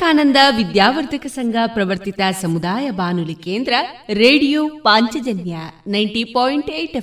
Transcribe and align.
ವಿವೇಕಾನಂದ 0.00 0.36
ವಿದ್ಯಾವರ್ಧಕ 0.56 1.26
ಸಂಘ 1.26 1.54
ಪ್ರವರ್ತಿತ 1.66 2.20
ಸಮುದಾಯ 2.40 2.90
ಬಾನುಲಿ 2.90 3.34
ಕೇಂದ್ರ 3.34 3.72
radio 4.08 4.68
Panchajanya 4.68 5.56
ninety 5.86 6.24
point 6.24 6.70
eight 6.70 6.96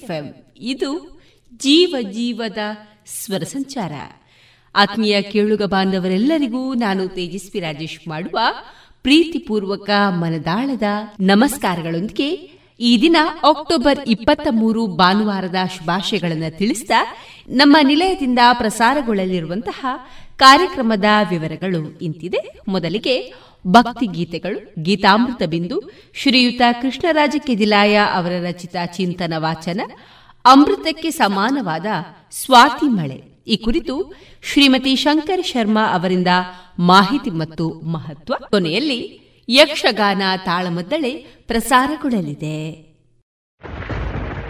ಇದು 0.57 1.21
ಜೀವ 1.57 1.95
ಜೀವದ 2.01 2.57
ಸ್ವರ 3.21 3.43
ಸಂಚಾರ. 3.43 3.91
ಆತ್ಮೀಯ 4.75 5.21
ಕೇಳುಗ 5.21 5.61
ಬಾಂಧವರೆಲ್ಲರಿಗೂ 5.63 6.73
ನಾನು 6.73 7.07
ತೇಜಸ್ವಿ 7.07 7.59
ರಾಜೇಶ್ 7.59 8.07
ಮಾಡುವ 8.07 8.39
ಪ್ರೀತಿಪೂರ್ವಕ 9.03 9.89
ಮನದಾಳದ 10.07 10.83
ನಮಸ್ಕಾರಗಳೊಂದಿಗೆ 11.19 12.29
ಈ 12.79 13.01
ದಿನ 13.01 13.17
ಅಕ್ಟೋಬರ್ 13.49 13.99
ಇಪ್ಪತ್ತ 14.07 14.47
ಮೂರು 14.51 14.87
ಭಾನುವಾರದ 14.87 15.55
ಶುಭಾಶಯಗಳನ್ನು 15.77 16.57
ತಿಳಿಸಿದ 16.57 16.91
ನಮ್ಮ 17.49 17.77
ನಿಲಯದಿಂದ 17.83 18.39
ಪ್ರಸಾರಗೊಳ್ಳಲಿರುವಂತಹ 18.53 19.85
ಕಾರ್ಯಕ್ರಮದ 20.37 21.05
ವಿವರಗಳು 21.29 21.99
ಇಂತಿದೆ. 21.99 22.59
ಮೊದಲಿಗೆ 22.67 23.33
ಭಕ್ತಿ 23.67 24.05
ಗೀತೆಗಳು 24.05 24.83
ಗೀತಾಮೃತ 24.83 25.43
ಬಿಂದು, 25.43 25.81
ಶ್ರೀಯುತ 26.13 26.61
ಕೃಷ್ಣರಾಜ 26.81 27.35
ಕೆದಿಲಾಯ 27.39 27.97
ಅವರ 28.13 28.31
ರಚಿತ 28.41 28.75
ಚಿಂತನ 28.85 29.33
ವಾಚನ, 29.37 29.81
ಅಮೃತಕ್ಕೆ 30.45 31.11
ಸಮಾನವಾದ 31.11 31.85
ಸ್ವಾತಿ 32.31 32.85
ಮಳೆ. 32.85 33.23
ಈ 33.47 33.55
ಕುರಿತು 33.55 34.13
ಶ್ರೀಮತಿ 34.43 34.95
ಶಂಕರ್ 34.95 35.45
ಶರ್ಮಾ 35.45 35.93
ಅವರಿಂದ 35.93 36.27
ಮಾಹಿತಿ 36.79 37.29
ಮತ್ತು 37.29 37.69
ಮಹತ್ವ. 37.69 38.33
ಕೊನೆಯಲ್ಲಿ 38.49 39.19
ಯಕ್ಷಗಾನ 39.49 40.21
ತಾಳಮದ್ದಳೆ 40.45 41.13
ಪ್ರಸಾರಗೊಳ್ಳಲಿದೆ. 41.47 42.86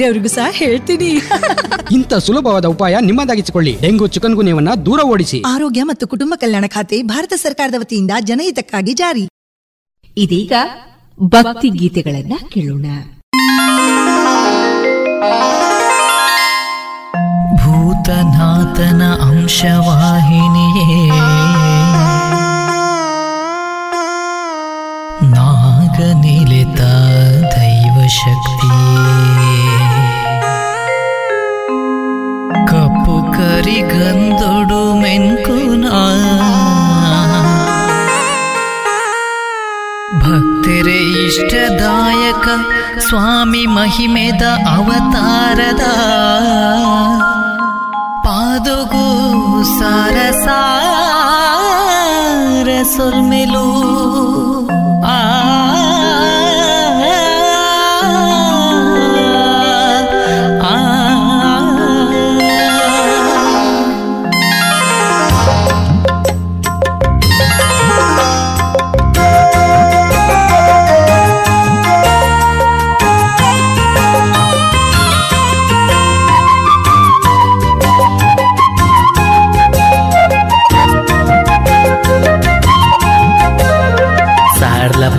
ಬೇರೆಯವರಿಗೂ 0.00 0.28
ಸಹ 0.28 0.46
ಹೇಳ್ತೀನಿ. 0.50 1.22
ಇಂಥ 1.92 2.14
ಸುಲಭವಾದ 2.14 2.64
ಉಪಾಯ 2.64 2.96
ನಿಮ್ಮದಾಗಿಸಿಕೊಳ್ಳಿ. 3.00 3.78
ಡೆಂಗು 3.82 4.06
ಚಿಕನ್ 4.06 4.34
ಗುನ್ಯವನ್ನ 4.34 4.74
ದೂರ 4.86 5.00
ಓಡಿಸಿ. 5.00 5.42
ಆರೋಗ್ಯ 5.46 5.82
ಮತ್ತು 5.82 6.06
ಕುಟುಂಬ 6.08 6.34
ಕಲ್ಯಾಣ 6.36 6.64
ಖಾತೆ 6.68 7.02
ಭಾರತ 7.02 7.32
ಸರ್ಕಾರದ 7.36 7.74
ವತಿಯಿಂದ 7.78 8.10
ಜನಹಿತಕ್ಕಾಗಿ 8.20 8.94
ಜಾರಿ. 8.94 9.28
ಇದೀಗ 10.16 10.52
ಭಕ್ತಿ 11.22 11.68
ಗೀತೆಗಳನ್ನ 11.68 12.32
ಕೇಳೋಣ. 12.48 12.86
ಭೂತನಾಥನ 17.56 19.02
ಅಂಶವಾಹಿನಿಯೇ. 19.22 21.10
ನಾಗನಿಲಿತ 25.30 26.80
ದೈವ 27.56 28.06
ಕರಿಗಂದೊಡು 33.70 34.78
ಮೆನ್ಕುನ 35.00 35.84
ಭಕ್ತಿರೆ 40.18 40.98
ಇಷ್ಟದಾಯಕ 41.26 42.46
ಸ್ವಾಮಿ 42.98 43.66
ಮಹಿಮೆದ 43.66 44.42
ಅವತಾರದ 44.76 45.84
ಪಾದುಗು 48.24 49.06
ಸಾರಸಾರ 49.78 52.68
ಸೊಲ್ಮೆಲು. 52.96 53.68
ಆ 55.06 55.39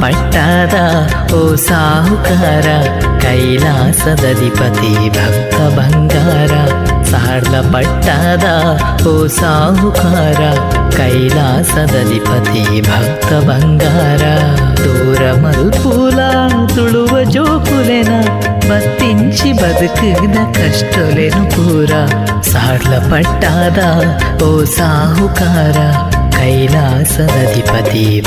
ಪಟ್ಟಾದ 0.02 0.76
ಓ 1.34 1.42
ಸಾಹುಕಾರ 1.66 2.68
ಕೈಲಾಸದಧಿಪತಿ 3.24 4.92
ಭಕ್ತ 5.18 5.58
ಬಂಗಾರ 5.78 6.54
ಸಾರ್ಲ 7.12 7.56
ಪಟ್ಟಾದ 7.74 8.46
ಓ 9.08 9.16
ಸಾಹುಕಾರ 9.38 10.42
ಕೈಲಾಸದಧಿಪತಿ 10.98 12.64
ಭಕ್ತ 12.90 13.32
ಬಂಗಾರ 13.50 14.24
ದೂರ 14.82 15.24
ಮಲ್ಪೂಲ 15.44 16.20
ತುಳುವ 16.76 17.16
ಜೋಕುಲೆನ 17.32 18.14
ಬತ್ತಿಂಚಿ 18.70 19.52
ಬದುಕಿದ 19.54 20.38
ಕಷ್ಟೊಲೆನು 20.58 21.44
ಪೂರ 21.50 21.92
ಸಾರ್ಲ 22.52 22.94
ಪಟ್ಟಾದ 23.10 23.80
ಓ 24.44 24.52
ಸಾಹುಕಾರ 24.78 25.78
कैलास 26.42 27.12
अधिपति 27.22 28.22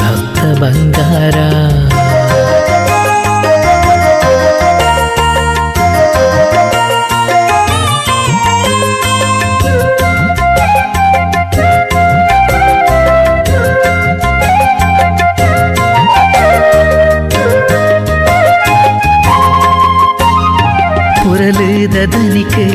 ಬಂಗಾರ 21.34 21.34
புரலுத 21.34 21.98
தனிக்கு 22.06 22.66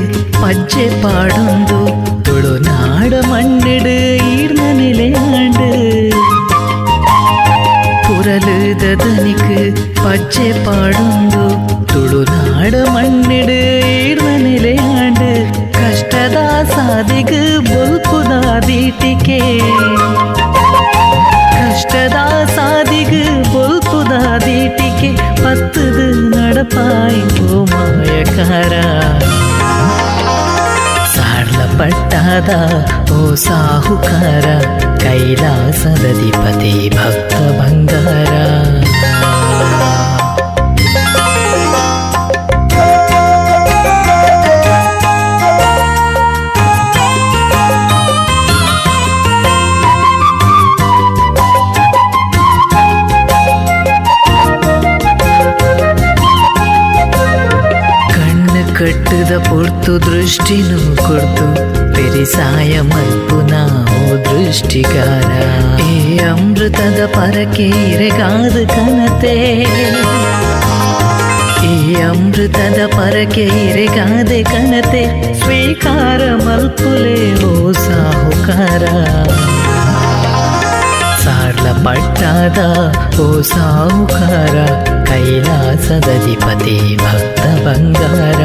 பச்சை 0.43 0.87
பாடுந்து 1.03 1.81
தொழு 2.23 2.53
நாட 2.67 3.15
மண்ணிடு 3.31 3.97
நிலையாண்டு 4.79 5.69
ಕುರಲುದ 8.07 8.85
ದನಿಕ್ 9.03 9.49
ಪಚ್ಚೆ 10.05 10.49
ಪಾಡುಂದು 10.67 11.45
ತುಳುನಾಡ 11.93 12.75
ಮಣ್ಣಿಡು 12.95 13.59
ಈರ್ವ 13.95 14.29
ನೆಲೆಯಾಂಡು 14.37 15.31
ಕಷ್ಟದ 15.73 16.39
ಸಾದಿಗು 16.65 17.43
ಬೊಲ್ಪುದ 17.69 18.33
ದೀಟಿಕೆ 18.67 19.41
ಕಷ್ಟದ 21.55 22.19
ಸಾದಿಗು 22.57 23.23
ಬೊಲ್ಪುದ 23.53 24.13
ದೀಟಿಕೆ 24.47 25.11
ನಡಪಾಯಿ 26.60 27.22
ಮಾಯಕಾರ. 27.64 28.74
ಪಟ್ಟಾದ 31.80 32.50
ಓ 33.12 33.36
ಸಾಹುಕಾರ 33.36 34.48
ಕೈಲಾಸದಧಿಪತಿ 34.98 36.74
ಭಕ್ತ 36.90 37.34
ಬಂಗಾರ. 37.62 38.34
ಕಟ್ಟದ 59.29 59.37
ಪೊರ್ತು 59.47 59.93
ದೃಷ್ಟಿನು 60.05 60.77
ಕೊಡ್ತು 60.99 61.47
ಪೆರಿಸಾಯ 61.95 62.75
ಮಲ್ಪುನ 62.91 63.55
ಓ 63.95 63.99
ದೃಷ್ಟಿಗಾರ 64.29 65.31
ಏ 65.87 65.97
ಅಮೃತದ 66.29 67.01
ಪರಕೆ 67.15 67.67
ಇರೆಗಾದ 67.91 68.57
ಕನತೆ 68.73 69.35
ಈ 71.67 71.75
ಅಮೃತದ 72.07 72.81
ಪರಕೆ 72.97 73.45
ಇರೆಗಾದೆ 73.65 74.41
ಕನತೆ 74.53 75.05
ಸ್ವೀಕಾರ 75.43 76.23
ಮಲ್ಪುಲೆ 76.45 77.19
ಓ 77.47 77.53
ಸಾಹುಕಾರ 77.85 78.85
ಸಾರ್ಲ 81.25 81.67
ಪಟ್ಟದ 81.85 82.61
ಓ 83.21 83.29
ಸಾಹುಕಾರ 83.53 84.57
ಕೈಲಾಸದಧಿಪತಿ 85.09 86.75
ಭಕ್ತ 87.03 87.43
ಬಂಗಾರ 87.65 88.41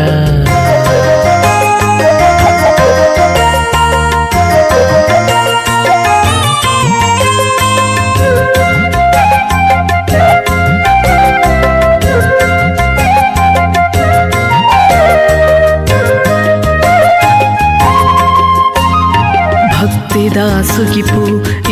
దాసుకిపు 20.34 21.20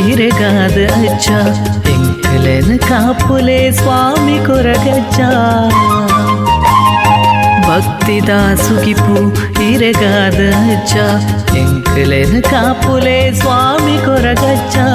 ఇరగాదు 0.02 0.84
అచ్చా 1.02 1.38
ఎంకలెను 1.92 2.76
కాపులే 2.88 3.60
స్వామి 3.78 4.36
కొరగచ్చా 4.46 5.28
భక్తి 7.66 8.16
దాసుకిపు 8.28 9.14
ఇరగాదు 9.68 10.46
అచ్చా 10.74 11.06
ఎంకలెను 11.62 12.40
కాపులే 12.50 13.18
స్వామి 13.40 13.96
కొరగచ్చా 14.06 14.86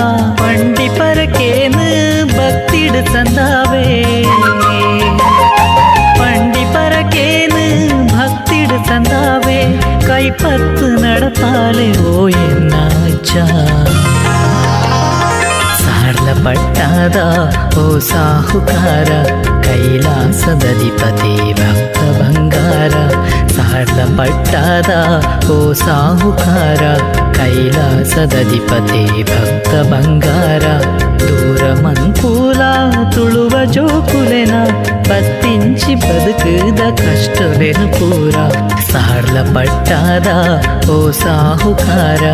పండి 0.41 0.87
పరకేను 0.99 1.85
భక్తిడు 2.37 3.01
తందావే 3.13 3.87
పండి 6.19 6.65
పరకేను 6.75 7.63
భక్తిడు 8.13 8.77
తందావే 8.89 9.59
கைப்பத்து 10.07 10.87
நடப்பாலே 11.03 11.89
ஓய் 12.15 12.36
ಸಾರ್ಲಪಟ್ಟಾದ 15.81 17.17
ಓ 17.77 17.85
ಸಾಹುಕಾರ 18.09 19.09
ಕೈಲಾಸದಧಿಪತಿ 19.67 21.31
ಭಕ್ತ 21.59 21.99
ಬಂಗಾರ 22.19 22.95
ಸಾರ್ಲಪಟ್ಟಾದ 23.57 24.91
ಓ 25.49 25.57
ಸಾಹುಕಾರ 25.83 26.83
ಕೈಲಾಸದಧಿಪತಿ 27.37 29.01
ಭಕ್ತ 29.31 29.73
ಬಂಗಾರ 29.91 30.65
దూర 31.21 31.63
మంకూలా 31.83 32.71
తుళువ 33.13 33.55
జోకులెనా 33.75 34.61
పత్తించి 35.09 35.93
బతుకుద 36.03 36.81
కష్టలెను 37.01 37.87
కూర 37.97 38.35
సార్ల 38.91 39.37
పట్టాదా 39.55 40.37
ఓ 40.89 40.97
సాహుకారా 41.21 42.33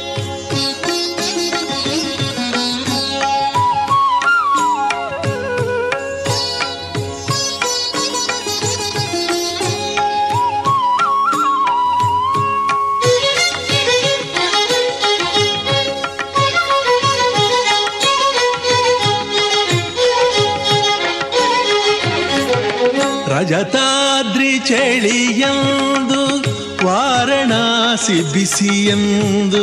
ವಾರಣಾಸಿ 28.11 28.31
ಬಿಸಿಯಂದು 28.33 29.61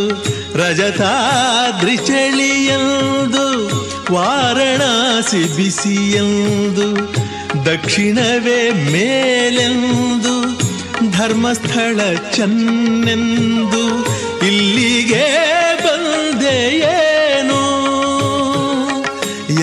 ರಜತಾದ್ರಿ 0.58 1.96
ಚಳಿಯಂದು 2.06 3.44
ವಾರಣಾಸಿ 4.14 5.42
ಬಿಸಿಯಂದು 5.56 6.86
ದಕ್ಷಿಣವೇ 7.66 8.60
ಮೇಲೆಂದು 8.92 10.34
ಧರ್ಮಸ್ಥಳ 11.10 11.98
ಚನ್ನೆಂದು 12.36 13.84
ಇಲ್ಲಿಗೆ 14.46 15.26
ಬಂದೆಯೇನು 15.84 17.62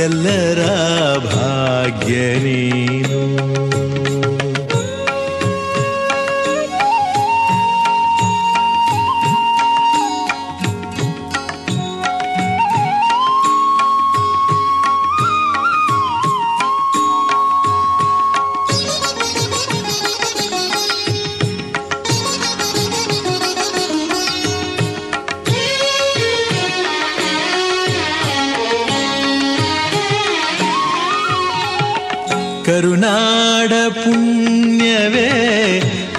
ಎಲ್ಲರ 0.06 0.62
ಭಾಗ್ಯ 1.28 2.16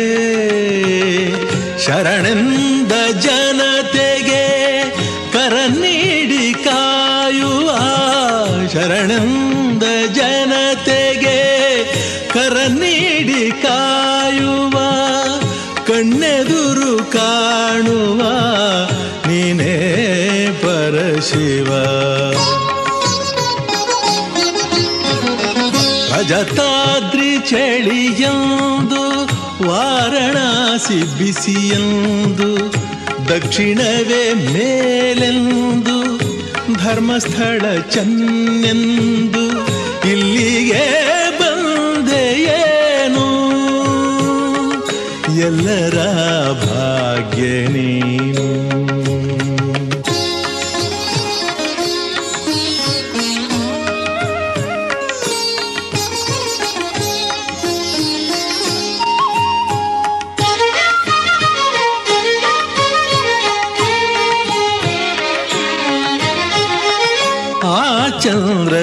ಶರಣೆಂದ 1.85 2.91
ಜನತೆಗೆ 3.19 3.70
ಅಜತಾದ್ರಿ 26.31 27.29
ಚಳಿಯಂದು 27.47 29.01
ವಾರಣಾಸಿ 29.67 30.99
ಬಿಸಿಯಂದು 31.17 32.49
ದಕ್ಷಿಣವೇ 33.29 34.21
ಮೇಲೆಂದು 34.45 35.97
ಧರ್ಮಸ್ಥಳ 36.75 37.63
ಚನ್ನೆಂದು 37.89 39.43
ಇಲ್ಲಿಗೆ 40.11 40.85
ಬಂದೆಯೇನು 41.41 43.27
ಎಲ್ಲರ 45.41 45.97
ಭಾಗ್ಯ 46.65 47.43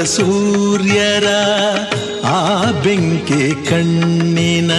ಸೂರ್ಯರ 0.04 1.26
ಆ 2.24 2.70
ಬೆಂಕಿ 2.70 3.68
ಕಣ್ಣಿನ 3.70 4.70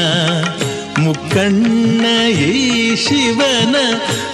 ಮುಕ್ಕಣ್ಣ 1.00 2.28
ಈ 2.30 2.96
ಶಿವನ 2.96 3.76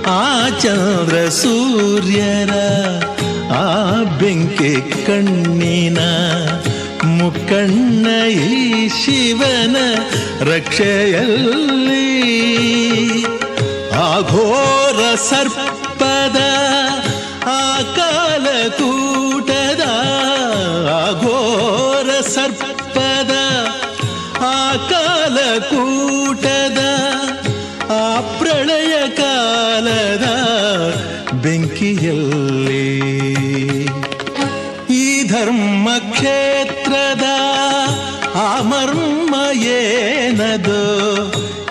ಆ 0.06 0.48
ಚಂದ್ರ 0.48 1.28
ಸೂರ್ಯರ 1.28 2.50
ಆ 3.52 4.02
ಬೆಂಕಿ 4.02 5.06
ಕಣ್ಣಿನ 5.06 5.98
ಮುಕ್ಕಣ್ಣ 7.04 8.26
ಈ 8.26 8.88
ಶಿವನ 8.88 9.76
ರಕ್ಷೆಯಲ್ಲಿ. 10.40 11.64
ಆಘೋರ 13.92 15.14
ಸರ್ಪದ 15.14 15.63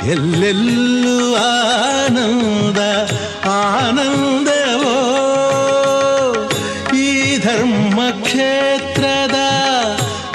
ಎಲ್ಲೆಲ್ಲೂ 0.07 1.35
ಆನಂದ, 1.35 2.79
ಆನಂದವೋ? 3.47 4.95
ಈ 6.95 7.37
ಧರ್ಮ 7.37 8.01
ಕ್ಷೇತ್ರದ 8.21 9.35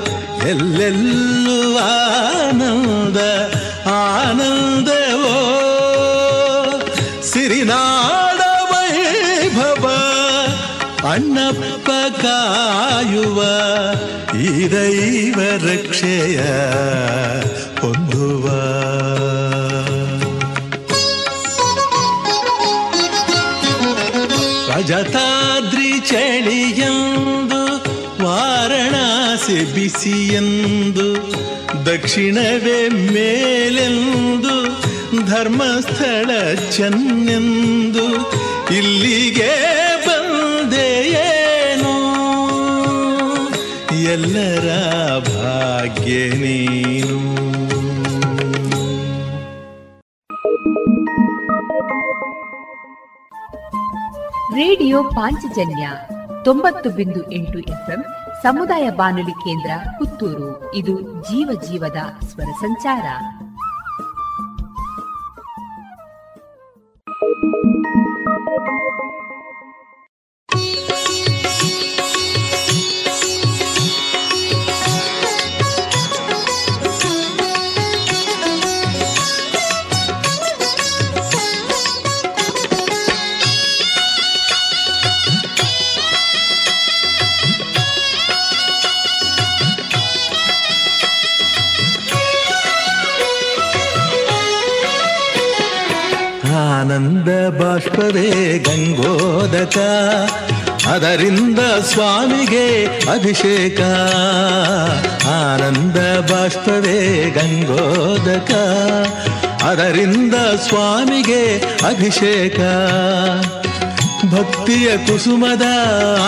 ಎಲ್ಲೆಲ್ಲೂ 0.47 1.77
ಆನಂದ, 1.77 3.17
ಆನಂದವೋ? 3.87 5.35
ಸಿರಿನಾಡ 7.21 8.41
ವೈಭವ, 8.71 9.85
ಅಣ್ಣಪ್ಪ 11.11 11.89
ಕಾಯುವ 12.21 13.43
ದೈವ 14.71 15.39
ರಕ್ಷೆಯ 15.65 16.37
ಹೊಂದುವ. 17.81 18.45
ರಜತಾದ್ರಿ 24.69 25.99
ಚಳಿಯಂದು 25.99 27.61
ವಾರಣಾಸಿ 28.23 29.73
ಬಿಸಿಯಂದು 29.73 31.07
ದಕ್ಷಿಣವೇ 31.85 32.79
ಮೇಲೆಂದು 33.13 34.55
ಧರ್ಮಸ್ಥಳ 35.25 36.29
ಚೆನ್ನೆಂದು 36.71 38.05
ಇಲ್ಲಿಗೆ 38.73 39.51
ಎಲ್ಲರ 44.13 44.79
ಭಾಗ್ಯ 45.19 46.29
ನೀನು. 46.29 47.19
ರೇಡಿಯೋ 54.55 55.03
ಪಾಂಚಜನ್ಯ 55.03 55.89
ತೊಂಬತ್ತು 56.43 56.89
ಬಿಂದು 56.89 57.31
ಎಂಟು 57.31 57.59
ಎಫ್ಎಂ 57.59 58.05
ಸಮುದಾಯ 58.43 58.89
ಬಾನುಲಿ 58.89 59.31
ಕೇಂದ್ರ 59.31 59.71
ಪುತ್ತೂರು. 59.99 60.75
ಇದು 60.75 61.01
ಜೀವ 61.01 61.61
ಜೀವದ 61.69 62.25
ಸ್ವರ 62.25 62.51
ಸಂಚಾರ. 62.61 63.03
ಆನಂದ 96.83 97.29
ಬಾಷ್ಪವೇ 97.59 98.29
ಗಂಗೋದಕ, 98.59 99.77
ಅದರಿಂದ 100.87 101.59
ಸ್ವಾಮಿಗೆ 101.59 102.65
ಅಭಿಷೇಕ. 102.85 103.81
ಆನಂದ 105.27 105.99
ಬಾಷ್ಪವೇ 106.31 106.97
ಗಂಗೋದಕ, 107.29 108.51
ಅದರಿಂದ 109.63 110.33
ಸ್ವಾಮಿಗೆ 110.67 111.43
ಅಭಿಷೇಕ. 111.87 112.59
ಭಕ್ತಿಯ 114.33 114.89
ಕುಸುಮದ 114.97 115.65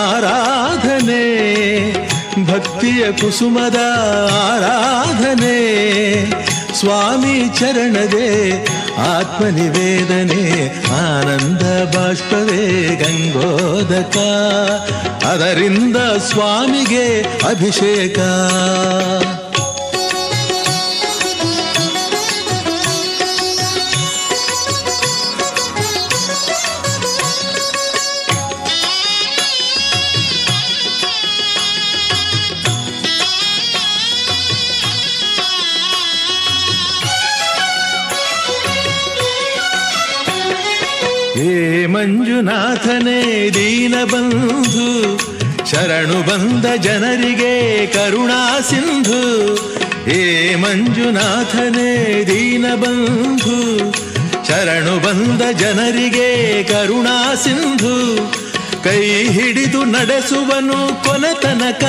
ಆರಾಧನೆ, 0.06 1.22
ಭಕ್ತಿಯ 2.46 3.12
ಕುಸುಮದ 3.12 3.82
ಆರಾಧನೆ. 4.46 5.58
ಸ್ವಾಮಿ 6.80 7.36
ಚರಣವೇ 7.58 8.30
ಆತ್ಮನಿವೇದನೆ 8.98 10.66
ಆನಂದ 10.88 11.62
ಬಾಷ್ಪವೇ 11.94 12.96
ಗಂಗೋದಕ. 12.96 14.16
ಅದರಿಂದ 15.24 15.96
ಸ್ವಾಮಿಗೆ 16.30 17.20
ಅಭಿಷೇಕ. 17.22 18.18
ಮಂಜುನಾಥನೇ 42.06 43.50
ದೀನಬಂಧು, 43.50 44.88
ಶರಣು 45.66 46.18
ಬಂದ 46.28 46.66
ಜನರಿಗೆ 46.76 47.86
ಕರುಣಾ 47.86 48.60
ಸಿಂಧು. 48.60 49.22
ಹೇ 50.04 50.20
ಮಂಜುನಾಥನೇ 50.54 51.90
ದೀನಬಂಧು, 52.26 53.56
ಶರಣು 54.48 54.94
ಬಂದ 54.98 55.42
ಜನರಿಗೆ 55.50 56.28
ಕರುಣಾ 56.62 57.34
ಸಿಂಧು. 57.34 57.96
ಕೈ 58.84 59.02
ಹಿಡಿದು 59.26 59.84
ನಡೆಸುವನು 59.84 60.78
ಕೊನೆತನಕ 61.04 61.84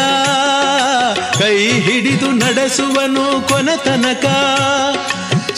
ಕೈ 1.39 1.57
ಹಿಡಿದು 1.81 2.31
ನಡೆಸುವನು 2.31 3.25
ಕೊನೆತನಕ 3.47 4.25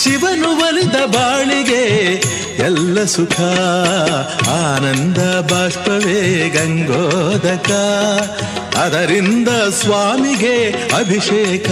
ಶಿವನು 0.04 0.50
ಒಲಿದ 0.58 0.96
ಬಾಳಿಗೆ 1.06 1.84
ಎಲ್ಲ 2.60 3.04
ಸುಖ 3.04 3.42
ಆನಂದ 4.50 5.18
ಬಾಷ್ಪವೇ 5.52 6.50
ಗಂಗೋದಕ. 6.50 7.72
ಅದರಿಂದ 8.78 9.50
ಸ್ವಾಮಿಗೆ 9.70 10.70
ಅಭಿಷೇಕ. 10.70 11.70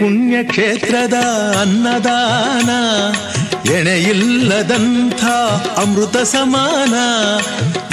ಹೇ 0.00 0.06
ಪುಣ್ಯಕ್ಷೇತ್ರದ 0.06 1.16
ಅನ್ನದಾನ 1.60 2.70
ಎಣೆಯಿಲ್ಲದಂಥ 3.74 5.22
ಅಮೃತ 5.76 6.16
ಸಮಾನ 6.22 6.94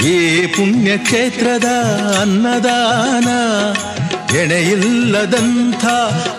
ಏ 0.06 0.16
ಪುಣ್ಯಕ್ಷೇತ್ರದ 0.46 1.68
ಅನ್ನದಾನ 2.20 3.28
ಎಣೆಯಿಲ್ಲದಂಥ 4.34 5.84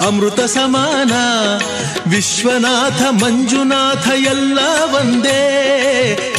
ಅಮೃತ 0.07 0.39
ಸಮಾನ, 0.39 1.11
ವಿಶ್ವನಾಥ 2.09 3.01
ಮಂಜುನಾಥ 3.01 4.07
ಎಲ್ಲ 4.07 4.59
ಒಂದೇ. 4.95 5.45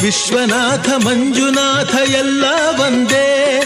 ವಿಶ್ವನಾಥ 0.01 0.89
ಮಂಜುನಾಥ 0.89 2.09
ಎಲ್ಲ 2.09 2.45
ಒಂದೇ. 2.81 3.61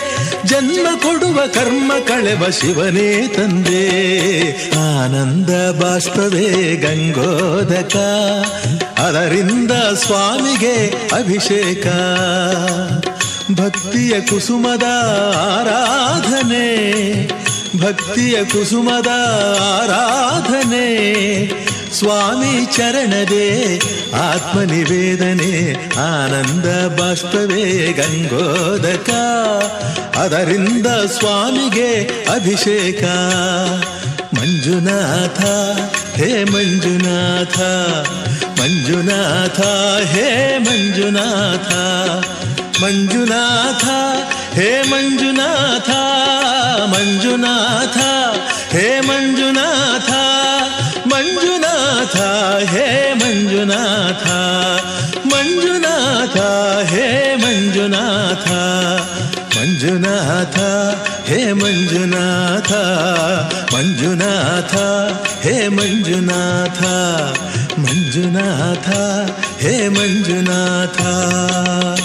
ಜನ್ಮ 0.46 0.88
ಕೊಡುವ 1.04 1.42
ಕರ್ಮ 1.54 1.92
ಕಳೆವ 2.08 2.50
ಶಿವನೇ 2.50 3.28
ತಂದೆ. 3.28 3.88
ಆನಂದ 4.76 5.82
ಬಾಷ್ಪವೇ 5.82 6.76
ಗಂಗೋದಕ, 6.76 7.96
ಅದರಿಂದ 9.00 9.72
ಸ್ವಾಮಿಗೆ 9.72 10.88
ಅಭಿಷೇಕ. 11.14 11.88
ಭಕ್ತಿಯ 13.62 14.22
ಕುಸುಮದ 14.22 14.84
ಆರಾಧನೆ 15.38 16.66
ಭಕ್ತಿಯ 17.82 18.44
ಕುಸುಮದ 18.46 19.08
ಆರಾಧನೆ. 19.62 20.86
ಸ್ವಾಮಿ 21.94 22.66
ಚರಣದೇ, 22.66 23.82
ಆತ್ಮನಿವೇದನೆ, 24.16 25.74
ಆನಂದ 26.00 27.00
ಬಾಷ್ಪವೇ 27.00 27.94
ಗಂಗೋದಕ. 27.94 29.10
ಅದರಿಂದ 30.18 30.88
ಸ್ವಾಮಿಗೆ 30.88 32.04
ಅಭಿಷೇಕ. 32.36 33.04
ಮಂಜುನಾಥ, 34.40 35.42
ಹೇ 36.18 36.44
ಮಂಜುನಾಥ 36.44 37.60
ಮಂಜುನಾಥ, 38.60 39.60
ಹೇ 40.06 40.58
ಮಂಜುನಾಥ. 40.58 41.74
ಮಂಜುನಾಥ 42.84 43.86
हे 44.58 44.68
मंजुनाथ 44.90 45.88
मंजुनाथ, 46.92 47.98
हे 48.74 48.86
मंजुनाथ, 49.02 50.10
मंजुनाथा, 51.12 52.28
हे 52.72 52.86
मंजुनाथ, 53.22 54.24
मंजुनाथा, 55.34 56.48
हे 56.92 57.06
मंजुनाथा 57.44 58.62
मंजुनाथा, 59.56 60.70
हे 61.28 61.54
मंजुनाथा 61.54 62.82
मंजुनाथा, 63.74 64.88
हे 65.46 65.70
मंजुनाथा, 65.70 66.96
मंजुनाथ, 67.80 68.90
हे 69.64 69.78
मंजुनाथ। 70.00 72.05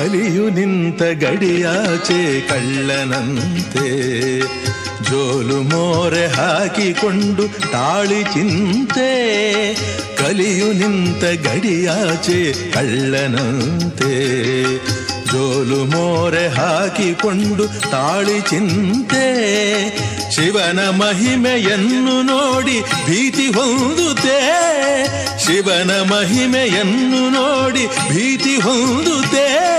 ಕಲಿಯು 0.00 0.48
ನಿಂತ 0.48 1.02
ಗಡಿಯಾಚೆ 1.02 2.18
ಕಳ್ಳನಂತೆ 2.48 3.88
ಜೋಲು 5.10 5.58
ಮೋರೆ 5.62 6.26
ಹಾಕಿಕೊಂಡು 6.28 7.44
ತಾಳಿ 7.72 8.20
ಚಿಂತೆ 8.24 9.08
ಕಲಿಯು 10.16 10.68
ನಿಂತ 10.72 11.24
ಗಡಿಯಾಚೆ 11.48 12.38
ಕಳ್ಳನಂತೆ 12.72 14.12
ಜೋಲು 15.32 15.84
ಮೋರೆ 15.84 16.48
ಹಾಕಿಕೊಂಡು 16.48 17.90
ತಾಳಿ 17.90 18.40
ಚಿಂತೆ. 18.40 19.30
ಶಿವನ 20.30 20.88
ಮಹಿಮೆಯನ್ನು 20.88 22.22
ನೋಡಿ 22.22 22.80
ಭೀತಿ 22.80 23.46
ಹೊಂದುತ್ತೆ. 23.46 24.40
ಶಿವನ 25.44 25.90
ಮಹಿಮೆಯನ್ನು 26.00 27.30
ನೋಡಿ 27.30 27.86
ಭೀತಿ 27.86 28.56
ಹೊಂದುತ್ತೆ. 28.56 29.70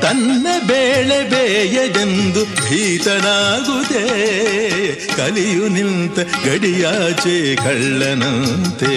ತನ್ನ 0.00 0.46
ಬೇಳೆ 0.66 1.30
ಬೇಯದೆಂದು 1.30 2.44
ಭೀತನಾಗುತ್ತೆ. 2.44 4.04
ಕಲಿಯು 5.16 5.68
ನಿಂತ 5.68 6.18
ಗಡಿಯಾಚೆ 6.18 7.56
ಕಳ್ಳನಂತೆ. 7.56 8.96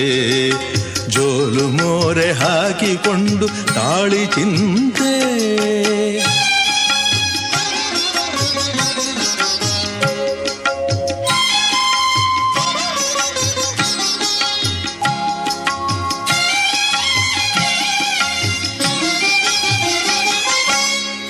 ಜೋಲು 1.10 1.68
ಮೋರೆ 1.68 2.32
ಹಾಕಿಕೊಂಡು 2.32 3.48
ತಾಳಿ 3.48 4.26
ಚಿಂತೆ. 4.26 5.14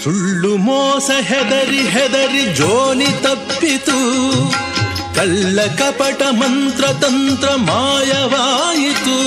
ಸುಳ್ಳು 0.03 0.57
ಮೋಸ 0.57 1.09
ಹೆದರಿ 1.21 1.81
ಹೆದರಿ 1.87 2.55
ಜೋನಿ 2.55 3.09
ತಪ್ಪಿತು. 3.23 3.97
ಕಳ್ಳ 5.19 5.59
ಕಪಟ 5.61 6.21
ಮಂತ್ರ 6.29 6.85
ತಂತ್ರ 6.85 7.49
ಮಾಯವಾಯಿತು. 7.55 9.17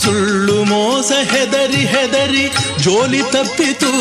ಸುಳ್ಳು 0.00 0.64
ಮೋಸ 0.64 1.12
ಹೆದರಿ 1.12 1.76
ಹೆದರಿ 1.76 2.52
ಜೋಲಿ 2.78 3.22
ತಪ್ಪಿತು. 3.22 3.92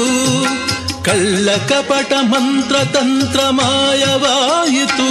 ಕಳ್ಳ 1.03 1.49
ಕಪಟ 1.69 2.13
ಮಂತ್ರ 2.21 2.75
ತಂತ್ರ 2.75 3.39
ಮಾಯವಾಯಿತು. 3.49 5.09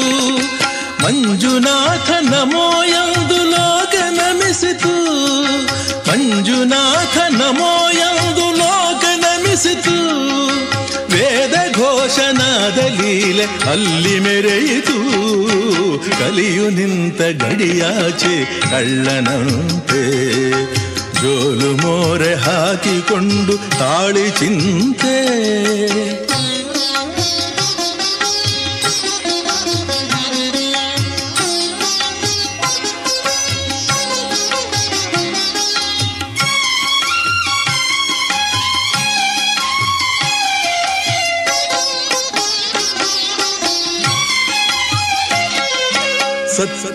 ಮಂಜುನಾಥ 1.04 2.10
ನಮೋ 2.10 2.84
ಎಂದು 2.84 3.50
ಲೋಕ 3.50 3.94
ನಮಿಸಿತು. 3.94 4.94
ಮಂಜುನಾಥ 6.10 7.18
ನಮೋ 7.30 7.90
ಎಂದು 7.90 8.56
ಲೋಕ 8.56 9.04
ನಮಿಸಿತು. 9.04 9.96
ವೇದ 11.12 11.76
ಘೋಷನಾದ 11.76 12.78
ಲೀಲೆ 12.78 13.44
ಅಲ್ಲಿ 13.44 14.20
ಮೆರೆಯಿತು. 14.20 15.26
ಕಲಿಯು 15.96 16.70
ನಿಂತ 16.70 17.20
ಗಡಿಯಾಚೆ 17.22 18.60
ಕಳ್ಳನಂತೆ. 18.70 20.02
ಜೋಲು 21.14 21.76
ಮೋರೆ 21.76 22.34
ಹಾಕಿಕೊಂಡು 22.34 23.78
ತಾಳಿ 23.78 24.30
ಚಿಂತೆ. 24.30 25.16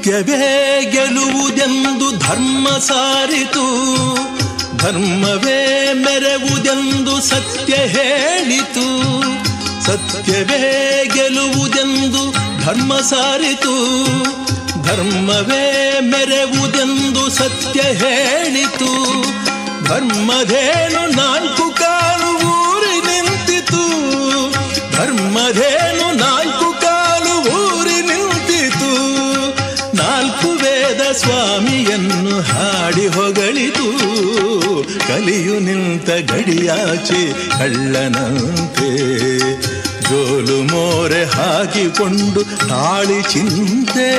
ಸತ್ಯವೇ 0.02 0.90
ಗೆಲುವುದೆಂದು 0.92 2.18
ಧರ್ಮ 2.18 2.68
ಸಾರಿತು. 2.70 3.66
ಧರ್ಮವೇ 4.78 5.94
ಮೆರವುದೆಂದು 5.94 7.22
ಸತ್ಯ 7.22 7.74
ಹೇಳಿತು. 7.74 8.88
ಸತ್ಯವೇ 9.86 11.12
ಗೆಲುವುದೆಂದು 11.14 12.32
ಧರ್ಮ 12.66 12.96
ಸಾರಿತು. 12.96 13.76
ಧರ್ಮವೇ 14.84 15.98
ಮೆರವುದೆಂದು 16.00 17.30
ಸತ್ಯ 17.30 17.82
ಹೇಳಿತು. 17.82 19.22
ಧರ್ಮಧೇನು 19.84 21.16
ನಾಲ್ಕು 21.16 21.72
ಕಾಲು 21.80 22.48
ಊರಿ 22.48 23.02
ನಿಂತಿತು. 23.02 23.84
ಧರ್ಮಧೇನು 24.92 25.81
ಸ್ವಾಮಿಯನ್ನು 31.14 32.42
ಹಾಡಿ 32.42 33.08
ಹೊಗಳಿತು. 33.08 33.88
ಕಲಿಯು 35.08 35.60
ನಿಂತ 35.60 36.10
ಗಡಿಯಾಚೆ 36.10 37.50
ಕಳ್ಳನಂತೆ 37.58 38.90
ಜೋಲು 40.02 40.64
ಮೋರೆ 40.64 41.24
ಹಾಕಿಕೊಂಡು 41.24 42.44
ತಾಳಿ 42.44 43.22
ಚಿಂತೆ. 43.22 44.12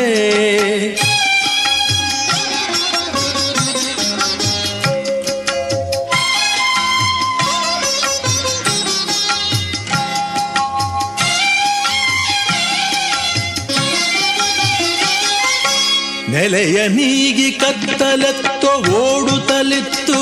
ನೆಲೆಯ 16.43 16.89
ನೀಗಿ 16.89 17.51
ಕತ್ತಲೆತ್ತೋ 17.53 18.71
ಓಡುತ್ತಲಿತ್ತು 19.01 20.17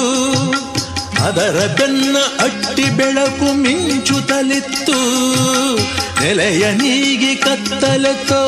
ಅದರ 1.24 1.66
ಬೆನ್ನ 1.78 2.16
ಅಟ್ಟಿ 2.16 2.83
ಬೆಳಕು 2.83 3.52
ಮಿಂಚುತ್ತಲಿತ್ತು 3.52 4.98
ನೆಲೆಯ 6.20 6.70
ನೀಗಿ 6.70 7.37
ಕತ್ತಲತ್ತು 7.37 8.40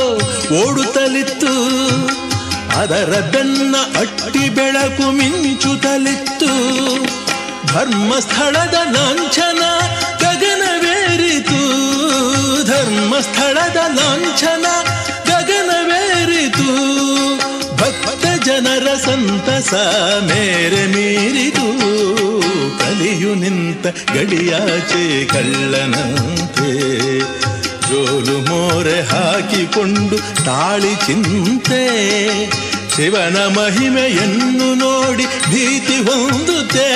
ಓಡುತ್ತಲಿತ್ತು 0.60 1.52
ಅದರ 2.80 3.20
ಬೆನ್ನ 3.32 3.76
ಅಟ್ಟಿ 4.00 4.48
ಬೆಳಕು 4.48 5.10
ಮಿಂಚುತ್ತಲಿತ್ತು 5.10 6.52
ಧರ್ಮಸ್ಥಳದ 7.66 8.74
ಲಾಂಛನ 8.92 9.62
ಗಗನವೇರಿತು. 10.20 11.60
ಧರ್ಮಸ್ಥಳದ 12.64 13.76
ಲಾಂಛನ 13.76 14.66
ಜನರ 18.44 18.86
ಸಂತಸ 19.04 19.72
ಮೇರೆ 20.28 20.86
ಮೀರಿದು 20.86 21.66
ಕಲಿಯು 22.78 23.34
ನಿಂತ 23.34 23.86
ಗಡಿಯಾಚೆ 23.86 25.04
ಕಳ್ಳನಂತೆ. 25.24 26.70
ಜೋಲು 27.88 28.36
ಮೋರೆ 28.48 29.00
ಹಾಕಿಕೊಂಡು 29.02 30.44
ತಾಳಿ 30.44 30.94
ಚಿಂತೆ, 31.06 31.82
ಶಿವನ 32.96 33.36
ಮಹಿಮೆಯನ್ನು 33.58 34.74
ನೋಡಿ 34.74 35.24
ಭೀತಿ 35.24 35.98
ಹೊಂದುತ್ತೆ. 36.08 36.88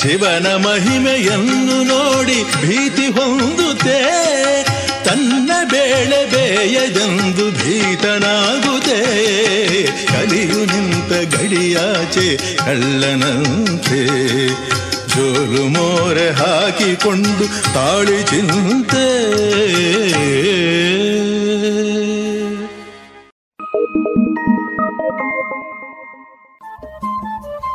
ಶಿವನ 0.00 0.46
ಮಹಿಮೆಯನ್ನು 0.66 1.76
ನೋಡಿ 1.82 2.38
ಭೀತಿ 2.66 3.06
ಹೊಂದುತ್ತೆ. 3.06 3.98
ತನ್ನ 5.06 5.50
ಬೇಳೆ 5.70 6.26
ಬೇಯದೆಂದು 6.26 7.50
ಭೀತನಾಗುತ್ತೆ 7.50 8.98
ಕಲಿಯು 10.06 10.64
ನಿಂತ 10.64 11.34
ಗಡಿಯಾಚೆ 11.34 12.56
ಕಳ್ಳನಂತೆ. 12.56 14.00
ಜೋಲು 15.08 15.68
ಮೋರೆ 15.68 16.30
ಹಾಕಿಕೊಂಡು 16.30 17.74
ತಾಳಿ 17.74 18.22
ಚಿಂತೆ. 18.22 19.06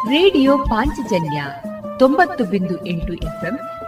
ರೇಡಿಯೋ 0.10 0.58
ಪಾಂಚಜನ್ಯ 0.58 1.44
ತೊಂಬತ್ತು 2.00 2.44
ಬಿಂದು 2.44 2.86
ಎಂಟು 2.86 3.14
ಎಫ್ಎಂ 3.14 3.60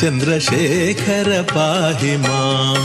ಚಂದ್ರಶೇಖರ 0.00 1.30
ಪಾಹಿ 1.54 2.14
ಮಾಂ 2.16 2.80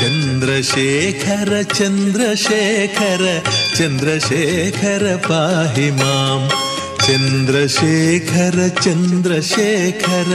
ಚಂದ್ರಶೇಖರ 0.00 1.52
ಚಂದ್ರಶೇಖರ 1.78 3.24
ಚಂದ್ರಶೇಖರ 3.78 5.04
ಪಾಹಿ 5.28 5.90
ಮಾಂ 5.90 6.42
ಚಂದ್ರಶೇಖರ 7.06 8.58
ಚಂದ್ರಶೇಖರ 8.84 10.32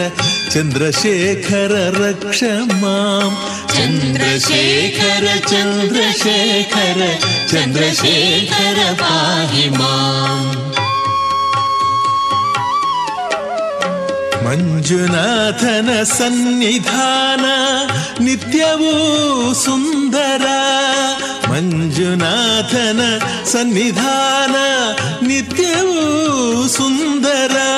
ಚಂದ್ರಶೇಖರ 0.49 1.73
ರಕ್ಷ 1.99 2.43
ಮಾಂ 2.73 3.31
ಚಂದ್ರಶೇಖರ 3.75 5.27
ಚಂದ್ರಶೇಖರ 5.51 7.01
ಚಂದ್ರಶೇಖರ 7.53 8.79
ಪಾಹಿ 8.95 9.69
ಮಾಂ 9.69 10.41
ಮಂಜುನಾಥನ 10.43 10.60
मञ्जुनाथन 14.51 15.89
सन्निधान 16.07 17.43
नित्यवू 18.25 18.89
सुन्दरा 19.55 20.57
मञ्जुनाथन् 21.51 22.99
सन्निधान 23.51 24.55
नित्यवू 25.27 26.67
सुन्दरा 26.75 27.69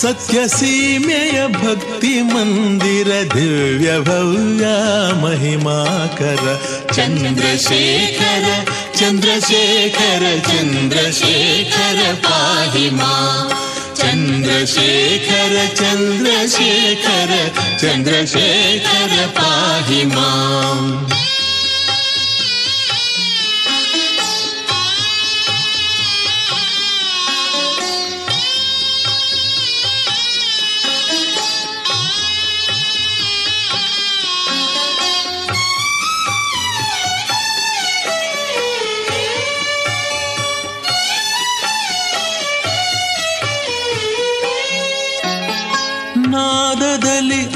सत्यसीमय 0.00 1.46
भक्तिमन्दिर 1.58 3.12
दिव्यभ्या 3.34 4.74
महिमा 5.22 5.78
कर 6.18 6.44
चन्द्रशेखर 6.96 8.48
चन्द्रशेखर 8.98 10.24
चन्द्रशेखर 10.50 12.02
माहिमा 12.24 13.14
चन्द्रशेखर 13.98 15.54
चन्द्रशेखर 15.80 17.30
चन्द्रशेखर 17.82 19.14
पाहि 19.38 20.04
मा 20.14 20.28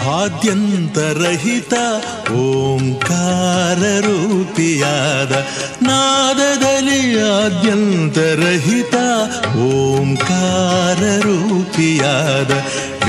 ಆದ್ಯಂತರಹಿತ 0.07 1.75
ಓಂಕಾರ 2.41 3.83
ರೂಪಿಯಾದ 4.01 5.33
ನಾದದಲ್ಲಿ 5.83 7.01
ಆದ್ಯಂತರಹಿತ 7.33 8.97
ಓಂಕಾರ 9.69 11.03
ರೂಪಿಯಾದ 11.23 12.53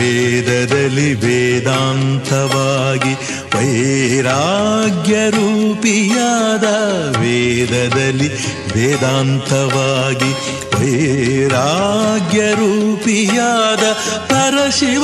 ವೇದದಲ್ಲಿ 0.02 1.14
ವೇದಾಂತವಾಗಿ 1.14 3.14
ವೈರಾಗ್ಯ 3.54 5.30
ರೂಪಿಯಾದ 5.30 6.66
ವೇದದಲ್ಲಿ 7.18 8.30
ವೇದಾಂತವಾಗಿ 8.74 10.32
ವೈರಾಗ್ಯ 10.74 12.52
ರೂಪಿಯಾದ 12.52 13.84
ಪರಶಿವಾದಯಾಕರ 14.32 14.98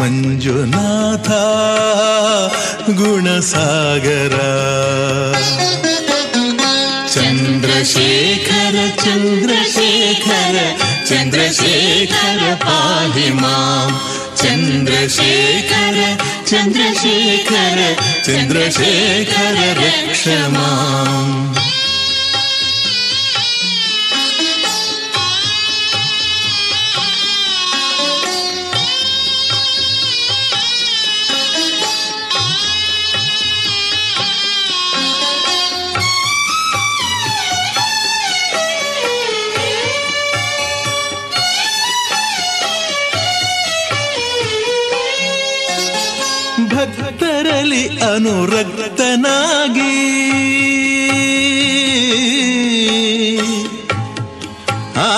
ಮಂಜುನಾಥ 0.00 1.30
ಗುಣಸಾಗರ. 2.90 4.36
ಚಂದ್ರಶೇಖರ 7.14 8.76
ಚಂದ್ರಶೇಖರ 9.04 10.56
चन्द्रशेखर 11.08 12.40
पाहि 12.64 13.30
माम् 13.40 13.92
चन्द्रशेखर 14.40 15.96
चन्द्रशेखर 16.50 17.78
चन्द्रशेखर 18.26 19.56
लक्ष 19.80 20.26
मा 20.54 20.68
ಅನುರಕ್ತನಾಗಿ 48.14 49.96
ಆ 55.00 55.10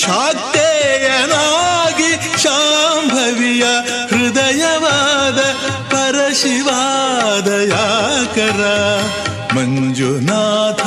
ಶಾಕ್ತೇಯನಾಗಿ 0.00 2.10
ಶಾಂಭವಿಯ 2.42 3.64
ಹೃದಯವಾದ 4.10 5.40
ಪರಶಿವಾದ 5.92 7.48
ಯಾಕರ 7.72 8.60
ಮಂಜುನಾಥ 9.56 10.82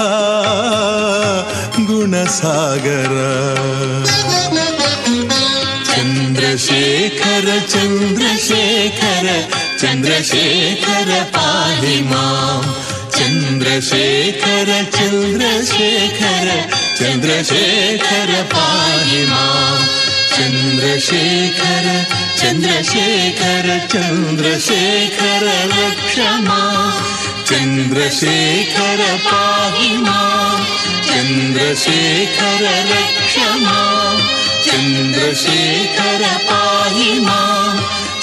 ಗುಣಸಾಗರ 1.85 3.15
ಚಂದ್ರಶೇಖರ 5.91 7.47
ಚಂದ್ರಶೇಖರ 7.73 9.27
ಚಂದ್ರಶೇಖರ 9.81 11.09
ಪಾಹಿ 11.33 11.97
ಮಾಂ 12.03 12.63
ಚಂದ್ರಶೇಖರ 13.48 14.70
ಚಂದ್ರಶೇಖರ 14.94 16.48
ಚಂದ್ರಶೇಖರ 16.98 18.30
ಪಾಹಿ 18.52 19.20
ಮಾಂ 19.24 19.82
ಚಂದ್ರಶೇಖರ 20.32 21.86
ಚಂದ್ರಶೇಖರ 22.40 23.68
ಚಂದ್ರಶೇಖರ 23.94 25.44
ರಕ್ಷ 25.72 26.16
ಮಾಂ 26.48 26.98
ಚಂದ್ರಶೇಖರ 27.50 29.02
ಪಾಹಿ 29.28 29.92
ಮಾಂ 30.06 30.58
ಚಂದ್ರಶೇಖರ 31.10 32.64
ರಕ್ಷ 32.92 33.36
ಮಾಂ 33.64 34.18
ಚಂದ್ರಶೇಖರ 34.66 36.24
ಪಾಹಿ 36.50 37.12
ಮಾಂ 37.20 37.76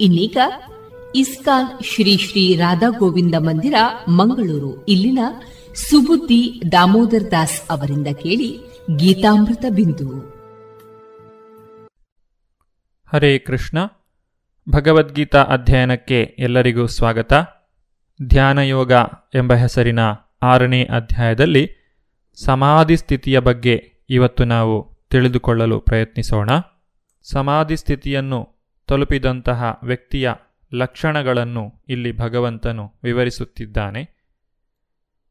ಇನ್ನೀಗ 0.00 0.36
ಇಸ್ಕಾನ್ 1.14 1.84
ಶ್ರೀ 1.84 2.16
ಶ್ರೀ 2.16 2.56
ರಾಧಾ 2.56 2.88
ಗೋವಿಂದ 2.98 3.34
ಮಂದಿರ, 3.38 3.74
ಮಂಗಳೂರು. 4.08 4.84
ಇಲ್ಲಿನ 4.84 5.18
ಸುಬುದ್ದಿ 5.74 6.62
ದಾಮೋದರ್ 6.72 7.30
ದಾಸ್ 7.30 7.62
ಅವರಿಂದ 7.70 8.06
ಕೇಳಿ 8.06 8.58
ಗೀತಾಮೃತ 8.96 9.64
ಬಿಂದು. 9.70 10.08
ಹರೇ 13.12 13.38
ಕೃಷ್ಣ. 13.38 13.78
ಭಗವದ್ಗೀತಾ 14.70 15.42
ಅಧ್ಯಯನಕ್ಕೆ 15.42 16.22
ಎಲ್ಲರಿಗೂ 16.38 16.86
ಸ್ವಾಗತ. 16.86 17.32
ಧ್ಯಾನಯೋಗ 18.22 18.92
ಎಂಬ 19.34 19.52
ಹೆಸರಿನ 19.52 19.98
ಆರನೇ 20.42 20.84
ಅಧ್ಯಾಯದಲ್ಲಿ 20.84 21.70
ಸಮಾಧಿ 22.44 22.96
ಸ್ಥಿತಿಯ 22.96 23.38
ಬಗ್ಗೆ 23.38 24.04
ಇವತ್ತು 24.10 24.44
ನಾವು 24.44 25.06
ತಿಳಿದುಕೊಳ್ಳಲು 25.10 25.80
ಪ್ರಯತ್ನಿಸೋಣ. 25.80 26.50
ಸಮಾಧಿ 27.22 27.76
ಸ್ಥಿತಿಯನ್ನು 27.76 28.55
ತಲುಪಿದಂತಹ 28.86 29.78
ವ್ಯಕ್ತಿಯ 29.82 30.32
ಲಕ್ಷಣಗಳನ್ನು 30.74 31.72
ಇಲ್ಲಿ 31.88 32.12
ಭಗವಂತನು 32.12 32.92
ವಿವರಿಸುತ್ತಿದ್ದಾನೆ. 33.02 34.16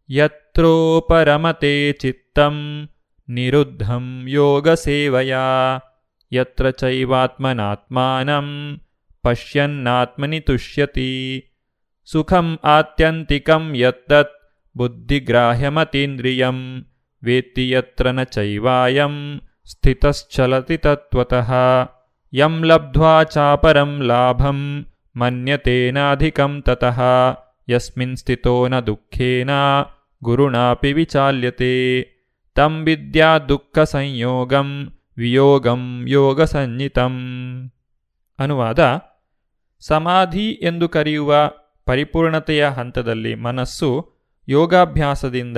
ಯತ್ರೋಪರಮತೆ 0.09 1.91
ಚಿತ್ತಂ 1.91 2.89
ನಿರುದ್ಧಂ 3.29 4.27
ಯೋಗ 4.27 4.69
ಸೇವಯಾ, 4.69 5.79
ಯತ್ರ 6.33 6.69
ಚೈವಾತ್ಮನಾತ್ಮಾನಂ 6.69 8.79
ಪಶ್ಯನ್ನಾತ್ಮನಿ 9.21 10.39
ತುಷ್ಯತಿ, 10.39 11.43
ಸುಖಂ 12.05 12.59
ಆತ್ಯಂತಿಕಂ 12.63 13.75
ಯತ್ತತ್ 13.75 14.33
ಬುದ್ಧಿಗ್ರಾಹ್ಯಮತೀಂದ್ರಿಯಂ, 14.77 16.85
ವೇತ್ತಿ 17.23 17.73
ನ 18.11 18.23
ಚೈವಾಯಂ 18.23 19.41
ಸ್ಥಿತಶ್ಚಲತಿ 19.65 20.77
ತತ್ವತಃ. 20.77 21.51
ಯಂ 22.33 22.63
ಲಬ್ಧ್ವಾ 22.65 23.23
ಚಾಪರಂ 23.23 24.01
ಲಾಭಂ 24.01 24.85
ಮನ್ಯತೇನಾಧಿಕಂ 25.15 26.61
ತತಃ 26.61 26.99
ಯಸ್ಮಿನ್ 27.69 28.15
ಸ್ಥಿತೋ 28.15 28.67
ನ 28.67 28.79
ದುಃಖೇನ 28.79 29.49
ಗುರುಣಾಪಿ 30.23 30.93
ವಿಚಾಲ್ಯತೆ 30.93 32.01
ತಂ 32.55 32.83
ವಿದ್ಯಾ 32.83 33.37
ದುಃಖ 33.37 33.79
ಸಂಯೋಗಂ 33.79 34.97
ವಿಯೋಗಂ 35.17 36.05
ಯೋಗ 36.07 36.41
ಸಂಹಿತಂ 36.41 37.15
ಅನುವಾದ 38.39 38.79
ಸಮಾಧಿ 39.79 40.49
ಎಂದು 40.49 40.89
ಕರೆಯುವ 40.89 41.31
ಪರಿಪೂರ್ಣತೆಯ 41.85 42.65
ಹಂತದಲ್ಲಿ 42.67 43.35
ಮನಸ್ಸು 43.35 44.13
ಯೋಗಾಭ್ಯಾಸದಿಂದ 44.47 45.57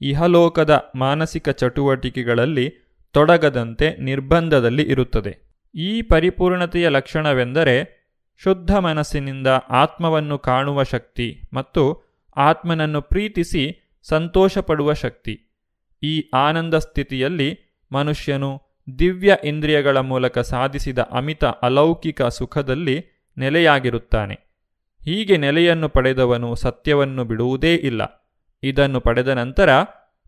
ಇಹಲೋಕದ 0.00 0.70
ಮಾನಸಿಕ 0.94 1.48
ಚಟುವಟಿಕೆಗಳಲ್ಲಿ 1.48 2.66
ತೊಡಗದಂತೆ 3.14 3.96
ನಿರ್ಬಂಧದಲ್ಲಿ 4.02 4.82
ಇರುತ್ತದೆ. 4.82 5.45
ಈ 5.76 6.02
ಪರಿಪೂರ್ಣತೆಯ 6.02 6.88
ಲಕ್ಷಣವೆಂದರೆ 6.88 8.06
ಶುದ್ಧ 8.36 8.76
ಮನಸ್ಸಿನಿಂದ 8.76 9.46
ಆತ್ಮವನ್ನು 9.70 10.38
ಕಾಣುವ 10.38 10.82
ಶಕ್ತಿ 10.82 11.42
ಮತ್ತು 11.52 12.06
ಆತ್ಮನನ್ನು 12.36 13.02
ಪ್ರೀತಿಸಿ 13.02 13.94
ಸಂತೋಷಪಡುವ 14.02 14.92
ಶಕ್ತಿ. 14.92 15.62
ಈ 16.02 16.30
ಆನಂದ 16.34 16.74
ಸ್ಥಿತಿಯಲ್ಲಿ 16.74 17.58
ಮನುಷ್ಯನು 17.92 18.62
ದಿವ್ಯ 18.98 19.38
ಇಂದ್ರಿಯಗಳ 19.44 19.96
ಮೂಲಕ 19.96 20.38
ಸಾಧಿಸಿದ 20.38 20.98
ಅಮಿತ 20.98 21.44
ಅಲೌಕಿಕ 21.44 22.22
ಸುಖದಲ್ಲಿ 22.22 23.04
ನೆಲೆಯಾಗಿರುತ್ತಾನೆ. 23.38 24.34
ಹೀಗೆ 25.04 25.36
ನೆಲೆಯನ್ನು 25.36 25.88
ಪಡೆದವನು 25.88 26.54
ಸತ್ಯವನ್ನು 26.54 27.24
ಬಿಡುವುದೇ 27.24 27.74
ಇಲ್ಲ. 27.74 28.32
ಇದನ್ನು 28.62 29.00
ಪಡೆದ 29.00 29.28
ನಂತರ 29.28 29.68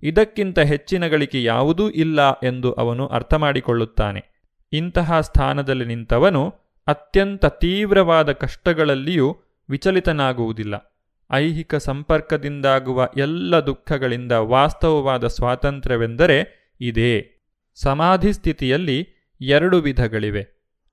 ಇದಕ್ಕಿಂತ 0.02 0.58
ಹೆಚ್ಚಿನ 0.58 1.06
ಗಳಿಕೆ 1.06 1.42
ಯಾವುದೂ 1.42 1.90
ಇಲ್ಲ 1.90 2.30
ಎಂದು 2.30 2.72
ಅವನು 2.72 3.06
ಅರ್ಥ 3.06 3.34
ಮಾಡಿಕೊಳ್ಳುತ್ತಾನೆ 3.34 4.37
ಇಂತಹ 4.72 5.20
ಸ್ಥಾನದಲ್ಲಿ 5.20 5.84
ನಿಂತವನು 5.84 6.54
ಅತ್ಯಂತ 6.86 7.46
ತೀವ್ರವಾದ 7.46 8.32
ಕಷ್ಟಗಳಲ್ಲಿಯೂ 8.32 9.36
ವಿಚಲಿತನಾಗುವುದಿಲ್ಲ. 9.70 11.04
ಐಹಿಕ 11.32 11.74
ಸಂಪರ್ಕದಿಂದಾಗುವ 11.74 13.08
ಎಲ್ಲ 13.16 13.60
ದುಃಖಗಳಿಂದ 13.60 14.32
ವಾಸ್ತವವಾದ 14.32 15.26
ಸ್ವಾತಂತ್ರ್ಯವೆಂದರೆ 15.26 16.68
ಇದೇ. 16.80 17.30
ಸಮಾಧಿ 17.74 18.32
ಸ್ಥಿತಿಯಲ್ಲಿ 18.32 19.08
ಎರಡು 19.40 19.78
ವಿಧಗಳಿವೆ. 19.78 20.46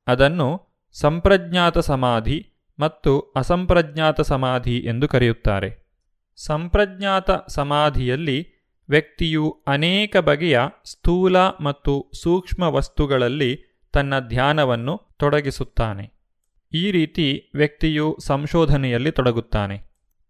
ಅದನ್ನು 0.07 0.61
ಸಂಪ್ರಜ್ಞಾತ 0.93 1.77
ಸಮಾಧಿ 1.77 2.51
ಮತ್ತು 2.79 3.19
ಅಸಂಪ್ರಜ್ಞಾತ 3.19 4.21
ಸಮಾಧಿ 4.21 4.77
ಎಂದು 4.77 5.07
ಕರೆಯುತ್ತಾರೆ. 5.07 5.85
ಸಂಪ್ರಜ್ಞಾತ 6.35 7.31
ಸಮಾಧಿಯಲ್ಲಿ 7.31 8.55
ವ್ಯಕ್ತಿಯು 8.89 9.63
ಅನೇಕ 9.67 10.17
ಬಗೆಯ 10.17 10.59
ಸ್ಥೂಲ 10.85 11.37
ಮತ್ತು 11.37 12.11
ಸೂಕ್ಷ್ಮ 12.23 12.63
ವಸ್ತುಗಳಲ್ಲಿ 12.63 13.64
ತನ್ನ 13.95 14.19
ಧ್ಯಾನವನ್ನು 14.19 15.01
ತೊಡಗಿಸುತ್ತಾನೆ. 15.17 16.11
ಈ 16.73 16.91
ರೀತಿ 16.91 17.51
ವ್ಯಕ್ತಿಯು 17.55 18.17
ಸಂಶೋಧನೆಯಲ್ಲಿ 18.25 19.11
ತೊಡಗುತ್ತಾನೆ. 19.11 19.81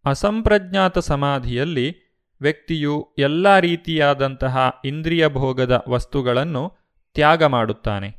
ಅಸಂಪ್ರಜ್ಞಾತ 0.06 0.98
ಸಮಾಧಿಯಲ್ಲಿ 0.98 1.98
ವ್ಯಕ್ತಿಯು 2.42 3.16
ಎಲ್ಲ 3.18 3.60
ರೀತಿಯಾದಂತಹ 3.60 4.82
ಇಂದ್ರಿಯ 4.86 5.28
ಭೋಗದ 5.28 5.86
ವಸ್ತುಗಳನ್ನು 5.90 6.74
ತ್ಯಾಗ 7.14 7.44
ಮಾಡುತ್ತಾನೆ. 7.44 8.16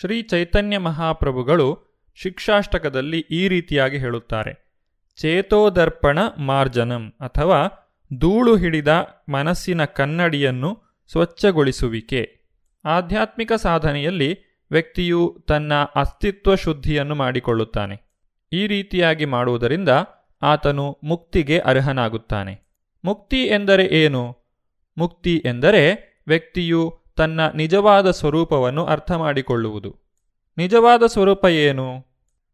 ಶ್ರೀ 0.00 0.22
ಚೈತನ್ಯ 0.22 0.78
ಮಹಾಪ್ರಭುಗಳು 0.78 1.78
ಶಿಕ್ಷಾಷ್ಟಕದಲ್ಲಿ 2.14 3.18
ಈ 3.18 3.48
ರೀತಿಯಾಗಿ 3.48 3.98
ಹೇಳುತ್ತಾರೆ. 3.98 4.80
ಚೇತೋದರ್ಪಣ 5.16 6.18
ಮಾರ್ಜನಂ 6.38 7.12
ಅಥವಾ 7.20 7.68
ಧೂಳು 8.18 8.56
ಹಿಡಿದ 8.56 9.06
ಮನಸ್ಸಿನ 9.28 9.84
ಕನ್ನಡಿಯನ್ನು 9.84 10.82
ಸ್ವಚ್ಛಗೊಳಿಸುವಿಕೆ. 11.12 12.42
ಆಧ್ಯಾತ್ಮಿಕ 12.84 13.52
ಸಾಧನೆಯಲ್ಲಿ 13.52 14.51
ವ್ಯಕ್ತಿಯು 14.72 15.44
ತನ್ನ 15.48 15.72
ಅಸ್ತಿತ್ವ 15.74 16.54
ಶುದ್ಧಿಯನ್ನು 16.54 17.14
ಮಾಡಿಕೊಳ್ಳುತ್ತಾನೆ. 17.14 18.12
ಈ 18.52 18.66
ರೀತಿಯಾಗಿ 18.66 19.24
ಮಾಡುವುದರಿಂದ 19.24 19.88
ಆತನು 20.42 20.98
ಮುಕ್ತಿಗೆ 21.04 21.58
ಅರ್ಹನಾಗುತ್ತಾನೆ. 21.58 22.60
ಮುಕ್ತಿ 23.04 23.44
ಎಂದರೆ 23.46 23.84
ಏನು? 23.84 24.36
ಮುಕ್ತಿ 24.98 25.36
ಎಂದರೆ 25.36 25.82
ವ್ಯಕ್ತಿಯು 26.26 26.98
ತನ್ನ 27.16 27.48
ನಿಜವಾದ 27.50 28.10
ಸ್ವರೂಪವನ್ನು 28.10 28.84
ಅರ್ಥ 28.84 29.12
ಮಾಡಿಕೊಳ್ಳುವುದು 29.12 29.96
ನಿಜವಾದ 30.58 31.02
ಸ್ವರೂಪ 31.06 31.44
ಏನು? 31.44 32.06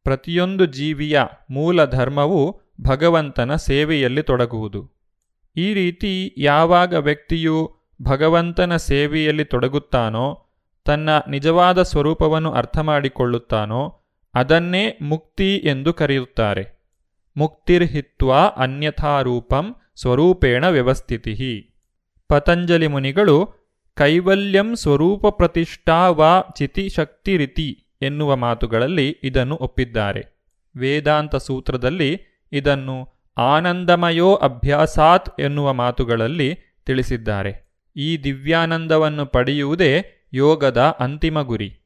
ಪ್ರತಿಯೊಂದು 0.05 0.67
ಜೀವಿಯ 0.67 1.21
ಮೂಲ 1.51 1.85
ಧರ್ಮವು 1.85 2.61
ಭಗವಂತನ 2.81 3.55
ಸೇವೆಯಲ್ಲಿ 3.57 4.23
ತೊಡಗುವುದು. 4.23 4.93
ಈ 5.57 5.75
ರೀತಿ 5.75 6.35
ಯಾವಾಗ 6.39 6.95
ವ್ಯಕ್ತಿಯು 6.95 7.77
ಭಗವಂತನ 8.03 8.77
ಸೇವೆಯಲ್ಲಿ 8.77 9.45
ತೊಡಗುತ್ತಾನೋ 9.45 10.48
ತನ್ನ 10.89 11.09
ನಿಜವಾದ 11.29 11.83
ಸ್ವರೂಪವನ್ನು 11.83 12.53
ಅರ್ಥ 12.53 12.79
ಮಾಡಿಕೊಳ್ಳುತ್ತಾನೋ 12.79 14.01
ಅದನ್ನೇ 14.35 14.99
ಮುಕ್ತಿ 15.03 15.57
ಎಂದು 15.57 15.93
ಕರೆಯುತ್ತಾರೆ. 15.93 16.91
ಮುಕ್ತಿರ್ಹಿತ್ವಾ 17.37 18.47
ಅನ್ಯಥಾರೂಪಂ 18.47 19.77
ಸ್ವರೂಪೇಣ 19.97 20.65
ವ್ಯವಸ್ಥಿತಿ 20.65 21.71
ಪತಂಜಲಿ 22.29 22.87
ಮುನಿಗಳು, 22.87 23.37
ಕೈವಲ್ಯಂ 23.95 24.77
ಸ್ವರೂಪ 24.77 25.27
ಪ್ರತಿಷ್ಠಾ 25.27 26.09
ವಾ 26.09 26.41
ಚಿತಿಶಕ್ತಿರಿತಿ 26.41 27.87
ಎನ್ನುವ 28.03 28.37
ಮಾತುಗಳಲ್ಲಿ 28.37 29.17
ಇದನ್ನು 29.23 29.57
ಒಪ್ಪಿದ್ದಾರೆ. 29.57 30.23
ವೇದಾಂತ 30.77 31.37
ಸೂತ್ರದಲ್ಲಿ 31.37 32.21
ಇದನ್ನು 32.53 33.09
ಆನಂದಮಯೋ 33.37 34.35
ಅಭ್ಯಾಸಾತ್ 34.35 35.41
ಎನ್ನುವ 35.41 35.73
ಮಾತುಗಳಲ್ಲಿ 35.73 36.55
ತಿಳಿಸಿದ್ದಾರೆ. 36.87 37.69
ಈ 37.97 38.19
ದಿವ್ಯಾನಂದವನ್ನು 38.25 39.27
ಪಡೆಯುವುದೇ 39.27 40.18
ಯೋಗದ 40.33 40.97
ಅಂತಿಮ 41.01 41.43
ಗುರಿ. 41.43 41.81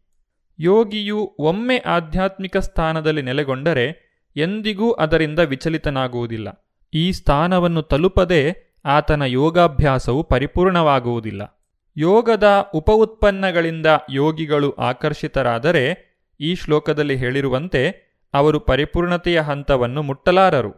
ಯೋಗಿಯು 0.59 1.37
ಒಮ್ಮೆ 1.39 1.79
ಆಧ್ಯಾತ್ಮಿಕ 1.79 2.57
ಸ್ಥಾನದಲ್ಲಿ 2.57 3.23
ನೆಲೆಗೊಂಡರೆ 3.23 4.13
ಎಂದಿಗೂ 4.37 4.93
ಅದರಿಂದ 4.93 5.39
ವಿಚಲಿತನಾಗುವುದಿಲ್ಲ. 5.39 6.79
ಈ 6.95 7.13
ಸ್ಥಾನವನ್ನು 7.13 7.83
ತಲುಪದೇ 7.83 8.57
ಆತನ 8.85 9.23
ಯೋಗಾಭ್ಯಾಸವು 9.23 10.23
ಪರಿಪೂರ್ಣವಾಗುವುದಿಲ್ಲ. 10.25 11.67
ಯೋಗದ 11.97 12.71
ಉಪ 12.75 12.91
ಉತ್ಪನ್ನಗಳಿಂದ 12.91 13.87
ಯೋಗಿಗಳು 14.11 14.71
ಆಕರ್ಷಿತರಾದರೆ 14.71 16.13
ಈ 16.41 16.55
ಶ್ಲೋಕದಲ್ಲಿ 16.55 17.17
ಹೇಳಿರುವಂತೆ 17.17 18.13
ಅವರು 18.35 18.61
ಪರಿಪೂರ್ಣತೆಯ 18.61 19.41
ಹಂತವನ್ನು 19.41 20.03
ಮುಟ್ಟಲಾರರು. 20.03 20.75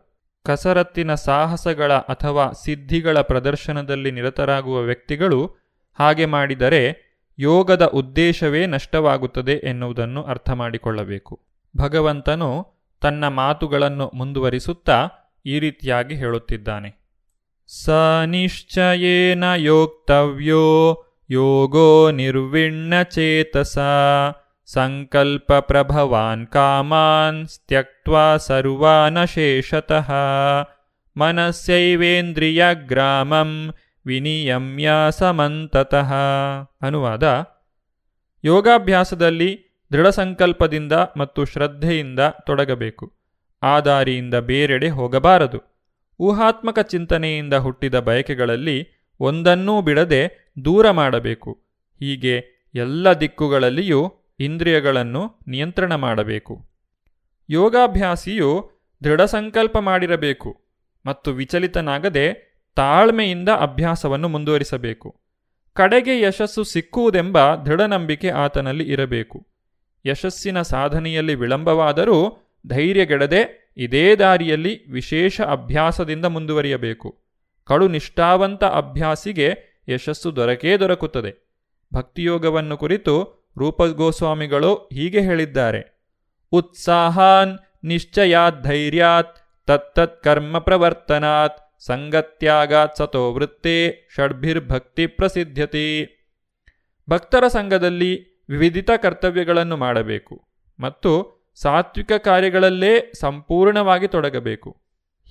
ಕಸರತ್ತಿನ 0.46 1.14
ಸಾಹಸಗಳ 1.14 1.92
ಅಥವಾ 1.92 2.50
ಸಿದ್ಧಿಗಳ 2.50 3.20
ಪ್ರದರ್ಶನದಲ್ಲಿ 3.20 4.10
ನಿರತರಾಗುವ 4.10 4.80
ವ್ಯಕ್ತಿಗಳು 4.80 5.56
ಹಾಗೆ 5.98 6.26
ಮಾಡಿದರೆ 6.26 7.03
ಯೋಗದ 7.38 7.86
ಉದ್ದೇಶವೇ 7.86 8.66
ನಷ್ಟವಾಗುತ್ತದೆ 8.66 9.52
ಎನ್ನುವುದನ್ನು 9.52 10.22
ಅರ್ಥ 10.22 10.50
ಮಾಡಿಕೊಳ್ಳಬೇಕು 10.50 11.40
ಭಗವಂತನು 11.76 12.66
ತನ್ನ 13.00 13.28
ಮಾತುಗಳನ್ನು 13.28 14.10
ಮುಂದುವರಿಸುತ್ತಾ 14.14 15.08
ಈ 15.46 15.58
ರೀತಿಯಾಗಿ 15.58 16.14
ಹೇಳುತ್ತಿದ್ದಾನೆ. 16.14 17.04
ಸ 17.84 17.90
ನಿಶ್ಚಯೇನ 18.26 19.44
ಯೋಕ್ತವ್ಯೋ 19.56 20.92
ಯೋಗೋ 21.30 22.10
ನಿರ್ವಿಣ್ಣ 22.10 23.02
ಚೇತಸ 23.02 23.78
ಸಂಕಲ್ಪ 24.66 25.52
ಪ್ರಭವಾನ್ 25.52 26.46
ಕಾಮಾನ್ 26.46 27.48
ತ್ಯಕ್ವಾ 27.48 28.36
ಸರ್ವಾನಶೇಷತಃ 28.36 30.12
ಮನಸ್ಸೈವೇಂದ್ರಿಯ 31.16 32.66
ಗ್ರಾಮಂ 32.72 33.74
ವಿನಿಯಮ್ಯ 34.06 34.90
ಸಮಂತತಃ 35.10 36.12
ಅನುವಾದ, 36.82 37.22
ಯೋಗಾಭ್ಯಾಸದಲ್ಲಿ 38.44 39.82
ದೃಢ 39.92 40.06
ಸಂಕಲ್ಪದಿಂದ 40.06 40.92
ಮತ್ತು 40.92 41.44
ಶ್ರದ್ಧೆಯಿಂದ 41.44 42.20
ತೊಡಗಬೇಕು. 42.46 43.12
ಆ 43.62 43.80
ದಾರಿಯಿಂದ 43.80 44.34
ಬೇರೆಡೆ 44.34 44.88
ಹೋಗಬಾರದು. 44.88 45.58
ಊಹಾತ್ಮಕ 46.20 46.78
ಚಿಂತನೆಯಿಂದ 46.78 47.54
ಹುಟ್ಟಿದ 47.54 48.00
ಬಯಕೆಗಳಲ್ಲಿ 48.00 48.88
ಒಂದನ್ನೂ 49.20 49.82
ಬಿಡದೆ 49.82 50.52
ದೂರ 50.64 50.90
ಮಾಡಬೇಕು. 50.90 51.52
ಹೀಗೆ 51.98 52.44
ಎಲ್ಲ 52.74 53.12
ದಿಕ್ಕುಗಳಲ್ಲಿಯೂ 53.12 54.14
ಇಂದ್ರಿಯಗಳನ್ನು 54.40 55.40
ನಿಯಂತ್ರಣ 55.48 55.94
ಮಾಡಬೇಕು. 55.94 56.64
ಯೋಗಾಭ್ಯಾಸಿಯು 57.50 58.70
ದೃಢ 59.04 59.22
ಸಂಕಲ್ಪ 59.22 59.78
ಮಾಡಿರಬೇಕು 59.78 60.64
ಮತ್ತು 61.06 61.30
ವಿಚಲಿತನಾಗದೆ 61.30 62.53
ತಾಳ್ಮೆಯಿಂದ 62.74 63.48
ಅಭ್ಯಾಸವನ್ನು 63.48 64.28
ಮುಂದುವರಿಸಬೇಕು. 64.28 65.20
ಕಡೆಗೆ 65.72 66.20
ಯಶಸ್ಸು 66.20 66.64
ಸಿಕ್ಕುವುದೆಂಬ 66.64 67.54
ದೃಢನಂಬಿಕೆ 67.54 68.30
ಆತನಲ್ಲಿ 68.30 68.84
ಇರಬೇಕು. 68.84 69.46
ಯಶಸ್ಸಿನ 70.06 70.62
ಸಾಧನೆಯಲ್ಲಿ 70.62 71.34
ವಿಳಂಬವಾದರೂ 71.34 72.38
ಧೈರ್ಯಗೆಡದೆ 72.66 73.72
ಇದೇ 73.76 74.16
ದಾರಿಯಲ್ಲಿ 74.16 74.90
ವಿಶೇಷ 74.90 75.40
ಅಭ್ಯಾಸದಿಂದ 75.40 76.24
ಮುಂದುವರಿಯಬೇಕು. 76.24 77.18
ಕಡು 77.64 77.88
ನಿಷ್ಠಾವಂತ 77.88 78.64
ಅಭ್ಯಾಸಿಗೆ 78.64 79.54
ಯಶಸ್ಸು 79.88 80.36
ದೊರಕೇ 80.36 80.76
ದೊರಕುತ್ತದೆ. 80.76 81.56
ಭಕ್ತಿಯೋಗವನ್ನು 81.94 82.76
ಕುರಿತು 82.76 83.44
ರೂಪಗೋಸ್ವಾಮಿಗಳು 83.58 84.74
ಹೀಗೆ 84.74 85.20
ಹೇಳಿದ್ದಾರೆ. 85.20 86.00
ಉತ್ಸಾಹಾನ್ 86.52 87.58
ನಿಶ್ಚಯಾತ್ 87.84 88.64
ಧೈರ್ಯಾತ್ 88.64 89.36
ತತ್ತತ್ 89.66 90.22
ಕರ್ಮ 90.22 90.58
ಪ್ರವರ್ತನಾತ್ 90.58 91.63
ಸಂಗತ್ಯಾಗಾತ್ 91.86 92.96
ಸತೋ 92.96 93.32
ವೃತ್ತೇ 93.32 94.08
ಷಡ್ಭಿರ್ಭಕ್ತಿ 94.16 95.06
ಪ್ರಸಿದ್ಧತೆ 95.06 95.86
ಭಕ್ತರ 97.10 97.48
ಸಂಘದಲ್ಲಿ 97.48 98.12
ವಿವಿಧಿತ 98.48 98.90
ಕರ್ತವ್ಯಗಳನ್ನು 99.02 99.76
ಮಾಡಬೇಕು 99.76 100.44
ಮತ್ತು 100.80 101.10
ಸಾತ್ವಿಕ 101.54 102.12
ಕಾರ್ಯಗಳಲ್ಲೇ 102.12 103.12
ಸಂಪೂರ್ಣವಾಗಿ 103.20 104.08
ತೊಡಗಬೇಕು. 104.08 104.70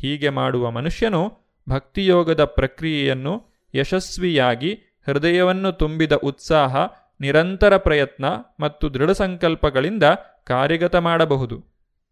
ಹೀಗೆ 0.01 0.29
ಮಾಡುವ 0.29 0.71
ಮನುಷ್ಯನು 0.71 1.21
ಭಕ್ತಿಯೋಗದ 1.69 2.43
ಪ್ರಕ್ರಿಯೆಯನ್ನು 2.43 3.33
ಯಶಸ್ವಿಯಾಗಿ 3.73 4.71
ಹೃದಯವನ್ನು 5.07 5.71
ತುಂಬಿದ 5.71 6.11
ಉತ್ಸಾಹ, 6.13 6.75
ನಿರಂತರ 7.21 7.77
ಪ್ರಯತ್ನ 7.77 8.25
ಮತ್ತು 8.59 8.93
ದೃಢ 8.93 9.11
ಸಂಕಲ್ಪಗಳಿಂದ 9.11 10.03
ಕಾರ್ಯಗತ 10.43 10.95
ಮಾಡಬಹುದು. 10.95 11.57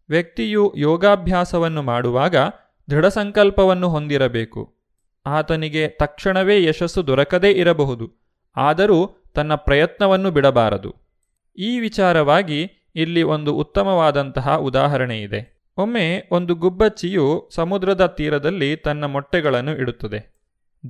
ವ್ಯಕ್ತಿಯು 0.08 0.74
ಯೋಗಾಭ್ಯಾಸವನ್ನು 0.76 1.82
ಮಾಡುವಾಗ 1.82 2.36
ದೃಢ 2.90 3.06
ಸಂಕಲ್ಪವನ್ನು 3.06 3.88
ಹೊಂದಿರಬೇಕು. 3.88 4.74
ಆತನಿಗೆ 5.26 5.88
ತಕ್ಷಣವೇ 5.88 6.64
ಯಶಸ್ಸು 6.64 7.06
ದೊರಕದೇ 7.06 7.50
ಇರಬಹುದು. 7.50 8.12
ಆದರೂ 8.56 9.24
ತನ್ನ 9.34 9.54
ಪ್ರಯತ್ನವನ್ನು 9.54 10.30
ಬಿಡಬಾರದು. 10.30 10.94
ಈ 11.58 11.80
ವಿಚಾರವಾಗಿ 11.80 12.70
ಇಲ್ಲಿ 12.94 13.22
ಒಂದು 13.22 13.54
ಉತ್ತಮವಾದಂತಹ 13.54 14.56
ಉದಾಹರಣೆ 14.56 15.22
ಇದೆ 15.22 15.70
ಒಮ್ಮೆ 15.76 16.28
ಒಂದು 16.30 16.54
ಗುಬ್ಬಚ್ಚಿಯು 16.54 17.48
ಸಮುದ್ರದ 17.52 18.06
ತೀರದಲ್ಲಿ 18.06 18.76
ತನ್ನ 18.76 19.04
ಮೊಟ್ಟೆಗಳನ್ನು 19.04 19.76
ಇಡುತ್ತದೆ. 19.76 20.40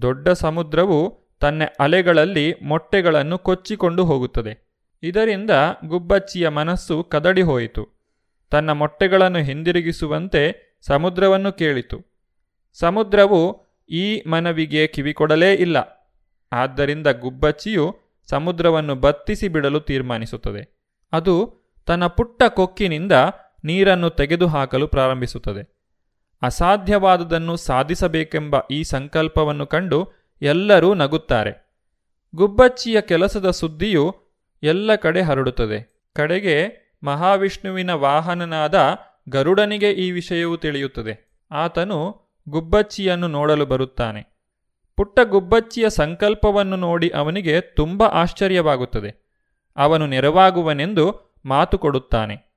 ದೊಡ್ಡ 0.03 0.28
ಸಮುದ್ರವು 0.28 1.18
ತನ್ನ 1.40 1.62
ಅಲೆಗಳಲ್ಲಿ 1.80 2.55
ಮೊಟ್ಟೆಗಳನ್ನು 2.62 3.38
ಕೊಚ್ಚಿಕೊಂಡು 3.38 4.05
ಹೋಗುತ್ತದೆ. 4.05 4.72
ಇದರಿಂದ 5.03 5.51
ಗುಬ್ಬಚ್ಚಿಯ 5.84 6.49
ಮನಸ್ಸು 6.49 7.05
ಕದಡಿ 7.05 7.43
ಹೋಯಿತು. 7.43 7.88
ತನ್ನ 8.51 8.72
ಮೊಟ್ಟೆಗಳನ್ನು 8.72 9.38
ಹಿಂದಿರುಗಿಸುವಂತೆ 9.38 10.71
ಸಮುದ್ರವನ್ನು 10.86 11.52
ಕೇಳಿತು. 11.52 12.12
ಸಮುದ್ರವು 12.72 13.66
ಈ 13.90 14.22
ಮನವಿಗೆ 14.28 14.86
ಕಿವಿಕೊಡಲೇ 14.86 15.54
ಇಲ್ಲ. 15.54 15.76
ಆದ್ದರಿಂದ 16.52 17.06
ಗುಬ್ಬಚ್ಚಿಯು 17.06 17.96
ಸಮುದ್ರವನ್ನು 18.30 18.94
ಬತ್ತಿಸಿ 18.94 19.48
ಬಿಡಲು 19.48 19.80
ತೀರ್ಮಾನಿಸುತ್ತದೆ. 19.80 20.88
ಅದು 21.12 21.54
ತನ್ನ 21.86 22.06
ಪುಟ್ಟ 22.06 22.42
ಕೊಕ್ಕಿನಿಂದ 22.48 23.12
ನೀರನ್ನು 23.64 24.10
ತೆಗೆದುಹಾಕಲು 24.10 24.88
ಪ್ರಾರಂಭಿಸುತ್ತದೆ. 24.88 25.82
ಅಸಾಧ್ಯವಾದುದನ್ನು 26.42 27.56
ಸಾಧಿಸಬೇಕೆಂಬ 27.56 28.56
ಈ 28.70 28.82
ಸಂಕಲ್ಪವನ್ನು 28.82 29.66
ಕಂಡು 29.66 30.12
ಎಲ್ಲರೂ 30.42 30.94
ನಗುತ್ತಾರೆ. 30.94 31.72
ಗುಬ್ಬಚ್ಚಿಯ 32.34 33.00
ಕೆಲಸದ 33.00 33.50
ಸುದ್ದಿಯು 33.50 34.16
ಎಲ್ಲ 34.62 34.94
ಕಡೆ 34.94 35.22
ಹರಡುತ್ತದೆ. 35.22 36.10
ಕಡೆಗೆ 36.16 36.82
ಮಹಾವಿಷ್ಣುವಿನ 37.04 37.90
ವಾಹನನಾದ 37.90 38.96
ಗರುಡನಿಗೆ 39.28 39.92
ಈ 39.92 40.10
ವಿಷಯವು 40.10 40.56
ತಿಳಿಯುತ್ತದೆ. 40.56 41.38
ಆತನು 41.50 42.20
ಗುಬ್ಬಚ್ಚಿಯನ್ನು 42.48 43.28
ನೋಡಲು 43.28 43.66
ಬರುತ್ತಾನೆ. 43.66 44.32
ಪುಟ್ಟ 44.96 45.20
ಗುಬ್ಬಚ್ಚಿಯ 45.20 45.90
ಸಂಕಲ್ಪವನ್ನು 45.90 46.76
ನೋಡಿ 46.76 47.08
ಅವನಿಗೆ 47.08 47.60
ತುಂಬ 47.60 48.02
ಆಶ್ಚರ್ಯವಾಗುತ್ತದೆ. 48.02 49.22
ಅವನು 49.76 50.06
ನೆರವಾಗುವನೆಂದು 50.06 51.34
ಮಾತು 51.44 51.78
ಕೊಡುತ್ತಾನೆ. 51.78 52.52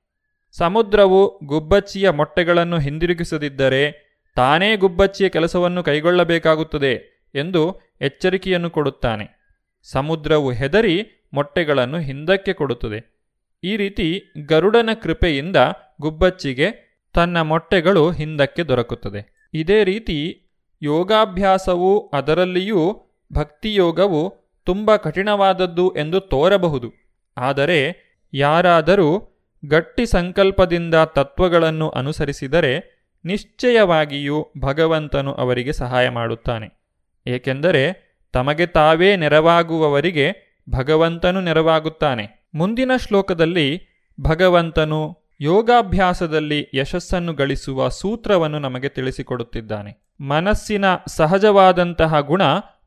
ಸಮುದ್ರವು 0.52 1.38
ಗುಬ್ಬಚ್ಚಿಯ 1.44 2.10
ಮೊಟ್ಟೆಗಳನ್ನು 2.10 2.78
ಹಿಂದಿರುಗಿಸದಿದ್ದರೆ 2.78 4.06
ತಾನೇ 4.36 4.76
ಗುಬ್ಬಚ್ಚಿಯ 4.76 5.28
ಕೆಲಸವನ್ನು 5.28 5.82
ಕೈಗೊಳ್ಳಬೇಕಾಗುತ್ತದೆ 5.82 7.24
ಎಂದು 7.34 7.80
ಎಚ್ಚರಿಕೆಯನ್ನು 8.00 8.70
ಕೊಡುತ್ತಾನೆ. 8.70 9.36
ಸಮುದ್ರವು 9.82 10.52
ಹೆದರಿ 10.52 11.26
ಮೊಟ್ಟೆಗಳನ್ನು 11.32 11.98
ಹಿಂದಕ್ಕೆ 11.98 12.52
ಕೊಡುತ್ತದೆ. 12.52 13.16
ಈ 13.64 13.76
ರೀತಿ 13.76 14.32
ಗರುಡನ 14.46 14.90
ಕೃಪೆಯಿಂದ 15.02 15.56
ಗುಬ್ಬಚ್ಚಿಗೆ 16.00 16.86
ತನ್ನ 17.14 17.40
ಮೊಟ್ಟೆಗಳು 17.40 18.10
ಹಿಂದಕ್ಕೆ 18.10 18.62
ದೊರಕುತ್ತದೆ. 18.62 19.48
ಇದೇ 19.54 19.84
ರೀತಿ 19.84 20.42
ಯೋಗಾಭ್ಯಾಸವು 20.82 22.08
ಅದರಲ್ಲಿಯೂ 22.08 23.02
ಭಕ್ತಿಯೋಗವು 23.32 24.34
ತುಂಬ 24.64 24.96
ಕಠಿಣವಾದದ್ದು 24.96 25.96
ಎಂದು 25.96 26.20
ತೋರಬಹುದು. 26.20 26.92
ಆದರೆ 27.36 28.06
ಯಾರಾದರೂ 28.34 29.32
ಗಟ್ಟಿ 29.68 30.06
ಸಂಕಲ್ಪದಿಂದ 30.06 30.94
ತತ್ವಗಳನ್ನು 30.94 31.88
ಅನುಸರಿಸಿದರೆ 31.88 32.96
ನಿಶ್ಚಯವಾಗಿಯೂ 33.24 34.52
ಭಗವಂತನು 34.60 35.34
ಅವರಿಗೆ 35.34 35.72
ಸಹಾಯ 35.72 36.08
ಮಾಡುತ್ತಾನೆ. 36.08 36.86
ಏಕೆಂದರೆ 37.26 38.06
ತಮಗೆ 38.32 38.66
ತಾವೇ 38.66 39.16
ನೆರವಾಗುವವರಿಗೆ 39.16 40.56
ಭಗವಂತನು 40.70 41.40
ನೆರವಾಗುತ್ತಾನೆ. 41.40 42.50
ಮುಂದಿನ 42.54 42.90
ಶ್ಲೋಕದಲ್ಲಿ 42.96 43.80
ಭಗವಂತನು 44.20 45.25
ಯೋಗಾಭ್ಯಾಸದಲ್ಲಿ 45.40 46.66
ಯಶಸ್ಸನ್ನು 46.74 47.32
ಗಳಿಸುವ 47.32 47.88
ಸೂತ್ರವನ್ನು 47.88 48.58
ನಮಗೆ 48.58 48.88
ತಿಳಿಸಿಕೊಡುತ್ತಿದ್ದಾನೆ. 48.88 50.14
ಮನಸ್ಸಿನ 50.20 50.84
ಸಹಜವಾದಂತಹ 51.08 52.20
ಗುಣ 52.20 52.42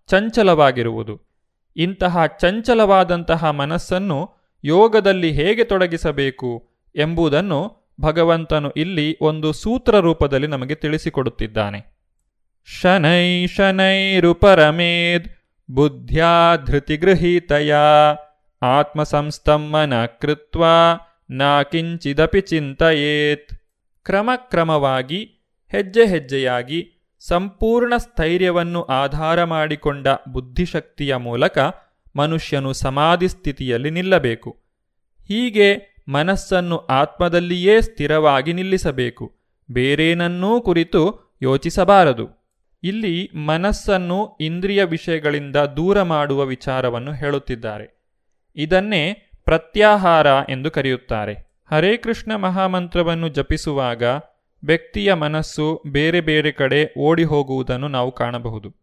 ಚಂಚಲವಾಗಿರುವುದು. 0.08 1.22
ಇಂತಹ 1.76 2.26
ಚಂಚಲವಾದಂತಹ 2.26 3.50
ಮನಸ್ಸನ್ನು 3.50 4.34
ಯೋಗದಲ್ಲಿ 4.64 5.32
ಹೇಗೆ 5.32 5.64
ತೊಡಗಿಸಬೇಕು 5.64 6.70
ಎಂಬುದನ್ನು 6.95 7.80
ಭಗವಂತನು 8.02 8.70
ಇಲ್ಲಿ 8.72 9.18
ಒಂದು 9.22 9.54
ಸೂತ್ರ 9.54 9.95
ರೂಪದಲ್ಲಿ 9.95 10.47
ನಮಗೆ 10.47 10.76
ತಿಳಿಸಿಕೊಡುತ್ತಿದ್ದಾನೆ. 10.76 12.00
ಶನೈ 12.82 13.47
ಶನೈರುಪರಮೇದ್ 13.47 15.28
ಬುದ್ಧ್ಯಾ 15.72 16.56
ಧೃತಿಗೃಹೀತಯ 16.56 17.76
ಆತ್ಮಸಂಸ್ತಮ್ಮನ 18.62 20.06
ಕೃತ್ವ 20.06 20.64
ನಾ 21.30 21.63
ಕಿಂಚಿದಪಿ 21.63 22.41
ಚಿಂತಯೇತ್. 22.41 23.53
ಕ್ರಮಕ್ರಮವಾಗಿ, 24.05 25.36
ಹೆಜ್ಜೆ 25.71 26.05
ಹೆಜ್ಜೆಯಾಗಿ 26.05 26.91
ಸಂಪೂರ್ಣ 27.19 27.97
ಸ್ಥೈರ್ಯವನ್ನು 27.97 28.84
ಆಧಾರ 28.84 29.43
ಮಾಡಿಕೊಂಡ 29.43 30.07
ಬುದ್ಧಿಶಕ್ತಿಯ 30.30 31.15
ಮೂಲಕ 31.15 31.57
ಮನುಷ್ಯನು 32.15 32.73
ಸಮಾಧಿ 32.73 33.27
ಸ್ಥಿತಿಯಲ್ಲಿ 33.27 33.89
ನಿಲ್ಲಬೇಕು. 33.89 34.57
ಹೀಗೆ 35.27 35.95
ಮನಸ್ಸನ್ನು 36.07 36.77
ಆತ್ಮದಲ್ಲಿಯೇ 36.77 37.82
ಸ್ಥಿರವಾಗಿ 37.82 38.53
ನಿಲ್ಲಿಸಬೇಕು. 38.53 39.36
ಬೇರೇನನ್ನೂ 39.71 40.61
ಕುರಿತು 40.61 41.34
ಯೋಚಿಸಬಾರದು. 41.41 42.53
ಇಲ್ಲಿ 42.84 43.32
ಮನಸ್ಸನ್ನು 43.36 44.38
ಇಂದ್ರಿಯ 44.41 44.84
ವಿಷಯಗಳಿಂದ 44.84 45.55
ದೂರ 45.55 46.01
ಮಾಡುವ 46.01 46.45
ವಿಚಾರವನ್ನು 46.45 47.13
ಹೇಳುತ್ತಿದ್ದಾರೆ. 47.13 47.99
ಇದನ್ನೇ 48.55 49.28
ಪ್ರತ್ಯಾಹಾರ 49.50 50.28
ಎಂದು 50.50 50.72
ಕರೆಯುತ್ತಾರೆ. 50.72 51.52
ಹರೇ 51.72 51.97
ಕೃಷ್ಣ 51.97 52.36
ಮಹಾಮಂತ್ರವನ್ನು 52.36 53.30
ಜಪಿಸುವಾಗ 53.30 54.04
ವ್ಯಕ್ತಿಯ 54.64 55.14
ಮನಸ್ಸು 55.14 55.84
ಬೇರೆ 55.88 56.22
ಬೇರೆ 56.22 56.52
ಕಡೆ 56.52 57.00
ಓಡಿ 57.00 57.24
ಹೋಗುವುದನ್ನು 57.24 57.88
ನಾವು 57.88 58.12
ಕಾಣಬಹುದು. 58.12 58.76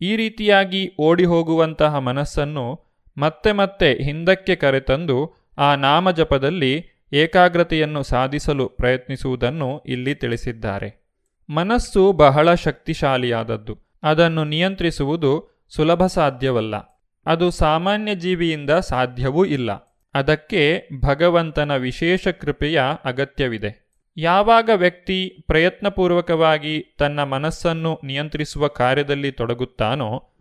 ಈ 0.00 0.16
ರೀತಿಯಾಗಿ 0.16 0.94
ಓಡಿ 1.00 1.24
ಹೋಗುವಂತಹ 1.24 1.98
ಮನಸ್ಸನ್ನು 1.98 2.80
ಮತ್ತೆ 3.18 3.52
ಮತ್ತೆ 3.52 4.02
ಹಿಂದಕ್ಕೆ 4.02 4.56
ಕರೆತಂದು 4.56 5.34
ಆ 5.58 5.74
ನಾಮಜಪದಲ್ಲಿ 5.74 6.84
ಏಕಾಗ್ರತೆಯನ್ನು 7.12 8.02
ಸಾಧಿಸಲು 8.02 8.68
ಪ್ರಯತ್ನಿಸುವುದನ್ನು 8.68 9.82
ಇಲ್ಲಿ 9.86 10.14
ತಿಳಿಸಿದ್ದಾರೆ. 10.14 11.08
ಮನಸ್ಸು 11.50 12.12
ಬಹಳ 12.12 12.54
ಶಕ್ತಿಶಾಲಿಯಾದದ್ದು. 12.54 13.78
ಅದನ್ನು 14.02 14.44
ನಿಯಂತ್ರಿಸುವುದು 14.44 15.48
ಸುಲಭ 15.68 16.06
ಸಾಧ್ಯವಲ್ಲ. 16.06 16.91
ಅದು 17.26 17.50
ಸಾಮಾನ್ಯ 17.50 18.14
ಜೀವಿಯಿಂದ 18.14 18.70
ಸಾಧ್ಯವೂ 18.70 19.44
ಇಲ್ಲ. 19.44 19.72
ಅದಕ್ಕೆ 20.14 20.88
ಭಗವಂತನ 21.00 21.76
ವಿಶೇಷ 21.76 22.28
ಕೃಪೆಯ 22.28 22.82
ಅಗತ್ಯವಿದೆ. 23.04 23.82
ಯಾವಾಗ 24.16 24.70
ವ್ಯಕ್ತಿ 24.74 25.44
ಪ್ರಯತ್ನಪೂರ್ವಕವಾಗಿ 25.46 26.84
ತನ್ನ 26.98 27.22
ಮನಸ್ಸನ್ನು 27.22 28.00
ನಿಯಂತ್ರಿಸುವ 28.04 28.66
ಕಾರ್ಯದಲ್ಲಿ 28.66 29.32
ತೊಡಗುತ್ತಾನೋ, 29.32 30.32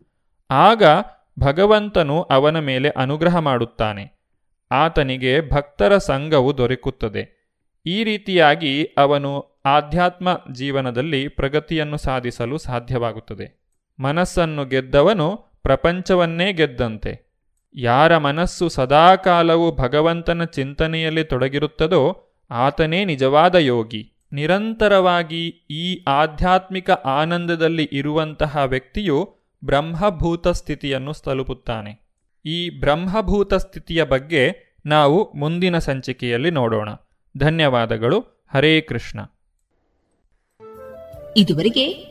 ಆಗ 0.51 0.83
ಭಗವಂತನು 1.39 2.21
ಅವನ 2.21 2.59
ಮೇಲೆ 2.59 2.89
ಅನುಗ್ರಹ 2.89 3.37
ಮಾಡುತ್ತಾನೆ. 3.37 4.21
ಆತನಿಗೆ 4.71 5.49
ಭಕ್ತರ 5.49 5.97
ಸಂಘವು 5.97 6.57
ದೊರಕುತ್ತದೆ. 6.57 7.41
ಈ 7.85 8.03
ರೀತಿಯಾಗಿ 8.03 8.83
ಅವನು 8.83 9.61
ಆಧ್ಯಾತ್ಮ 9.65 10.41
ಜೀವನದಲ್ಲಿ 10.51 11.27
ಪ್ರಗತಿಯನ್ನು 11.27 11.97
ಸಾಧಿಸಲು 11.97 12.57
ಸಾಧ್ಯವಾಗುತ್ತದೆ. 12.57 13.61
ಮನಸ್ಸನ್ನು 13.99 14.65
ಗೆದ್ದವನು 14.65 15.50
ಪ್ರಪಂಚವನ್ನೇ 15.63 16.53
ಗೆದ್ದಂತೆ. 16.53 17.31
ಯಾರ 17.75 18.17
ಮನಸ್ಸು 18.17 18.69
ಸದಾಕಾಲವೂ 18.69 19.71
ಭಗವಂತನ 19.71 20.43
ಚಿಂತನೆಯಲ್ಲಿ 20.43 21.23
ತೊಡಗಿರುತ್ತದೋ 21.23 22.27
ಆತನೇ 22.51 23.05
ನಿಜವಾದ 23.05 23.55
ಯೋಗಿ. 23.55 24.13
ನಿರಂತರವಾಗಿ 24.33 25.47
ಈ 25.71 26.03
ಆಧ್ಯಾತ್ಮಿಕ 26.03 26.91
ಆನಂದದಲ್ಲಿ 26.91 27.89
ಇರುವಂತಹ 27.91 28.57
ವ್ಯಕ್ತಿಯು 28.57 29.35
ಬ್ರಹ್ಮಭೂತ 29.65 30.47
ಸ್ಥಿತಿಯನ್ನು 30.47 31.13
ತಲುಪುತ್ತಾನೆ. 31.13 32.11
ಈ 32.45 32.79
ಬ್ರಹ್ಮಭೂತ 32.79 33.53
ಸ್ಥಿತಿಯ 33.53 34.03
ಬಗ್ಗೆ 34.03 34.75
ನಾವು 34.85 35.33
ಮುಂದಿನ 35.33 35.77
ಸಂಚಿಕೆಯಲ್ಲಿ 35.77 36.51
ನೋಡೋಣ. 36.51 36.89
ಧನ್ಯವಾದಗಳು. 37.37 38.19
ಹರೇ 38.53 38.81
ಕೃಷ್ಣ. 38.81 39.19
ಇದುವರೆಗೆ 41.37 42.10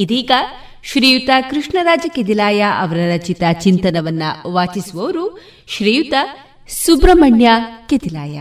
ಇದೀಗ 0.00 0.30
ಶ್ರೀಯುತ 0.84 1.30
ಕೃಷ್ಣರಾಜ 1.50 2.06
ಕೆದಿಲಾಯ 2.08 2.64
ಅವರ 2.80 2.98
ರಚಿತ 3.14 3.42
ಚಿಂತನವನ್ನ 3.52 4.22
ವಾಚಿಸುವವರು 4.46 5.38
ಶ್ರೀಯುತ 5.68 6.14
ಸುಬ್ರಹ್ಮಣ್ಯ 6.68 7.50
ಕಿದಿಲಾಯ. 7.88 8.40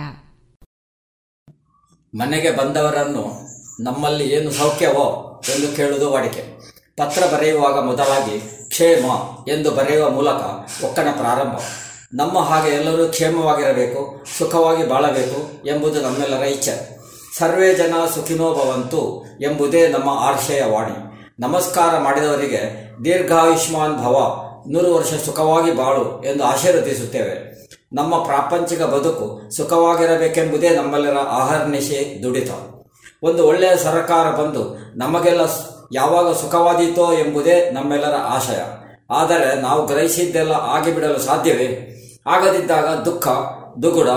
ಮನೆಗೆ 2.15 2.51
ಬಂದವರನ್ನು 2.51 3.23
ನಮ್ಮಲ್ಲಿ 3.83 4.29
ಏನು 4.29 4.51
ಸೌಖ್ಯವೋ 4.51 5.41
ಎಂದು 5.55 5.75
ಕೇಳುವುದು 5.75 6.11
ವಾಡಿಕೆ. 6.11 6.43
ಪತ್ರ 6.97 7.23
ಬರೆಯುವಾಗ 7.25 7.85
ಮೊದಲಾಗಿ 7.85 8.39
ಕ್ಷೇಮ 8.69 9.05
ಎಂದು 9.51 9.71
ಬರೆಯುವ 9.71 10.09
ಮೂಲಕ 10.09 10.41
ಒಕ್ಕಣ 10.83 11.07
ಪ್ರಾರಂಭ. 11.11 11.57
ನಮ್ಮ 12.13 12.39
ಹಾಗೆ 12.39 12.71
ಎಲ್ಲರೂ 12.71 13.07
ಕ್ಷೇಮವಾಗಿರಬೇಕು, 13.07 14.25
ಸುಖವಾಗಿ 14.37 14.89
ಬಾಳಬೇಕು 14.89 15.67
ಎಂಬುದು 15.67 16.01
ನಮ್ಮೆಲ್ಲರ 16.01 16.43
ಇಚ್ಛೆ. 16.43 16.99
ಸರ್ವೇ 17.37 17.75
ಜನ 17.75 17.93
ಸುಖಿನೋ 18.15 18.55
ಭವಂತು 18.55 19.25
ಎಂಬುದೇ 19.41 19.87
ನಮ್ಮ 19.87 20.09
ಆಶಯವಾಡಿ 20.09 21.08
ನಮಸ್ಕಾರ 21.39 21.97
ಮಾಡಿದವರಿಗೆ 21.97 22.91
ದೀರ್ಘಾಯುಷ್ಮಾನ್ 23.05 23.97
ಭವ, 23.97 24.43
ನೂರು 24.67 24.95
ವರ್ಷ 24.95 25.13
ಸುಖವಾಗಿ 25.13 25.71
ಬಾಳು 25.71 26.23
ಎಂದು 26.23 26.43
ಆಶೀರ್ವದಿಸುತ್ತೇವೆ. 26.43 27.67
ನಮ್ಮ 27.93 28.23
ಪ್ರಾಪಂಚಿಕ 28.23 28.81
ಬದುಕು 28.81 29.49
ಸುಖವಾಗಿರಬೇಕೆಂಬುದೇ 29.55 30.69
ನಮ್ಮೆಲ್ಲರ 30.69 31.17
ಆಹರ್ನಿಶೆ 31.17 32.23
ದುಡಿತ. 32.23 32.51
ಒಂದು 33.23 33.47
ಒಳ್ಳೆಯ 33.47 33.77
ಸರಕಾರ 33.77 34.31
ಬಂದು 34.31 34.77
ನಮಗೆಲ್ಲ 34.95 35.41
ಯಾವಾಗ 35.93 36.33
ಸುಖವಾದೀತೋ 36.33 37.13
ಎಂಬುದೇ 37.13 37.71
ನಮ್ಮೆಲ್ಲರ 37.71 38.15
ಆಶಯ. 38.15 38.59
ಆದರೆ 39.11 39.61
ನಾವು 39.61 39.85
ಗ್ರಹಿಸಿದ್ದೆಲ್ಲ 39.85 40.51
ಆಗಿಬಿಡಲು 40.51 41.19
ಸಾಧ್ಯವೇ? 41.19 41.95
ಆಗದಿದ್ದಾಗ 42.27 42.85
ದುಃಖ, 42.85 43.27
ದುಗುಡ, 43.83 44.09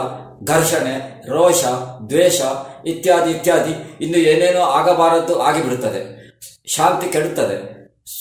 ಘರ್ಷಣೆ, 0.44 1.22
ರೋಷ, 1.28 1.64
ದ್ವೇಷ 2.10 2.40
ಇತ್ಯಾದಿ 2.86 3.30
ಇತ್ಯಾದಿ 3.30 3.98
ಇನ್ನು 4.00 4.18
ಏನೇನೋ 4.18 4.60
ಆಗಬಾರದ್ದು 4.60 5.42
ಆಗಿಬಿಡುತ್ತದೆ. 5.42 6.21
ಶಾಂತಿ 6.66 7.12
ಕೆಡುತ್ತದೆ, 7.12 7.56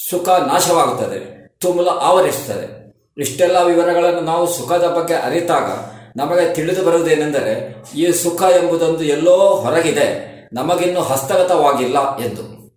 ಸುಖ 0.10 0.30
ನಾಶವಾಗುತ್ತದೆ, 0.30 1.50
ತುಮುಲ 1.60 1.90
ಆವರಿಸುತ್ತದೆ. 1.90 2.68
ಇಷ್ಟೆಲ್ಲ 3.18 3.58
ವಿವರಗಳನ್ನು 3.64 4.22
ನಾವು 4.22 4.54
ಸುಖದ 4.54 4.88
ಬಗ್ಗೆ 4.88 5.14
ಅರಿತಾಗ 5.14 5.68
ನಮಗೆ 6.16 6.54
ತಿಳಿದು 6.54 6.86
ಬರುವುದೇನೆಂದರೆ, 6.86 7.76
ಈ 7.96 8.12
ಸುಖ 8.12 8.42
ಎಂಬುದೊಂದು 8.42 9.04
ಎಲ್ಲೋ 9.04 9.56
ಹೊರಗಿದೆ, 9.56 10.32
ನಮಗಿನ್ನೂ 10.54 11.02
ಹಸ್ತಗತವಾಗಿಲ್ಲ 11.02 12.18
ಎಂದು. 12.18 12.74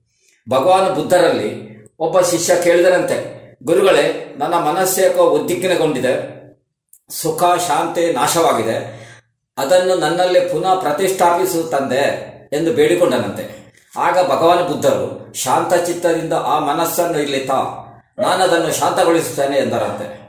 ಭಗವಾನ್ 0.51 0.97
ಬುದ್ಧರಲ್ಲಿ 0.97 1.51
ಒಬ್ಬ 1.99 2.21
ಶಿಷ್ಯ 2.21 2.55
ಕೇಳಿದರಂತೆ 2.65 3.35
ಗುರುಗಳೇ, 3.65 4.37
ನನ್ನ 4.39 4.55
ಮನಸ್ಸೇಕೋ 4.55 5.25
ಉದ್ದಿಗ್ನಗೊಂಡಿದೆ 5.25 6.15
ಸುಖ, 7.11 7.45
ಶಾಂತಿ 7.69 8.13
ನಾಶವಾಗಿದೆ, 8.13 8.77
ಅದನ್ನು 9.59 9.95
ನನ್ನಲ್ಲಿ 9.95 10.41
ಪುನಃ 10.41 10.75
ಪ್ರತಿಷ್ಠಾಪಿಸು 10.75 11.63
ತಂದೆ 11.63 12.05
ಎಂದು 12.53 12.73
ಬೇಡಿಕೊಂಡನಂತೆ. 12.73 13.64
ಆಗ 13.97 14.31
ಭಗವಾನ್ 14.31 14.69
ಬುದ್ಧರು 14.69 15.35
ಶಾಂತ 15.35 15.75
ಚಿತ್ತದಿಂದ 15.75 16.33
ಆ 16.33 16.59
ಮನಸ್ಸನ್ನು 16.59 17.19
ಇಲ್ಲಿ 17.21 17.41
ತಾ, 17.41 17.61
ನಾನದನ್ನು 18.19 18.73
ಶಾಂತಗೊಳಿಸುತ್ತೇನೆ 18.73 19.57
ಎಂದರಂತೆ. 19.57 20.25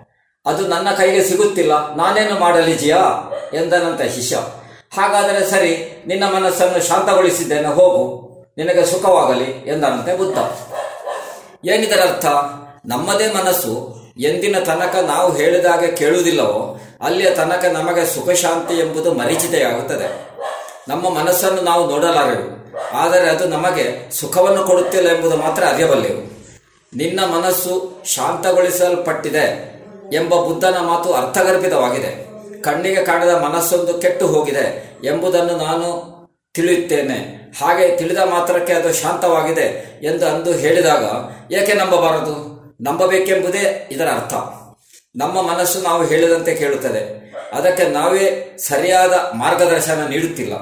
ಅದು 0.45 0.67
ನನ್ನ 0.67 0.91
ಕೈಗೆ 0.91 1.23
ಸಿಗುತ್ತಿಲ್ಲ, 1.23 1.95
ನಾನೇನು 1.95 2.39
ಮಾಡಲಿ 2.39 2.77
ಜಿಯಾ? 2.77 3.31
ಎಂದನಂತೆ 3.53 4.15
ಶಿಷ್ಯ. 4.15 4.35
ಹಾಗಾದರೆ 4.97 5.49
ಸರಿ, 5.49 6.03
ನಿನ್ನ 6.07 6.23
ಮನಸ್ಸನ್ನು 6.23 6.87
ಶಾಂತಗೊಳಿಸಿದ್ದೇನೆ, 6.87 7.67
ಹೋಗು. 7.67 8.25
ನಿನಗೆ 8.57 8.85
ಸುಖವಾಗಲಿ, 8.85 9.43
ಎಂದನಂತೆ 9.43 10.17
ಬುದ್ಧ. 10.17 10.37
ಏನಿದರ 11.69 12.01
ಅರ್ಥ 12.01 12.25
ನಮ್ಮದೇ 12.85 13.33
ಮನಸ್ಸು 13.33 13.95
ಎಂದಿನ 14.19 14.59
ತನಕ 14.59 14.95
ನಾವು 14.95 15.35
ಹೇಳಿದಾಗ 15.35 15.85
ಕೇಳುವುದಿಲ್ಲವೋ, 15.85 16.79
ಅಲ್ಲಿಯ 17.01 17.29
ತನಕ 17.29 17.65
ನಮಗೆ 17.65 18.05
ಸುಖಶಾಂತಿ 18.05 18.73
ಎಂಬುದು 18.73 19.13
ಮರೀಚಿತೆಯಾಗುತ್ತದೆ. 19.13 20.29
ನಮ್ಮ 20.87 21.09
ಮನಸ್ಸನ್ನು 21.09 21.61
ನಾವು 21.61 21.89
ನೋಡಲಾರೆವು. 21.89 22.54
ಆದರೆ 22.93 23.29
ಅದು 23.29 23.45
ನಮಗೆ 23.45 24.11
ಸುಖವನ್ನು 24.11 24.63
ಕೊಡುತ್ತಿಲ್ಲ 24.63 25.15
ಎಂಬುದು 25.15 25.37
ಮಾತ್ರ 25.37 25.63
ಅರಿಯಬಲ್ಲೆವು 25.63 26.35
ನಿನ್ನ 26.95 27.19
ಮನಸ್ಸು 27.19 28.03
ಶಾಂತಗೊಳಿಸಲ್ಪಟ್ಟಿದೆ 28.05 29.75
ಎಂಬ 30.13 30.35
ಬುದ್ಧನ 30.35 30.75
ಮಾತು 30.81 31.13
ಅರ್ಥಗರ್ಭಿತವಾಗಿದೆ. 31.13 32.25
ಕಣ್ಣಿಗೆ 32.61 33.03
ಕಾಣದ 33.03 33.29
ಮನಸ್ಸೊಂದು 33.29 33.93
ಕೆಟ್ಟು 33.93 34.27
ಹೋಗಿದೆ 34.27 34.95
ಎಂಬುದನ್ನು 35.03 35.57
ನಾನು 35.57 36.15
ತಿಳಿಯುತ್ತೇನೆ. 36.53 37.45
ಹಾಗೆ 37.61 37.97
ತಿಳಿದ 37.97 38.17
ಮಾತ್ರಕ್ಕೆ 38.17 38.73
ಅದು 38.73 38.93
ಶಾಂತವಾಗಿದೆ 38.93 39.99
ಎಂದು 40.03 40.27
ಅಂದು 40.27 40.53
ಹೇಳಿದಾಗ 40.53 41.03
ಏಕೆ 41.53 41.73
ನಂಬಬಾರದು? 41.73 42.55
ನಂಬಬೇಕೆಂಬುದೇ 42.81 43.89
ಇದರ 43.91 44.05
ಅರ್ಥ. 44.05 44.33
ನಮ್ಮ 45.15 45.41
ಮನಸ್ಸು 45.41 45.81
ನಾವು 45.81 46.05
ಹೇಳಿದಂತೆ 46.05 46.55
ಕೇಳುತ್ತದೆ. 46.55 47.33
ಅದಕ್ಕೆ 47.53 47.83
ನಾವೇ 47.83 48.57
ಸರಿಯಾದ 48.57 49.13
ಮಾರ್ಗದರ್ಶನ 49.13 50.07
ನೀಡುತ್ತಿಲ್ಲ. 50.09 50.53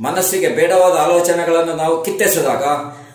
ಮನಸ್ಸಿಗೆ 0.00 0.48
ಬೇಡವಾದ 0.48 0.92
ಆಲೋಚನೆಗಳನ್ನು 0.92 1.74
ನಾವು 1.74 2.04
ಕಿತ್ತೆಸಿದಾಗ 2.04 2.64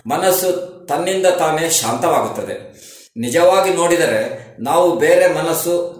ಮನಸ್ಸು 0.08 0.78
ತನ್ನಿಂದ 0.90 1.26
ತಾನೇ 1.26 1.70
ಶಾಂತವಾಗುತ್ತದೆ. 1.70 2.78
ನಿಜವಾಗಿ 3.18 3.74
ನೋಡಿದರೆ 3.74 4.48
ನಾವು 4.60 5.00
ಬೇರೆ 5.00 5.28
ಮನಸ್ಸು 5.28 5.98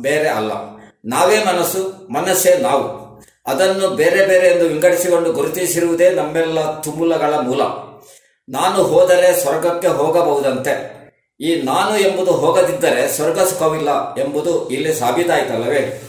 ಬೇರೆ 0.00 0.28
ಅಲ್ಲ. 0.28 0.52
ನಾವೇ 1.04 1.38
ಮನಸ್ಸು, 1.44 2.08
ಮನಸ್ಸೇ 2.12 2.58
ನಾವು. 2.58 3.04
ಅದನ್ನು 3.46 3.88
ಬೇರೆ 3.88 4.26
ಬೇರೆ 4.26 4.46
ಎಂದು 4.48 4.64
ವಿಂಗಡಿಸಿಕೊಂಡು 4.64 5.32
ಗುರುತಿಸಿರುವುದೇ 5.32 6.10
ನಮ್ಮೆಲ್ಲ 6.10 6.80
ತುಮುಲಗಳ 6.80 7.34
ಮೂಲ. 7.34 7.62
ನಾನು 8.48 8.82
ಹೋದರೆ 8.82 9.40
ಸ್ವರ್ಗಕ್ಕೆ 9.40 9.88
ಹೋಗಬಹುದಂತೆ. 9.88 11.03
ಈ 11.40 11.62
ನಾನು 11.62 11.98
ಎಂಬುದು 11.98 12.32
ಹೋಗದಿದ್ದರೆ 12.32 13.08
ಸ್ವರ್ಗ 13.08 13.40
ಸುಖವಿಲ್ಲ 13.40 14.14
ಎಂಬುದು 14.14 14.68
ಇಲ್ಲಿ 14.68 14.94
ಸಾಬೀತಾಯಿತಲ್ಲವೇ? 14.94 16.02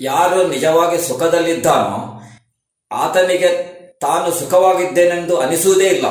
ಯಾರು 0.00 0.48
ನಿಜವಾಗಿ 0.48 1.08
ಸುಖದಲ್ಲಿದ್ದಾನೋ 1.08 2.22
ಆತನಿಗೆ 2.92 3.48
ತಾನು 4.00 4.30
ಸುಖವಾಗಿದ್ದೇನೆಂದು 4.30 5.40
ಅನಿಸುವುದೇ 5.40 5.86
ಇಲ್ಲ. 5.86 6.04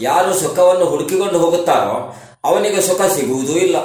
ಯಾರು 0.00 0.34
ಸುಖವನ್ನು 0.34 0.84
ಹುಡುಕಿಕೊಂಡು 0.84 1.38
ಹೋಗುತ್ತಾರೋ 1.38 2.14
ಅವನಿಗೆ 2.44 2.82
ಸುಖ 2.82 3.02
ಸಿಗುವುದೂ 3.02 3.52
ಇಲ್ಲ. 3.52 3.76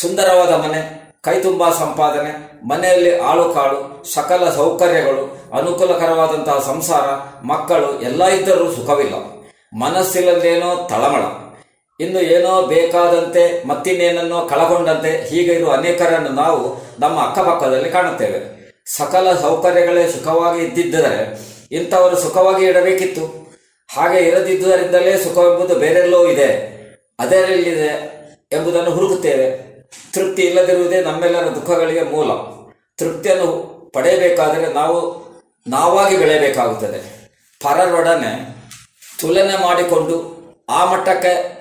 ಸುಂದರವಾದ 0.00 0.52
ಮನೆ, 0.52 1.12
ಕೈತುಂಬ 1.22 1.70
ಸಂಪಾದನೆ, 1.70 2.62
ಮನೆಯಲ್ಲಿ 2.68 3.18
ಆಳು 3.18 3.54
ಕಾಳು 3.54 4.04
ಸಕಲ 4.14 4.50
ಸೌಕರ್ಯಗಳು, 4.50 5.38
ಅನುಕೂಲಕರವಾದಂತಹ 5.56 6.58
ಸಂಸಾರ, 6.66 7.10
ಮಕ್ಕಳು, 7.44 8.00
ಎಲ್ಲ 8.00 8.24
ಇದ್ದರೂ 8.24 8.72
ಸುಖವಿಲ್ಲ. 8.72 9.14
ಮನಸ್ಸಿಲ್ಲದೇನೋ 9.78 10.86
ತಳಮಳ. 10.88 11.47
ಇನ್ನು 12.00 12.20
ಏನೋ 12.20 12.62
ಬೇಕಾದಂತೆ, 12.62 13.68
ಮತ್ತಿನ್ನೇನನ್ನೋ 13.68 14.46
ಕಳಗೊಂಡಂತೆ 14.46 15.28
ಹೀಗೆ 15.28 15.52
ಇರುವ 15.52 15.72
ಅನೇಕರನ್ನು 15.72 16.28
ನಾವು 16.28 16.86
ನಮ್ಮ 17.00 17.20
ಅಕ್ಕಪಕ್ಕದಲ್ಲಿ 17.20 17.90
ಕಾಣುತ್ತೇವೆ. 17.90 18.58
ಸಕಲ 18.86 19.34
ಸೌಕರ್ಯಗಳೇ 19.34 20.10
ಸುಖವಾಗಿ 20.10 20.64
ಇದ್ದಿದ್ದರೆ 20.64 21.38
ಇಂಥವರು 21.72 22.18
ಸುಖವಾಗಿ 22.18 22.66
ಇಡಬೇಕಿತ್ತು. 22.66 23.48
ಹಾಗೆ 23.96 24.18
ಇರದಿದ್ದುದರಿಂದಲೇ 24.18 25.16
ಸುಖವೆಂಬುದು 25.16 25.74
ಬೇರೆಲ್ಲೋ 25.74 26.28
ಇದೆ. 26.28 26.78
ಅದರಲ್ಲಿದೆ 27.18 28.18
ಎಂಬುದನ್ನು 28.52 28.90
ಹುಡುಕುತ್ತೇವೆ. 28.90 29.68
ತೃಪ್ತಿ 30.12 30.42
ಇಲ್ಲದಿರುವುದೇ 30.42 31.00
ನಮ್ಮೆಲ್ಲರ 31.00 31.44
ದುಃಖಗಳಿಗೆ 31.44 32.02
ಮೂಲ. 32.02 32.32
ತೃಪ್ತಿಯನ್ನು 32.98 33.78
ಪಡೆಯಬೇಕಾದರೆ 33.94 34.72
ನಾವು, 34.72 35.28
ನಾವಾಗಿ 35.66 36.16
ಬೆಳೆಯಬೇಕಾಗುತ್ತದೆ. 36.16 37.30
ಪರರೊಡನೆ 37.62 38.56
ತುಲನೆ 39.20 39.62
ಮಾಡಿಕೊಂಡು 39.62 40.38
ಆ 40.68 40.84
ಮಟ್ಟಕ್ಕೆ 40.84 41.57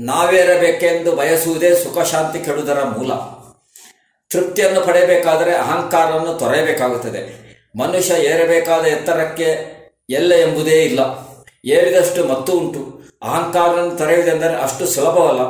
ನಾವೇರಬೇಕೆಂದು 0.00 1.16
ಬಯಸುವುದೇ 1.16 1.74
ಸುಖ 1.74 1.98
ಶಾಂತಿ 1.98 2.38
ಕೆಡುವುದರ 2.38 2.82
ಮೂಲ. 2.82 3.14
ತೃಪ್ತಿಯನ್ನು 4.30 4.80
ಪಡೆಯಬೇಕಾದರೆ 4.80 5.54
ಅಹಂಕಾರವನ್ನು 5.54 6.34
ತೊರೆಯಬೇಕಾಗುತ್ತದೆ. 6.34 7.50
ಮನುಷ್ಯ 7.78 8.14
ಏರಬೇಕಾದ 8.14 8.84
ಎತ್ತರಕ್ಕೆ 8.84 9.74
ಎಲ್ಲ 10.10 10.34
ಎಂಬುದೇ 10.34 10.82
ಇಲ್ಲ. 10.82 11.00
ಏರಿದಷ್ಟು 11.64 12.24
ಮತ್ತು 12.24 12.52
ಉಂಟು. 12.52 13.02
ಅಹಂಕಾರವನ್ನು 13.22 13.98
ತೊರೆಯುವುದೆಂದರೆ 13.98 14.62
ಅಷ್ಟು 14.62 14.86
ಸುಲಭವಲ್ಲ. 14.86 15.42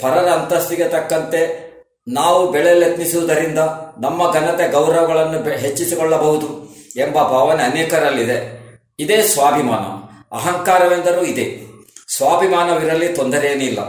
ಪರರ 0.00 0.28
ಅಂತಸ್ತಿಗೆ 0.28 0.88
ತಕ್ಕಂತೆ 0.88 1.66
ನಾವು 2.08 2.52
ಬೆಳೆಯಲೆತ್ನಿಸುವುದರಿಂದ 2.52 3.58
ನಮ್ಮ 4.00 4.32
ಘನತೆ 4.32 4.68
ಗೌರವಗಳನ್ನು 4.68 5.56
ಹೆಚ್ಚಿಸಿಕೊಳ್ಳಬಹುದು 5.56 6.76
ಎಂಬ 6.96 7.14
ಭಾವನೆ 7.14 7.62
ಅನೇಕರಲ್ಲಿದೆ. 7.62 8.66
ಇದೇ 8.98 9.22
ಸ್ವಾಭಿಮಾನ. 9.22 10.06
ಅಹಂಕಾರವೆಂದರೂ 10.36 11.22
ಇದೆ. 11.22 11.65
ಸ್ವಾಭಿಮಾನವಿರಲಿ 12.08 13.08
ತೊಂದರೆಯೇನಿಲ್ಲ. 13.08 13.80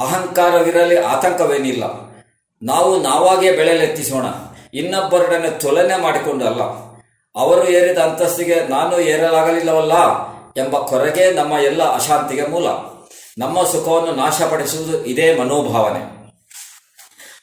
ಅಹಂಕಾರವಿರಲಿ 0.00 0.98
ಆತಂಕವೇನಿಲ್ಲ. 0.98 1.84
ನಾವು 2.62 3.02
ನಾವಾಗೇ 3.02 3.52
ಬೆಳೆಯಲೆತ್ತಿಸೋಣ 3.52 4.24
ಇನ್ನೊಬ್ಬರೊಡನೆ 4.74 5.58
ತುಲನೆ 5.58 5.96
ಮಾಡಿಕೊಂಡು 5.96 6.46
ಅಲ್ಲ. 6.46 6.62
ಅವರು 7.36 7.68
ಏರಿದ 7.68 7.98
ಅಂತಸ್ತಿಗೆ 7.98 8.68
ನಾನು 8.68 9.00
ಏರಲಾಗಲಿಲ್ಲವಲ್ಲ 9.00 9.92
ಎಂಬ 10.56 10.78
ಕೊರಗೆ 10.78 11.30
ನಮ್ಮ 11.30 11.52
ಎಲ್ಲ 11.52 11.82
ಅಶಾಂತಿಗೆ 11.82 12.46
ಮೂಲ. 12.46 12.64
ನಮ್ಮ 13.38 13.62
ಸುಖವನ್ನು 13.62 14.12
ನಾಶಪಡಿಸುವುದು 14.12 15.04
ಇದೇ 15.04 15.34
ಮನೋಭಾವನೆ. 15.34 16.20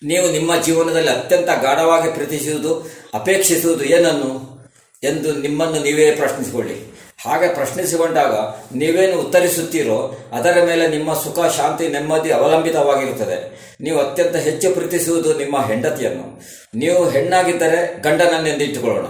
ನೀವು 0.04 0.32
ನಿಮ್ಮ 0.32 0.56
ಜೀವನದಲ್ಲಿ 0.56 1.10
ಅತ್ಯಂತ 1.10 1.50
ಗಾಢವಾಗಿ 1.62 2.12
ಪ್ರೀತಿಸುವುದು, 2.12 2.92
ಅಪೇಕ್ಷಿಸುವುದು 3.14 3.84
ಏನನ್ನು? 3.84 4.58
ಎಂದು 5.04 5.34
ನಿಮ್ಮನ್ನು 5.34 5.80
ನೀವೇ 5.80 6.12
ಪ್ರಶ್ನಿಸಿಕೊಳ್ಳಿ. 6.12 6.97
ಹಾಗೆ 7.26 7.54
ಪ್ರಶ್ನಿಸಿಕೊಂಡಾಗ, 7.54 8.34
ನೀವೇನು 8.78 9.20
ಉತ್ತರಿಸುತ್ತೀರೋ, 9.20 10.18
ಅದರ 10.34 10.64
ಮೇಲೆ 10.66 10.88
ನಿಮ್ಮ 10.88 11.14
ಸುಖ, 11.14 11.40
ಶಾಂತಿ, 11.40 11.88
ನೆಮ್ಮದಿ 11.88 12.32
ಅವಲಂಬಿತವಾಗಿರುತ್ತದೆ. 12.32 13.58
ನೀವು 13.82 14.00
ಅತ್ಯಂತ 14.00 14.36
ಹೆಚ್ಚು 14.36 14.72
ಪ್ರೀತಿಸುವುದು 14.72 15.38
ನಿಮ್ಮ 15.38 15.62
ಹೆಂಡತಿಯನ್ನು. 15.62 16.42
ನೀವು 16.76 17.10
ಹೆಣ್ಣಾಗಿದ್ದರೆ 17.10 18.02
ಗಂಡನನ್ನೆಂದಿಟ್ಟುಕೊಳ್ಳೋಣ 18.02 19.06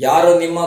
ಯಾರು 0.00 0.38
ನಿಮ್ಮ 0.38 0.60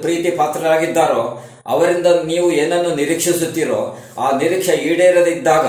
ಪ್ರೀತಿ 0.00 0.30
ಪಾತ್ರರಾಗಿದ್ದಾರೋ, 0.30 1.44
ಅವರಿಂದ 1.66 2.06
ನೀವು 2.06 2.50
ಏನನ್ನು 2.50 2.94
ನಿರೀಕ್ಷಿಸುತ್ತೀರೋ, 2.94 3.98
ಆ 4.18 4.30
ನಿರೀಕ್ಷೆ 4.30 4.72
ಈಡೇರದಿದ್ದಾಗ 4.72 5.66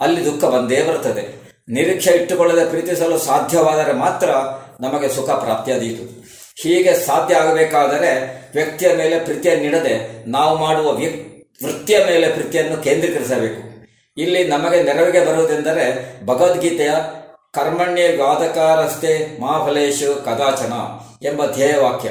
ಅಲ್ಲಿ 0.00 0.24
ದುಃಖ 0.24 0.44
ಬಂದೇ 0.44 0.82
ಬರುತ್ತದೆ. 0.82 1.46
ನಿರೀಕ್ಷೆ 1.68 2.10
ಇಟ್ಟುಕೊಳ್ಳದೆ 2.10 2.64
ಪ್ರೀತಿಸಲು 2.64 3.18
ಸಾಧ್ಯವಾದರೆ 3.18 3.92
ಮಾತ್ರ 3.92 4.30
ನಮಗೆ 4.80 5.08
ಸುಖ 5.08 5.30
ಪ್ರಾಪ್ತಿಯಾದೀತು. 5.30 6.15
ಹೀಗೆ 6.58 6.94
ಸಾಧ್ಯ 6.94 7.34
ಆಗಬೇಕಾದರೆ 7.34 8.42
ವ್ಯಕ್ತಿಯ 8.54 8.94
ಮೇಲೆ 8.96 9.18
ಪ್ರೀತಿಯ 9.18 9.56
ನೀಡದೆ 9.56 10.28
ನಾವು 10.28 10.58
ಮಾಡುವ 10.58 10.92
ವ್ಯಕ್- 10.92 11.66
ವೃತ್ತಿಯ 11.66 11.98
ಮೇಲೆ 12.04 12.28
ಪ್ರೀತಿಯನ್ನು 12.28 12.82
ಕೇಂದ್ರೀಕರಿಸಬೇಕು. 12.82 13.86
ಇಲ್ಲಿ 14.16 14.44
ನಮಗೆ 14.44 14.82
ನೆರವಿಗೆ 14.82 15.24
ಬರುವುದೆಂದರೆ 15.24 16.10
ಭಗವದ್ಗೀತೆಯ 16.26 16.90
ಕರ್ಮಣ್ಯ 17.54 18.02
ವಾದಕಾರಸ್ತೆ 18.22 19.40
ಮಹಾಫಲೇಶು 19.40 20.24
ಕದಾಚನ 20.24 20.72
ಎಂಬ 21.26 21.46
ಧ್ಯೇಯವಾಕ್ಯ. 21.46 22.08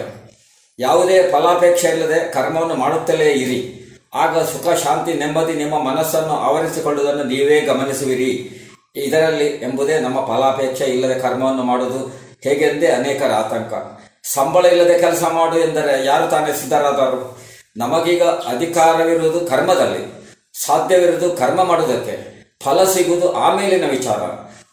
ಯಾವುದೇ 0.80 1.24
ಫಲಾಪೇಕ್ಷೆ 1.32 1.88
ಇಲ್ಲದೆ 1.88 2.32
ಕರ್ಮವನ್ನು 2.32 2.76
ಮಾಡುತ್ತಲೇ 2.76 3.32
ಇರಿ. 3.32 3.82
ಆಗ 4.14 4.38
ಸುಖ, 4.38 4.84
ಶಾಂತಿ, 4.84 5.14
ನೆಮ್ಮದಿ 5.14 5.54
ನಿಮ್ಮ 5.54 5.92
ಮನಸ್ಸನ್ನು 5.92 6.34
ಆವರಿಸಿಕೊಳ್ಳುವುದನ್ನು 6.34 7.24
ನೀವೇ 7.24 7.62
ಗಮನಿಸುವಿರಿ. 7.62 8.52
ಇದರಲ್ಲಿ 8.96 9.46
ಎಂಬುದೇ 9.46 10.00
ನಮ್ಮ 10.00 10.22
ಫಲಾಪೇಕ್ಷೆ 10.26 10.84
ಇಲ್ಲದೆ 10.84 11.20
ಕರ್ಮವನ್ನು 11.20 11.64
ಮಾಡುವುದು 11.64 12.26
ಹೇಗೆಂದೇ 12.44 12.88
ಅನೇಕರ 12.88 13.32
ಆತಂಕ. 13.32 14.02
ಸಂಬಳ 14.34 14.66
ಇಲ್ಲದೆ 14.66 15.00
ಕೆಲಸ 15.00 15.24
ಮಾಡು 15.24 15.60
ಎಂದರೆ 15.60 16.06
ಯಾರು 16.06 16.28
ತಾನೇ 16.28 16.54
ಸಿದ್ಧರಾದರು? 16.54 17.38
ನಮಗೀಗ 17.78 18.24
ಅಧಿಕಾರವಿರುವುದು 18.24 19.40
ಕರ್ಮದಲ್ಲಿ, 19.46 20.26
ಸಾಧ್ಯವಿರುವುದು 20.66 21.30
ಕರ್ಮ 21.30 21.64
ಮಾಡುವುದಕ್ಕೆ. 21.64 22.36
ಫಲ 22.64 22.84
ಸಿಗುವುದು 22.84 23.34
ಆಮೇಲಿನ 23.34 23.90
ವಿಚಾರ. 23.90 24.18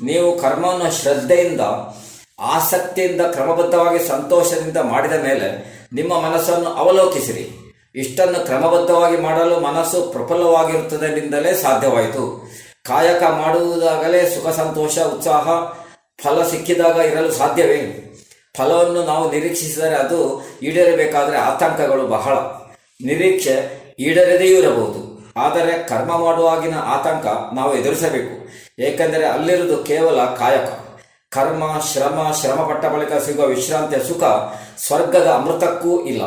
ನೀವು 0.05 0.39
ಕರ್ಮವನ್ನು 0.39 1.03
ಶ್ರದ್ಧೆಯಿಂದ, 1.03 1.61
ಆಸಕ್ತಿಯಿಂದ, 2.41 3.21
ಕ್ರಮಬದ್ಧವಾಗಿ, 3.21 4.09
ಸಂತೋಷದಿಂದ 4.09 4.77
ಮಾಡಿದ 4.77 5.13
ಮೇಲೆ 5.13 5.73
ನಿಮ್ಮ 5.93 6.21
ಮನಸ್ಸನ್ನು 6.21 6.71
ಅವಲೋಕಿಸಿರಿ. 6.71 7.51
ಇಷ್ಟನ್ನು 7.95 8.45
ಕ್ರಮಬದ್ಧವಾಗಿ 8.47 9.17
ಮಾಡಲು 9.17 9.61
ಮನಸ್ಸು 9.61 10.03
ಪ್ರಫುಲ್ಲವಾಗಿರುತ್ತದರಿಂದಲೇ 10.03 11.55
ಸಾಧ್ಯವಾಯಿತು. 11.55 12.51
ಕಾಯಕ 12.85 13.23
ಮಾಡುವುದಾಗಲೇ 13.23 14.31
ಸುಖ, 14.31 14.49
ಸಂತೋಷ, 14.49 14.99
ಉತ್ಸಾಹ, 14.99 15.49
ಫಲ 16.25 16.43
ಸಿಕ್ಕಿದಾಗ 16.43 16.97
ಇರಲು 16.97 17.33
ಸಾಧ್ಯವೇ? 17.33 18.09
ಫಲವನ್ನು 18.57 19.05
ನಾವು 19.05 19.31
ನಿರೀಕ್ಷಿಸಿದರೆ 19.31 19.95
ಅದು 19.95 20.43
ಈಡೇರಬೇಕಾದರೆ 20.63 21.37
ಆತಂಕಗಳು 21.37 22.07
ಬಹಳ. 22.07 22.35
ನಿರೀಕ್ಷೆ 23.05 23.83
ಈಡೇರದೆಯೂ 23.99 24.59
ಇರಬಹುದು. 24.59 25.31
ಆದರೆ 25.37 25.87
ಕರ್ಮ 25.87 26.19
ಮಾಡುವಾಗಿನ 26.19 26.75
ಆತಂಕ 26.79 27.55
ನಾವು 27.55 27.77
ಎದುರಿಸಬೇಕು. 27.77 28.49
ಏಕೆಂದರೆ 28.83 29.27
ಅಲ್ಲಿರುವುದು 29.27 29.77
ಕೇವಲ 29.77 30.25
ಕಾಯಕ. 30.25 30.69
ಕರ್ಮ, 31.29 31.81
ಶ್ರಮ 31.93 32.35
ಶ್ರಮ 32.41 32.69
ಪಟ್ಟ 32.69 32.87
ಬಳಿಕ 32.87 33.13
ಸಿಗುವ 33.13 33.45
ವಿಶ್ರಾಂತಿಯ 33.45 33.99
ಸುಖ 34.09 34.23
ಸ್ವರ್ಗದ 34.87 35.27
ಅಮೃತಕ್ಕೂ 35.27 36.05
ಇಲ್ಲ. 36.05 36.23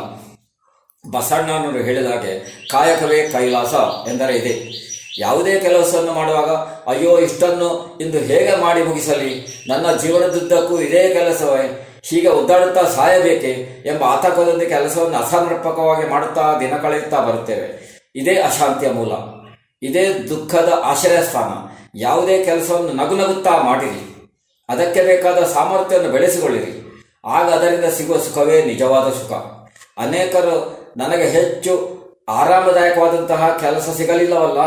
ಬಸಣ್ಣನವರು 1.10 1.78
ಹೇಳಿದ 1.78 2.06
ಹಾಗೆ 2.06 2.66
ಕಾಯಕವೇ 2.70 3.28
ಕೈಲಾಸ 3.28 3.74
ಎಂದರೆ 4.08 4.36
ಇದೆ. 4.36 4.86
ಯಾವುದೇ 5.18 5.60
ಕೆಲಸವನ್ನು 5.60 6.12
ಮಾಡುವಾಗ, 6.12 6.50
ಅಯ್ಯೋ 6.88 7.18
ಇಷ್ಟನ್ನು 7.18 7.98
ಇಂದು 8.00 8.18
ಹೇಗೆ 8.18 8.56
ಮಾಡಿ 8.56 8.82
ಮುಗಿಸಲಿ? 8.82 9.64
ನನ್ನ 9.68 9.92
ಜೀವನದುದ್ದಕ್ಕೂ 9.92 10.80
ಇದೇ 10.80 11.14
ಕೆಲಸವೇ. 11.14 11.85
ಹೀಗೆ 12.08 12.28
ಒದ್ದಾಡುತ್ತಾ 12.28 12.82
ಸಾಯಬೇಕೆ 12.82 13.82
ಎಂಬ 13.86 14.04
ಆತಂಕದೊಂದಿಗೆ 14.04 14.70
ಕೆಲಸವನ್ನು 14.70 15.18
ಅಸಮರ್ಪಕವಾಗಿ 15.18 16.08
ಮಾಡುತ್ತಾ 16.08 16.56
ದಿನ 16.60 16.76
ಕಳೆಯುತ್ತಾ 16.76 17.20
ಬರುತ್ತೇವೆ. 17.20 17.96
ಇದೇ 18.16 18.34
ಅಶಾಂತಿಯ 18.34 18.90
ಮೂಲ. 18.90 19.12
ಇದೇ 19.82 20.12
ದುಃಖದ 20.12 20.72
ಆಶ್ರಯ 20.84 21.22
ಸ್ಥಾನ 21.22 21.76
ಯಾವುದೇ 21.94 22.44
ಕೆಲಸವನ್ನು 22.44 22.92
ನಗು 22.92 23.16
ನಗುತ್ತಾ 23.16 23.62
ಮಾಡಿರಿ. 23.62 24.30
ಅದಕ್ಕೆ 24.68 25.02
ಬೇಕಾದ 25.02 25.38
ಸಾಮರ್ಥ್ಯವನ್ನು 25.44 26.10
ಬೆಳೆಸಿಕೊಳ್ಳಿರಿ. 26.10 26.86
ಆಗ 27.24 27.44
ಅದರಿಂದ 27.44 27.84
ಸಿಗುವ 27.84 28.16
ಸುಖವೇ 28.16 28.64
ನಿಜವಾದ 28.64 29.10
ಸುಖ. 29.10 29.32
ಅನೇಕರು 29.98 30.78
ನನಗೆ 30.96 31.28
ಹೆಚ್ಚು 31.28 31.96
ಆರಾಮದಾಯಕವಾದಂತಹ 32.28 33.56
ಕೆಲಸ 33.60 33.88
ಸಿಗಲಿಲ್ಲವಲ್ಲ. 33.96 34.60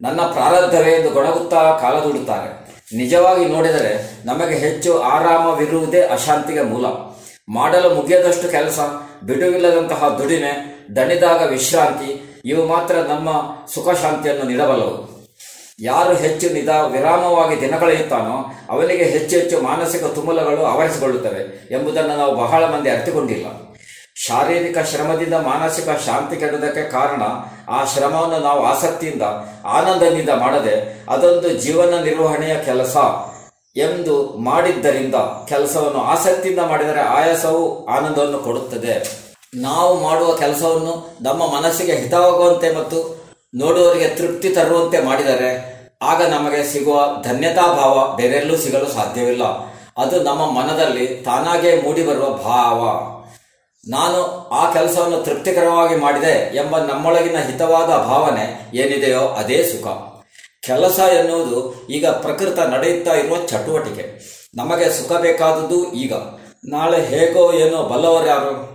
ನನ್ನ 0.00 0.20
ಪ್ರಾರಬ್ಧವೇ 0.20 0.92
ಎಂದು 0.92 1.10
ಗೊಣಗುತ್ತಾ 1.10 1.78
ಕಾಲ 1.80 1.98
ದೂಡುತ್ತಾರೆ 1.98 2.61
ನಿಜವಾಗಿ 2.96 3.44
ನೋಡಿದರೆ 3.44 4.22
ನಮಗೆ 4.24 4.54
ಹೆಚ್ಚು 4.54 4.98
ಆರಾಮವಿರುವುದೇ 4.98 6.00
ಅಶಾಂತಿಗೆ 6.00 6.62
ಮೂಲ. 6.62 6.86
ಮಾಡಲು 7.48 7.94
ಮುಗಿಯದಷ್ಟು 7.94 8.48
ಕೆಲಸ, 8.48 8.78
ಬಿಡುವಿಲ್ಲದಂತಹ 9.24 10.08
ದುಡಿಮೆ, 10.08 10.52
ದಣಿದಾಗ 10.96 11.48
ವಿಶ್ರಾಂತಿ, 11.50 12.40
ಇವು 12.44 12.66
ಮಾತ್ರ 12.66 12.94
ನಮ್ಮ 12.94 13.30
ಸುಖ 13.74 13.88
ಶಾಂತಿಯನ್ನು 14.02 14.44
ನೀಡಬಲ್ಲವು. 14.44 15.12
ಯಾರು 15.80 16.14
ಹೆಚ್ಚು 16.14 16.52
ನಿಧ 16.52 16.68
ವಿರಾಮವಾಗಿ 16.68 17.60
ದಿನ 17.60 17.78
ಕಳೆಯುತ್ತಾನೋ 17.78 18.36
ಅವನಿಗೆ 18.70 19.04
ಹೆಚ್ಚು 19.04 19.38
ಹೆಚ್ಚು 19.38 19.60
ಮಾನಸಿಕ 19.60 20.04
ತುಮುಲಗಳು 20.04 20.64
ಆವರಿಸಿಕೊಳ್ಳುತ್ತವೆ 20.64 21.68
ಎಂಬುದನ್ನು 21.74 22.16
ನಾವು 22.16 22.34
ಬಹಳ 22.34 22.64
ಮಂದಿ 22.64 22.90
ಅರ್ಥಿಕೊಂಡಿಲ್ಲ 22.90 23.46
ಶಾರೀರಿಕ 24.14 24.78
ಶ್ರಮದಿಂದ 24.78 25.34
ಮಾನಸಿಕ 25.34 25.88
ಶಾಂತಿ 25.88 26.36
ಕೆಡುವುದಕ್ಕೆ 26.36 26.90
ಕಾರಣ 26.90 27.22
ಆ 27.68 27.84
ಶ್ರಮವನ್ನು 27.84 28.38
ನಾವು 28.38 28.66
ಆಸಕ್ತಿಯಿಂದ, 28.66 29.22
ಆನಂದದಿಂದ 29.64 30.28
ಮಾಡದೆ 30.28 31.04
ಅದೊಂದು 31.08 31.48
ಜೀವನ 31.48 32.02
ನಿರ್ವಹಣೆಯ 32.02 32.54
ಕೆಲಸ 32.64 32.96
ಎಂದು 33.76 34.36
ಮಾಡಿದ್ದರಿಂದ 34.36 35.14
ಕೆಲಸವನ್ನು 35.48 36.00
ಆಸಕ್ತಿಯಿಂದ 36.00 36.60
ಮಾಡಿದರೆ 36.60 37.00
ಆಯಾಸವು 37.00 37.86
ಆನಂದವನ್ನು 37.86 38.38
ಕೊಡುತ್ತದೆ. 38.38 39.22
ನಾವು 39.54 40.00
ಮಾಡುವ 40.00 40.32
ಕೆಲಸವನ್ನು 40.34 41.18
ನಮ್ಮ 41.22 41.46
ಮನಸ್ಸಿಗೆ 41.46 41.92
ಹಿತವಾಗುವಂತೆ 41.92 42.74
ಮತ್ತು 42.74 43.22
ನೋಡುವವರಿಗೆ 43.54 44.08
ತೃಪ್ತಿ 44.08 44.48
ತರುವಂತೆ 44.48 45.00
ಮಾಡಿದರೆ 45.00 45.72
ಆಗ 46.02 46.22
ನಮಗೆ 46.22 46.72
ಸಿಗುವ 46.72 47.06
ಧನ್ಯತಾ 47.22 47.72
ಭಾವ 47.72 48.16
ಬೇರೆಲ್ಲೂ 48.16 48.56
ಸಿಗಲು 48.56 48.86
ಸಾಧ್ಯವಿಲ್ಲ. 48.86 49.42
ಅದು 49.98 50.22
ನಮ್ಮ 50.22 50.50
ಮನದಲ್ಲಿ 50.50 51.06
ತಾನಾಗೇ 51.06 51.82
ಮೂಡಿಬರುವ 51.82 52.30
ಭಾವ. 52.30 53.11
ನಾನು 53.88 54.48
ಆ 54.48 54.72
ಕೆಲಸವನ್ನು 54.72 55.22
ತೃಪ್ತಿಕರವಾಗಿ 55.22 55.96
ಮಾಡಿದೆ 55.96 56.56
ಎಂಬ 56.56 56.78
ನಮ್ಮೊಳಗಿನ 56.78 57.38
ಹಿತವಾದ 57.38 57.86
ಭಾವನೆ 57.86 58.70
ಏನಿದೆಯೋ 58.74 59.20
ಅದೇ 59.20 59.62
ಸುಖ. 59.62 59.86
ಕೆಲಸ 60.60 60.98
ಎನ್ನುವುದು 60.98 61.86
ಈಗ 61.86 62.06
ಪ್ರಕೃತ 62.06 62.58
ನಡೆಯುತ್ತಾ 62.58 63.14
ಇರುವ 63.14 63.46
ಚಟುವಟಿಕೆ. 63.46 64.18
ನಮಗೆ 64.54 64.90
ಸುಖ 64.90 65.12
ಬೇಕಾದದ್ದು 65.12 65.92
ಈಗ. 65.92 66.12
ನಾಳೆ 66.64 67.06
ಹೇಗೋ 67.06 67.52
ಏನೋ 67.52 67.82
ಬಲ್ಲವರ್ಯಾರು 67.82 68.72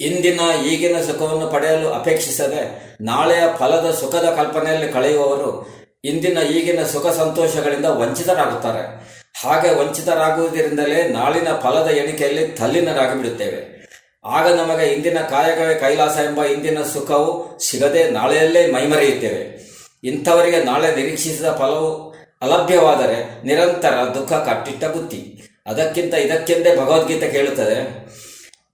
ಇಂದಿನ 0.00 0.40
ಈಗಿನ 0.66 1.00
ಸುಖವನ್ನು 1.00 1.50
ಪಡೆಯಲು 1.50 1.92
ಅಪೇಕ್ಷಿಸದೆ 1.92 2.96
ನಾಳೆಯ 3.00 3.42
ಫಲದ 3.58 3.90
ಸುಖದ 3.90 4.24
ಕಲ್ಪನೆಯಲ್ಲಿ 4.36 4.92
ಕಳೆಯುವವರು 4.92 5.68
ಇಂದಿನ 6.04 6.38
ಈಗಿನ 6.38 6.82
ಸುಖ 6.82 7.06
ಸಂತೋಷಗಳಿಂದ 7.06 7.84
ವಂಚಿತರಾಗುತ್ತಾರೆ. 7.84 9.12
ಹಾಗೆ 9.44 9.70
ವಂಚಿತರಾಗುವುದರಿಂದಲೇ 9.74 11.08
ನಾಳಿನ 11.08 11.48
ಫಲದ 11.62 11.88
ಎಣಿಕೆಯಲ್ಲಿ 11.90 12.48
ತಲ್ಲಿನರಾಗಿ 12.48 13.16
ಬಿಡುತ್ತೇವೆ 13.16 13.82
ಆಗ 14.24 14.52
ನಮಗೆ 14.52 14.86
ಇಂದಿನ 14.86 15.18
ಕಾಯಕವೇ 15.18 15.74
ಕೈಲಾಸ 15.74 16.16
ಎಂಬ 16.16 16.44
ಇಂದಿನ 16.44 16.82
ಸುಖವು 16.82 17.58
ಸಿಗದೆ 17.58 18.10
ನಾಳೆಯಲ್ಲೇ 18.10 18.72
ಮೈಮರೆಯುತ್ತೇವೆ. 18.72 19.62
ಇಂಥವರಿಗೆ 20.04 20.64
ನಾಳೆ 20.64 20.96
ನಿರೀಕ್ಷಿಸಿದ 20.96 21.44
ಫಲವು 21.44 22.14
ಅಲಭ್ಯವಾದರೆ 22.42 23.44
ನಿರಂತರ 23.44 23.94
ದುಃಖ 24.14 24.32
ಕಟ್ಟಿಟ್ಟ 24.32 24.84
ಬುತ್ತಿ 24.84 25.42
ಅದಕ್ಕಿಂತ 25.66 26.14
ಇದಕ್ಕೆಂದೇ 26.14 26.76
ಭಗವದ್ಗೀತೆ 26.76 27.28
ಕೇಳುತ್ತದೆ 27.28 28.06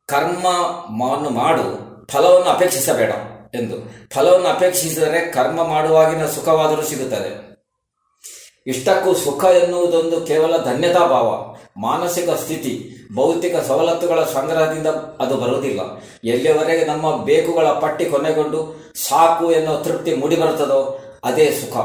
ಕರ್ಮವನ್ನು 0.07 1.31
ಮಾಡು, 1.31 1.67
ಫಲವನ್ನು 2.07 2.51
ಅಪೇಕ್ಷಿಸಬೇಡ 2.51 3.11
ಎಂದು. 3.55 4.09
ಫಲವನ್ನು 4.15 4.49
ಅಪೇಕ್ಷಿಸಿದರೆ 4.49 5.21
ಕರ್ಮ 5.33 5.65
ಮಾಡುವಾಗಿನ 5.65 6.27
ಸುಖವಾದರೂ 6.27 6.83
ಸಿಗುತ್ತದೆ. 6.83 7.58
ಇಷ್ಟಕ್ಕೂ 8.67 9.15
ಸುಖ 9.15 9.45
ಎನ್ನುವುದೊಂದು 9.45 10.21
ಕೇವಲ 10.21 10.57
ಧನ್ಯತಾ 10.65 11.07
ಭಾವ 11.07 11.29
ಮಾನಸಿಕ 11.81 12.31
ಸ್ಥಿತಿ, 12.31 12.73
ಭೌತಿಕ 13.15 13.57
ಸವಲತ್ತುಗಳ 13.57 14.25
ಸಂಗ್ರಹದಿಂದ 14.25 14.87
ಅದು 15.21 15.37
ಬರುವುದಿಲ್ಲ. 15.37 15.81
ಎಲ್ಲಿಯವರೆಗೆ 16.25 16.85
ನಮ್ಮ 16.85 17.25
ಬೇಕುಗಳ 17.25 17.67
ಪಟ್ಟಿ 17.67 18.05
ಕೊನೆಗೊಂಡು 18.05 18.61
ಸಾಕು 19.09 19.53
ಎನ್ನುವ 19.53 19.77
ತೃಪ್ತಿ 19.77 20.15
ಮೂಡಿಬರುತ್ತದೋ 20.15 20.81
ಅದೇ 21.25 21.47
ಸುಖ. 21.51 21.77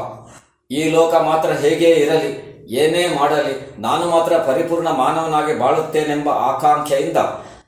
ಈ 0.70 0.90
ಲೋಕ 0.90 1.14
ಮಾತ್ರ 1.14 1.50
ಹೇಗೆ 1.52 1.90
ಇರಲಿ, 1.90 2.32
ಏನೇ 2.70 3.06
ಮಾಡಲಿ, 3.20 3.54
ನಾನು 3.78 4.10
ಮಾತ್ರ 4.10 4.38
ಪರಿಪೂರ್ಣ 4.38 4.88
ಮಾನವನಾಗಿ 4.88 5.58
ಬಾಳುತ್ತೇನೆಂಬ 5.58 6.28
ಆಕಾಂಕ್ಷೆಯಿಂದ 6.28 7.16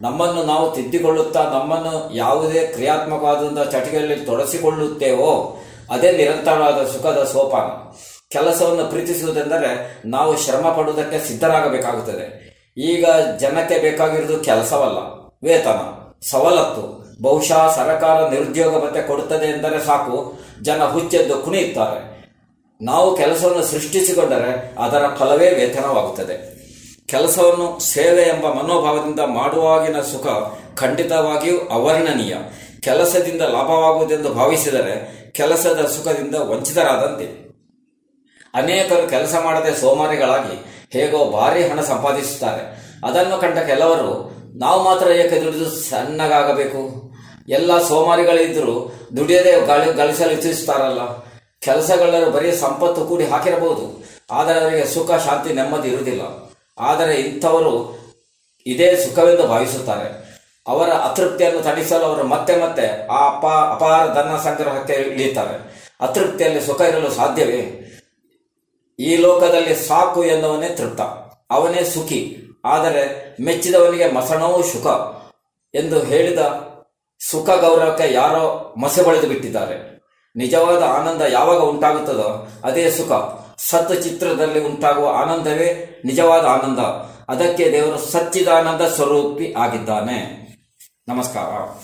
ನಮ್ಮನ್ನು 0.01 0.43
ನಾವು 0.43 0.75
ತಿದ್ದಿಕೊಳ್ಳುತ್ತಾ 0.75 1.43
ನಮ್ಮನ್ನು 1.43 2.15
ಯಾವುದೇ 2.15 2.67
ಕ್ರಿಯಾತ್ಮಕವಾದಂಥ 2.67 3.59
ಚಟಿಕೆಯಲ್ಲಿ 3.73 4.17
ತೊಡಸಿಕೊಳ್ಳುತ್ತೇವೋ, 4.17 5.59
ಅದೇ 5.91 6.13
ನಿರಂತರವಾದ 6.13 6.87
ಸುಖದ 6.87 7.25
ಸೋಪಾನ. 7.25 7.69
ಕೆಲಸವನ್ನು 8.31 8.85
ಪ್ರೀತಿಸುವುದೆಂದರೆ 8.85 10.03
ನಾವು 10.07 10.37
ಶ್ರಮ 10.37 10.69
ಪಡುವುದಕ್ಕೆ 10.69 11.29
ಸಿದ್ಧರಾಗಬೇಕಾಗುತ್ತದೆ. 11.29 12.47
ಈಗ 12.77 13.07
ಜನಕ್ಕೆ 13.41 13.79
ಬೇಕಾಗಿರುವುದು 13.79 14.45
ಕೆಲಸವಲ್ಲ, 14.45 14.99
ವೇತನ, 15.49 15.79
ಸವಲತ್ತು. 16.31 17.07
ಬಹುಶಃ 17.23 17.77
ಸರಕಾರ 17.77 18.29
ನಿರುದ್ಯೋಗ 18.29 18.85
ಭತ್ಯೆ 18.85 19.03
ಕೊಡುತ್ತದೆ 19.03 19.47
ಎಂದರೆ 19.47 19.87
ಸಾಕು, 19.87 20.39
ಜನ 20.63 20.85
ಹುಚ್ಚೆದ್ದು 20.85 21.39
ಕುಣಿಯುತ್ತಾರೆ. 21.39 22.17
ನಾವು 22.83 23.17
ಕೆಲಸವನ್ನು 23.17 23.65
ಸೃಷ್ಟಿಸಿಕೊಂಡರೆ 23.65 24.75
ಅದರ 24.79 25.05
ಫಲವೇ 25.19 25.51
ವೇತನವಾಗುತ್ತದೆ. 25.51 26.57
ಕೆಲಸವನ್ನು 27.07 27.79
ಸೇವೆ 27.81 28.23
ಎಂಬ 28.23 28.47
ಮನೋಭಾವದಿಂದ 28.53 29.21
ಮಾಡುವಾಗಿನ 29.21 30.01
ಸುಖ 30.01 30.27
ಖಂಡಿತವಾಗಿಯೂ 30.81 31.59
ಅವರ್ಣನೀಯ. 31.59 32.37
ಕೆಲಸದಿಂದ 32.81 33.43
ಲಾಭವಾಗುವುದೆಂದು 33.43 34.35
ಭಾವಿಸಿದರೆ 34.35 35.27
ಕೆಲಸದ 35.33 35.81
ಸುಖದಿಂದ 35.87 36.35
ವಂಚಿತರಾದಂತೆ. 36.35 37.46
ಅನೇಕರು 38.57 39.09
ಕೆಲಸ 39.09 39.35
ಮಾಡದೆ 39.45 39.81
ಸೋಮಾರಿಗಳಾಗಿ 39.81 40.67
ಹೇಗೋ 40.91 41.31
ಭಾರಿ 41.31 41.69
ಹಣ 41.69 41.81
ಸಂಪಾದಿಸುತ್ತಾರೆ. 41.81 42.87
ಅದನ್ನು 43.05 43.41
ಕಂಡ 43.41 43.59
ಕೆಲವರು, 43.59 44.37
ನಾವು 44.59 44.83
ಮಾತ್ರ 44.83 45.07
ಏಕೆ 45.07 45.45
ದುಡಿದು 45.45 45.71
ಸಣ್ಣಗಾಗಬೇಕು? 45.71 47.13
ಎಲ್ಲ 47.49 47.83
ಸೋಮಾರಿಗಳಿದ್ದರೂ 47.83 48.93
ದುಡಿಯದೆ 49.17 49.67
ಗಾಳಿ 49.67 49.93
ಗಳಿಸಲು 49.93 50.31
ಇಚ್ಛಿಸುತ್ತಾರಲ್ಲ. 50.31 51.19
ಕೆಲಸಗಳನ್ನು 51.61 52.31
ಬರೀ 52.31 52.53
ಸಂಪತ್ತು 52.53 53.05
ಕೂಡಿ 53.05 53.27
ಹಾಕಿರಬಹುದು. 53.27 54.05
ಆದರೆ 54.31 54.61
ಅವರಿಗೆ 54.61 54.85
ಸುಖ, 54.85 55.11
ಶಾಂತಿ, 55.11 55.53
ನೆಮ್ಮದಿ 55.53 55.89
ಇರುವುದಿಲ್ಲ. 55.89 56.21
ಆದರೆ 56.79 57.15
ಇಂಥವರು 57.15 57.97
ಇದೇ 58.67 58.97
ಸುಖವೆಂದು 58.97 59.47
ಭಾವಿಸುತ್ತಾರೆ. 59.47 60.27
ಅವರ 60.69 60.89
ಅತೃಪ್ತಿಯನ್ನು 60.89 61.61
ತಣಿಸಲು 61.61 62.05
ಅವರು 62.05 62.25
ಮತ್ತೆ 62.25 62.57
ಮತ್ತೆ 62.57 63.07
ಆ 63.07 63.29
ಅಪ, 63.29 63.47
ಅಪಾರ 63.47 64.15
ಧನ 64.15 64.37
ಸಂಗ್ರಹಕ್ಕೆ 64.45 64.93
ಇಳಿಯುತ್ತಾರೆ. 64.93 65.87
ಅತೃಪ್ತಿಯಲ್ಲಿ 66.01 66.61
ಸುಖ 66.61 66.81
ಇರಲು 66.81 67.11
ಸಾಧ್ಯವೇ? 67.11 67.76
ಈ 68.99 69.17
ಲೋಕದಲ್ಲಿ 69.17 69.75
ಸಾಕು 69.75 70.25
ಎನ್ನುವನೇ 70.25 70.69
ತೃಪ್ತ. 70.69 71.01
ಅವನೇ 71.51 71.85
ಸುಖಿ. 71.85 72.37
ಆದರೆ 72.65 73.37
ಮೆಚ್ಚಿದವನಿಗೆ 73.41 74.13
ಮಸಣವೂ 74.13 74.63
ಸುಖ 74.63 74.87
ಎಂದು 75.77 76.03
ಹೇಳಿದ 76.03 76.39
ಸುಖ 77.31 77.51
ಗೌರವಕ್ಕೆ 77.51 78.13
ಯಾರೋ 78.13 78.75
ಮಸೆ 78.81 79.03
ಬಳಿದು 79.03 79.27
ಬಿಟ್ಟಿದ್ದಾರೆ. 79.27 79.97
ನಿಜವಾದ 80.37 80.83
ಆನಂದ 80.83 81.23
ಯಾವಾಗ 81.33 81.59
ಉಂಟಾಗುತ್ತದೋ 81.59 82.49
ಅದೇ 82.65 82.91
ಸುಖ. 82.91 83.13
ಸತ್ 83.59 84.03
ಚಿತ್ರದಲ್ಲಿ 84.03 84.61
ಉಂಟಾಗುವ 84.61 85.09
ಆನಂದವೇ 85.09 86.01
ನಿಜವಾದ 86.05 86.45
ಆನಂದ. 86.45 86.79
ಅದಕ್ಕೆ 87.29 87.73
ದೇವರು 87.73 87.99
ಸಚ್ಚಿದಾನಂದ 87.99 88.81
ಸ್ವರೂಪಿ 88.81 89.53
ಆಗಿದ್ದಾನೆ. 89.53 90.47
ನಮಸ್ಕಾರ. 91.09 91.79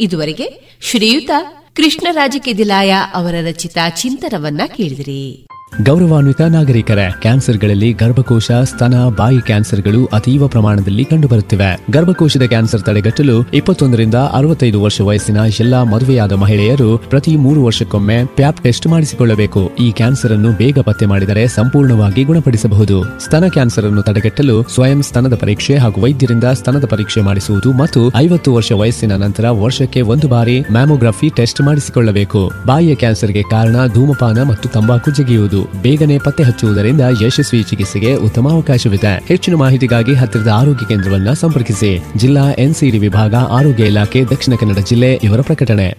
ಇದುವರೆಗೆ 0.00 0.78
ಶ್ರೀಯುತ 0.80 1.30
ಕೃಷ್ಣರಾಜ 1.76 2.36
ದಿಲಾಯ 2.56 2.94
ಅವರ 3.14 3.34
ರಚಿತ 3.48 3.78
ಚಿಂತನವನ್ನ 3.96 4.60
ಕೇಳಿದಿರಿ. 4.76 5.46
ಗೌರವಾನ್ವಿತ 5.82 6.40
ನಾಗರಿಕರೇ, 6.40 7.14
ಕ್ಯಾನ್ಸರ್ಗಳಲ್ಲಿ 7.20 7.92
ಗರ್ಭಕೋಶ, 7.92 8.50
ಸ್ತನ, 8.50 8.94
ಬಾಯಿ 9.16 9.40
ಕ್ಯಾನ್ಸರ್ಗಳು 9.40 10.06
ಅತೀವ 10.12 10.48
ಪ್ರಮಾಣದಲ್ಲಿ 10.48 11.04
ಕಂಡುಬರುತ್ತಿವೆ. 11.04 11.86
ಗರ್ಭಕೋಶದ 11.90 12.42
ಕ್ಯಾನ್ಸರ್ 12.42 12.82
ತಡೆಗಟ್ಟಲು 12.82 13.48
ಇಪ್ಪತ್ತೊಂದರಿಂದ 13.54 14.14
ಅರವತ್ತೈದು 14.14 14.82
ವರ್ಷ 14.82 15.00
ವಯಸ್ಸಿನ 15.00 15.36
ಎಲ್ಲಾ 15.60 15.84
ಮದುವೆಯಾದ 15.84 16.32
ಮಹಿಳೆಯರು 16.32 16.98
ಪ್ರತಿ 16.98 17.36
ಮೂರು 17.36 17.64
ವರ್ಷಕ್ಕೊಮ್ಮೆ 17.64 18.24
ಪ್ಯಾಪ್ 18.24 18.62
ಟೆಸ್ಟ್ 18.62 18.86
ಮಾಡಿಸಿಕೊಳ್ಳಬೇಕು. 18.86 19.76
ಈ 19.78 19.92
ಕ್ಯಾನ್ಸರ್ 19.92 20.32
ಅನ್ನು 20.32 20.52
ಬೇಗ 20.52 20.78
ಪತ್ತೆ 20.78 21.06
ಮಾಡಿದರೆ 21.06 21.48
ಸಂಪೂರ್ಣವಾಗಿ 21.48 22.24
ಗುಣಪಡಿಸಬಹುದು. 22.24 23.24
ಸ್ತನ 23.24 23.46
ಕ್ಯಾನ್ಸರ್ 23.48 23.84
ಅನ್ನು 23.84 24.02
ತಡೆಗಟ್ಟಲು 24.02 24.62
ಸ್ವಯಂ 24.74 25.02
ಸ್ತನದ 25.02 25.36
ಪರೀಕ್ಷೆ 25.36 25.76
ಹಾಗೂ 25.76 26.00
ವೈದ್ಯರಿಂದ 26.00 26.44
ಸ್ತನದ 26.44 26.86
ಪರೀಕ್ಷೆ 26.86 27.20
ಮಾಡಿಸುವುದು 27.20 27.72
ಮತ್ತು 27.72 28.12
ಐವತ್ತು 28.16 28.54
ವರ್ಷ 28.54 28.72
ವಯಸ್ಸಿನ 28.72 29.16
ನಂತರ 29.16 29.50
ವರ್ಷಕ್ಕೆ 29.50 30.00
ಒಂದು 30.00 30.28
ಬಾರಿ 30.28 30.60
ಮ್ಯಾಮೋಗ್ರಫಿ 30.60 31.28
ಟೆಸ್ಟ್ 31.28 31.60
ಮಾಡಿಸಿಕೊಳ್ಳಬೇಕು. 31.60 32.52
ಬಾಯಿಯ 32.66 32.94
ಕ್ಯಾನ್ಸರ್ಗೆ 32.94 33.42
ಕಾರಣ 33.42 33.86
ಧೂಮಪಾನ 33.86 34.42
ಮತ್ತು 34.42 34.68
ತಂಬಾಕು 34.68 35.10
ಜಗಿಯುವುದು. 35.10 35.59
ಬೇಗನೆ 35.64 36.18
ಪತ್ತೆ 36.18 36.42
ಹಚ್ಚುವುದರಿಂದ 36.42 37.00
ಯಶಸ್ವಿ 37.22 37.62
ಚಿಕಿತ್ಸೆಗೆ 37.62 38.14
ಉತ್ತಮ 38.14 38.48
ಅವಕಾಶವಿದೆ. 38.48 39.26
ಹೆಚ್ಚಿನ 39.26 39.54
ಮಾಹಿತಿಗಾಗಿ 39.54 40.14
ಹತ್ತಿರದ 40.14 40.48
ಆರೋಗ್ಯ 40.48 40.86
ಕೇಂದ್ರವನ್ನ 40.86 41.32
ಸಂಪರ್ಕಿಸಿ. 41.32 42.18
ಜಿಲ್ಲಾ 42.18 42.50
ಎನ್ಸಿಡಿ 42.50 42.98
ವಿಭಾಗ 42.98 43.34
ಆರೋಗ್ಯ 43.34 43.86
ಇಲಾಖೆ 43.86 44.24
ದಕ್ಷಿಣ 44.24 44.54
ಕನ್ನಡ 44.54 44.78
ಜಿಲ್ಲೆ 44.78 45.14
ಇವರ 45.14 45.40
ಪ್ರಕಟಣೆ. 45.40 45.90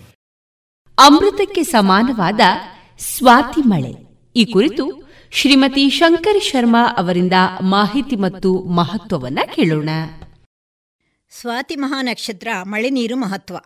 ಅಮೃತಕ್ಕೆ 1.00 1.64
ಸಮಾನವಾದ 1.64 2.40
ಸ್ವಾತಿ 3.00 3.62
ಮಳೆ. 3.62 4.12
ಈ 4.36 4.46
ಕುರಿತು 4.46 5.12
ಶ್ರೀಮತಿ 5.32 5.90
ಶಂಕರ್ 5.90 6.44
ಶರ್ಮಾ 6.44 6.96
ಅವರಿಂದ 6.98 7.34
ಮಾಹಿತಿ 7.62 8.16
ಮತ್ತು 8.16 8.54
ಮಹತ್ವವನ್ನ 8.54 9.40
ಕೇಳೋಣ. 9.56 9.90
ಸ್ವಾತಿ 11.40 11.76
ಮಹಾನಕ್ಷತ್ರ 11.76 12.48
ಮಳೆ 12.64 12.90
ನೀರು 12.90 13.16
ಮಹತ್ವ. 13.16 13.58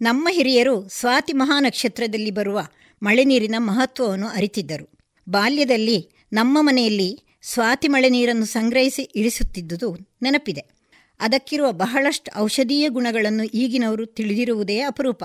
ನಮ್ಮ 0.00 0.28
ಹಿರಿಯರು 0.30 0.88
ಸ್ವಾತಿ 0.88 1.32
ಮಹಾನಕ್ಷತ್ರದಲ್ಲಿ 1.32 2.30
ಬರುವ 2.30 2.60
ಮಳೆ 3.02 3.24
ನೀರಿನ 3.24 3.54
ಮಹತ್ವವನ್ನು 3.58 4.28
ಅರಿತಿದ್ದರು. 4.28 4.93
ಬಾಲ್ಯದಲ್ಲಿ 5.28 6.10
ನಮ್ಮ 6.32 6.58
ಮನೆಯಲ್ಲಿ 6.60 7.24
ಸ್ವಾತಿ 7.42 7.88
ಮಳೆ 7.88 8.08
ನೀರನ್ನು 8.08 8.44
ಸಂಗ್ರಹಿಸಿ 8.44 9.02
ಇಳಿಸುತ್ತಿದ್ದುದು 9.02 9.94
ನೆನಪಿದೆ. 10.22 10.84
ಅದಕ್ಕಿರುವ 11.20 11.72
ಬಹಳಷ್ಟು 11.72 12.38
ಔಷಧೀಯ 12.38 12.88
ಗುಣಗಳನ್ನು 12.88 13.44
ಈಗಿನವರು 13.44 14.06
ತಿಳಿದಿರುವುದೇ 14.06 14.80
ಅಪರೂಪ. 14.80 15.22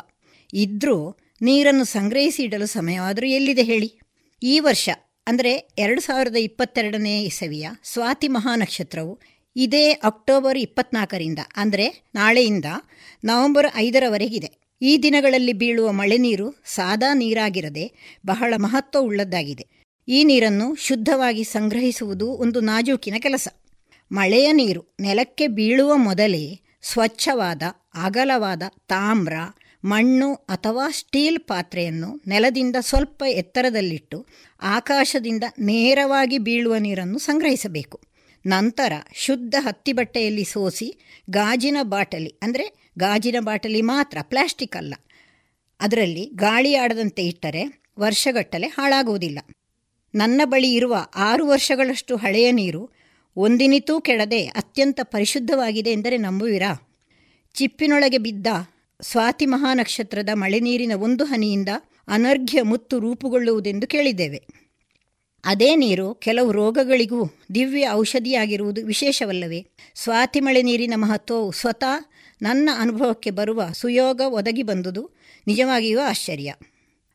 ಇದ್ರೂ 0.53 1.17
ನೀರನ್ನು 1.41 1.83
ಸಂಗ್ರಹಿಸಿ 1.83 2.43
ಇಡಲು 2.43 2.65
ಸಮಯವಾದರೂ 2.65 3.27
ಎಲ್ಲಿದೆ 3.27 3.63
ಹೇಳಿ? 3.63 3.99
ಈ 4.43 4.59
ವರ್ಷ, 4.59 4.89
ಅಂದರೆ 5.27 5.73
ಎರಡು 5.77 6.01
ಸಾವಿರದ 6.01 6.35
ಇಪ್ಪತ್ತೆರಡನೇ 6.35 7.23
ಇಸವಿಯ 7.23 7.67
ಸ್ವಾತಿ 7.83 8.27
ಮಹಾನಕ್ಷತ್ರವು 8.27 9.21
ಇದೇ 9.55 9.91
ಅಕ್ಟೋಬರ್ 9.91 10.57
ಇಪ್ಪತ್ನಾಲ್ಕರಿಂದ 10.57 11.39
ಅಂದರೆ 11.55 12.09
ನಾಳೆಯಿಂದ 12.15 12.65
ನವೆಂಬರ್ 13.23 13.67
ಐದರವರೆಗಿದೆ. 13.75 14.69
ಈ 14.81 14.97
ದಿನಗಳಲ್ಲಿ 14.97 15.53
ಬೀಳುವ 15.53 15.91
ಮಳೆ 15.91 16.17
ನೀರು 16.17 16.55
ಸಾದಾ 16.65 17.13
ನೀರಾಗಿರದೆ 17.13 18.17
ಬಹಳ 18.25 18.53
ಮಹತ್ವವುಳ್ಳದ್ದಾಗಿದೆ 18.57 19.78
ಈ 20.09 20.23
ನೀರನ್ನು 20.23 20.75
ಶುದ್ಧವಾಗಿ 20.75 21.43
ಸಂಗ್ರಹಿಸುವುದು 21.43 22.27
ಒಂದು 22.27 22.59
ನಾಜೂಕಿನ 22.59 23.13
ಕೆಲಸ. 23.19 23.47
ಮಳೆಯ 24.11 24.51
ನೀರು 24.51 24.95
ನೆಲಕ್ಕೆ 24.99 25.47
ಬೀಳುವ 25.47 25.97
ಮೊದಲೇ 25.97 26.59
ಸ್ವಚ್ಛವಾದ, 26.81 27.63
ಅಗಲವಾದ 28.03 28.63
ತಾಮ್ರ, 28.87 29.33
ಮಣ್ಣು 29.85 30.33
ಅಥವಾ 30.33 30.91
ಸ್ಟೀಲ್ 30.91 31.39
ಪಾತ್ರೆಯನ್ನು 31.39 32.21
ನೆಲದಿಂದ 32.27 32.75
ಸ್ವಲ್ಪ 32.79 33.23
ಎತ್ತರದಲ್ಲಿಟ್ಟು 33.29 34.27
ಆಕಾಶದಿಂದ 34.61 35.43
ನೇರವಾಗಿ 35.59 36.37
ಬೀಳುವ 36.37 36.75
ನೀರನ್ನು 36.77 37.19
ಸಂಗ್ರಹಿಸಬೇಕು. 37.19 37.99
ನಂತರ 38.45 38.93
ಶುದ್ಧ 39.15 39.55
ಹತ್ತಿ 39.59 39.93
ಬಟ್ಟೆಯಲ್ಲಿ 39.93 40.43
ಸೋಸಿ 40.43 40.99
ಗಾಜಿನ 41.29 41.77
ಬಾಟಲಿ, 41.83 42.33
ಅಂದರೆ 42.41 42.91
ಗಾಜಿನ 42.99 43.35
ಬಾಟಲಿ 43.39 43.81
ಮಾತ್ರ, 43.81 44.17
ಪ್ಲಾಸ್ಟಿಕ್ 44.21 44.77
ಅಲ್ಲ. 44.77 44.93
ಅದರಲ್ಲಿ 45.79 46.25
ಗಾಳಿ 46.35 46.75
ಆಡದಂತೆ 46.75 47.23
ಇಟ್ಟರೆ 47.23 47.83
ವರ್ಷಗಟ್ಟಲೆ 47.99 48.67
ಹಾಳಾಗುವುದಿಲ್ಲ. 48.67 49.39
ನನ್ನ 50.15 50.41
ಬಳಿ 50.43 50.73
ಇರುವ 50.73 50.95
ಆರು 51.15 51.47
ವರ್ಷಗಳಷ್ಟು 51.47 52.15
ಹಳೆಯ 52.15 52.51
ನೀರು 52.51 52.89
ಒಂದಿನಿತೂ 53.37 53.99
ಕೆಡದೆ 53.99 54.45
ಅತ್ಯಂತ 54.45 54.99
ಪರಿಶುದ್ಧವಾಗಿದೆ 55.03 55.89
ಎಂದರೆ 55.89 56.17
ನಂಬುವಿರಾ. 56.17 56.89
ಚಿಪ್ಪಿನೊಳಗೆ 57.53 58.17
ಬಿದ್ದ 58.17 58.47
ಸ್ವಾತಿ 59.01 59.45
ಮಹಾನಕ್ಷತ್ರದ 59.45 60.29
ಮಳೆ 60.33 60.59
ನೀರಿನ 60.59 60.91
ಒಂದು 60.95 61.23
ಹನಿಯಿಂದ 61.23 61.69
ಅನರ್ಘ್ಯ 62.07 62.61
ಮುತ್ತು 62.61 62.99
ರೂಪುಗೊಳ್ಳುವುದೆಂದು 62.99 63.87
ಕೇಳಿದ್ದೇವೆ. 63.87 64.43
ಅದೇ 65.45 65.75
ನೀರು 65.75 66.13
ಕೆಲವು 66.13 66.51
ರೋಗಗಳಿಗೂ 66.51 67.25
ದಿವ್ಯ 67.55 67.89
ಔಷಧಿಯಾಗಿರುವುದು 67.91 68.85
ವಿಶೇಷವಲ್ಲವೇ? 68.85 69.67
ಸ್ವಾತಿ 69.95 70.39
ಮಳೆ 70.39 70.61
ನೀರಿನ 70.61 70.93
ಮಹತ್ವವು 70.95 71.51
ಸ್ವತಃ 71.51 72.11
ನನ್ನ 72.41 72.69
ಅನುಭವಕ್ಕೆ 72.77 73.31
ಬರುವ 73.31 73.63
ಸುಯೋಗ 73.73 74.21
ಒದಗಿ 74.25 74.63
ಬಂದುದು 74.63 75.09
ನಿಜವಾಗಿಯೂ 75.47 75.99
ಆಶ್ಚರ್ಯ. 75.99 76.53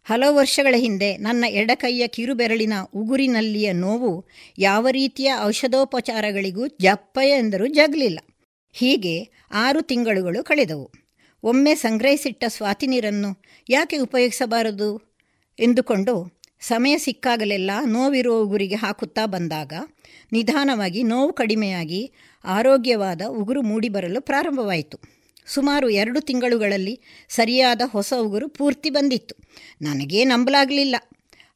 ಹಲವು 0.05 0.36
ವರ್ಷಗಳ 0.36 0.74
ಹಿಂದೆ 0.76 1.16
ನನ್ನ 1.16 1.44
ಎಡಕೈಯ 1.48 2.07
ಕಿರುಬೆರಳಿನ 2.07 2.72
ಉಗುರಿನಲ್ಲಿಯ 2.94 3.72
ನೋವು 3.72 4.24
ಯಾವ 4.59 4.88
ರೀತಿಯ 4.88 5.32
ಔಷಧೋಪಚಾರಗಳಿಗೂ 5.42 6.66
ಜಪ್ಪಯ 6.66 7.28
ಎಂದರೂ 7.28 7.66
ಜಗಲಿಲ್ಲ. 7.66 8.18
ಹೀಗೆ 8.72 9.28
ಆರು 9.52 9.82
ತಿಂಗಳುಗಳು 9.82 10.44
ಕಳೆದವು. 10.44 10.90
ಒಮ್ಮೆ 11.42 11.74
ಸಂಗ್ರಹಿಸಿಟ್ಟ 11.74 12.44
ಸ್ವಾತಿ 12.48 12.86
ನೀರನ್ನು 12.86 13.42
ಯಾಕೆ 13.68 13.98
ಉಪಯೋಗಿಸಬಾರದು? 13.98 15.14
ಎಂದುಕೊಂಡು 15.59 16.40
ಸಮಯ 16.61 16.98
ಸಿಕ್ಕಾಗಲೆಲ್ಲ 16.98 17.70
ನೋವಿರುವ 17.86 18.42
ಉಗುರಿಗೆ 18.42 18.74
ಹಾಕುತ್ತಾ 18.74 19.26
ಬಂದಾಗ 19.26 19.72
ನಿಧಾನವಾಗಿ 20.32 21.02
ನೋವು 21.02 21.32
ಕಡಿಮೆಯಾಗಿ 21.32 22.12
ಆರೋಗ್ಯವಾದ 22.44 23.22
ಉಗುರು 23.28 23.62
ಮೂಡಿಬರಲು 23.62 24.20
ಪ್ರಾರಂಭವಾಯಿತು. 24.20 25.24
ಸುಮಾರು 25.47 25.88
ಎರಡು 25.90 26.20
ತಿಂಗಳುಗಳಲ್ಲಿ 26.20 27.01
ಸರಿಯಾದ 27.28 27.80
ಹೊಸ 27.84 28.12
ಉಗುರು 28.20 28.49
ಪೂರ್ತಿ 28.49 28.90
ಬಂದಿತ್ತು. 28.90 29.34
ನನಗೇ 29.82 30.24
ನಂಬಲಾಗಲಿಲ್ಲ. 30.24 30.97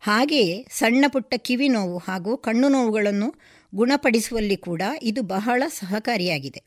ಹಾಗೆಯೇ 0.00 0.66
ಸಣ್ಣ 0.70 1.04
ಪುಟ್ಟ 1.08 1.34
ಕಿವಿ 1.36 1.68
ನೋವು 1.68 1.98
ಹಾಗೂ 1.98 2.36
ಕಣ್ಣು 2.36 2.68
ನೋವುಗಳನ್ನು 2.68 3.34
ಗುಣಪಡಿಸುವಲ್ಲಿ 3.74 4.56
ಕೂಡ 4.56 4.82
ಇದು 5.02 5.22
ಬಹಳ 5.22 5.62
ಸಹಕಾರಿಯಾಗಿದೆ. 5.68 6.62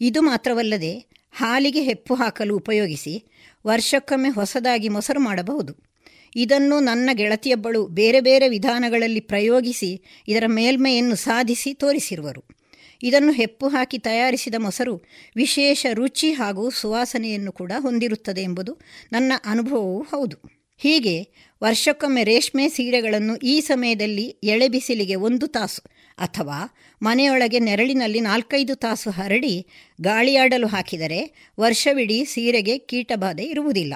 ಇದು 0.00 0.22
ಮಾತ್ರವಲ್ಲದೆ 0.22 1.06
ಹಾಲಿಗೆ 1.32 1.82
ಹೆಪ್ಪು 1.82 2.14
ಹಾಕಲು 2.14 2.56
ಉಪಯೋಗಿಸಿ 2.56 3.24
ವರ್ಷಕ್ಕೊಮ್ಮೆ 3.66 4.28
ಹೊಸದಾಗಿ 4.28 4.88
ಮೊಸರು 4.88 5.20
ಮಾಡಬಹುದು. 5.20 5.88
ಇದನ್ನು 6.36 6.80
ನನ್ನ 6.80 7.10
ಗೆಳತಿಯೊಬ್ಬಳು 7.12 7.86
ಬೇರೆ 7.86 8.20
ಬೇರೆ 8.20 8.48
ವಿಧಾನಗಳಲ್ಲಿ 8.48 9.20
ಪ್ರಯೋಗಿಸಿ 9.20 10.02
ಇದರ 10.28 10.44
ಮೇಲ್ಮೆಯನ್ನು 10.46 11.14
ಸಾಧಿಸಿ 11.14 11.74
ತೋರಿಸಿರುವರು. 11.74 12.57
ಇದನ್ನು 13.02 13.32
ಹೆಪ್ಪು 13.32 13.68
ಹಾಕಿ 13.68 13.98
ತಯಾರಿಸಿದ 13.98 14.54
ಮೊಸರು 14.58 15.02
ವಿಶೇಷ 15.36 15.86
ರುಚಿ 15.92 16.32
ಹಾಗೂ 16.32 16.70
ಸುವಾಸನೆಯನ್ನು 16.70 17.52
ಕೂಡ 17.52 17.72
ಹೊಂದಿರುತ್ತದೆ 17.78 18.42
ಎಂಬುದು 18.42 18.78
ನನ್ನ 19.12 19.32
ಅನುಭವವೂ 19.44 20.02
ಹೌದು. 20.02 20.58
ಹೀಗೆ 20.78 21.22
ವರ್ಷಕ್ಕೊಮ್ಮೆ 21.62 22.24
ರೇಷ್ಮೆ 22.24 22.68
ಸೀರೆಗಳನ್ನು 22.68 23.36
ಈ 23.36 23.60
ಸಮಯದಲ್ಲಿ 23.60 24.22
ಎಳೆ 24.22 24.68
ಬಿಸಿಲಿಗೆ 24.68 25.14
ಒಂದು 25.14 25.46
ತಾಸು 25.46 25.82
ಅಥವಾ 26.18 26.76
ಮನೆಯೊಳಗೆ 27.02 27.58
ನೆರಳಿನಲ್ಲಿ 27.58 28.20
ನಾಲ್ಕೈದು 28.20 28.74
ತಾಸು 28.74 29.10
ಹರಡಿ 29.10 29.66
ಗಾಳಿಯಾಡಲು 30.00 30.66
ಹಾಕಿದರೆ 30.66 31.50
ವರ್ಷವಿಡೀ 31.60 32.24
ಸೀರೆಗೆ 32.24 32.78
ಕೀಟಬಾಧೆ 32.78 33.44
ಇರುವುದಿಲ್ಲ. 33.44 33.94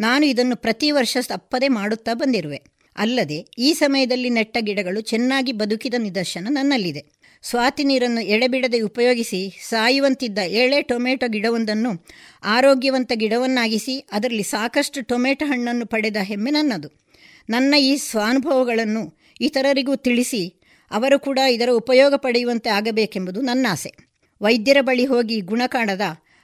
ನಾನು 0.00 0.26
ಇದನ್ನು 0.26 0.56
ಪ್ರತಿ 0.56 0.90
ವರ್ಷ 0.90 1.16
ತಪ್ಪದೆ 1.22 1.68
ಮಾಡುತ್ತಾ 1.68 2.14
ಬಂದಿರುವೆ. 2.14 2.62
ಅಲ್ಲದೆ 2.96 3.46
ಈ 3.58 3.72
ಸಮಯದಲ್ಲಿ 3.72 4.30
ನೆಟ್ಟ 4.30 4.56
ಗಿಡಗಳು 4.60 5.00
ಚೆನ್ನಾಗಿ 5.00 5.52
ಬದುಕಿದ 5.52 5.94
ನಿದರ್ಶನ 5.98 6.46
ನನ್ನಲ್ಲಿದೆ. 6.50 7.17
ಸ್ವಾತಿ 7.42 7.84
ನೀರನ್ನು 7.84 8.20
ಎಡೆಬಿಡದೆ 8.20 8.80
ಉಪಯೋಗಿಸಿ 8.80 9.58
ಸಾಯುವಂತಿದ್ದ 9.68 10.38
ಎಳೆ 10.38 10.82
ಟೊಮೆಟೊ 10.82 11.28
ಗಿಡವೊಂದನ್ನು 11.28 12.06
ಆರೋಗ್ಯವಂತ 12.44 13.12
ಗಿಡವನ್ನಾಗಿಸಿ 13.14 14.08
ಅದರಲ್ಲಿ 14.12 14.42
ಸಾಕಷ್ಟು 14.42 15.02
ಟೊಮೆಟೊ 15.02 15.46
ಹಣ್ಣನ್ನು 15.46 15.86
ಪಡೆದ 15.86 16.16
ಹೆಮ್ಮೆ 16.22 16.50
ನನ್ನದು. 16.50 16.88
ನನ್ನ 17.50 17.74
ಈ 17.78 17.96
ಸ್ವಾನುಭವಗಳನ್ನು 17.96 19.18
ಇತರರಿಗೂ 19.40 19.96
ತಿಳಿಸಿ 19.96 20.54
ಅವರು 20.90 21.18
ಕೂಡ 21.18 21.38
ಇದರ 21.38 21.68
ಉಪಯೋಗ 21.72 22.14
ಪಡೆಯುವಂತೆ 22.14 22.70
ಆಗಬೇಕೆಂಬುದು 22.70 23.40
ನನ್ನ 23.40 23.66
ಆಸೆ 23.70 23.94
ವೈದ್ಯರ 24.40 24.76
ಬಳಿ 24.80 25.04
ಹೋಗಿ 25.04 25.40
ಗುಣ 25.40 25.62
ಕಾಣದ 25.66 26.00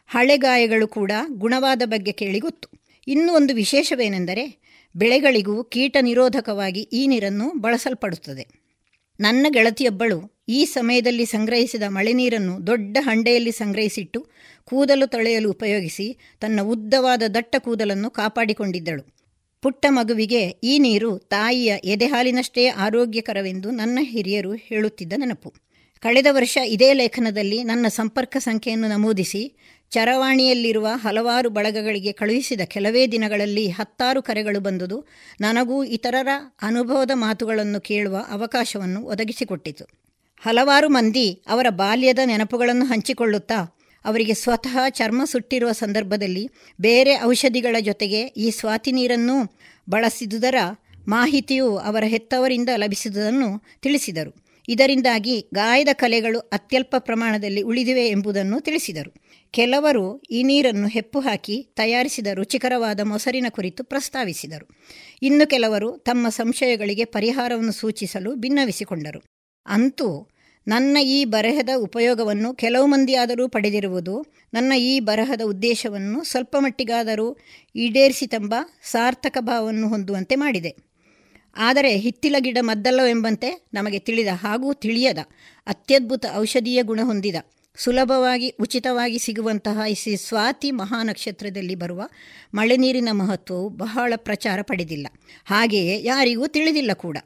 ಹಳೆಗಾಯಗಳು 0.06 0.88
ಕೂಡ 0.88 1.12
ಗುಣವಾದ 1.28 1.82
ಬಗ್ಗೆ 1.84 2.12
ಕೇಳಿ 2.12 2.38
ಗೊತ್ತು. 2.38 2.68
ಇನ್ನೂ 3.08 3.34
ಒಂದು 3.34 3.54
ವಿಶೇಷವೇನೆಂದರೆ, 3.54 4.64
ಬೆಳೆಗಳಿಗೂ 4.96 5.64
ಕೀಟ 5.64 5.96
ನಿರೋಧಕವಾಗಿ 6.00 6.80
ಈ 6.80 7.06
ನೀರನ್ನು 7.06 7.50
ಬಳಸಲ್ಪಡುತ್ತದೆ. 7.60 8.63
ನನ್ನ 9.20 9.46
ಗೆಳತಿಯೊಬ್ಬಳು 9.50 10.44
ಈ 10.48 10.64
ಸಮಯದಲ್ಲಿ 10.64 11.26
ಸಂಗ್ರಹಿಸಿದ 11.26 11.82
ಮಳೆ 11.88 12.12
ನೀರನ್ನು 12.12 12.66
ದೊಡ್ಡ 12.66 12.96
ಹಂಡೆಯಲ್ಲಿ 13.00 13.52
ಸಂಗ್ರಹಿಸಿಟ್ಟು 13.52 14.26
ಕೂದಲು 14.64 15.06
ತೊಳೆಯಲು 15.06 15.50
ಉಪಯೋಗಿಸಿ 15.50 16.36
ತನ್ನ 16.40 16.60
ಉದ್ದವಾದ 16.62 17.22
ದಟ್ಟ 17.34 17.56
ಕೂದಲನ್ನು 17.58 18.10
ಕಾಪಾಡಿಕೊಂಡಿದ್ದಳು. 18.10 19.16
ಪುಟ್ಟ 19.62 19.86
ಮಗುವಿಗೆ 19.88 20.48
ಈ 20.48 20.78
ನೀರು 20.78 21.18
ತಾಯಿಯ 21.18 21.74
ಎದೆಹಾಲಿನಷ್ಟೇ 21.84 22.66
ಆರೋಗ್ಯಕರವೆಂದು 22.66 23.70
ನನ್ನ 23.70 23.98
ಹಿರಿಯರು 24.02 24.52
ಹೇಳುತ್ತಿದ್ದ 24.52 25.12
ನೆನಪು. 25.16 25.54
ಕಳೆದ 26.00 26.26
ವರ್ಷ 26.30 26.58
ಇದೇ 26.66 26.92
ಲೇಖನದಲ್ಲಿ 26.92 27.64
ನನ್ನ 27.64 27.86
ಸಂಪರ್ಕ 27.88 28.36
ಸಂಖ್ಯೆಯನ್ನು 28.38 28.88
ನಮೂದಿಸಿ 28.88 29.56
ಚರವಾಣಿಯಲ್ಲಿರುವ 29.94 30.88
ಹಲವಾರು 30.94 31.50
ಬಳಗಗಳಿಗೆ 31.50 32.12
ಕಳುಹಿಸಿದ 32.12 32.60
ಕೆಲವೇ 32.64 33.06
ದಿನಗಳಲ್ಲಿ 33.06 33.68
ಹತ್ತಾರು 33.68 34.22
ಕರೆಗಳು 34.22 34.60
ಬಂದುದು, 34.60 35.06
ನನಗೂ 35.40 35.84
ಇತರರ 35.84 36.28
ಅನುಭವದ 36.62 37.10
ಮಾತುಗಳನ್ನು 37.14 37.80
ಕೇಳುವ 37.80 38.26
ಅವಕಾಶವನ್ನು 38.30 39.04
ಒದಗಿಸಿಕೊಟ್ಟಿತು. 39.04 39.84
ಹಲವಾರು 40.40 40.88
ಮಂದಿ 40.88 41.42
ಅವರ 41.48 41.66
ಬಾಲ್ಯದ 41.68 42.18
ನೆನಪುಗಳನ್ನು 42.24 42.84
ಹಂಚಿಕೊಳ್ಳುತ್ತಾ, 42.84 43.78
ಅವರಿಗೆ 44.04 44.34
ಸ್ವತಃ 44.34 44.88
ಚರ್ಮ 44.88 45.24
ಸುಟ್ಟಿರುವ 45.24 45.72
ಸಂದರ್ಭದಲ್ಲಿ 45.72 46.50
ಬೇರೆ 46.80 47.22
ಔಷಧಿಗಳ 47.22 47.76
ಜೊತೆಗೆ 47.80 48.20
ಈ 48.20 48.50
ಸ್ವಾತಿ 48.50 48.92
ನೀರನ್ನು 48.92 49.36
ಬಳಸಿದುದರ 49.90 50.54
ಮಾಹಿತಿಯು 51.08 51.76
ಅವರ 51.78 52.04
ಹೆತ್ತವರಿಂದ 52.04 52.68
ಲಭಿಸಿದುದನ್ನು 52.76 53.62
ತಿಳಿಸಿದರು. 53.82 54.43
ಇದರಿಂದಾಗಿ 54.68 55.48
ಗಾಯದ 55.54 55.88
ಕಲೆಗಳು 55.92 56.38
ಅತ್ಯಲ್ಪ 56.38 56.96
ಪ್ರಮಾಣದಲ್ಲಿ 56.98 57.62
ಉಳಿದಿವೆ 57.62 58.08
ಎಂಬುದನ್ನು 58.08 58.60
ತಿಳಿಸಿದರು. 58.60 59.14
ಕೆಲವರು 59.50 60.20
ಈ 60.30 60.42
ನೀರನ್ನು 60.42 60.88
ಹೆಪ್ಪು 60.88 61.20
ಹಾಕಿ 61.20 61.66
ತಯಾರಿಸಿದ 61.76 62.26
ರುಚಿಕರವಾದ 62.34 63.00
ಮೊಸರಿನ 63.00 63.46
ಕುರಿತು 63.50 63.84
ಪ್ರಸ್ತಾವಿಸಿದರು. 63.84 64.68
ಇನ್ನು 65.22 65.46
ಕೆಲವರು 65.46 65.98
ತಮ್ಮ 65.98 66.28
ಸಂಶಯಗಳಿಗೆ 66.28 67.04
ಪರಿಹಾರವನ್ನು 67.04 67.72
ಸೂಚಿಸಲು 67.72 68.34
ಭಿನ್ನವಿಸಿಕೊಂಡರು 68.34 69.22
ಅಂತೂ 69.66 70.28
ನನ್ನ 70.68 70.98
ಈ 70.98 71.24
ಬರಹದ 71.24 71.68
ಉಪಯೋಗವನ್ನು 71.76 72.54
ಕೆಲವು 72.54 72.86
ಮಂದಿಯಾದರೂ 72.86 73.48
ಪಡೆದಿರುವುದು 73.48 74.26
ನನ್ನ 74.54 74.72
ಈ 74.72 75.00
ಬರಹದ 75.00 75.40
ಉದ್ದೇಶವನ್ನು 75.44 76.24
ಸ್ವಲ್ಪ 76.24 76.56
ಮಟ್ಟಿಗಾದರೂ 76.58 77.36
ಈಡೇರಿಸಿತೆಂಬ 77.76 78.54
ಸಾರ್ಥಕ 78.82 79.36
ಭಾವವನ್ನು 79.40 79.88
ಹೊಂದುವಂತೆ 79.88 80.34
ಮಾಡಿದೆ. 80.34 80.93
ಆದರೆ 81.56 81.96
ಹಿತ್ತಿಲ 81.96 82.36
ಗಿಡ 82.38 82.58
ಮದ್ದಲ್ಲವೆಂಬಂತೆ 82.60 83.66
ನಮಗೆ 83.74 83.98
ತಿಳಿದ 83.98 84.26
ಹಾಗೂ 84.34 84.74
ತಿಳಿಯದ 84.74 85.18
ಅತ್ಯದ್ಭುತ 85.66 86.26
ಔಷಧೀಯ 86.36 86.82
ಗುಣ 86.82 87.00
ಹೊಂದಿದ. 87.04 87.36
ಸುಲಭವಾಗಿ, 87.76 88.48
ಉಚಿತವಾಗಿ 88.60 89.18
ಸಿಗುವಂತಹ 89.18 89.80
ಈ 89.90 90.16
ಸ್ವಾತಿ 90.16 90.70
ಮಹಾನಕ್ಷತ್ರದಲ್ಲಿ 90.70 91.74
ಬರುವ 91.74 92.08
ಮಳೆ 92.54 92.76
ನೀರಿನ 92.76 93.08
ಮಹತ್ವವು 93.12 93.68
ಬಹಳ 93.68 94.12
ಪ್ರಚಾರ 94.16 94.62
ಪಡೆದಿಲ್ಲ. 94.62 95.06
ಹಾಗೆಯೇ 95.44 96.04
ಯಾರಿಗೂ 96.04 96.46
ತಿಳಿದಿಲ್ಲ 96.46 96.92
ಕೂಡ. 96.92 97.16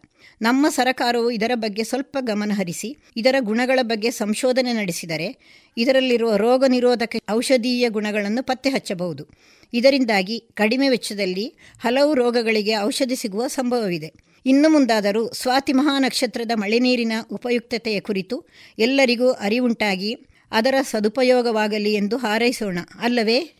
ನಮ್ಮ 0.43 0.66
ಸರಕಾರವು 0.68 1.30
ಇದರ 1.30 1.51
ಬಗ್ಗೆ 1.55 1.84
ಸ್ವಲ್ಪ 1.84 2.16
ಗಮನಹರಿಸಿ 2.20 2.97
ಇದರ 3.16 3.34
ಗುಣಗಳ 3.41 3.78
ಬಗ್ಗೆ 3.82 4.11
ಸಂಶೋಧನೆ 4.11 4.72
ನಡೆಸಿದರೆ, 4.72 5.28
ಇದರಲ್ಲಿರುವ 5.76 6.36
ರೋಗ 6.36 6.64
ನಿರೋಧಕ 6.68 7.16
ಔಷಧೀಯ 7.30 7.89
ಗುಣಗಳನ್ನು 7.89 8.43
ಪತ್ತೆ 8.43 8.70
ಹಚ್ಚಬಹುದು 8.70 9.24
ಇದರಿಂದಾಗಿ 9.72 10.41
ಕಡಿಮೆ 10.55 10.89
ವೆಚ್ಚದಲ್ಲಿ 10.89 11.47
ಹಲವು 11.80 12.14
ರೋಗಗಳಿಗೆ 12.14 12.76
ಔಷಧಿ 12.78 13.16
ಸಿಗುವ 13.16 13.47
ಸಂಭವವಿದೆ. 13.47 14.12
ಇನ್ನು 14.47 14.68
ಮುಂದಾದರೂ 14.68 15.32
ಸ್ವಾತಿ 15.32 15.72
ಮಹಾನಕ್ಷತ್ರದ 15.72 16.51
ಮಳೆ 16.55 16.78
ನೀರಿನ 16.78 17.12
ಉಪಯುಕ್ತತೆಯ 17.32 18.01
ಕುರಿತು 18.01 18.47
ಎಲ್ಲರಿಗೂ 18.78 19.30
ಅರಿವುಂಟಾಗಿ 19.30 20.12
ಅದರ 20.53 20.74
ಸದುಪಯೋಗವಾಗಲಿ 20.82 21.95
ಎಂದು 21.95 22.16
ಹಾರೈಸೋಣ, 22.16 22.78
ಅಲ್ಲವೇ? 23.01 23.55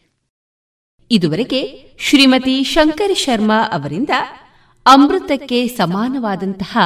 ಇದುವರೆಗೆ 1.11 1.61
ಶ್ರೀಮತಿ 1.99 2.65
ಶಂಕರಿ 2.65 3.15
ಶರ್ಮಾ 3.15 3.59
ಅವರಿಂದ 3.73 4.11
ಅಮೃತಕ್ಕೆ 4.87 5.69
ಸಮಾನವಾದಂತಹ 5.69 6.79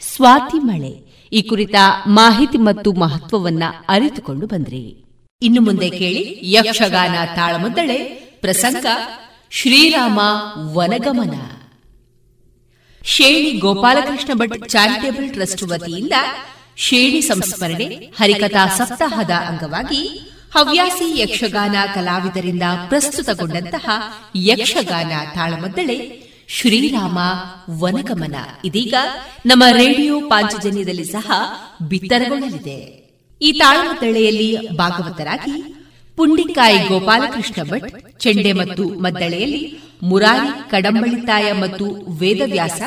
ಸ್ವಾತಿ 0.00 0.58
ಮಳೆ. 0.58 1.08
ಈ 1.32 1.42
ಕುರಿತ 1.42 1.74
ಮಾಹಿತಿ 2.06 2.58
ಮತ್ತು 2.58 2.92
ಮಹತ್ವವನ್ನ 2.92 3.62
ಅರಿತುಕೊಂಡು 3.88 4.46
ಬಂದ್ರಿ. 4.46 5.04
ಇನ್ನು 5.42 5.60
ಮುಂದೆ 5.60 5.90
ಕೇಳಿ 5.90 6.40
ಯಕ್ಷಗಾನ 6.42 7.14
ತಾಳಮದ್ದಳೆ, 7.36 7.98
ಪ್ರಸಂಗ 8.40 8.86
ಶ್ರೀರಾಮ 9.50 10.20
ವನಗಮನ. 10.76 11.34
ಶೇಣಿ 13.04 13.50
ಗೋಪಾಲಕೃಷ್ಣ 13.58 14.32
ಭಟ್ 14.34 14.68
ಚಾರಿಟೇಬಲ್ 14.68 15.30
ಟ್ರಸ್ಟ್ 15.30 15.62
ವತಿಯಿಂದ 15.62 16.12
ಶೇಣಿ 16.76 17.20
ಸಂಸ್ಮರಣೆ, 17.20 17.84
ಹರಿಕಥಾ 18.18 18.66
ಸಪ್ತಾಹದ 18.66 19.30
ಅಂಗವಾಗಿ 19.30 20.02
ಹವ್ಯಾಸಿ 20.54 21.20
ಯಕ್ಷಗಾನ 21.20 21.76
ಕಲಾವಿದರಿಂದ 21.94 22.62
ಪ್ರಸ್ತುತಗೊಂಡಂತಹ 22.88 23.88
ಯಕ್ಷಗಾನ 24.36 25.12
ತಾಳಮದ್ದಳೆ 25.34 26.27
ಶ್ರೀರಾಮ 26.50 27.18
ವನಗಮನ. 27.82 28.36
ಇದೀಗ 28.64 28.94
ನಮ್ಮ 29.46 29.64
ರೇಡಿಯೋ 29.70 30.20
ಪಾಂಚಜನ್ಯದಲ್ಲಿ 30.20 31.04
ಸಹ 31.04 31.30
ಬಿತ್ತರಗೊಳ್ಳಲಿದೆ. 31.88 32.78
ಈ 33.42 33.52
ತಾಳಮದ್ದಳೆಯಲ್ಲಿ 33.52 34.68
ಭಾಗವತರಾಗಿ 34.68 35.86
ಪುಂಡಿಕಾಯಿ 36.16 36.78
ಗೋಪಾಲಕೃಷ್ಣ 36.78 37.62
ಭಟ್, 37.62 38.20
ಚೆಂಡೆ 38.20 38.52
ಮತ್ತು 38.52 38.88
ಮದ್ದಳೆಯಲ್ಲಿ 38.88 39.78
ಮುರಾರಿ 40.02 40.70
ಕಡಂಬಳಿತಾಯ 40.70 41.52
ಮತ್ತು 41.52 41.84
ವೇದವ್ಯಾಸ, 42.18 42.82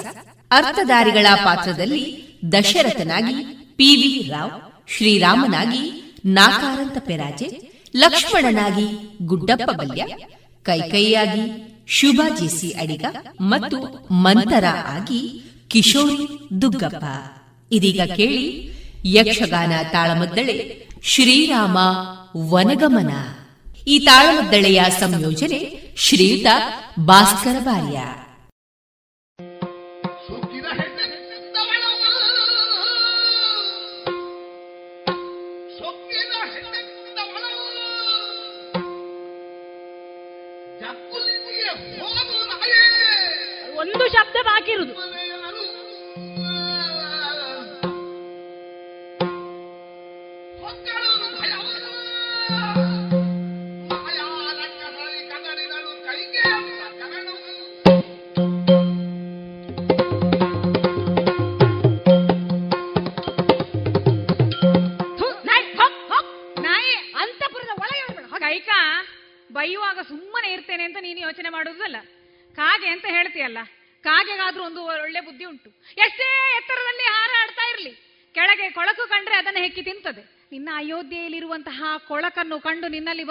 ಅರ್ಥಧಾರಿಗಳ 0.51 1.28
ಪಾತ್ರದಲ್ಲಿ 1.45 2.24
ದಶರಥನಾಗಿ 2.51 3.34
ಪಿವಿ 3.76 4.30
ರಾವ್, 4.30 4.51
ಶ್ರೀರಾಮನಾಗಿ 4.97 6.14
ನಾಕಾರಂತ 6.26 6.97
ಪೆರಾಜೆ, 6.99 7.72
ಲಕ್ಷ್ಮಣನಾಗಿ 7.95 9.18
ಗುಡ್ಡಪ್ಪ 9.22 9.72
ಬಲ್ಯ, 9.72 10.05
ಕೈಕೈಯಾಗಿ 10.64 11.70
ಶುಭಾಜಿಸಿ 11.91 12.69
ಅಡಿಗ 12.71 13.05
ಮತ್ತು 13.41 13.77
ಮಂತರ 14.11 14.63
ಆಗಿ 14.85 15.21
ಕಿಶೋರಿ 15.67 16.23
ದುಗ್ಗಪ್ಪ. 16.61 17.03
ಇದೀಗ 17.71 18.01
ಕೇಳಿ 18.15 18.45
ಯಕ್ಷಗಾನ 19.05 19.73
ತಾಳಮದ್ದಳೆ 19.91 20.55
ಶ್ರೀರಾಮ 21.03 21.77
ವನಗಮನ. 22.53 23.13
ಈ 23.87 23.99
ತಾಳಮದ್ದಳೆಯ 23.99 24.81
ಸಂಯೋಜನೆ 24.99 25.59
ಶ್ರೀಯುತ 25.97 26.47
ಭಾಸ್ಕರ 26.99 27.55
ಬಾರ್ಯ 27.59 27.99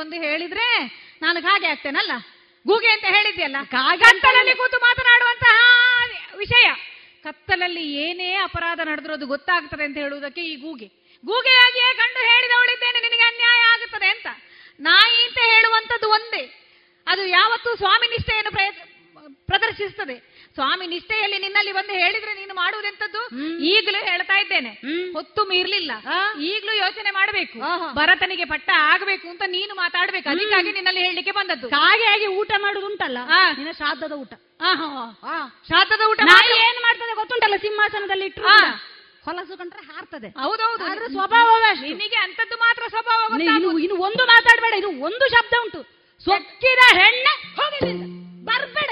ಬಂದು 0.01 0.17
ಹೇಳಿದ್ರೆ 0.17 0.87
ನಾನು 1.23 1.43
ಕಾಗೆ 1.43 1.67
ಆಗ್ತೇನಲ್ಲ? 1.67 2.13
ಗೂಗೆ 2.67 2.89
ಅಂತ 2.89 3.05
ಹೇಳಿದ್ಯಲ್ಲ? 3.05 3.57
ಕತ್ತಲಲ್ಲಿ 3.97 4.55
ಕೂತು 4.55 4.77
ಮಾತನಾಡುವಂತಹ 4.77 5.57
ವಿಷಯ. 6.37 6.71
ಕತ್ತಲಲ್ಲಿ 7.23 7.93
ಏನೇ 7.97 8.35
ಅಪರಾಧ 8.35 8.81
ನಡೆದಿರೋದು 8.85 9.27
ಗೊತ್ತಾಗ್ತದೆ 9.27 9.85
ಅಂತ 9.85 9.97
ಹೇಳುವುದಕ್ಕೆ 9.97 10.41
ಈ 10.41 10.57
ಗೂಗೆ. 10.57 10.87
ಗೂಗೆಯಾಗಿಯೇ 11.25 11.95
ಕಂಡು 11.95 12.21
ಹೇಳಿದವಳಿದ್ದೇನೆ 12.21 13.01
ನಿನಗೆ 13.01 13.23
ಅನ್ಯಾಯ 13.23 13.59
ಆಗುತ್ತದೆ 13.59 14.09
ಅಂತ. 14.11 14.27
ನಾಯಿ 14.81 15.27
ಅಂತ 15.27 15.39
ಹೇಳುವಂಥದ್ದು 15.39 16.11
ಒಂದೇ. 16.11 16.67
ಅದು 17.07 17.27
ಯಾವತ್ತೂ 17.27 17.77
ಸ್ವಾಮಿ 17.77 18.07
ನಿಷ್ಠೆಯನ್ನು 18.07 18.53
ಪ್ರದರ್ಶಿಸುತ್ತದೆ. 19.47 20.30
ಸ್ವಾಮಿ 20.57 20.87
ನಿಷ್ಠೆಯಲ್ಲಿ 20.87 21.39
ನಿನ್ನಲ್ಲಿ 21.39 21.73
ಬಂದು 21.73 21.93
ಹೇಳಿದ್ರೆ 22.03 22.33
ನೀನು 22.39 22.55
ಮಾಡುವುದೆಂತದ್ದು 22.55 23.21
ಈಗಲೂ 23.73 24.01
ಹೇಳ್ತಾ 24.11 24.37
ಇದ್ದೇನೆ. 24.43 24.73
ಹೊತ್ತು 25.17 25.41
ಮೀರ್ಲಿಲ್ಲ. 25.45 25.93
ಈಗಲೂ 26.51 26.73
ಯೋಚನೆ 26.85 27.11
ಮಾಡಬೇಕು. 27.11 27.59
ಭರತನಿಗೆ 27.99 28.45
ಪಟ್ಟ 28.45 28.71
ಆಗಬೇಕು 28.91 29.27
ಅಂತ 29.33 29.43
ನೀನು 29.57 29.75
ಮಾತಾಡ್ಬೇಕು. 29.75 30.27
ಅದಕ್ಕಾಗಿ 30.29 30.73
ನಿನ್ನಲ್ಲಿ 30.79 31.03
ಹೇಳಲಿಕ್ಕೆ 31.07 31.35
ಬಂದದ್ದು. 31.39 31.69
ಹಾಗೆ 31.69 32.07
ಹಾಗೆ 32.11 32.29
ಊಟ 32.41 32.53
ಮಾಡುದುಂಟಲ್ಲ 32.59 33.19
ನಿನ್ನ 33.59 33.73
ಶ್ರಾದ್ದದ 33.81 34.13
ಊಟ. 34.23 34.33
ಶ್ರಾದ್ದದ 35.69 36.03
ಊಟ 36.11 36.21
ಏನ್ 36.67 36.81
ಮಾಡ್ತದೆ 36.87 37.15
ಗೊತ್ತುಂಟಲ್ಲ? 37.21 37.59
ಸಿಂಹಾಸನದಲ್ಲಿ 37.67 38.27
ಇಟ್ಟು 38.31 38.43
ಹೊಲಸು 39.27 39.55
ಕಂಡ್ರೆ 39.61 39.83
ಹಾರ್ತದೆ. 39.93 40.29
ಹೌದೌದು. 40.43 40.85
ಸ್ವಭಾವವೇ 41.15 41.71
ನಿನಗೆ 41.81 42.19
ಅಂತದ್ದು 42.27 42.57
ಮಾತ್ರ 42.67 42.83
ಸ್ವಭಾವ 42.95 43.41
ಇನ್ನು 43.85 43.97
ಒಂದು 44.09 44.23
ಮಾತಾಡಬೇಡ. 44.35 44.75
ಇದು 44.83 44.91
ಒಂದು 45.09 45.27
ಶಬ್ದ 45.35 45.55
ಉಂಟು. 45.65 45.81
ಸೊಕ್ಕಿದ 46.27 46.83
ಹೆಣ್ಣೆ 47.01 47.35
ಹೋಗಿ 47.59 47.79
ಬರ್ಬೇಡ 48.49 48.91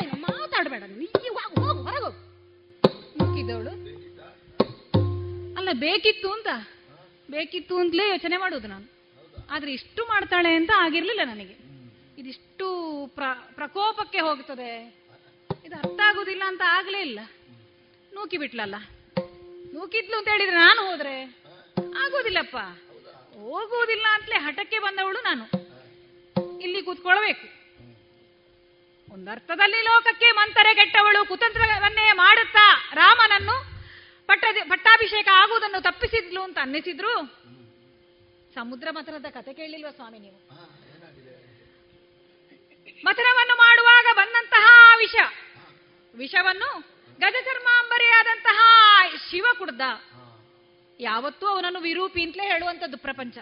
ಅಲ್ಲ, 5.56 5.68
ಬೇಕಿತ್ತು 5.72 6.32
ಅಂತ. 6.32 6.48
ಬೇಕಿತ್ತು 7.30 7.78
ಅಂತಲೇ 7.78 8.08
ಯೋಚನೆ 8.08 8.36
ಮಾಡೋದು 8.36 8.68
ನಾನು. 8.68 8.98
ಆದ್ರೆ 9.50 9.72
ಇಷ್ಟು 9.72 10.04
ಮಾಡ್ತಾಳೆ 10.04 10.54
ಅಂತ 10.54 10.70
ಆಗಿರ್ಲಿಲ್ಲ 10.76 11.20
ನನಗೆ. 11.24 11.68
ಇದಿಷ್ಟು 12.18 13.06
ಪ್ರ, 13.14 13.22
ಪ್ರಕೋಪಕ್ಕೆ 13.54 14.20
ಹೋಗ್ತದೆ. 14.20 14.98
ಇದು 15.64 15.76
ಅರ್ಥ 15.76 16.00
ಆಗುದಿಲ್ಲ 16.04 16.42
ಅಂತ 16.46 16.62
ಆಗ್ಲೇ 16.64 17.00
ಇಲ್ಲ. 17.00 17.20
ನೂಕಿ 18.12 18.38
ಬಿಟ್ಲಲ್ಲ. 18.38 18.74
ನೂಕಿದ್ಲು 19.72 20.18
ಅಂತ 20.18 20.28
ಹೇಳಿದ್ರೆ 20.28 20.56
ನಾನು 20.56 20.90
ಹೋದ್ರೆ? 20.90 21.22
ಆಗೋದಿಲ್ಲಪ್ಪ 21.98 22.56
ಹೋಗುವುದಿಲ್ಲ 23.34 24.06
ಅಂತಲೇ 24.10 24.36
ಹಠಕ್ಕೆ 24.36 24.78
ಬಂದವಳು 24.78 25.20
ನಾನು. 25.20 25.68
ಇಲ್ಲಿ 26.60 26.82
ಕೂತ್ಕೊಳ್ಬೇಕು. 26.82 27.57
ಒಂದರ್ಥದಲ್ಲಿ 29.12 29.82
ಲೋಕಕ್ಕೆ 29.82 30.30
ಮಂತರೆ 30.30 30.74
ಕೆಟ್ಟವಳು 30.74 31.28
ಕುತಂತ್ರವನ್ನೇ 31.28 32.12
ಮಾಡುತ್ತಾ 32.12 32.90
ರಾಮನನ್ನು 32.94 33.78
ಪಟ್ಟ 34.26 34.44
ಪಟ್ಟಾಭಿಷೇಕ 34.62 35.28
ಆಗುವುದನ್ನು 35.32 35.82
ತಪ್ಪಿಸಿದ್ಲು 35.82 36.42
ಅಂತ 36.42 36.58
ಅನ್ನಿಸಿದ್ರು? 36.60 37.12
ಸಮುದ್ರ 38.54 38.88
ಮಥನದ 38.90 39.26
ಕತೆ 39.30 39.54
ಕೇಳಿಲ್ವ 39.54 39.90
ಸ್ವಾಮಿ 39.90 40.18
ನೀವು? 40.18 40.48
ಮಥನವನ್ನು 43.04 43.54
ಮಾಡುವಾಗ 43.54 44.16
ಬಂದಂತಹ 44.16 44.94
ವಿಷ. 44.98 45.14
ವಿಷವನ್ನು 46.14 46.80
ಗಜಚರ್ಮಾಂಬರಿಯಾದಂತಹ 47.20 48.58
ಶಿವ 49.30 49.46
ಕುಡ್ದ 49.58 49.80
ಯಾವತ್ತೂ 51.00 51.46
ಅವನನ್ನು 51.46 51.80
ವಿರೂಪಿ 51.80 52.22
ಅಂತಲೇ 52.22 52.46
ಹೇಳುವಂಥದ್ದು 52.46 52.98
ಪ್ರಪಂಚ. 52.98 53.38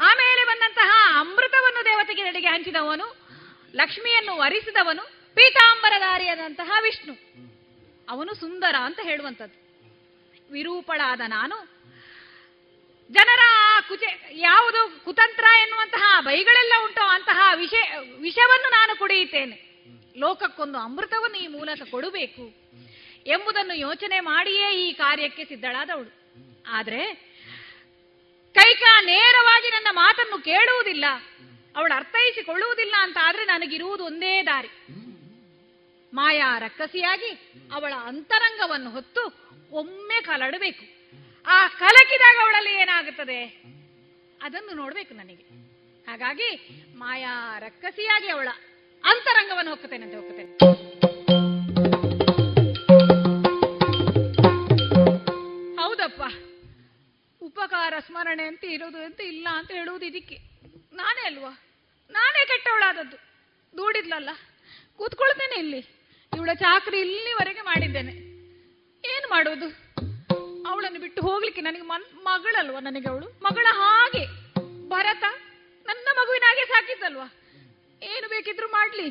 ಆಮೇಲೆ 0.00 0.44
ಬಂದಂತಹ 0.44 1.20
ಅಮೃತವನ್ನು 1.20 1.84
ದೇವತೆಗೆ 1.84 2.22
ನಡೆಗೆ 2.22 2.46
ಹಂಚಿದವನು 2.46 3.25
ಲಕ್ಷ್ಮಿಯನ್ನು 3.74 4.36
ವರಿಸಿದವನು 4.36 5.02
ಪೀತಾಂಬರಧಾರಿಯಾದಂತಹ 5.34 6.70
ವಿಷ್ಣು. 6.82 7.14
ಅವನು 8.08 8.34
ಸುಂದರ 8.34 8.74
ಅಂತ 8.80 9.00
ಹೇಳುವಂಥದ್ದು. 9.02 9.66
ವಿರೂಪಳಾದ 10.52 11.20
ನಾನು. 11.26 11.76
ಜನರ 13.10 13.38
ಕುಚೆ, 13.88 14.28
ಯಾವುದು 14.32 15.04
ಕುತಂತ್ರ 15.04 15.44
ಎನ್ನುವಂತಹ 15.60 16.20
ಬೈಗಳೆಲ್ಲ 16.20 16.72
ಉಂಟೋ, 16.84 17.06
ಅಂತಹ 17.06 17.52
ವಿಷ, 17.54 17.74
ವಿಷವನ್ನು 18.18 18.70
ನಾನು 18.70 18.98
ಕುಡಿಯುತ್ತೇನೆ. 18.98 19.66
ಲೋಕಕ್ಕೊಂದು 20.16 20.78
ಅಮೃತವನ್ನು 20.78 21.36
ಈ 21.36 21.46
ಮೂಲಕ 21.46 21.82
ಕೊಡಬೇಕು 21.90 22.66
ಎಂಬುದನ್ನು 23.26 23.74
ಯೋಚನೆ 23.74 24.20
ಮಾಡಿಯೇ 24.20 24.88
ಈ 24.88 24.92
ಕಾರ್ಯಕ್ಕೆ 24.92 25.44
ಸಿದ್ಧಳಾದವಳು. 25.44 26.26
ಆದರೆ 26.68 27.14
ಕೈಕ 28.54 28.82
ನೇರವಾಗಿ 29.00 29.70
ನನ್ನ 29.70 29.86
ಮಾತನ್ನು 29.90 30.38
ಕೇಳುವುದಿಲ್ಲ. 30.38 31.04
ಅವಳು 31.76 31.94
ಅರ್ಥೈಸಿಕೊಳ್ಳುವುದಿಲ್ಲ 31.94 32.94
ಅಂತ 32.98 33.16
ಆದ್ರೆ 33.22 33.44
ನನಗಿರುವುದು 33.44 34.04
ಒಂದೇ 34.04 34.42
ದಾರಿ. 34.42 34.68
ಮಾಯಾ 36.14 36.58
ರಕ್ಕಸಿಯಾಗಿ 36.58 37.52
ಅವಳ 37.72 37.92
ಅಂತರಂಗವನ್ನು 37.92 38.90
ಹೊತ್ತು 38.90 39.50
ಒಮ್ಮೆ 39.70 40.22
ಕಲಡಬೇಕು. 40.22 40.96
ಆ 41.46 41.68
ಕಲಕಿದಾಗ 41.68 42.36
ಅವಳಲ್ಲಿ 42.42 42.72
ಏನಾಗುತ್ತದೆ? 42.72 43.62
ಅದನ್ನು 44.42 44.74
ನೋಡಬೇಕು 44.74 45.14
ನನಗೆ. 45.14 45.66
ಹಾಗಾಗಿ 46.10 46.70
ಮಾಯಾ 46.96 47.58
ರಕ್ಕಸಿಯಾಗಿ 47.58 48.28
ಅವಳ 48.28 48.48
ಅಂತರಂಗವನ್ನು 49.04 49.70
ಹೊಕ್ಕುತ್ತೇನೆ 49.70 50.14
ಹೊಕ್ಕುತ್ತೇನೆ 50.14 50.52
ಹೌದಪ್ಪ. 55.76 56.22
ಉಪಕಾರ, 57.42 57.94
ಸ್ಮರಣೆ 57.98 58.42
ಅಂತ 58.42 58.64
ಇರೋದು 58.64 58.98
ಅಂತ 58.98 59.20
ಇಲ್ಲ 59.20 59.48
ಅಂತ 59.52 59.70
ಹೇಳುವುದು 59.70 60.06
ಇದಕ್ಕೆ. 60.06 60.38
ನಾನೇ 60.92 61.26
ಅಲ್ವಾ? 61.26 61.62
ನಾನೇ 62.10 62.46
ಕೆಟ್ಟವಳಾದದ್ದು. 62.46 63.16
ದೂಡಿದ್ಲಲ್ಲ. 63.78 64.30
ಕೂತ್ಕೊಳ್ತೇನೆ 64.96 65.58
ಇಲ್ಲಿ. 65.58 65.78
ಇವಳ 66.36 66.50
ಚಾಕ್ರಿ 66.54 67.00
ಇಲ್ಲಿವರೆಗೆ 67.00 67.60
ಮಾಡಿದ್ದೇನೆ. 67.60 68.12
ಏನು 69.14 69.28
ಮಾಡೋದು 69.30 69.66
ಅವಳನ್ನು 70.68 71.00
ಬಿಟ್ಟು 71.00 71.22
ಹೋಗ್ಲಿಕ್ಕೆ 71.22 71.62
ನನಗೆ 71.62 71.82
ಮನ್ 71.82 72.24
ಮಗಳಲ್ವ 72.24 72.78
ನನಗೆ 72.78 73.08
ಅವಳು? 73.08 73.26
ಮಗಳ 73.26 73.66
ಹಾಗೆ. 73.70 74.26
ಭರತ 74.88 75.24
ನನ್ನ 75.86 76.08
ಮಗುವಿನ 76.12 76.42
ಹಾಗೆ 76.46 76.64
ಏನು 78.02 78.28
ಬೇಕಿದ್ರು 78.28 78.68
ಮಾಡ್ಲಿ. 78.68 79.08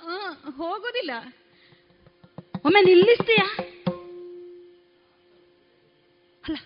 ಆ, 0.00 0.28
ಹೋಗೋದಿಲ್ಲ. 0.56 1.10
ಒಮ್ಮೆ 2.64 2.82
ನಿಲ್ಲಿಸ್ತೀಯಾ? 2.82 3.56
ಅಲ್ಲ. 6.44 6.56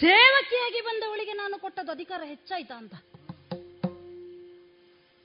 ಸೇವಕಿಯಾಗಿ 0.00 0.80
ಬಂದವಳಿಗೆ 0.80 1.32
ನಾನು 1.32 1.58
ಕೊಟ್ಟದ್ದು 1.58 1.92
ಅಧಿಕಾರ 1.92 2.22
ಹೆಚ್ಚಾಯ್ತಾ 2.24 2.74
ಅಂತ. 2.74 2.94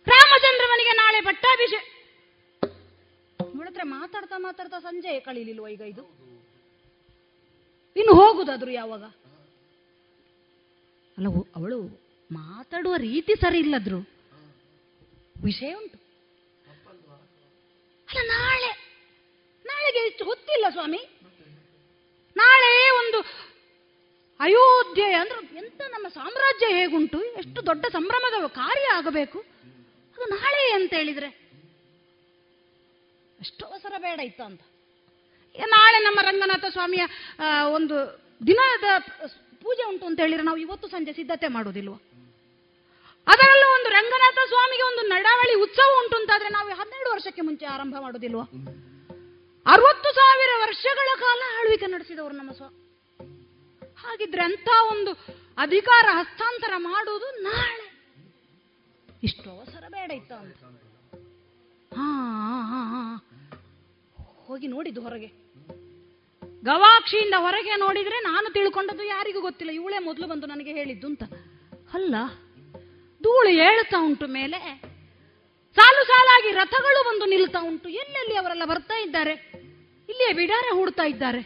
ರಾಮಚಂದ್ರವನಿಗೆ 0.08 0.92
ನಾಳೆ 0.98 1.22
ಪಟ್ಟಾಭಿಷೇಕ 1.22 1.86
ನೋಡಿದ್ರೆ 3.56 3.84
ಮಾತಾಡ್ತಾ 3.84 4.38
ಮಾತಾಡ್ತಾ 4.38 4.80
ಸಂಜೆ 4.80 5.20
ಕಳೀಲಿಲ್ವ 5.20 5.68
ಈಗ 5.68 5.82
ಇದು? 5.82 6.04
ಇನ್ನು 7.96 8.14
ಹೋಗುದಾದ್ರು 8.14 8.72
ಯಾವಾಗ? 8.72 9.04
ಅಲ್ಲ 11.18 11.28
ಅವಳು 11.56 11.80
ಮಾತಾಡುವ 12.32 12.96
ರೀತಿ 12.98 13.36
ಸರಿ 13.36 13.60
ಇಲ್ಲದ್ರು. 13.60 14.00
ವಿಷಯ 15.44 15.74
ಉಂಟು. 15.74 15.98
ಅಲ್ಲ, 18.10 18.28
ನಾಳೆ 18.28 18.72
ನಾಳೆಗೆ 19.66 20.08
ಇಷ್ಟು 20.08 20.26
ಗೊತ್ತಿಲ್ಲ 20.26 20.66
ಸ್ವಾಮಿ. 20.70 21.02
ನಾಳೆ 22.36 22.90
ಒಂದು 22.90 23.20
ಅಯೋಧ್ಯೆ 24.44 25.14
ಅಂದ್ರೆ 25.14 25.40
ಎಂತ 25.58 25.82
ನಮ್ಮ 25.92 26.08
ಸಾಮ್ರಾಜ್ಯ 26.08 26.68
ಹೇಗುಂಟು? 26.74 27.24
ಎಷ್ಟು 27.38 27.66
ದೊಡ್ಡ 27.66 27.86
ಸಂಭ್ರಮದ 27.92 28.48
ಕಾರ್ಯ 28.56 28.88
ಆಗಬೇಕು? 28.94 29.40
ಅದು 30.16 30.26
ನಾಳೆ 30.36 30.72
ಅಂತ 30.72 30.94
ಹೇಳಿದ್ರೆ 30.94 31.30
ಅಷ್ಟು 33.40 33.66
ಅವಸರ 33.66 33.94
ಬೇಡ 33.98 34.20
ಇತ್ತ 34.20 34.42
ಅಂತ. 34.42 34.62
ನಾಳೆ 35.56 36.04
ನಮ್ಮ 36.04 36.20
ರಂಗನಾಥ 36.22 36.66
ಸ್ವಾಮಿಯ 36.70 37.04
ಒಂದು 37.74 37.96
ದಿನದ 38.48 38.88
ಪೂಜೆ 39.64 39.84
ಉಂಟು 39.88 40.06
ಅಂತ 40.06 40.20
ಹೇಳಿದ್ರೆ 40.20 40.44
ನಾವು 40.44 40.58
ಇವತ್ತು 40.58 40.88
ಸಂಜೆ 40.88 41.14
ಸಿದ್ಧತೆ 41.14 41.48
ಮಾಡೋದಿಲ್ವ 41.48 41.94
ಅದರಲ್ಲೂ 43.28 43.68
ಒಂದು 43.74 43.90
ರಂಗನಾಥ 43.90 44.40
ಸ್ವಾಮಿಗೆ 44.48 44.84
ಒಂದು 44.84 45.08
ನಡಾವಳಿ 45.08 45.56
ಉತ್ಸವ 45.56 46.00
ಉಂಟು 46.04 46.16
ಅಂತಾದ್ರೆ 46.18 46.50
ನಾವು 46.50 46.70
ಹನ್ನೆರಡು 46.70 47.12
ವರ್ಷಕ್ಕೆ 47.12 47.42
ಮುಂಚೆ 47.42 47.66
ಆರಂಭ 47.66 47.96
ಮಾಡೋದಿಲ್ವಾ 48.00 48.46
ಅರವತ್ತು 49.66 50.14
ಸಾವಿರ 50.14 50.52
ವರ್ಷಗಳ 50.62 51.10
ಕಾಲ 51.20 51.42
ಆಳ್ವಿಕೆ 51.60 51.88
ನಡೆಸಿದವರು 51.88 52.36
ನಮ್ಮ 52.36 52.52
ಹಾಗಿದ್ರೆ 54.04 54.44
ಅಂತ 54.44 54.70
ಒಂದು 54.92 55.12
ಅಧಿಕಾರ 55.58 56.06
ಹಸ್ತಾಂತರ 56.12 56.74
ಮಾಡುವುದು 56.78 57.42
ನಾಳೆ. 57.42 57.94
ಇಷ್ಟು 59.24 59.52
ಅವಸರ 59.52 59.84
ಬೇಡ 59.90 60.12
ಇತ್ತು 60.12 60.36
ಅಂತ. 60.36 60.56
ಹಾ. 61.96 63.26
ಹೋಗಿ 64.46 64.68
ನೋಡಿದ್ದು 64.68 65.02
ಹೊರಗೆ. 65.02 65.28
ಗವಾಕ್ಷಿಯಿಂದ 66.64 67.34
ಹೊರಗೆ 67.38 67.76
ನೋಡಿದ್ರೆ 67.76 68.20
ನಾನು 68.20 68.54
ತಿಳ್ಕೊಂಡದ್ದು 68.54 69.04
ಯಾರಿಗೂ 69.04 69.42
ಗೊತ್ತಿಲ್ಲ. 69.42 69.74
ಇವಳೇ 69.74 70.00
ಮೊದಲು 70.00 70.28
ಬಂದು 70.28 70.48
ನನಗೆ 70.48 70.72
ಹೇಳಿದ್ದು 70.74 71.08
ಅಂತ. 71.08 71.24
ಅಲ್ಲ, 71.94 72.16
ಧೂಳು 73.24 73.50
ಏಳ್ತಾ 73.50 74.06
ಉಂಟು 74.06 74.28
ಮೇಲೆ 74.28 74.82
ಸಾಲು 75.76 76.06
ಸಾಲಾಗಿ 76.06 76.52
ರಥಗಳು 76.52 77.04
ಬಂದು 77.04 77.26
ನಿಲ್ತಾ 77.26 77.60
ಉಂಟು. 77.60 77.90
ಎಲ್ಲೆಲ್ಲಿ 77.90 78.36
ಅವರೆಲ್ಲ 78.36 78.66
ಬರ್ತಾ 78.66 79.00
ಇದ್ದಾರೆ? 79.00 79.32
ಇಲ್ಲಿಯೇ 80.10 80.34
ಬಿಡಾರೆ 80.34 80.76
ಹೂಡ್ತಾ 80.76 81.04
ಇದ್ದಾರೆ. 81.04 81.40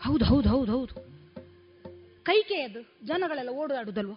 ಹೌದು 0.00 0.24
ಹೌದು 0.24 0.48
ಹೌದು. 0.48 0.89
ಕೈಕೆ 2.22 2.62
ಅದು 2.62 3.06
ಜನಗಳೆಲ್ಲ 3.06 3.48
ಓಡಾಡುದಲ್ವ? 3.48 4.12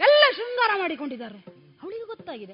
ಎಲ್ಲ 0.00 0.22
ಶೃಂಗಾರ 0.36 0.70
ಮಾಡಿಕೊಂಡಿದ್ದಾರೆ. 0.78 1.38
ಅವಳಿಗೆ 1.82 2.04
ಗೊತ್ತಾಗಿದೆ. 2.04 2.52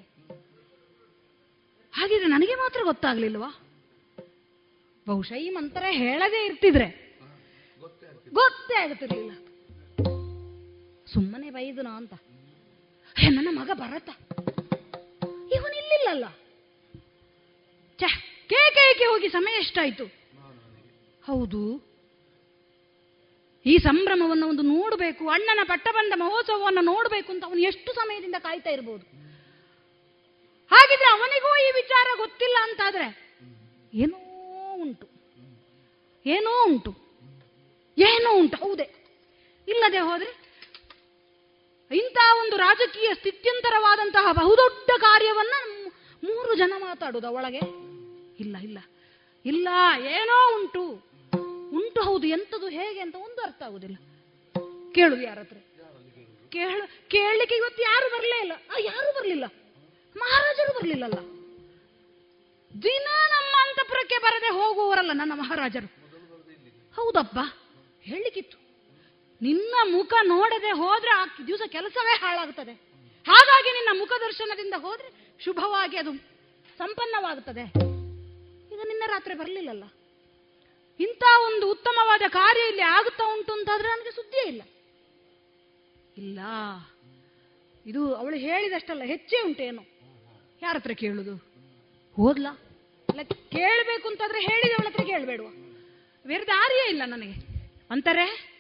ಹಾಗಿದ್ರೆ 1.93 2.27
ನನಗೆ 2.27 2.55
ಮಾತ್ರ 2.55 2.81
ಗೊತ್ತಾಗ್ಲಿಲ್ವಾ? 2.85 3.61
ಬಹುಶಃ 5.09 5.35
ಈ 5.35 5.51
ಮಂತ್ರ 5.51 5.83
ಹೇಳದೇ 5.91 6.47
ಇರ್ತಿದ್ರೆ. 6.47 7.19
ಗೊತ್ತೇ 8.33 8.75
ಆಗುತ್ತಿರ್ಲಿಲ್ಲ. 8.75 9.31
ಸುಮ್ಮನೆ 11.13 11.51
ಬೈದನ 11.51 11.87
ಅಂತ. 11.87 12.15
ನನ್ನ 13.29 13.49
ಮಗ 13.51 13.71
ಬರತ್ತ 13.75 14.09
ಇವನು 15.53 15.77
ಇಲ್ಲಿಲ್ಲಲ್ಲ. 15.77 16.25
ಛೆ 17.99 18.09
ಕೇಕೆ 18.49 19.05
ಹೋಗಿ 19.05 19.29
ಸಮಯ 19.29 19.59
ಎಷ್ಟಾಯ್ತು? 19.59 20.05
ಹೌದು. 21.25 21.96
ಈ 23.67 23.79
ಸಂಭ್ರಮವನ್ನು 23.79 24.49
ಒಂದು 24.49 24.63
ನೋಡಬೇಕು, 24.63 25.29
ಅಣ್ಣನ 25.29 25.61
ಪಟ್ಟಬಂಧ 25.65 26.13
ಮಹೋತ್ಸವವನ್ನು 26.17 26.81
ನೋಡಬೇಕು 26.81 27.33
ಅಂತ 27.33 27.45
ಅವನು 27.45 27.61
ಎಷ್ಟು 27.61 27.93
ಸಮಯದಿಂದ 27.93 28.35
ಕಾಯ್ತಾ 28.39 28.71
ಇರಬಹುದು 28.71 29.07
ಹಾಗಿದ್ರೆ 30.71 31.11
ಅವನಿಗೂ 31.13 31.57
ಈ 31.57 31.71
ವಿಚಾರ 31.75 32.07
ಗೊತ್ತಿಲ್ಲ 32.17 32.57
ಅಂತಾದ್ರೆ 32.63 33.37
ಏನೋ 33.95 34.17
ಉಂಟು. 34.73 35.09
ಏನೋ 36.27 36.65
ಉಂಟು. 36.67 36.91
ಏನೋ 37.99 38.39
ಉಂಟು. 38.39 38.57
ಹೌದೇ. 38.57 38.95
ಇಲ್ಲದೆ 39.69 39.99
ಹೋದ್ರೆ 39.99 40.47
ಇಂತಹ 41.97 42.41
ಒಂದು 42.41 42.57
ರಾಜಕೀಯ 42.57 43.11
ಸ್ಥಿತ್ಯಂತರವಾದಂತಹ 43.15 44.33
ಬಹುದೊಡ್ಡ 44.33 44.91
ಕಾರ್ಯವನ್ನ 45.01 45.85
ಮೂರು 46.25 46.55
ಜನ 46.55 46.73
ಮಾತಾಡೋದು 46.79 47.33
ಒಳಗೆ 47.33 47.59
ಇಲ್ಲ 48.41 48.57
ಇಲ್ಲ. 48.57 48.79
ಇಲ್ಲ, 49.45 49.69
ಏನೋ 49.99 50.61
ಉಂಟು. 50.61 51.16
ಉಂಟು 51.73 52.03
ಹೌದು 52.03 52.27
ಎಂಥದ್ದು 52.27 52.69
ಹೇಗೆ 52.69 53.01
ಅಂತ 53.01 53.15
ಒಂದು 53.15 53.43
ಅರ್ಥ 53.43 53.63
ಆಗುದಿಲ್ಲ. 53.63 53.97
ಕೇಳುದು 54.93 55.23
ಯಾರತ್ರ. 55.23 55.57
ಕೇಳ, 56.49 56.83
ಕೇಳಲಿಕ್ಕೆ 57.09 57.57
ಇವತ್ತು 57.57 57.83
ಯಾರು 57.83 58.11
ಬರಲೇ 58.11 58.41
ಇಲ್ಲ. 58.41 58.53
ಯಾರು 58.79 59.17
ಬರಲಿಲ್ಲ. 59.17 59.45
ಮಹಾರಾಜರು 60.17 60.75
ಬರಲಿಲ್ಲಲ್ಲ. 60.75 61.19
ದಿನ 62.83 63.07
ನಮ್ಮ 63.29 63.55
ಅಂತಪುರಕ್ಕೆ 63.63 64.19
ಬರದೆ 64.19 64.51
ಹೋಗುವವರಲ್ಲ 64.51 65.11
ನನ್ನ 65.15 65.33
ಮಹಾರಾಜರು. 65.35 65.87
ಹೌದಪ್ಪ, 66.97 67.39
ಹೇಳಲಿಕ್ಕಿತ್ತು. 68.01 68.59
ನಿನ್ನ 69.43 69.75
ಮುಖ 69.83 70.15
ನೋಡದೆ 70.23 70.71
ಹೋದ್ರೆ 70.71 71.11
ಆ 71.11 71.25
ದಿವಸ 71.47 71.61
ಕೆಲಸವೇ 71.67 72.19
ಹಾಳಾಗುತ್ತದೆ 72.21 72.73
ಹಾಗಾಗಿ 73.27 73.73
ನಿನ್ನ 73.73 73.99
ಮುಖ 73.99 74.13
ದರ್ಶನದಿಂದ 74.21 74.75
ಹೋದ್ರೆ 74.77 75.37
ಶುಭವಾಗಿ 75.45 75.97
ಅದು 75.97 76.13
ಸಂಪನ್ನವಾಗುತ್ತದೆ 76.79 77.61
ಈಗ 78.75 78.81
ನಿನ್ನ 78.87 79.03
ರಾತ್ರಿ 79.07 79.35
ಬರಲಿಲ್ಲಲ್ಲ. 79.35 79.85
ಇಂಥ 81.01 81.23
ಒಂದು 81.47 81.71
ಉತ್ತಮವಾದ 81.71 82.23
ಕಾರ್ಯ 82.29 82.69
ಇಲ್ಲಿ 82.69 82.83
ಆಗುತ್ತಾ 82.83 83.35
ಉಂಟು 83.37 83.53
ಅಂತಾದ್ರೆ 83.53 83.89
ನನಗೆ 83.89 84.11
ಸುದ್ದಿಯೇ 84.11 84.49
ಇಲ್ಲ. 84.49 84.63
ಇಲ್ಲ. 86.17 86.39
ಇದು 87.87 88.15
ಅವಳು 88.15 88.37
ಹೇಳಿದಷ್ಟಲ್ಲ 88.37 89.03
ಹೆಚ್ಚೇ 89.03 89.41
ಉಂಟೇನು 89.41 89.83
ಯಾರ 90.63 90.77
ಹತ್ರ 90.77 90.93
ಕೇಳುದು? 90.93 91.35
ಹೋದ್ಲಾ 92.17 92.51
ಅಲ್ಲ 93.09 93.23
ಕೇಳಬೇಕು 93.23 94.09
ಅಂತಾದ್ರೆ 94.09 94.41
ಹೇಳಿದವಳ 94.41 94.87
ಹತ್ರ 94.87 95.05
ಕೇಳಬೇಡುವ. 95.05 95.49
ಬೇರೆ 96.27 96.47
ದಾರಿಯೇ 96.47 96.91
ಇಲ್ಲ 96.91 97.03
ನನಗೆ. 97.07 97.47
ಅಂತಾರೆ 97.91 98.57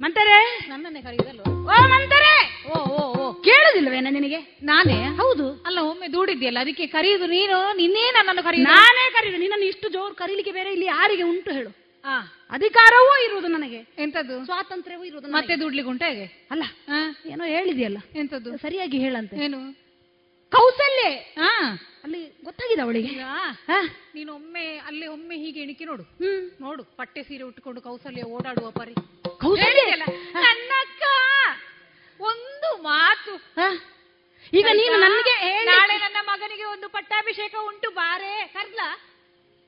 ಮಂತಾರೆ? 0.00 0.66
ನನ್ನನ್ನೇ 0.68 1.02
ಕರೆಯುದಲ್ವ? 1.02 1.42
ಓ 1.42 1.86
ಮಂತಾರೆ! 1.88 2.53
ಓ 2.68 2.78
ಓ 2.78 3.12
ಓ. 3.12 3.32
ಕೇಳುದಿಲ್ಲ 3.32 3.88
ಹೇಳಿಲ್ವೇನ 3.88 4.06
ನಿನಗೆ? 4.10 4.58
ನಾನೇ? 4.62 5.04
ಹೌದು. 5.16 5.62
ಅಲ್ಲ 5.66 5.78
ಒಮ್ಮೆ 5.78 6.12
ದೂಡಿದ್ಯಲ್ಲ 6.12 6.58
ಅದಕ್ಕೆ 6.58 6.86
ಕರೆಯುದು 6.86 7.26
ನೀನು? 7.26 7.76
ನಿನ್ನೇ 7.76 8.10
ನನ್ನನ್ನು 8.10 8.42
ಕರೆಯುದು. 8.42 8.70
ನಾನೇ 8.70 9.10
ಕರೀದು. 9.10 9.36
ನಿನ್ನನ್ನು 9.36 9.66
ಇಷ್ಟು 9.66 9.88
ಜೋರು 9.88 10.14
ಕರೀಲಿಕ್ಕೆ 10.14 10.52
ಬೇರೆ 10.52 10.70
ಇಲ್ಲಿ 10.72 10.86
ಯಾರಿಗೆ 10.86 11.22
ಉಂಟು 11.22 11.50
ಹೇಳು. 11.50 11.84
ಆ, 12.04 12.20
ಅಧಿಕಾರವೂ 12.50 13.24
ಇರುವುದು 13.24 13.48
ನನಗೆ. 13.48 13.76
ಎಂತದ್ದು 13.76 14.44
ಸ್ವಾತಂತ್ರ್ಯವೂ 14.44 15.04
ಇರುವುದು 15.04 15.28
ಮತ್ತೆ. 15.28 15.60
ದುಡ್ಲಿಕ್ಕೆ 15.60 15.90
ಉಂಟು 15.90 16.04
ಹೇಗೆ? 16.04 16.48
ಅಲ್ಲ 16.50 16.62
ಏನೋ 17.26 17.44
ಹೇಳಿದೆಯಲ್ಲ. 17.44 17.98
ಎಂತದ್ದು 18.14 18.56
ಸರಿಯಾಗಿ 18.56 18.98
ಹೇಳಂತೆ. 18.98 19.36
ಏನು? 19.36 19.84
ಕೌಸಲ್ಯ. 20.50 21.08
ಹಾ 21.12 21.80
ಅಲ್ಲಿ 22.04 22.40
ಗೊತ್ತಾಗಿದೆ 22.44 22.82
ಅವಳಿಗೆ? 22.82 23.08
ನೀನು 24.14 24.34
ಒಮ್ಮೆ 24.34 24.76
ಅಲ್ಲಿ 24.86 25.06
ಒಮ್ಮೆ 25.06 25.36
ಹೀಗೆ 25.36 25.60
ಎಣಿಕೆ 25.60 25.84
ನೋಡು. 25.84 26.02
ಹ್ಮ್. 26.02 26.50
ನೋಡು 26.60 26.84
ಪಟ್ಟೆ 26.84 27.22
ಸೀರೆ 27.22 27.44
ಉಟ್ಕೊಂಡು 27.44 27.80
ಕೌಸಲ್ಯ 27.80 28.22
ಓಡಾಡುವ 28.22 28.70
ಪರಿ. 28.70 28.94
ಕೌಸಲ್ಯ? 29.38 29.94
ನನ್ನ 30.34 30.72
ಒಂದು 32.20 32.82
ಮಾತು. 32.82 33.34
ಈಗ 34.52 34.66
ನೀನು 34.72 34.96
ನನಗೆ 34.96 35.64
ನಾಳೆ 35.64 35.98
ನನ್ನ 35.98 36.16
ಮಗನಿಗೆ 36.22 36.64
ಒಂದು 36.64 36.88
ಪಟ್ಟಾಭಿಷೇಕ 36.88 37.54
ಉಂಟು 37.66 37.90
ಬಾರೆ. 37.90 38.46
ಕರ್ಲಾ? 38.46 38.98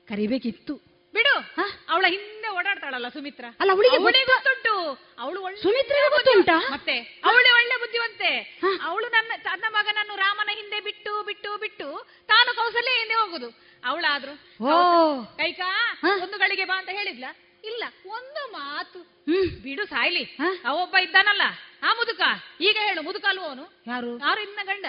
ಕರಿಬೇಕಿತ್ತು. 0.07 0.75
ಬಿಡು. 1.13 1.61
ಅವಳ 1.89 2.05
ಹಿಂದೆ 2.07 2.47
ಓಡಾಡ್ತಾಳಲ್ಲ 2.47 3.07
ಸುಮಿತ್ರ. 3.07 3.45
ಅಲ್ಲ, 3.59 3.71
ಅವಳಿಗೆ 3.71 4.23
ಗೊತ್ತುಂಟು. 4.23 4.73
ಅವಳು 5.19 5.61
ಸುಮಿತ್ರ 5.61 5.95
ಗೊತ್ತುಂಟಾ? 6.09 6.69
ಮತ್ತೆ? 6.71 7.21
ಅವಳು 7.25 7.55
ಒಳ್ಳೆ 7.55 7.79
ಬುದ್ಧಿವಂತೆ. 7.79 8.59
ಅವಳು 8.83 9.07
ನನ್ನ 9.07 9.31
ತನ್ನ 9.43 9.65
ಮಗನನ್ನು 9.69 10.15
ರಾಮನ 10.15 10.49
ಹಿಂದೆ 10.53 10.79
ಬಿಟ್ಟು 10.79 11.23
ಬಿಟ್ಟು 11.23 11.57
ಬಿಟ್ಟು 11.57 12.07
ತಾನು 12.27 12.55
ಕೌಸಲ್ಯ 12.55 12.89
ಹಿಂದೆ 12.89 13.13
ಹೋಗುದು. 13.13 13.67
ಅವಳಾದ್ರು 13.85 14.31
ಓ. 14.65 15.23
ಕೈಕಾ 15.23 15.99
ಒಂದು 16.23 16.37
ಗಳಿಗೆ 16.37 16.65
ಬಾ 16.65 16.77
ಅಂತ 16.77 16.89
ಹೇಳಿದ್ಲ? 16.89 17.25
ಇಲ್ಲ 17.67 17.83
ಒಂದು 18.05 18.51
ಮಾತು. 18.51 18.99
ಹ್ಮ್. 18.99 19.49
ಬಿಡು 19.61 19.85
ಸಾಯ್ಲಿ. 19.85 20.37
ಅವೊಬ್ಬ 20.65 20.97
ಇದ್ದಾನಲ್ಲ 20.97 21.41
ಆ 21.83 21.93
ಮುದುಕ. 21.93 22.21
ಈಗ 22.61 22.77
ಹೇಳು 22.79 23.01
ಮುದುಕ 23.01 23.25
ಅಲ್ವ 23.29 23.41
ಅವನು? 23.41 23.73
ಯಾರು? 23.87 24.19
ಯಾರು 24.19 24.41
ಇನ್ನ 24.41 24.59
ಗಂಡ? 24.63 24.85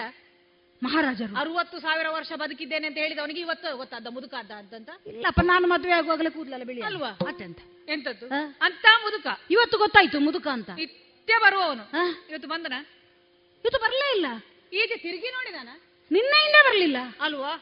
ಮಹಾರಾಜರು. 0.83 1.35
ಅರವತ್ತು 1.35 1.79
ಸಾವಿರ 1.79 2.07
ವರ್ಷ 2.09 2.31
ಬದುಕಿದ್ದೇನೆ 2.33 2.87
ಅಂತ 2.87 2.97
ಹೇಳಿದ 2.97 3.19
ಅವನಿಗೆ 3.19 3.39
ಇವತ್ತು 3.39 3.77
ಗೊತ್ತಾದ 3.77 4.07
ಮುದುಕ 4.07 4.33
ಅದ 4.33 4.51
ಅಂತ 4.51 4.89
ಇಲ್ಲಪ್ಪ 5.07 5.39
ನಾನು 5.43 5.67
ಮದುವೆ 5.67 5.91
ಆಗುವಾಗಲೇ 5.91 6.29
ಕೂದಲಲ್ಲ 6.29 6.63
ಬಿಳಿ 6.63 6.81
ಅಲ್ವಾ? 6.81 7.09
ಅತ್ಯಂತ. 7.09 7.59
ಎಂತದ್ದು? 7.89 8.25
ಅಂತ 8.61 8.85
ಮುದುಕ. 9.03 9.27
ಇವತ್ತು 9.51 9.77
ಗೊತ್ತಾಯ್ತು 9.77 10.19
ಮುದುಕ 10.19 10.47
ಅಂತ. 10.47 10.69
ನಿತ್ಯ 10.69 11.33
ಬರುವವನು? 11.41 11.83
ಇವತ್ತು 12.29 12.47
ಬಂದನ? 12.47 12.73
ಇವತ್ತು 13.55 13.79
ಬರಲೇ 13.79 14.15
ಇಲ್ಲ. 14.15 14.25
ಈಗ 14.73 14.91
ತಿರುಗಿ 14.97 15.29
ನೋಡಿದಾನ? 15.29 15.69
ನಿನ್ನೆಯಿಂದ 16.11 16.55
ಬರಲಿಲ್ಲ. 16.65 16.97
ಅಲ್ವಾ? 17.21 17.55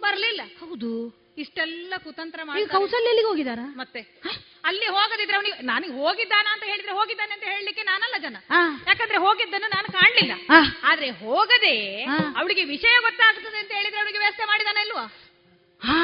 ಬರ್ಲಿಲ್ಲ. 0.00 0.40
ಹೌದು. 0.60 1.21
ಇಷ್ಟೆಲ್ಲ 1.36 1.94
ಕುತಂತ್ರ 2.04 2.40
ಮಾಡಿ 2.46 2.64
ಕೌಸಲ್ಯ 2.72 3.10
ಎಲ್ಲಿಗೆ 3.10 3.28
ಹೋಗಿದಾರ 3.28 3.60
ಮತ್ತೆ. 3.76 4.00
ಅಲ್ಲಿ 4.64 4.86
ಹೋಗದಿದ್ರೆ 4.96 5.36
ಅವನಿಗೆ 5.38 5.56
ನನಗೆ 5.70 5.94
ಹೋಗಿದ್ದಾನ 6.00 6.46
ಅಂತ 6.54 6.64
ಹೇಳಿದ್ರೆ 6.70 6.92
ಹೋಗಿದ್ದಾನೆ 6.98 7.32
ಅಂತ 7.36 7.44
ಹೇಳಲಿಕ್ಕೆ 7.50 7.82
ನಾನಲ್ಲ 7.88 8.16
ಜನ. 8.24 8.36
ಯಾಕಂದ್ರೆ 8.88 9.18
ಹೋಗಿದ್ದನ್ನು 9.24 9.68
ನಾನು 9.74 9.88
ಕಾಣಲಿಲ್ಲ. 9.96 10.34
ಆದ್ರೆ 10.90 11.08
ಹೋಗದೆ 11.22 11.74
ಅವಳಿಗೆ 12.38 12.64
ವಿಷಯ 12.72 12.94
ಗೊತ್ತಾಗ್ತದೆ 13.06 13.58
ಅಂತ 13.62 13.72
ಹೇಳಿದ್ರೆ 13.78 14.00
ಅವಳಿಗೆ 14.02 14.18
ವ್ಯವಸ್ಥೆ 14.18 14.46
ಮಾಡಿದಾನೆ 14.46 14.82
ಇಲ್ವಾ? 14.86 15.04
ಹಾ. 15.82 15.98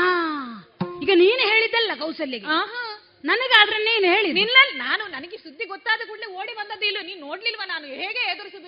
ಈಗ 1.02 1.12
ನೀನು 1.20 1.42
ಹೇಳಿದ್ದಲ್ಲ 1.50 1.92
ಕೌಸಲ್ಯಗೆ 2.00 2.46
ನನಗೆ 2.48 2.86
ನನಗಾದ್ರೆ 3.24 3.78
ನೀನು 3.86 4.06
ಹೇಳಿ 4.12 4.28
ನಿನ್ನಲ್ಲಿ 4.34 4.74
ನಾನು 4.80 5.04
ನನಗೆ 5.14 5.36
ಸುದ್ದಿ 5.44 5.64
ಗೊತ್ತಾದ 5.66 6.00
ಕೂಡಲೇ 6.08 6.26
ಓಡಿ 6.36 6.52
ಬಂದದ್ದು 6.58 6.86
ಇಲ್ಲ 6.86 7.00
ನೀನು 7.06 7.20
ನೋಡ್ಲಿಲ್ವಾ 7.26 7.64
ನಾನು? 7.66 7.86
ಹೇಗೆ 8.02 8.20
ಎದುರಿಸಿ 8.32 8.58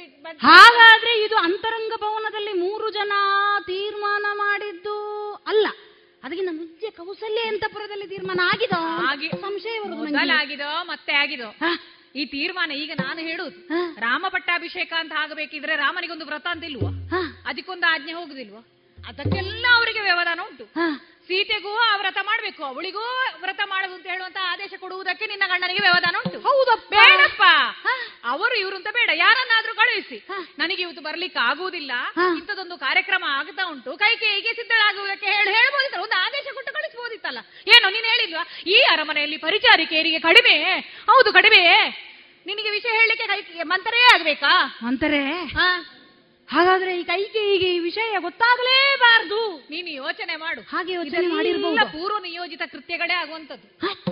ಹಾಗಾದ್ರೆ 0.46 1.12
ಇದು 1.24 1.36
ಅಂತರಂಗ 1.46 1.94
ಭವನದಲ್ಲಿ 2.02 2.52
ಮೂರು 2.62 2.88
ಜನ 2.96 3.12
ತೀರ್ಮಾನ 3.68 4.26
ಮಾಡಿದ್ದು 4.40 4.96
ಅಲ್ಲ. 5.46 5.66
ಅದಕ್ಕಿಂತ 6.22 6.50
ಮುಂಚೆ 6.54 6.88
ಕೌಸಲ್ಯ 6.96 7.42
ಅಂತಪುರದಲ್ಲಿ 7.48 8.06
ತೀರ್ಮಾನ 8.08 8.40
ಆಗಿದೋ 8.46 8.80
ಆಗಿ- 9.06 9.30
ಸಂಶಯ 9.42 9.74
ಆಗಿದೋ 9.76 9.96
ನಂಗೆ. 9.96 10.10
ಮೊದಲಾಗಿದೋ 10.10 10.70
ಮತ್ತೆ 10.84 11.12
ಆಗಿದೋ 11.14 11.48
ಹಾ. 11.60 11.70
ಈ 12.14 12.24
ತೀರ್ಮಾನ 12.26 12.70
ಈಗ 12.76 12.92
ನಾನು 13.00 13.20
ಹೇಳುದು 13.20 13.58
ಹಾ. 13.68 13.80
ರಾಮ 13.98 14.24
ಪಟ್ಟಾಭಿಷೇಕ 14.28 14.92
ಅಂತ 14.98 15.12
ಆಗಬೇಕಿದ್ರೆ 15.18 15.76
ರಾಮನಿಗೊಂದು 15.76 16.24
ವ್ರತ 16.24 16.46
ಅಂತ 16.50 16.64
ಇಲ್ವಾ 16.64 16.90
ಹಾ. 17.10 17.20
ಅದಕ್ಕೊಂದು 17.46 17.86
ಆಜ್ಞೆ 17.86 18.12
ಹೋಗುದಿಲ್ವಾ 18.12 18.62
ಅದಕ್ಕೆಲ್ಲ 18.98 19.66
ಅವರಿಗೆ 19.74 20.00
ವ್ಯವಧಾನ 20.00 20.40
ಉಂಟು 20.42 20.64
ಹಾ. 20.76 20.88
ಸೀತೆಗೂ 21.30 21.76
ಆ 21.76 21.96
ವ್ರತ 21.96 22.18
ಮಾಡ್ಬೇಕು 22.22 22.64
ಅವಳಿಗೂ 22.64 23.02
ವ್ರತ 23.40 23.60
ಮಾಡುದು 23.64 23.94
ಅಂತ 23.94 24.06
ಹೇಳುವಂತ 24.06 24.36
ಆದೇಶ 24.42 24.72
ಕೊಡುವುದಕ್ಕೆ 24.80 25.26
ನಿನ್ನ 25.26 25.42
ಗಂಡನಿಗೆ 25.46 25.80
ವ್ಯವಧಾನ 25.80 26.16
ಉಂಟು. 26.26 26.40
ಹೌದಪ್ಪ. 26.40 26.90
ಬೇಡಪ್ಪ. 26.90 27.42
ಅವರು 28.24 28.54
ಇವರು 28.58 28.76
ಅಂತ 28.76 28.86
ಬೇಡ 28.92 29.10
ಯಾರನ್ನಾದ್ರೂ 29.14 29.74
ಕಳುಹಿಸಿ. 29.74 30.26
ನನಗೆ 30.58 30.82
ಇವತ್ತು 30.82 31.02
ಬರ್ಲಿಕ್ಕೆ 31.02 31.40
ಆಗುವುದಿಲ್ಲ. 31.40 31.92
ಇಂಥದೊಂದು 32.36 32.78
ಕಾರ್ಯಕ್ರಮ 32.78 33.24
ಆಗ್ತಾ 33.28 33.70
ಉಂಟು. 33.70 33.96
ಕೈಕೇಯಿಗೆ 33.96 34.54
ಸಿದ್ಧಳಾಗುವುದಕ್ಕೆ 34.54 35.26
ಹೇಳಿ 35.26 35.50
ಹೇಳ್ಬೋದಿತ್ತಲ್ಲ 35.50 36.02
ಒಂದು 36.02 36.14
ಆದೇಶ 36.14 36.46
ಕೊಟ್ಟು 36.54 36.72
ಕಳಿಸ್ಬೋದಿತ್ತಲ್ಲ. 36.72 37.38
ಏನು 37.68 37.90
ನೀನು 37.90 38.06
ಹೇಳಿದ್ವಾ 38.06 38.46
ಈ 38.66 38.78
ಅರಮನೆಯಲ್ಲಿ 38.90 39.36
ಪರಿಚಾರಿಕೆಯರಿಗೆ 39.36 40.18
ಕಡಿಮೆ. 40.18 40.80
ಹೌದು 40.80 41.32
ಕಡಿಮೆ. 41.32 41.64
ನಿನಗೆ 42.46 42.70
ವಿಷಯ 42.70 42.88
ಹೇಳಲಿಕ್ಕೆ 42.88 43.26
ಕೈ 43.26 43.62
ಮಂತರೇ 43.62 44.02
ಆಗ್ಬೇಕಾ? 44.14 44.78
ಮಂತರೇ? 44.82 45.24
ಹಾ. 45.44 45.96
ಹಾಗಾದ್ರೆ 46.50 47.00
ಈ 47.00 47.02
ಕೈಗೆ 47.02 47.42
ಈಗ 47.54 47.62
ಈ 47.76 47.78
ವಿಷಯ 47.78 48.16
ಗೊತ್ತಾಗಲೇಬಾರದು. 48.18 49.40
ನೀನು 49.70 49.88
ಯೋಚನೆ 49.88 50.36
ಮಾಡು. 50.36 50.60
ಹಾಗೆ 50.60 50.92
ಯೋಚನೆ 50.92 51.26
ಮಾಡಿರ್ಬೋದು. 51.26 51.92
ಪೂರ್ವ 51.92 52.18
ನಿಯೋಜಿತ 52.18 52.62
ಕೃತ್ಯಗಳೇ 52.72 53.14
ಆಗುವಂತದ್ದು 53.14 53.68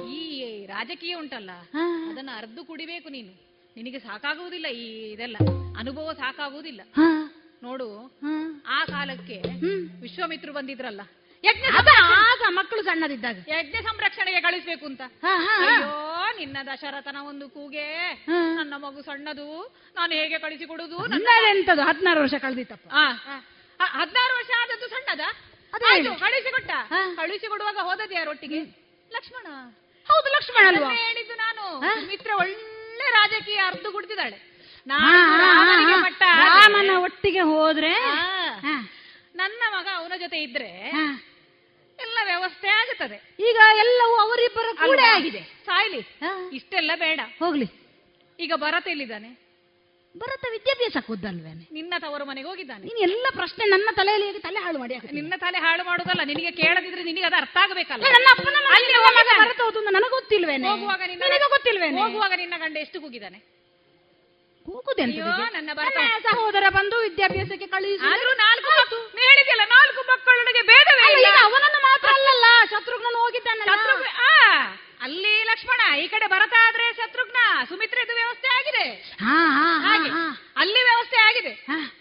ಈ 0.09 0.21
ರಾಜಕೀಯ 0.67 1.15
ಉಂಟಲ್ಲ 1.15 1.51
ಅದನ್ನ 2.11 2.31
ಅರ್ಧ 2.37 2.59
ಕುಡಿಬೇಕು 2.67 3.09
ನೀನು. 3.09 3.33
ನಿನಗೆ 3.77 3.99
ಸಾಕಾಗುವುದಿಲ್ಲ 3.99 4.67
ಈ 4.67 5.13
ಇದೆಲ್ಲ. 5.13 5.37
ಅನುಭವ 5.79 6.13
ಸಾಕಾಗುವುದಿಲ್ಲ. 6.13 6.81
ನೋಡು 7.63 7.89
ಆ 8.67 8.85
ಕಾಲಕ್ಕೆ 8.85 9.37
ವಿಶ್ವಮಿತ್ರ 10.01 10.51
ಬಂದಿದ್ರಲ್ಲ 10.51 11.01
ಆಗ 11.47 12.43
ಮಕ್ಕಳು 12.59 12.83
ಸಣ್ಣದಿದ್ದಾಗ. 12.83 13.37
ಯಜ್ಞ 13.49 13.77
ಸಂರಕ್ಷಣೆಗೆ 13.89 14.41
ಕಳಿಸ್ಬೇಕು 14.47 14.85
ಅಂತ. 14.91 15.03
ಅಯ್ಯೋ 15.33 15.91
ನಿನ್ನ 16.39 16.57
ದಶರಥನ 16.71 17.19
ಒಂದು 17.31 17.47
ಕೂಗೆ. 17.49 17.87
ನನ್ನ 18.59 18.75
ಮಗು 18.85 19.01
ಸಣ್ಣದು. 19.03 19.47
ನಾನು 19.97 20.13
ಹೇಗೆ 20.13 20.39
ಕಳಿಸಿ 20.39 20.65
ಕೊಡುದು? 20.73 20.99
ಎಂತದು? 21.53 21.83
ಹದಿನಾರು 21.91 22.21
ವರ್ಷ 22.25 22.35
ಕಳೆದಿತ್ತಪ್ಪ. 22.45 22.89
ಹದಿನಾರು 23.81 24.35
ವರ್ಷ 24.41 24.51
ಆದದ್ದು 24.63 24.89
ಸಣ್ಣದ? 24.95 25.25
ಕಳಿಸಿ 25.73 26.51
ಕೊಟ್ಟ 26.57 26.71
ಕಳಿಸಿ 27.21 27.47
ಕೊಡುವಾಗ 27.53 27.79
ಹೋದದ್ 27.79 27.79
ಕಳಿಸಿಕೊಡುವಾಗ 27.79 27.79
ಹೋದದ್ದು 27.89 28.15
ಯಾರೊಟ್ಟಿಗೆ? 28.19 28.61
ಲಕ್ಷ್ಮಣ. 29.13 29.47
ಹೌದು 30.07 30.29
ಲಕ್ಷ್ಮಣ 30.37 30.65
ಹೇಳಿದ್ದು 31.07 31.35
ನಾನು. 31.45 31.65
ಮಿತ್ರ 32.11 32.31
ಒಳ್ಳೆ 32.43 33.09
ರಾಜಕೀಯ 33.19 33.61
ಅರ್ಧ 33.71 33.87
ಕುಡ್ತಿದ್ದಾಳೆ. 33.97 34.39
ರಾಮನ 36.47 36.91
ಒಟ್ಟಿಗೆ 37.07 37.43
ಹೋದ್ರೆ 37.51 37.95
ಹಾ, 38.67 38.75
ನನ್ನ 39.41 39.63
ಮಗ 39.75 39.87
ಅವನ 39.99 40.15
ಜೊತೆ 40.23 40.39
ಇದ್ರೆ. 40.47 40.71
ಎಲ್ಲ 42.01 42.19
ವ್ಯವಸ್ಥೆ 42.25 42.69
ಆಗುತ್ತದೆ. 42.69 43.37
ಈಗ 43.41 43.57
ಎಲ್ಲವೂ 43.79 44.15
ಅವರಿಬ್ಬರು 44.15 44.77
ಕೂಡ 44.77 45.01
ಆಗಿದೆ. 45.07 45.41
ಸಾಯ್ಲಿ. 45.67 46.19
ಇಷ್ಟೆಲ್ಲ 46.53 46.91
ಬೇಡ. 46.95 47.21
ಹೋಗ್ಲಿ. 47.39 47.69
ಈಗ 48.41 48.53
ಭರತ 48.57 48.89
ಎಲ್ಲಿದ್ದಾನೆ? 48.89 49.49
ಭರತ 50.19 50.45
ವಿದ್ಯಾಭ್ಯಾಸ 50.51 50.97
ಕೂದಲ್ವೇನೆ 51.07 51.69
ನಿನ್ನ 51.73 51.95
ತವರು 51.99 52.25
ಮನೆಗೆ 52.25 52.49
ಹೋಗಿದ್ದಾನೆ. 52.49 52.85
ನೀನು 52.85 52.99
ಎಲ್ಲ 52.99 53.27
ಪ್ರಶ್ನೆ 53.33 53.65
ನನ್ನ 53.65 53.89
ತಲೆಯಲ್ಲಿ 53.97 54.27
ಹೇಗೆ 54.27 54.39
ತಲೆ 54.39 54.61
ಹಾಳು 54.61 54.79
ಮಾಡಿ. 54.79 54.95
ನಿನ್ನ 55.13 55.35
ತಲೆ 55.37 55.59
ಹಾಳು 55.59 55.85
ಮಾಡುದಲ್ಲ 55.85 56.21
ನಿನಗೆ 56.25 56.51
ಕೇಳದಿದ್ರೆ 56.51 57.03
ನಿನಗೆ 57.03 57.25
ಅದು 57.25 57.37
ಅರ್ಥ 57.37 57.57
ಆಗಬೇಕಲ್ಲ. 57.57 58.03
ನನ್ನ 58.03 58.27
ಅಪ್ಪನ. 58.31 58.55
ಭರತ 59.45 59.61
ಹೋದ 59.61 59.77
ನನಗೆ 59.77 60.11
ಗೊತ್ತಿಲ್ವೇನೆ 60.11 60.69
ಹೋಗುವಾಗ 60.69 61.03
ನಿನ್ನ 61.07 61.23
ಗೊತ್ತಿಲ್ವೇನೆ? 61.49 62.03
ಹೋಗುವಾಗ 62.03 62.33
ನಿನ್ನ 62.37 62.55
ಗಂಡ 62.57 62.77
ಎಷ್ಟು 62.77 63.01
ಕೂಗಿದ್ದಾನೆ? 63.01 63.58
ಭರತ. 65.79 65.99
ಸಹೋದರ 66.27 66.65
ಬಂದು 66.75 66.97
ವಿದ್ಯಾಭ್ಯಾಸಕ್ಕೆ 67.05 67.67
ಕಳುಹಿಸಿ 67.69 68.07
ಆದ್ರೂ 68.11 68.31
ನಾಲ್ಕು 68.43 68.71
ಹೇಳಿದ್ಯಲ್ಲ 69.23 69.65
ನಾಲ್ಕು 69.73 70.01
ಮಕ್ಕಳೊಳಗೆ 70.11 70.63
ಭೇದವೇ 70.71 71.05
ಅವನನ್ನು 71.45 71.81
ಮಾತ್ರ 71.87 72.09
ಅಲ್ಲಲ್ಲ 72.17 72.47
ಶತ್ರುಘ್ನ 72.73 73.07
ಆ, 74.25 74.35
ಅಲ್ಲಿ 75.01 75.35
ಲಕ್ಷ್ಮಣ 75.51 75.81
ಈ 75.99 76.07
ಕಡೆ 76.09 76.27
ಭರತ 76.33 76.55
ಆದ್ರೆ 76.65 76.87
ಶತ್ರುಘ್ನ 76.97 77.41
ಸುಮಿತ್ರೆದು 77.69 78.15
ವ್ಯವಸ್ಥೆ 78.15 78.49
ಆಗಿದೆ. 78.57 78.85
ಅಲ್ಲಿ 80.57 80.81
ವ್ಯವಸ್ಥೆ 80.85 81.19
ಆಗಿದೆ. 81.27 81.53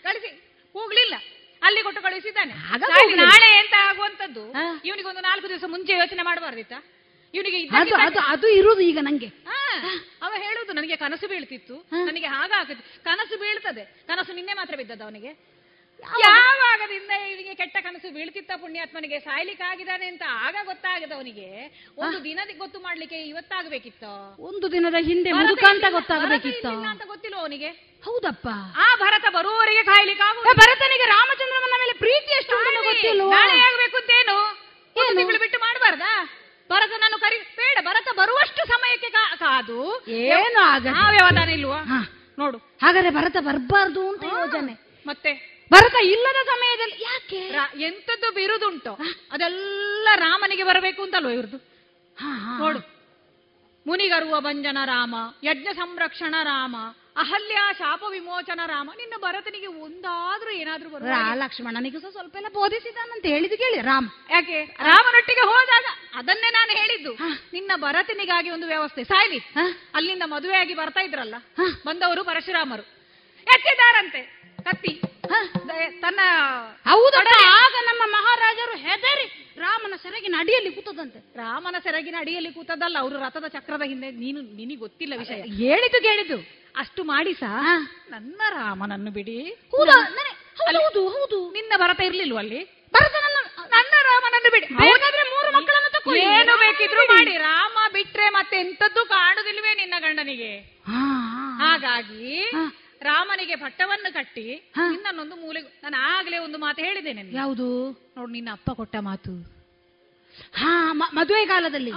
ಕಳಿಸಿ 0.06 0.32
ಹೋಗ್ಲಿಲ್ಲ 0.76 1.16
ಅಲ್ಲಿ 1.62 1.82
ಕೊಟ್ಟು 1.84 2.02
ಕಳಿಸಿದ್ದಾನೆ. 2.02 2.54
ಆಗ 2.74 2.82
ನಾಳೆ 3.24 3.50
ಎಂತ 3.60 3.76
ಆಗುವಂತದ್ದು 3.86 4.44
ಇವನಿಗೆ 4.86 5.08
ಒಂದು 5.08 5.22
ನಾಲ್ಕು 5.22 5.48
ದಿವಸ 5.50 5.66
ಮುಂಚೆ 5.70 5.94
ಯೋಚನೆ 5.96 6.24
ಮಾಡಬಾರ್ದಿತ್ತ 6.24 6.74
ಇವನಿಗೆ 7.34 7.58
ಅದು 7.78 7.96
ಅದು 8.04 8.20
ಅದು 8.34 8.48
ಇರುವುದು 8.58 8.82
ಈಗ 8.84 9.00
ನಂಗೆ. 9.02 9.30
ಅವ 10.22 10.32
ಹೇಳುದು 10.46 10.74
ನನಗೆ 10.74 10.96
ಕನಸು 10.96 11.28
ಬೀಳ್ತಿತ್ತು. 11.28 11.76
ನನಗೆ 12.06 12.26
ಹಾಗಾಗುತ್ತೆ 12.26 13.04
ಕನಸು 13.04 13.38
ಬೀಳ್ತದೆ. 13.38 13.86
ಕನಸು 14.08 14.34
ನಿನ್ನೆ 14.34 14.54
ಮಾತ್ರ 14.54 14.76
ಬಿದ್ದದ 14.76 15.02
ಅವನಿಗೆ. 15.02 15.58
ಯಾವಾಗದಿಂದ 16.24 17.12
ಇವನಿಗೆ 17.30 17.56
ಕೆಟ್ಟ 17.56 17.78
ಕನಸು 17.86 18.14
ಬೀಳ್ತಿತ್ತ 18.16 18.52
ಪುಣ್ಯಾತ್ಮನಿಗೆ 18.62 19.20
ಸಾಯ್ಲಿಕ್ಕೆ 19.20 19.64
ಆಗಿದ್ದಾನೆ 19.64 20.06
ಅಂತ 20.08 20.24
ಆಗ 20.46 20.56
ಗೊತ್ತಾಗದ 20.66 21.12
ಅವನಿಗೆ. 21.12 21.48
ಒಂದು 21.98 22.24
ದಿನದ 22.24 22.50
ಗೊತ್ತು 22.58 22.80
ಮಾಡ್ಲಿಕ್ಕೆ 22.80 23.20
ಇವತ್ತಾಗಬೇಕಿತ್ತು? 23.22 24.12
ಒಂದು 24.50 24.72
ದಿನದ 24.72 24.98
ಹಿಂದೆ 25.00 25.30
ಅಂತ 25.30 25.86
ಗೊತ್ತಾಗಬೇಕಿತ್ತು? 25.98 26.74
ಅಂತ 26.92 27.04
ಗೊತ್ತಿಲ್ಲ 27.06 27.38
ಅವನಿಗೆ? 27.38 27.70
ಹೌದಪ್ಪ. 28.08 28.48
ಆ 28.86 28.88
ಭರತ 29.04 29.26
ಬರುವವರಿಗೆ 29.38 29.84
ಕಾಯ್ಲಿಕ್ಕೆ 29.84 30.54
ಭರತನಿಗೆ 30.62 31.08
ರಾಮಚಂದ್ರನ 31.16 31.76
ಮೇಲೆ 31.84 31.94
ಪ್ರೀತಿ 32.04 32.32
ಎಷ್ಟು 32.40 32.56
ಉಂಟು 32.58 32.84
ಗೊತ್ತಿಲ್ವೋ? 32.90 33.30
ನಾಳೆ 33.32 33.58
ಆಗ್ಬೇಕು 33.68 33.98
ಅಂತೇನು 33.98 34.38
ಬಿಟ್ಟು 35.46 35.60
ಮಾಡಬಾರ್ದಾ? 35.60 36.12
ಭರತನನ್ನು 36.72 37.18
ಕರಿ 37.18 37.38
ಬೇಡ 37.38 37.78
ಭರತ 37.86 38.08
ಬರುವಷ್ಟು 38.18 38.68
ಸಮಯಕ್ಕೆ 38.68 39.10
ಕಾದು. 39.10 40.06
ಏನು 40.08 40.60
ಆಗ 40.60 40.86
ವ್ಯವಧಾನ 41.10 41.50
ಇಲ್ವಾ? 41.50 41.80
ನೋಡು. 42.40 42.58
ಹಾಗಾದ್ರೆ 42.58 43.10
ಭರತ 43.10 43.38
ಬರಬಾರ್ದು 43.40 44.10
ಅಂತ 44.10 44.24
ಯೋಜನೆ. 44.24 45.04
ಮತ್ತೆ? 45.08 45.34
ಭರತ 45.74 45.96
ಇಲ್ಲದ 46.04 46.46
ಸಮಯದಲ್ಲಿ 46.46 47.04
ಯಾಕೆ? 47.04 47.40
ಎಂತದ್ದು 47.84 48.34
ಬಿರುದುಂಟು. 48.34 48.94
ಅದೆಲ್ಲ 49.32 50.08
ರಾಮನಿಗೆ 50.16 50.64
ಬರಬೇಕು 50.64 51.04
ಅಂತಲ್ವ 51.04 51.30
ಇವ್ರದ್ದು. 51.30 51.58
ನೋಡು. 52.60 52.80
ಮುನಿಗರುವ 53.88 54.40
ಭಂಜನ 54.40 54.78
ರಾಮ 54.86 55.16
ಯಜ್ಞ 55.44 55.68
ಸಂರಕ್ಷಣ 55.76 56.36
ರಾಮ 56.44 56.76
ಅಹಲ್ಯ 57.18 57.58
ಶಾಪ 57.78 58.04
ವಿಮೋಚನ 58.10 58.60
ರಾಮ. 58.66 58.90
ನಿನ್ನ 58.98 59.14
ಭರತನಿಗೆ 59.22 59.68
ಒಂದಾದ್ರೂ 59.68 60.50
ಏನಾದ್ರೂ 60.52 60.90
ಲಕ್ಷ್ಮಣನಿಗೆ 61.36 62.00
ಸಹ 62.00 62.10
ಸ್ವಲ್ಪ 62.10 62.36
ಎಲ್ಲ 62.36 62.48
ಬೋಧಿಸಿದಾನಂತ 62.54 63.26
ಹೇಳಿದ್ 63.26 63.56
ಕೇಳಿ 63.58 63.82
ರಾಮ. 63.82 64.06
ಯಾಕೆ? 64.32 64.60
ರಾಮನೊಟ್ಟಿಗೆ 64.84 65.42
ಹೋದಾಗ 65.42 65.86
ಅದನ್ನೇ 66.16 66.50
ನಾನು 66.50 66.72
ಹೇಳಿದ್ದು. 66.78 67.14
ನಿನ್ನ 67.54 67.72
ಭರತನಿಗಾಗಿ 67.76 68.50
ಒಂದು 68.50 68.68
ವ್ಯವಸ್ಥೆ. 68.68 69.04
ಸಾಯ್ಲಿ. 69.04 69.40
ಅಲ್ಲಿಂದ 69.96 70.24
ಮದುವೆಯಾಗಿ 70.26 70.74
ಬರ್ತಾ 70.74 71.02
ಇದ್ರಲ್ಲ? 71.02 71.36
ಬಂದವರು 71.86 72.24
ಪರಶುರಾಮರು. 72.24 72.84
ಎತ್ತಿದ್ದಾರಂತೆ 73.48 74.22
ಕತ್ತಿ 74.64 74.94
ತನ್ನ 76.02 76.20
ಹೌದ 76.88 77.14
ಆಗ 77.58 77.74
ನಮ್ಮ 77.86 78.02
ಮಹಾರಾಜರು 78.06 78.78
ಹೆದರಿ 78.78 79.26
ರಾಮನ 79.58 79.94
ಸೆರಗಿನ 80.04 80.36
ಅಡಿಯಲ್ಲಿ 80.40 80.72
ಕೂತದಂತೆ. 80.72 81.20
ರಾಮನ 81.38 81.76
ಸೆರಗಿನ 81.84 82.16
ಅಡಿಯಲ್ಲಿ 82.20 82.54
ಕೂತದಲ್ಲ 82.54 82.98
ಅವರು 83.00 83.18
ರಥದ 83.20 83.48
ಚಕ್ರದ 83.48 83.82
ಹಿಂದೆ. 83.82 84.12
ನೀನು 84.12 84.42
ನಿನಗೆ 84.42 84.76
ಗೊತ್ತಿಲ್ಲ 84.76 85.14
ವಿಷಯ. 85.18 85.42
ಹೇಳಿದ್ದು 85.64 86.02
ಕೇಳಿದ್ದು. 86.02 86.67
ಅಷ್ಟು 86.82 87.02
ಮಾಡಿ 87.12 87.32
ಸಹ 87.42 87.56
ನನ್ನ 88.14 88.42
ರಾಮನನ್ನು 88.56 89.12
ಬಿಡಿ. 89.18 89.38
ಹೌದಾ? 89.74 89.98
ಹೌದು, 90.60 91.40
ನಿನ್ನ 91.58 91.74
ಭರತ 91.82 92.00
ಇರ್ಲಿಲ್ವ 92.08 92.38
ಅಲ್ಲಿ? 92.44 92.62
ಭರತ 92.96 93.16
ನನ್ನ 93.26 93.38
ನನ್ನ 93.76 93.94
ರಾಮನನ್ನು 94.10 94.50
ಬಿಡಿ. 94.56 94.68
ಮೂರು 95.34 95.50
ಮಕ್ಕಳನ್ನು 95.58 95.90
ತಕೊಳ್ಳಿ. 95.96 96.22
ಏನು 96.38 96.54
ಬೇಕಿದ್ರು 96.64 97.04
ಮಾಡಿ. 97.14 97.34
ರಾಮ 97.50 97.78
ಬಿಟ್ರೆ 97.96 98.28
ಮತ್ತೆ 98.38 98.56
ಎಂತದ್ದು 98.66 99.02
ಕಾಣುದಿಲ್ವೇ 99.14 99.74
ನಿನ್ನ 99.82 99.96
ಗಂಡನಿಗೆ? 100.06 100.52
ಹಾಗಾಗಿ 101.64 102.26
ರಾಮನಿಗೆ 103.08 103.56
ಪಟ್ಟವನ್ನು 103.64 104.10
ಕಟ್ಟಿ 104.14 104.46
ನಿನ್ನನ್ನೊಂದು 104.92 105.36
ಮೂಲೆ 105.42 105.60
ನಾನು 105.84 105.98
ಆಗ್ಲೇ 106.14 106.38
ಒಂದು 106.46 106.58
ಮಾತು 106.64 106.80
ಹೇಳಿದ್ದೇನೆ. 106.88 107.22
ಯಾವುದು? 107.42 107.68
ನೋಡು 108.18 108.32
ನಿನ್ನ 108.38 108.50
ಅಪ್ಪ 108.58 108.70
ಕೊಟ್ಟ 108.80 108.96
ಮಾತು. 109.10 109.34
ಹಾ 110.62 110.72
ಮದುವೆ 111.18 111.44
ಕಾಲದಲ್ಲಿ. 111.54 111.94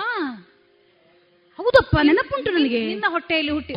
ಹೌದಪ್ಪ 1.59 1.97
ನೆನಪುಂಟು 2.09 2.51
ನನಗೆ. 2.59 2.83
ನಿನ್ನ 2.93 3.07
ಹೊಟ್ಟೆಯಲ್ಲಿ 3.17 3.53
ಹುಟ್ಟಿ 3.59 3.75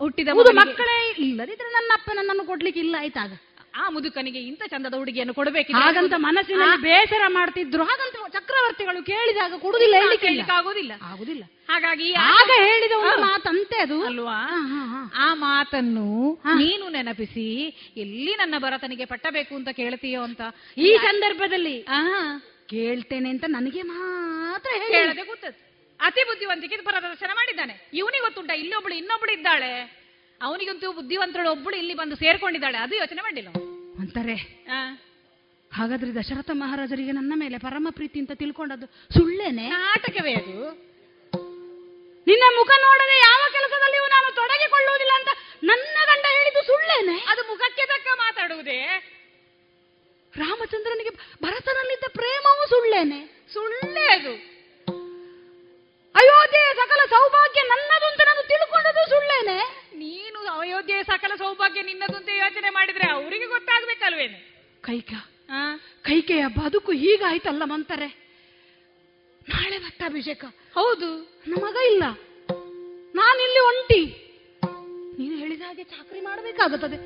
ಹುಟ್ಟಿದ 0.00 0.30
ಮಕ್ಕಳೇ 0.60 0.96
ಇಲ್ಲದಿದ್ರೆ 1.24 1.68
ನನ್ನ 1.76 1.90
ಅಪ್ಪ 1.98 2.10
ನನ್ನನ್ನು 2.14 2.46
ಕೊಡ್ಲಿಕ್ಕೆ 2.46 2.80
ಇಲ್ಲ 2.80 2.96
ಆಯ್ತಾಗ. 3.00 3.32
ಆ 3.74 3.84
ಮುದುಕನಿಗೆ 3.94 4.40
ಇಂಥ 4.40 4.62
ಚಂದದ 4.70 4.94
ಹುಡುಗಿಯನ್ನು 4.98 5.34
ಕೊಡಬೇಕು 5.34 5.72
ಹಾಗಂತ 5.78 6.14
ಮನಸ್ಸಿನಲ್ಲಿ 6.18 6.78
ಬೇಸರ 6.82 7.24
ಮಾಡ್ತಿದ್ರು. 7.28 7.82
ಹಾಗಂತ 7.84 8.14
ಚಕ್ರವರ್ತಿಗಳು 8.36 9.00
ಕೇಳಿದಾಗ 9.10 9.58
ಕೊಡುದಿಲ್ಲ 9.64 9.94
ಹೇಳಲಿಕ್ಕಿಲ್ಲ 9.96 10.44
ಆಗುದಿಲ್ಲ 10.56 10.92
ಆಗುದಿಲ್ಲ. 11.10 11.44
ಹಾಗಾಗಿ 11.68 12.08
ಆಗ 12.30 12.48
ಹೇಳಿದ 12.64 12.94
ಒಂದು 13.02 13.20
ಮಾತಂತೆ 13.26 13.76
ಅದು. 13.80 13.98
ಅಲ್ವಾ? 14.02 14.38
ಆ 15.16 15.28
ಮಾತನ್ನು 15.44 16.06
ನೀನು 16.62 16.88
ನೆನಪಿಸಿ 16.88 17.46
ಎಲ್ಲಿ 17.96 18.34
ನನ್ನ 18.34 18.54
ಭರತನಿಗೆ 18.58 19.04
ಪಟ್ಟಬೇಕು 19.04 19.54
ಅಂತ 19.54 19.70
ಕೇಳ್ತೀಯೋ 19.80 20.22
ಅಂತ. 20.22 20.42
ಈ 20.78 20.90
ಸಂದರ್ಭದಲ್ಲಿ 21.06 21.76
ಕೇಳ್ತೇನೆ 22.72 23.28
ಅಂತ 23.30 23.44
ನನಗೆ 23.48 23.82
ಮಾತ್ರ 23.92 24.70
ಹೇಳದೆ 24.74 24.92
ಕೇಳದೆ 24.96 25.24
ಗೊತ್ತದ್ದು 25.30 25.60
ಅತಿ 26.00 26.24
ಬುದ್ಧಿವಂತಿಕೆ 26.24 26.76
ಪ್ರದರ್ಶನ 26.76 27.30
ಮಾಡಿದ್ದಾನೆ. 27.34 27.90
ಇವನಿಗೆ 27.92 28.20
ಗೊತ್ತುಂಟ 28.20 28.50
ಇಲ್ಲೊಬ್ಳು 28.50 28.94
ಇನ್ನೊಬ್ಳು 28.94 29.32
ಇದ್ದಾಳೆ. 29.32 29.72
ಅವನಿಗಂತೂ 30.42 30.92
ಬುದ್ಧಿವಂತಳು 30.92 31.50
ಒಬ್ಬಳು 31.50 31.76
ಇಲ್ಲಿ 31.76 31.94
ಬಂದು 31.94 32.16
ಸೇರ್ಕೊಂಡಿದ್ದಾಳೆ. 32.16 32.78
ಅದು 32.78 32.94
ಯೋಚನೆ 32.96 33.22
ಮಾಡಿಲ್ಲ 33.22 33.48
ಅಂತಾರೆ. 33.98 34.34
ಹಾಗಾದ್ರೆ 35.76 36.14
ದಶರಥ 36.14 36.50
ಮಹಾರಾಜರಿಗೆ 36.52 37.12
ನನ್ನ 37.12 37.32
ಮೇಲೆ 37.36 37.58
ಪರಮ 37.58 37.88
ಪ್ರೀತಿ 37.90 38.18
ಅಂತ 38.20 38.32
ತಿಳ್ಕೊಂಡದ್ದು 38.32 38.86
ಸುಳ್ಳೇನೆ? 38.86 39.68
ನಾಟಕವೇ 39.68 40.34
ಅದು. 40.34 40.88
ನಿನ್ನ 42.26 42.44
ಮುಖ 42.56 42.70
ನೋಡದೆ 42.80 43.16
ಯಾವ 43.18 43.42
ಕೆಲಸದಲ್ಲಿ 43.52 43.98
ನಾನು 44.08 44.34
ತೊಡಗಿಕೊಳ್ಳುವುದಿಲ್ಲ 44.34 45.12
ಅಂತ 45.14 45.28
ನನ್ನ 45.64 45.96
ಗಂಡ 46.06 46.24
ಹೇಳಿದ್ದು 46.30 46.62
ಸುಳ್ಳೇನೆ? 46.66 47.24
ಅದು 47.28 47.42
ಮುಖಕ್ಕೆ 47.48 47.86
ತಕ್ಕ 47.86 48.06
ಮಾತಾಡುವುದೇ? 48.16 48.80
ರಾಮಚಂದ್ರನಿಗೆ 50.36 51.10
ಭರತನಲ್ಲಿದ್ದ 51.42 52.04
ಪ್ರೇಮವೂ 52.12 52.66
ಸುಳ್ಳೇನೆ? 52.66 53.20
ಸುಳ್ಳೇ 53.52 54.06
ಅದು. 54.06 54.57
ಅಯೋಧ್ಯೆಯ 56.18 56.74
ಸಕಲ 56.74 57.00
ಸೌಭಾಗ್ಯ 57.10 57.60
ನನ್ನದು 57.62 58.06
ಅಂತ 58.06 58.20
ನಾನು 58.26 58.42
ತಿಳ್ಕೊಂಡದ್ದು 58.42 59.10
ಸುಳ್ಳೇನೆ? 59.10 59.58
ನೀನು 59.94 60.38
ಅಯೋಧ್ಯೆಯ 60.58 61.02
ಸಕಲ 61.02 61.32
ಸೌಭಾಗ್ಯ 61.38 61.82
ನಿನ್ನದು 61.82 62.16
ಅಂತ 62.16 62.28
ಯೋಚನೆ 62.28 62.70
ಮಾಡಿದ್ರೆ 62.70 63.10
ಅವರಿಗೆ 63.10 63.46
ಗೊತ್ತಾಗ್ಬೇಕಲ್ವೇನೆ? 63.46 64.38
ಕೈಕ 64.84 65.12
ಆ? 65.50 65.76
ಕೈಕೆಯ 66.02 66.46
ಬದುಕು 66.46 66.92
ಹೀಗಾಯ್ತಲ್ಲ 66.92 67.62
ಮಂತಾರೆ. 67.64 68.08
ನಾಳೆ 69.48 69.78
ಭಟ್ಟಾಭಿಷೇಕ 69.78 70.44
ಹೌದು. 70.74 71.08
ನಮಗ 71.46 71.64
ಮಗ 71.64 71.76
ಇಲ್ಲ. 71.92 72.04
ನಾನಿಲ್ಲಿ 73.14 73.60
ಒಂಟಿ. 73.60 74.00
ನೀನು 75.18 75.36
ಹೇಳಿದ 75.36 75.62
ಹಾಗೆ 75.62 75.84
ಚಾಕ್ರಿ 75.84 76.20
ಮಾಡಬೇಕಾಗುತ್ತದೆ. 76.20 76.98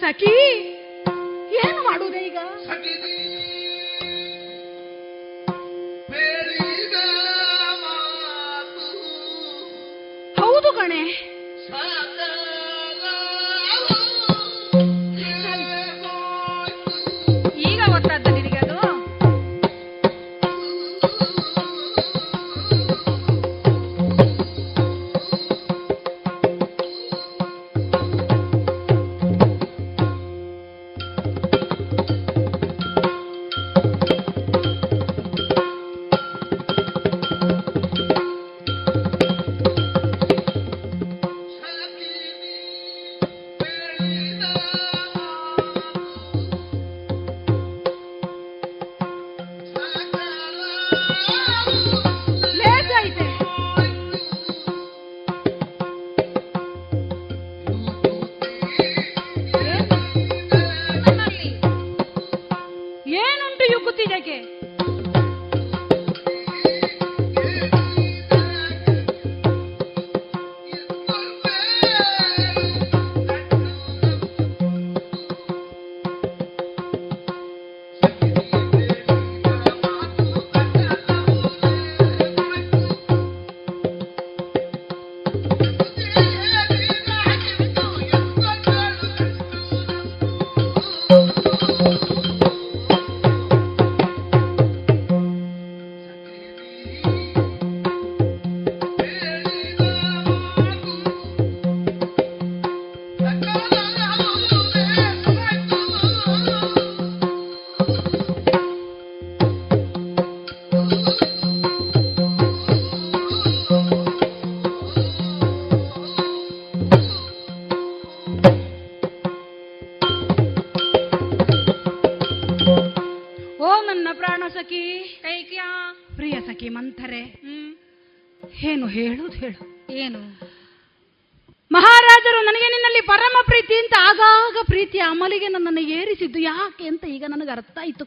ಸಖಿ 0.00 0.34
ಏನು 1.62 1.82
ಮಾಡುವುದೇ 1.82 2.18
ಈಗ? 2.18 2.38
ಹೌದು 10.62 10.72
ಕಣೆ. 10.78 10.98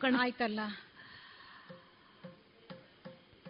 ಕಣ 0.05 0.15
ಆಯ್ತಲ್ಲ. 0.21 0.59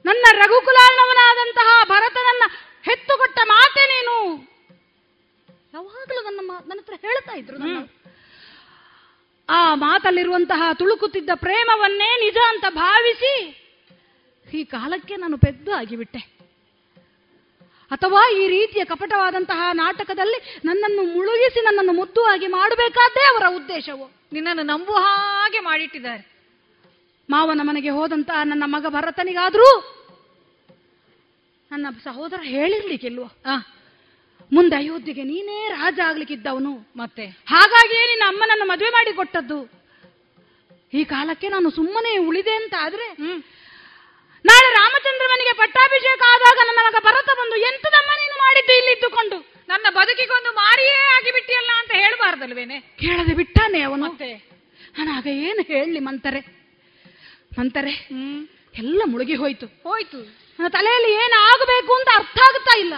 ನನ್ನ 0.05 0.25
ರಘುಕುಲಾಲ್ನವನಾದಂತಹ 0.31 1.69
ಭರತನನ್ನ 1.83 2.43
ಹೆತ್ತುಕೊಟ್ಟ 2.87 3.39
ಮಾತೆ 3.43 3.83
ನೀನು. 3.93 4.15
ಯಾವಾಗಲೂ 5.73 6.21
ನನ್ನ 6.23 6.51
ನನ್ನ 6.67 6.79
ಹತ್ರ 6.79 6.93
ಹೇಳ್ತಾ 7.01 7.33
ಇದ್ರು 7.33 7.57
ಆ 9.49 9.75
ಮಾತಲ್ಲಿರುವಂತಹ 9.75 10.61
ತುಳುಕುತ್ತಿದ್ದ 10.73 11.29
ಪ್ರೇಮವನ್ನೇ 11.35 12.09
ನಿಜ 12.19 12.37
ಅಂತ 12.47 12.65
ಭಾವಿಸಿ 12.69 13.33
ಈ 14.53 14.63
ಕಾಲಕ್ಕೆ 14.63 15.15
ನಾನು 15.15 15.37
ಪೆದ್ದು 15.37 15.71
ಆಗಿಬಿಟ್ಟೆ. 15.73 16.21
ಅಥವಾ 17.91 18.21
ಈ 18.29 18.47
ರೀತಿಯ 18.47 18.83
ಕಪಟವಾದಂತಹ 18.85 19.61
ನಾಟಕದಲ್ಲಿ 19.73 20.39
ನನ್ನನ್ನು 20.65 21.03
ಮುಳುಗಿಸಿ 21.15 21.61
ನನ್ನನ್ನು 21.65 21.93
ಮುದ್ದು 21.93 22.23
ಆಗಿ 22.25 22.47
ಮಾಡಬೇಕಾದ್ದೇ 22.47 23.23
ಅವರ 23.27 23.43
ಉದ್ದೇಶವು. 23.55 24.05
ನಿನ್ನನ್ನು 24.33 24.63
ನಂಬುವ 24.63 24.97
ಹಾಗೆ 24.97 25.59
ಮಾಡಿಟ್ಟಿದ್ದಾರೆ. 25.59 26.34
ಮಾವನ 27.29 27.61
ಮನೆಗೆ 27.63 27.89
ಹೋದಂತ 27.89 28.31
ನನ್ನ 28.43 28.63
ಮಗ 28.65 28.85
ಭರತನಿಗಾದ್ರೂ 28.89 29.69
ನನ್ನ 31.71 31.87
ಸಹೋದರ 32.03 32.39
ಹೇಳಿರ್ಲಿಕ್ಕಿಲ್ವೋ? 32.43 33.27
ಮುಂದೆ 34.51 34.75
ಅಯೋಧ್ಯೆಗೆ 34.75 35.23
ನೀನೇ 35.23 35.67
ರಾಜ 35.69 35.99
ಆಗ್ಲಿಕ್ಕಿದ್ದವನು. 36.05 36.73
ಮತ್ತೆ? 36.95 37.25
ಹಾಗಾಗಿ 37.25 38.07
ನಿನ್ನ 38.07 38.23
ಅಮ್ಮನನ್ನು 38.27 38.65
ಮದುವೆ 38.65 38.89
ಮಾಡಿ 38.89 39.13
ಕೊಟ್ಟದ್ದು. 39.13 39.57
ಈ 40.93 41.03
ಕಾಲಕ್ಕೆ 41.03 41.49
ನಾನು 41.49 41.69
ಸುಮ್ಮನೆ 41.69 42.17
ಉಳಿದೆ 42.17 42.53
ಅಂತ 42.55 42.73
ಆದ್ರೆ 42.79 43.07
ನಾಳೆ 44.45 44.69
ರಾಮಚಂದ್ರ 44.73 45.25
ಮನೆಗೆ 45.29 45.53
ಪಟ್ಟಾಭಿಷೇಕ 45.57 46.21
ಆದಾಗ 46.33 46.57
ನನ್ನ 46.67 46.79
ಮಗ 46.85 47.03
ಭರತ 47.03 47.29
ಬಂದು 47.37 47.55
ಎಂತದಮ್ಮ 47.55 48.11
ನೀನು 48.17 48.37
ಮಾಡಿದ್ದು 48.37 48.73
ಇಲ್ಲಿದ್ದುಕೊಂಡು 48.77 49.37
ನನ್ನ 49.69 49.85
ಬದುಕಿಗೊಂದು 49.89 50.51
ಮಾರಿಯೇ 50.51 50.97
ಆಗಿಬಿಟ್ಟಿಯಲ್ಲ 51.17 51.71
ಅಂತ 51.79 51.91
ಹೇಳಬಾರ್ದಲ್ವೇನೆ? 51.91 52.79
ಕೇಳದೆ 52.79 53.33
ಬಿಟ್ಟಾನೆ 53.35 53.81
ಅವನು. 53.81 54.07
ನಾನಾಗ 54.97 55.27
ಏನು 55.27 55.61
ಹೇಳಲಿ 55.61 55.99
ಮಂತರೆ? 55.99 56.64
ಮಂತರೆ 57.59 58.07
ಎಲ್ಲ 58.77 59.01
ಮುಳುಗಿ 59.05 59.35
ಹೋಯ್ತು. 59.35 59.65
ಹೋಯ್ತು. 59.65 60.17
ನನ್ನ 60.59 60.67
ತಲೆಯಲ್ಲಿ 60.67 61.11
ಏನು 61.11 61.39
ಆಗಬೇಕು 61.39 61.93
ಅಂತ 61.93 62.07
ಅರ್ಥ 62.15 62.39
ಆಗುತ್ತಾ 62.49 62.77
ಇಲ್ಲ. 62.77 62.93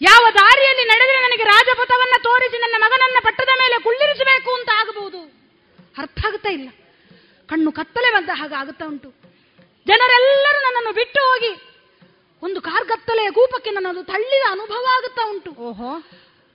ಯಾವ 0.00 0.26
ದಾರಿಯಲ್ಲಿ 0.34 0.84
ನಡೆದರೆ 0.84 1.20
ನನಗೆ 1.20 1.44
ರಾಜಪಥವನ್ನ 1.44 2.22
ತೋರಿಸಿ 2.22 2.58
ನನ್ನ 2.58 2.74
ಮಗನನ್ನ 2.78 3.16
ಪಟ್ಟದ 3.22 3.48
ಮೇಲೆ 3.48 3.82
ಕುಳ್ಳಿರಿಸಬೇಕು 3.82 4.54
ಅಂತ 4.54 4.68
ಆಗಬಹುದು? 4.74 5.20
ಅರ್ಥ 5.98 6.26
ಆಗುತ್ತಾ 6.26 6.48
ಇಲ್ಲ. 6.48 6.68
ಕಣ್ಣು 7.46 7.72
ಕತ್ತಲೆ 7.72 8.12
ಬಂದ 8.12 8.30
ಹಾಗೆ 8.32 8.54
ಆಗುತ್ತಾ 8.54 8.84
ಉಂಟು. 8.84 9.08
ಜನರೆಲ್ಲರೂ 9.86 10.58
ನನ್ನನ್ನು 10.60 10.92
ಬಿಟ್ಟು 10.92 11.20
ಹೋಗಿ 11.20 11.62
ಒಂದು 12.42 12.60
ಕಾರ್ಗತ್ತಲೆಯ 12.60 13.30
ಕೂಪಕ್ಕೆ 13.30 13.70
ನನ್ನನ್ನು 13.70 14.02
ತಳ್ಳಿದ 14.02 14.42
ಅನುಭವ 14.50 14.86
ಆಗುತ್ತಾ 14.86 15.30
ಉಂಟು. 15.30 15.50
ಓಹೋ. 15.50 16.02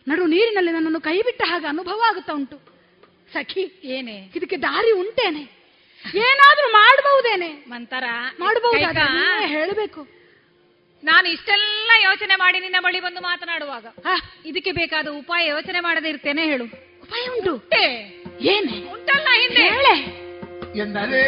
ನಡು 0.08 0.26
ನೀರಿನಲ್ಲಿ 0.26 0.72
ನನ್ನನ್ನು 0.72 1.02
ಕೈ 1.02 1.22
ಬಿಟ್ಟ 1.22 1.42
ಹಾಗೆ 1.46 1.68
ಅನುಭವ 1.68 2.02
ಆಗುತ್ತಾ 2.08 2.34
ಉಂಟು. 2.34 2.58
ಸಖಿ 3.34 3.82
ಏನೇ? 3.84 4.32
ಇದಕ್ಕೆ 4.36 4.58
ದಾರಿ 4.58 4.92
ಉಂಟೇನೆ. 4.92 5.63
ಏನಾದ್ರೂ 6.16 6.72
ಮಾಡಬಹುದೇನೆ? 6.72 7.48
ಮಂತರ 7.48 8.04
ಮಾಡಬಹುದು 8.40 8.80
ಹೇಳಬೇಕು. 9.48 10.08
ನಾನು 11.04 11.28
ಇಷ್ಟೆಲ್ಲ 11.28 11.92
ಯೋಚನೆ 12.04 12.36
ಮಾಡಿ 12.36 12.60
ನಿನ್ನ 12.60 12.76
ಬಳಿ 12.80 13.00
ಬಂದು 13.00 13.22
ಮಾತನಾಡುವಾಗ. 13.22 13.86
ಇದಕ್ಕೆ 14.46 14.72
ಬೇಕಾದ 14.72 15.08
ಉಪಾಯ 15.08 15.48
ಯೋಚನೆ 15.48 15.80
ಮಾಡದೆ 15.80 16.10
ಇರ್ತೇನೆ 16.10 16.44
ಹೇಳು. 16.44 16.64
ಉಪಾಯ 17.02 17.28
ಉಂಟು. 17.28 17.70
ಏನೇ? 18.42 18.92
ಉಂಟಲ್ಲ 18.92 19.28
ಹಿಂದೆ. 19.42 19.62
ಹೇಳೆ. 19.62 20.24
ಎಂದರೆ 20.80 21.24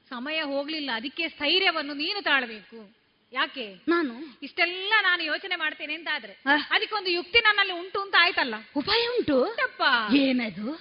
ಸಮಯ 0.09 0.43
ಹೋಗ್ಲಿಲ್ಲ. 0.43 0.91
ಅದಕ್ಕೆ 0.95 1.29
ಸ್ಥೈರ್ಯವನ್ನು 1.29 1.95
ನೀನು 1.95 2.23
ತಾಳ್ಬೇಕು. 2.23 2.95
ಯಾಕೆ? 3.33 3.75
ನಾನು? 3.89 4.15
ಇಷ್ಟೆಲ್ಲ 4.43 4.93
ನಾನು 5.01 5.23
ಯೋಚನೆ 5.23 5.57
ಮಾಡ್ತೇನೆ 5.57 5.95
ಅಂತ 5.95 6.09
ಆದ್ರೆ 6.13 6.33
ಅದಕ್ಕೊಂದು 6.71 7.11
ಯುಕ್ತಿ 7.11 7.39
ನನ್ನಲ್ಲಿ 7.39 7.73
ಉಂಟು 7.73 8.01
ಅಂತ 8.01 8.15
ಆಯ್ತಲ್ಲ? 8.19 8.55
ಉಪಾಯ 8.77 9.07
ಉಂಟು? 9.07 9.57
ತಪ್ಪ 9.57 9.83
ಏನದು? 10.15 10.73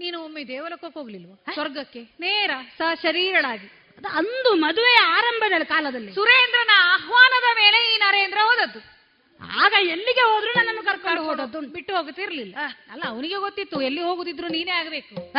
ನೀನು 0.00 0.22
ಒಮ್ಮೆ 0.22 0.44
ದೇವಲೋಕಕ್ಕೆ 0.44 0.98
ಹೋಗ್ಲಿಲ್ವಾ? 0.98 1.52
ಸ್ವರ್ಗಕ್ಕೆ? 1.52 2.02
ನೇರ 2.20 2.50
ಸ 2.78 2.82
ಶರೀರಳಾಗಿ 3.02 3.66
ಅದು 3.98 4.08
ಅಂದು 4.08 4.54
ಮದುವೆ 4.54 4.94
ಆರಂಭದ 4.96 5.62
ಕಾಲದಲ್ಲಿ. 5.62 6.12
ಸುರೇಂದ್ರನ 6.14 6.70
ಆಹ್ವಾನದ 6.74 7.56
ಮೇಲೆ 7.56 7.94
ಈ 7.94 7.98
ನರೇಂದ್ರ 7.98 8.38
ಹೋದದ್ದು. 8.42 8.80
ಆಗ 9.40 9.72
ಎಲ್ಲಿಗೆ 9.86 10.20
ಹೋದ್ರು 10.20 10.50
ನನ್ನನ್ನು 10.56 10.82
ಕರ್ಕೊಂಡು 10.82 11.22
ಹೋದದ್ದು. 11.22 11.60
ಬಿಟ್ಟು 11.60 11.96
ಹೋಗುತ್ತಿರ್ಲಿಲ್ಲ. 11.96 12.56
ಅಲ್ಲ 12.90 13.02
ಅವನಿಗೆ 13.06 13.34
ಗೊತ್ತಿತ್ತು 13.34 13.82
ಎಲ್ಲಿ 13.82 14.02
ಹೋಗುದಿದ್ರು 14.02 14.48
ನೀನೇ 14.48 14.70
ಆಗಬೇಕು. 14.70 15.32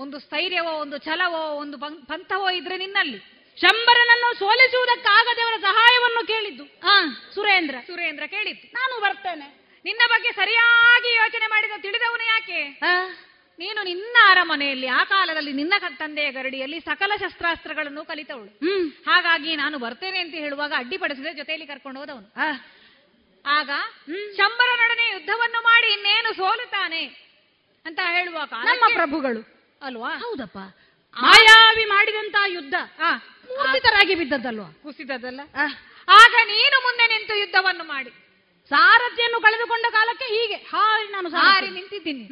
ಒಂದು 0.00 0.18
ಸ್ಥೈರ್ಯವೋ 0.18 0.70
ಒಂದು 0.70 0.98
ಛಲವೋ 0.98 1.42
ಒಂದು 1.54 1.78
ಪಂಥವೋ 2.06 2.50
ಇದ್ರೆ 2.50 2.76
ನಿನ್ನಲ್ಲಿ. 2.76 3.18
ಶಂಬರನನ್ನು 3.60 4.38
ಸೋಲಿಸುವುದಕ್ಕಾಗದೆ 4.38 5.42
ಅವರ 5.42 5.52
ಸಹಾಯವನ್ನು 5.60 6.26
ಕೇಳಿದ್ದು. 6.26 6.64
ಆ 6.64 7.02
ಸುರೇಂದ್ರ. 7.34 7.74
ಸುರೇಂದ್ರ 7.86 8.26
ಕೇಳಿದ್ದು. 8.26 8.66
ನಾನು 8.66 9.00
ಬರ್ತೇನೆ. 9.00 9.60
ನಿನ್ನ 9.84 10.00
ಬಗ್ಗೆ 10.08 10.32
ಸರಿಯಾಗಿ 10.32 11.14
ಯೋಚನೆ 11.16 11.46
ಮಾಡಿದ 11.46 11.70
ತಿಳಿದವನು 11.82 12.24
ಯಾಕೆ? 12.24 12.80
ನೀನು 13.58 13.84
ನಿನ್ನ 13.84 14.16
ಅರಮನೆಯಲ್ಲಿ 14.28 14.86
ಆ 14.86 15.04
ಕಾಲದಲ್ಲಿ 15.04 15.52
ನಿನ್ನ 15.52 15.74
ತಂದೆಯ 15.96 16.32
ಗರಡಿಯಲ್ಲಿ 16.32 16.80
ಸಕಲ 16.80 17.12
ಶಸ್ತ್ರಾಸ್ತ್ರಗಳನ್ನು 17.20 18.04
ಕಲಿತವಳು. 18.04 18.58
ಹಾಗಾಗಿ 19.10 19.56
ನಾನು 19.56 19.78
ಬರ್ತೇನೆ 19.78 20.18
ಅಂತ 20.18 20.34
ಹೇಳುವಾಗ 20.34 20.72
ಅಡ್ಡಿಪಡಿಸಿದ 20.76 21.26
ಜೊತೆಯಲ್ಲಿ 21.36 21.66
ಕರ್ಕೊಂಡು 21.66 22.00
ಹೋದವನು. 22.00 22.32
ಆಗ 23.46 23.70
ಶಂಬರನೊಡನೆ 24.36 25.12
ಯುದ್ಧವನ್ನು 25.12 25.62
ಮಾಡಿ 25.62 25.86
ಇನ್ನೇನು 25.86 26.34
ಸೋಲುತ್ತಾನೆ 26.36 27.04
ಅಂತ 27.86 28.00
ಹೇಳುವಾಗ 28.10 28.48
ನಮ್ಮ 28.48 28.84
ಪ್ರಭುಗಳು. 28.94 29.59
ಅಲ್ವಾ? 29.82 30.10
ಹೌದಪ್ಪ. 30.24 30.58
ಮಾಯಾವಿ 31.16 31.84
ಮಾಡಿದಂತ 31.84 32.36
ಯುದ್ಧ. 32.56 32.74
ಕುಸಿತರಾಗಿ 33.58 34.14
ಬಿದ್ದದ್ದಲ್ವಾ? 34.20 34.68
ಕುಸಿದದಲ್ಲ 34.82 35.40
ಆಗ 36.08 36.34
ನೀನು 36.52 36.76
ಮುಂದೆ 36.86 37.04
ನಿಂತು 37.12 37.34
ಯುದ್ಧವನ್ನು 37.40 37.84
ಮಾಡಿ. 37.84 38.10
ಸಾರಥ್ಯನ್ನು 38.70 39.38
ಕಳೆದುಕೊಂಡ 39.40 39.86
ಕಾಲಕ್ಕೆ 39.92 40.26
ಹೀಗೆ. 40.34 40.58
ಹಾರಿ 40.72 41.06
ನಾನು 41.12 41.28
ಸಾರಿ 41.30 41.68
ನಿಂತಿದ್ದೀನಿ. 41.68 42.24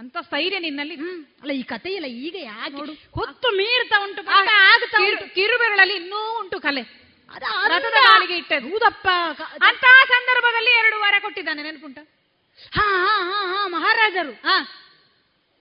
ಅಂತ 0.00 0.16
ಸ್ಥೈರ್ಯ 0.26 0.58
ನಿನ್ನಲ್ಲಿ. 0.58 0.96
ಅಲ್ಲ 1.42 1.52
ಈ 1.60 1.62
ಕಥೆಯಲ್ಲ 1.72 2.08
ಈಗ 2.26 2.36
ಯಾಕೆ? 2.42 2.94
ಹೊತ್ತು 3.18 3.48
ಮೀರ್ತಾ 3.58 3.96
ಉಂಟು 4.04 4.22
ಕಿರುಬೆರಳಲ್ಲಿ 5.36 5.96
ಇನ್ನೂ 6.02 6.20
ಉಂಟು 6.40 6.58
ಕಲೆ. 6.60 6.84
ಕಾಲಿಗೆ 8.06 8.36
ಇಟ್ಟದ್ದು. 8.36 8.68
ಹೌದಪ್ಪ 8.68 9.08
ಅಂತಹ 9.68 9.96
ಸಂದರ್ಭದಲ್ಲಿ 10.14 10.72
ಎರಡು 10.80 10.96
ವಾರ 11.02 11.14
ಕೊಟ್ಟಿದ್ದಾನೆ 11.22 11.62
ನೆನಪುಂಟ? 11.62 11.98
ಹಾ 12.76 12.86
ಹಾ 13.04 13.14
ಹಾ 13.30 13.40
ಹಾ 13.52 13.60
ಮಹಾರಾಜರು. 13.74 14.32
ಹಾ 14.46 14.56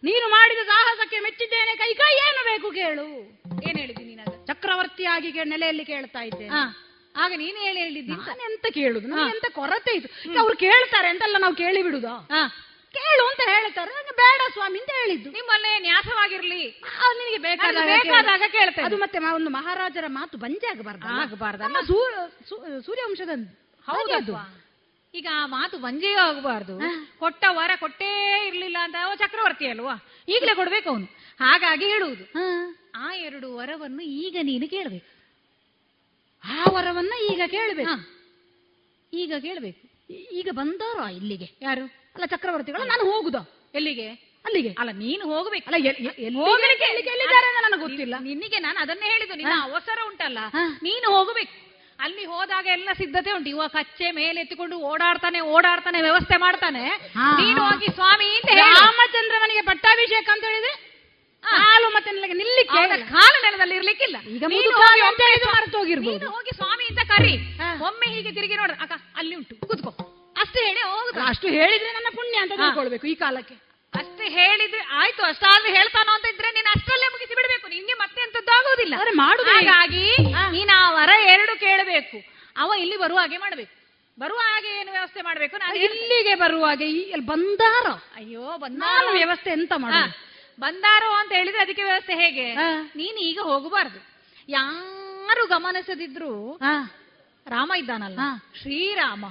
ನೀನು 0.04 0.26
ಮಾಡಿದ 0.36 0.62
ಸಾಹಸಕ್ಕೆ 0.72 1.18
ಮೆಚ್ಚಿದ್ದೇನೆ. 1.26 1.72
ಕೈ 1.82 1.92
ಕೈ 2.02 2.14
ಏನು 2.28 2.42
ಬೇಕು 2.50 2.68
ಕೇಳು. 2.80 3.08
ಏನ್ 3.68 3.78
ಹೇಳಿದ್ದೀನಿ 3.82 4.14
ನೀನು 4.14 4.46
ಚಕ್ರವರ್ತಿಯಾಗಿ 4.50 5.30
ನೆಲೆಯಲ್ಲಿ 5.54 5.86
ಕೇಳ್ತಾ 5.92 6.22
ಇದ್ದೆ 6.30 6.48
ಆಗ 7.24 7.32
ನೀನು 7.44 7.58
ಹೇಳಿ 7.66 7.80
ಹೇಳಿದ್ದಿ 7.86 8.16
ನಾನು 8.22 8.42
ಎಂತ 8.50 8.66
ಕೇಳುದು. 8.80 9.06
ನನಗೆ 9.12 9.32
ಎಂತ 9.36 9.48
ಕೊರತೆ 9.60 9.92
ಇತ್ತು 9.98 10.10
ಅವ್ರು 10.42 10.56
ಕೇಳ್ತಾರೆ 10.66 11.08
ಅಂತೆಲ್ಲ 11.14 11.38
ನಾವು 11.46 11.56
ಕೇಳಿ 11.64 11.80
ಬಿಡುದಾ? 11.88 12.16
ಕೇಳು 12.98 13.24
ಅಂತ 13.32 13.42
ಹೇಳ್ತಾರೆ. 13.54 13.92
ನಂಗೆ 13.98 14.14
ಬೇಡ 14.22 14.42
ಸ್ವಾಮಿ 14.54 14.78
ಅಂತ 14.84 14.94
ಹೇಳಿದ್ದು. 15.00 15.30
ನಿಮ್ಮಲ್ಲೇ 15.38 15.72
ನ್ಯಾಸವಾಗಿರ್ಲಿ. 15.88 16.64
ನಿನಗೆ 17.20 17.40
ಬೇಕಾದಾಗ 17.48 17.76
ನನಗೆ 17.78 17.98
ಬೇಕಾದಾಗ 17.98 18.40
ಕೇಳು. 18.40 18.54
ಕೇಳ್ತೇನೆ. 18.58 18.86
ಅದು 18.88 18.98
ಮತ್ತೆ 19.04 19.20
ಒಂದು 19.40 19.52
ಮಹಾರಾಜರ 19.58 20.08
ಮಾತು 20.20 20.38
ಬಂಜೆ 20.46 20.68
ಆಗಬಾರ್ದು 20.74 21.08
ಆಗಬಾರ್ದು 21.24 22.00
ಸೂರ್ಯವಂಶದ 22.88 23.36
ಹೌದು 23.88 24.36
ಈಗ 25.14 25.28
ಆ 25.34 25.46
ಮಾತು 25.46 25.78
ಬಂಜೆಯೂ 25.78 26.18
ಆಗಬಾರ್ದು. 26.18 26.80
ಕೊಟ್ಟ 27.20 27.46
ವರ 27.50 27.72
ಕೊಟ್ಟೇ 27.80 28.48
ಇರ್ಲಿಲ್ಲ 28.48 28.78
ಅಂತ 28.82 28.96
ಅವ 29.04 29.16
ಚಕ್ರವರ್ತಿ 29.16 29.68
ಅಲ್ವಾ? 29.68 30.06
ಈಗಲೇ 30.30 30.56
ಕೊಡ್ಬೇಕು 30.56 30.90
ಅವನು. 30.90 31.08
ಹಾಗಾಗಿ 31.40 31.86
ಹೇಳುವುದು. 31.86 32.24
ಆ 32.96 33.14
ಎರಡು 33.14 33.56
ವರವನ್ನು 33.56 34.04
ಈಗ 34.04 34.38
ನೀನು 34.42 34.70
ಕೇಳಬೇಕು. 34.70 35.20
ಆ 36.44 36.70
ವರವನ್ನ 36.70 37.14
ಈಗ 37.32 37.42
ಕೇಳಬೇಕು. 37.48 37.90
ಈಗ 39.14 39.34
ಕೇಳಬೇಕು. 39.40 40.14
ಈಗ 40.14 40.48
ಬಂದವರು 40.52 41.16
ಇಲ್ಲಿಗೆ. 41.16 41.52
ಯಾರು? 41.62 41.86
ಅಲ್ಲ 41.86 42.26
ಚಕ್ರವರ್ತಿಗಳು. 42.26 42.88
ನಾನು 42.88 43.12
ಹೋಗುದ? 43.12 43.36
ಎಲ್ಲಿಗೆ? 43.76 44.30
ಅಲ್ಲಿಗೆ. 44.46 44.70
ಅಲ್ಲ 44.70 44.92
ನೀನು 44.92 45.26
ಹೋಗ್ಬೇಕು. 45.26 45.72
ನನಗೆ 45.72 45.94
ಗೊತ್ತಿಲ್ಲ. 47.80 48.16
ನಿನ್ನಿಗೆ 48.20 48.60
ನಾನು 48.60 48.80
ಅದನ್ನೇ 48.80 49.12
ಹೇಳಿದ್ದು. 49.12 49.36
ನಿನ್ನ. 49.36 49.54
ಅವಸರ 49.62 49.98
ಉಂಟಲ್ಲ. 50.08 50.38
ನೀನು 50.84 51.12
ಹೋಗಬೇಕು. 51.12 51.69
ಅಲ್ಲಿ 52.00 52.26
ಹೋದಾಗ 52.26 52.66
ಎಲ್ಲ 52.68 52.90
ಸಿದ್ಧತೆ 52.98 53.32
ಉಂಟು. 53.32 53.50
ಇವಾಗ 53.50 53.70
ಕಚ್ಚೆ 53.70 54.12
ಮೇಲೆ 54.12 54.40
ಎತ್ತಿಕೊಂಡು 54.42 54.80
ಓಡಾಡ್ತಾನೆ 54.80 55.40
ಓಡಾಡ್ತಾನೆ 55.40 56.02
ವ್ಯವಸ್ಥೆ 56.02 56.38
ಮಾಡ್ತಾನೆ. 56.38 56.84
ನೀನು 57.42 57.62
ಹೋಗಿ 57.64 57.88
ಸ್ವಾಮಿ 57.88 58.36
ಅಂತ. 58.36 58.50
ರಾಮಚಂದ್ರವನಿಗೆ 58.76 59.62
ಪಟ್ಟಾಭಿಷೇಕ 59.62 60.30
ಅಂತ 60.32 60.44
ಹೇಳಿದ್ರೆ 60.44 60.74
ಕಾಲು 61.44 61.90
ಮತ್ತೆ 61.90 62.12
ನಿಲ್ಲಿಕ್ಕೆ 62.12 62.78
ಕಾಲು 63.12 63.42
ನೆಲದಲ್ಲಿ 63.42 63.76
ಇರ್ಲಿಕ್ಕಿಲ್ಲ. 63.76 64.18
ಈಗ 64.28 64.44
ನೀನು 64.46 66.32
ಹೋಗಿ 66.32 66.56
ಸ್ವಾಮಿ 66.56 66.86
ಅಂತ 66.86 67.00
ಕರಿ. 67.12 67.34
ಒಮ್ಮೆ 67.82 68.08
ಹೀಗೆ 68.08 68.32
ತಿರುಗಿ 68.32 68.56
ನೋಡ್ರ 68.56 68.74
ಅಕ್ಕ 68.82 68.92
ಅಲ್ಲಿ 69.16 69.36
ಉಂಟು. 69.36 69.56
ಕೂತ್ಕೋ. 69.68 69.92
ಅಷ್ಟು 70.42 70.60
ಹೇಳಿ 70.66 70.82
ಹೋಗುದು. 70.82 71.20
ಅಷ್ಟು 71.22 71.48
ಹೇಳಿದ್ರೆ 71.48 71.94
ನನ್ನ 71.94 72.08
ಪುಣ್ಯ 72.16 72.38
ಅಂತ. 72.38 72.52
ತಿಳ್ಕೊಳ್ಬೇಕು 72.52 73.08
ಈ 73.08 73.16
ಕಾಲಕ್ಕೆ. 73.16 73.69
ಅಷ್ಟೇ 74.20 74.34
ಹೇಳಿದ್ರೆ 74.40 74.82
ಆಯ್ತು 74.82 75.24
ಅಷ್ಟಾದ್ರೂ 75.24 75.74
ಹೇಳ್ತಾನೋ 75.74 76.12
ಅಂತ 76.12 76.26
ಇದ್ರೆ 76.26 76.50
ನೀನು 76.52 76.70
ಅಷ್ಟರಲ್ಲೇ 76.76 77.08
ಮುಗಿಸಿ 77.08 77.36
ಬಿಡಬೇಕು. 77.36 77.68
ನಿನ್ಗೆ 77.68 77.94
ಮತ್ತೆ 77.94 78.22
ಎಂತದ್ದು 78.22 78.52
ಆಗೋದಿಲ್ಲ. 78.52 78.96
ಅವ್ರೆ? 78.96 79.12
ಹಾಗಾಗಿ 79.54 80.06
ನೀನು 80.52 80.74
ಆ 80.78 80.92
ವರ 80.92 81.10
ಎರಡು 81.34 81.60
ಕೇಳಬೇಕು. 81.60 82.18
ಅವ 82.58 82.74
ಇಲ್ಲಿ 82.78 82.98
ಬರುವ 82.98 83.18
ಹಾಗೆ 83.18 83.38
ಮಾಡಬೇಕು. 83.38 83.74
ಬರುವ 84.20 84.38
ಹಾಗೆ 84.38 84.80
ಏನು 84.80 84.92
ವ್ಯವಸ್ಥೆ 84.92 85.22
ಮಾಡಬೇಕು? 85.22 85.58
ನಾನು 85.58 85.76
ಇಲ್ಲಿಗೆ 85.76 86.36
ಬರುವ 86.36 86.66
ಹಾಗೆ 86.66 86.86
ಇಲ್ಲಿ 86.90 87.26
ಬಂದಾರ? 87.26 87.88
ಅಯ್ಯೋ 88.16 88.58
ಬಂದಾರ? 88.58 89.04
ವ್ಯವಸ್ಥೆ 89.12 89.50
ಎಂತ 89.50 89.74
ಮಾಡ 89.76 89.94
ಬಂದಾರೋ 90.60 91.12
ಅಂತ 91.12 91.32
ಹೇಳಿದ್ರೆ 91.32 91.62
ಅದಕ್ಕೆ 91.62 91.84
ವ್ಯವಸ್ಥೆ 91.84 92.14
ಹೇಗೆ? 92.14 92.56
ನೀನು 92.96 93.18
ಈಗ 93.18 93.40
ಹೋಗಬಾರ್ದು. 93.40 94.00
ಯಾರು 94.50 95.46
ಗಮನಿಸದಿದ್ರು 95.46 96.60
ರಾಮ 97.48 97.72
ಇದ್ದಾನಲ್ಲ. 97.78 98.20
ಶ್ರೀರಾಮ. 98.62 99.26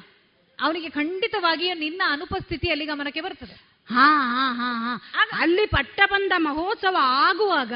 ಅವನಿಗೆ 0.60 0.90
ಖಂಡಿತವಾಗಿಯೂ 0.90 1.74
ನಿನ್ನ 1.74 2.02
ಅನುಪಸ್ಥಿತಿಯಲ್ಲಿ 2.06 2.86
ಗಮನಕ್ಕೆ 2.86 3.20
ಬರ್ತದೆ. 3.20 3.67
ಹಾ 3.88 4.06
ಹಾ 4.30 4.46
ಹಾ 4.52 4.68
ಹಾ. 4.82 4.92
ಅಲ್ಲಿ 5.40 5.64
ಪಟ್ಟಬಂಧ 5.66 6.32
ಮಹೋತ್ಸವ 6.38 6.96
ಆಗುವಾಗ 7.22 7.72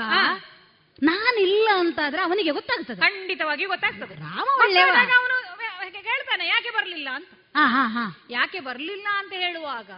ನಾನಿಲ್ಲ 1.03 1.69
ಅಂತಾದ್ರೆ 1.79 2.21
ಅವನಿಗೆ 2.23 2.51
ಗೊತ್ತಾಗ್ತದೆ. 2.51 2.99
ಖಂಡಿತವಾಗಿ 3.01 3.65
ಗೊತ್ತಾಗ್ತದೆ. 3.65 4.15
ರಾಮ 4.25 4.49
ಅವನು 5.19 5.37
ಕೇಳ್ತಾನೆ 6.03 6.45
ಯಾಕೆ 6.47 6.71
ಬರ್ಲಿಲ್ಲ 6.71 7.09
ಅಂತ. 7.11 7.31
ಯಾಕೆ 8.31 8.61
ಬರ್ಲಿಲ್ಲ 8.61 9.09
ಅಂತ 9.15 9.33
ಹೇಳುವಾಗ 9.43 9.91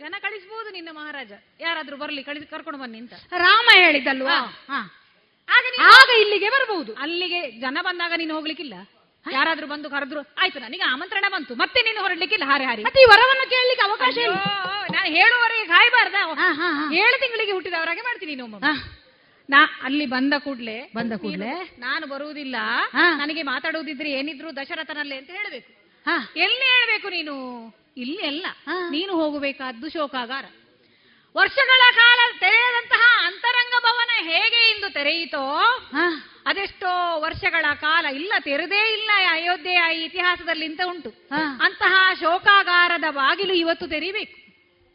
ಜನ 0.00 0.14
ಕಳಿಸಬಹುದು 0.22 0.70
ನಿನ್ನ 0.70 0.90
ಮಹಾರಾಜ. 0.92 1.32
ಯಾರಾದ್ರೂ 1.60 1.96
ಬರ್ಲಿ 1.96 2.22
ಕಳಿಸಿ 2.22 2.46
ಕರ್ಕೊಂಡು 2.46 2.80
ಬನ್ನಿ 2.80 2.98
ಅಂತ. 2.98 3.14
ರಾಮ 3.36 3.66
ಹೇಳಿದ್ದಲ್ವಾ? 3.76 4.38
ಆಗ 5.90 6.10
ಇಲ್ಲಿಗೆ 6.20 6.48
ಬರಬಹುದು 6.48 6.92
ಅಲ್ಲಿಗೆ 6.96 7.40
ಜನ 7.60 7.78
ಬಂದಾಗ 7.82 8.12
ನೀನು 8.16 8.34
ಹೋಗ್ಲಿಕ್ಕಿಲ್ಲ? 8.34 8.76
ಯಾರಾದ್ರೂ 9.32 9.66
ಬಂದು 9.66 9.90
ಕರೆದ್ರು 9.90 10.20
ಆಯ್ತು 10.20 10.58
ನನಗೆ 10.58 10.82
ಆಮಂತ್ರಣ 10.82 11.24
ಬಂತು. 11.28 11.54
ಮತ್ತೆ 11.54 11.80
ನೀನು 11.80 12.00
ಹೊರಡ್ಲಿಕ್ಕಿಲ್ಲ 12.00 12.44
ಹಾರಿ 12.44 12.64
ಹಾರಿ. 12.64 12.82
ಮತ್ತೆ 12.82 13.00
ಈ 13.00 13.04
ವರವನ್ನು 13.04 13.50
ಕೇಳಲಿಕ್ಕೆ 13.50 13.88
ಅವಕಾಶ 13.88 14.16
ಇಲ್ಲ. 14.16 14.34
ನಾನು 14.92 15.06
ಹೇಳುವವರೆಗೆ 15.06 15.66
ಕಾಯ್ಬಾರ್ದ. 15.66 16.14
ಏಳು 16.94 17.20
ತಿಂಗಳಿಗೆ 17.20 17.52
ಹುಟ್ಟಿದವರಾಗೆ 17.52 18.00
ಮಾಡ್ತೀನಿ 18.00 18.34
ನೀನು. 18.34 18.60
ನಾ 19.50 19.58
ಅಲ್ಲಿ 19.82 20.06
ಬಂದ 20.06 20.34
ಕೂಡ್ಲೆ 20.38 20.90
ಬಂದ 20.94 21.12
ಕೂಡ್ಲೆ? 21.12 21.74
ನಾನು 21.78 22.06
ಬರುವುದಿಲ್ಲ. 22.06 22.56
ನನಗೆ 22.94 23.42
ಮಾತಾಡುವುದಿದ್ರೆ 23.42 24.10
ಏನಿದ್ರು 24.10 24.56
ದಶರಥನಲ್ಲೇ 24.56 25.16
ಅಂತ 25.16 25.30
ಹೇಳಬೇಕು. 25.30 25.70
ಹಾ. 26.06 26.28
ಎಲ್ಲಿ 26.36 26.66
ಹೇಳ್ಬೇಕು 26.66 27.08
ನೀನು? 27.08 27.34
ಇಲ್ಲಿ 27.96 28.26
ಅಲ್ಲ. 28.26 28.46
ನೀನು 28.90 29.12
ಹೋಗಬೇಕಾದ್ದು 29.12 29.88
ಶೋಕಾಗಾರ. 29.88 30.44
ವರ್ಷಗಳ 31.36 31.96
ಕಾಲ 31.96 32.38
ತೆರೆಯದಂತಹ 32.38 33.26
ಅಂತರಂಗ 33.26 33.72
ಭವನ 33.82 34.26
ಹೇಗೆ 34.28 34.70
ಇಂದು 34.70 34.92
ತೆರೆಯಿತೋ 34.92 35.44
ಅದೆಷ್ಟೋ 36.46 37.20
ವರ್ಷಗಳ 37.20 37.64
ಕಾಲ 37.80 38.06
ಇಲ್ಲ 38.12 38.32
ತೆರೆದೇ 38.38 38.92
ಇಲ್ಲ 38.92 39.10
ಅಯೋಧ್ಯೆಯ 39.30 39.98
ಈ 39.98 40.04
ಇತಿಹಾಸದಲ್ಲಿ 40.04 40.64
ಇಂತ 40.64 40.80
ಉಂಟು. 40.86 41.10
ಅಂತಹ 41.60 42.14
ಶೋಕಾಗಾರದ 42.20 43.04
ಬಾಗಿಲು 43.10 43.54
ಇವತ್ತು 43.54 43.86
ತೆರಿಬೇಕು. 43.86 44.34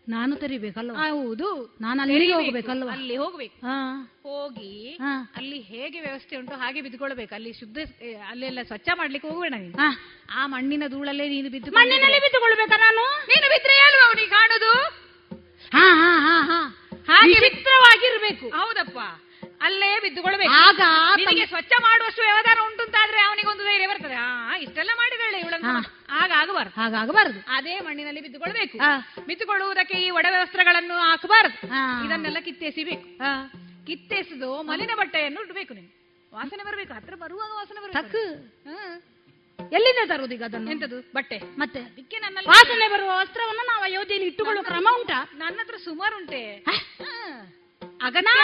ನಾನು 0.09 0.35
ತೆರಿಬೇಕಲ್ಲ 0.35 0.91
ಹೌದು. 0.91 1.77
ನಾನು 1.81 2.01
ಅಲ್ಲಿ 2.01 2.31
ಹೋಗ್ಬೇಕಲ್ಲ 2.31 2.91
ಅಲ್ಲಿ 2.91 3.17
ಹೋಗ್ಬೇಕು. 3.17 3.55
ಹೋಗಿ. 4.23 4.97
ಅಲ್ಲಿ 5.35 5.61
ಹೇಗೆ 5.61 6.01
ವ್ಯವಸ್ಥೆ 6.01 6.35
ಉಂಟು 6.35 6.55
ಹಾಗೆ 6.55 6.81
ಬಿದ್ದುಕೊಳ್ಬೇಕು. 6.81 7.35
ಅಲ್ಲಿ 7.35 7.53
ಶುದ್ಧ 7.53 7.77
ಅಲ್ಲೆಲ್ಲ 8.29 8.59
ಸ್ವಚ್ಛ 8.61 8.89
ಮಾಡ್ಲಿಕ್ಕೆ 8.95 9.27
ಹೋಗ್ಬೇಡ 9.29 9.53
ನೀನು. 9.53 9.77
ಆ 10.35 10.47
ಮಣ್ಣಿನ 10.47 10.83
ಧೂಳಲ್ಲೇ 10.87 11.29
ನೀನು 11.29 11.49
ಬಿದ್ದು 11.49 11.71
ಮಣ್ಣಿನಲ್ಲಿ 11.71 12.19
ಬಿದ್ದುಕೊಳ್ಬೇಕಾ 12.19 12.77
ನಾನು? 12.77 13.03
ನೀನು 13.27 13.49
ಬಿದ್ರೆ 13.49 13.77
ಅಲ್ವಾ 13.79 14.07
ಅವನಿಗೆ 14.07 14.29
ಕಾಣುದು? 14.29 14.71
ಹಾ 15.73 15.85
ಹಾ 15.93 16.11
ಹಾ 16.19 16.41
ಹಾ. 16.41 16.59
ಹಾಗೆ 17.07 17.39
ವಿಚಿತ್ರವಾಗಿರ್ಬೇಕು. 17.39 18.49
ಹೌದಪ್ಪ. 18.49 18.99
ಅಲ್ಲೇ 19.61 19.89
ಬಿದ್ದುಕೊಳ್ಬೇಕು. 20.03 20.51
ಆಗ 20.65 20.81
ನಿನಗೆ 21.19 21.45
ಸ್ವಚ್ಛ 21.45 21.73
ಮಾಡುವಷ್ಟು 21.85 22.21
ವ್ಯವಧಾನ 22.27 22.59
ಉಂಟುಂತಾದ್ರೆ 22.67 23.19
ಅವನಿಗೆ 23.27 23.49
ಒಂದು 23.53 23.63
ಧೈರ್ಯ 23.69 23.87
ಬರ್ತದೆ. 23.87 24.15
ಆ 24.15 24.55
ಇಷ್ಟೆಲ್ಲ 24.65 24.91
ಮಾಡಿದಳೆ 25.01 25.39
ಇವಳನ್ನು 25.43 25.73
ಆಗ 26.21 26.31
ಆಗಬಾರದು. 26.41 26.73
ಹಾಗಾಗಬಾರದು. 26.81 27.39
ಅದೇ 27.57 27.79
ಮಣ್ಣಿನಲ್ಲಿ 27.79 28.21
ಬಿದ್ದುಕೊಳ್ಬೇಕು. 28.21 28.77
ಬಿದ್ದುಕೊಳ್ಳುವುದಕ್ಕೆ 29.29 29.97
ಈ 30.05 30.09
ಒಡವೆ 30.09 30.37
ವಸ್ತ್ರಗಳನ್ನು 30.41 30.97
ಹಾಕಬಾರದು. 31.07 31.57
ಇದನ್ನೆಲ್ಲ 32.05 32.39
ಕಿತ್ತೆಸಿಬೇಕು. 32.39 33.07
ಕಿತ್ತೆಸಿದು 33.87 34.49
ಮಲಿನ 34.63 34.95
ಬಟ್ಟೆಯನ್ನು 35.01 35.41
ಉಡ್ಬೇಕು 35.41 35.73
ನೀನು. 35.73 35.89
ವಾಸನೆ 36.31 36.63
ಬರಬೇಕು. 36.63 36.93
ಹತ್ರ 36.93 37.15
ಬರುವಾಗ 37.15 37.51
ವಾಸನೆ 37.59 37.79
ಬರಬೇಕು. 37.85 38.23
ಎಲ್ಲಿಂದ 39.59 40.01
ತರುವುದು 40.09 40.33
ಈಗ 40.35 40.43
ಅದನ್ನು? 40.43 40.71
ಎಂತದು? 40.71 40.97
ಬಟ್ಟೆ. 41.15 41.37
ಮತ್ತೆ? 41.57 41.79
ಅದಕ್ಕೆ 41.79 42.17
ನನ್ನ 42.19 42.37
ವಾಸನೆ 42.47 42.87
ಬರುವ 42.93 43.09
ವಸ್ತ್ರವನ್ನು 43.21 43.63
ನಾವು 43.71 43.83
ಅಯೋಧ್ಯೆಯಲ್ಲಿ 43.83 44.27
ಇಟ್ಟುಕೊಳ್ಳುವ 44.27 44.63
ಕ್ರಮ 44.63 44.87
ಉಂಟಾ? 44.99 45.17
ನನ್ನ 45.33 45.57
ಹತ್ರ 45.59 45.77
ಸುಮಾರು 45.87 46.15
ಉಂಟೆ. 46.17 46.41
ನಾನು 48.01 48.41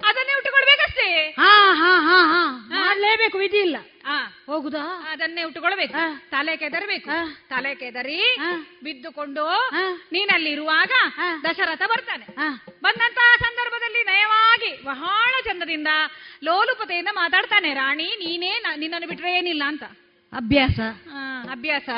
ಅದನ್ನು 0.00 0.36
ಉಟ್ಟುಕೊಳ್ಬೇಕಷ್ಟೇ? 0.36 1.30
ಹಾ 1.30 1.74
ಹಾ 1.74 1.90
ಹಾ 2.00 2.16
ಹಾ. 2.26 2.68
ಮಾಡ್ಲೇಬೇಕು 2.70 3.38
ವಿಧಿ 3.38 3.56
ಇಲ್ಲ. 3.56 3.76
ಹೋಗುದಾ? 4.46 5.08
ಅದನ್ನೇ 5.10 5.42
ಉಟ್ಟುಕೊಳ್ಬೇಕು. 5.42 5.94
ತಲೆ 6.30 6.56
ಕೆದರ್ಬೇಕು. 6.56 7.10
ತಲೆ 7.48 7.74
ಕೆದರಿ. 7.74 8.36
ಬಿದ್ದುಕೊಂಡು. 8.82 9.70
ನೀನಲ್ಲಿರುವಾಗ 10.12 10.92
ದಶರಥ 11.44 11.82
ಬರ್ತಾನೆ. 11.90 12.26
ಬಂದಂತಹ 12.82 13.36
ಸಂದರ್ಭದಲ್ಲಿ 13.38 14.02
ನಯವಾಗಿ 14.02 14.84
ಬಹಳ 14.84 15.40
ಚಂದದಿಂದ 15.44 15.88
ಲೋಲುಪತೆಯಿಂದ 16.44 17.08
ಮಾತಾಡ್ತಾನೆ. 17.12 17.74
ರಾಣಿ 17.74 18.16
ನೀನೇ 18.18 18.62
ನಿನ್ನನ್ನು 18.76 19.08
ಬಿಟ್ರೆ 19.08 19.38
ಏನಿಲ್ಲ 19.38 19.62
ಅಂತ. 19.66 19.82
ಅಭ್ಯಾಸ. 20.32 20.80
ಅಭ್ಯಾಸ. 21.50 21.88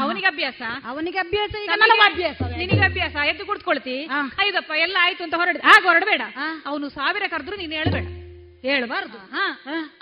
ಅವನಿಗೆ 0.00 0.26
ಅಭ್ಯಾಸ? 0.26 0.62
ಅವನಿಗೆ 0.84 1.18
ಅಭ್ಯಾಸ 1.18 1.50
ಈಗ 1.62 1.70
ನನಗೆ 1.76 2.12
ಅಭ್ಯಾಸ 2.12 2.42
ನಿನಗೆ 2.42 2.84
ಅಭ್ಯಾಸ? 2.84 3.14
ಎದ್ದು 3.14 3.46
ಕುಡ್ಕೊಳ್ತಿ. 3.46 4.08
ಐದಪ್ಪ 4.42 4.72
ಎಲ್ಲ 4.76 4.96
ಆಯ್ತು 5.00 5.24
ಅಂತ 5.24 5.34
ಹೊರಡ. 5.34 5.56
ಆಗ 5.64 5.82
ಹೊರಡಬೇಡ. 5.82 6.22
ಅವನು 6.66 6.88
ಸಾವಿರ 6.88 7.22
ಕರೆದ್ರು 7.26 7.56
ನೀನು 7.56 7.72
ಹೇಳ್ಬೇಡ. 7.72 8.04
ಹೇಳ್ಬಾರ್ದು. 8.62 9.18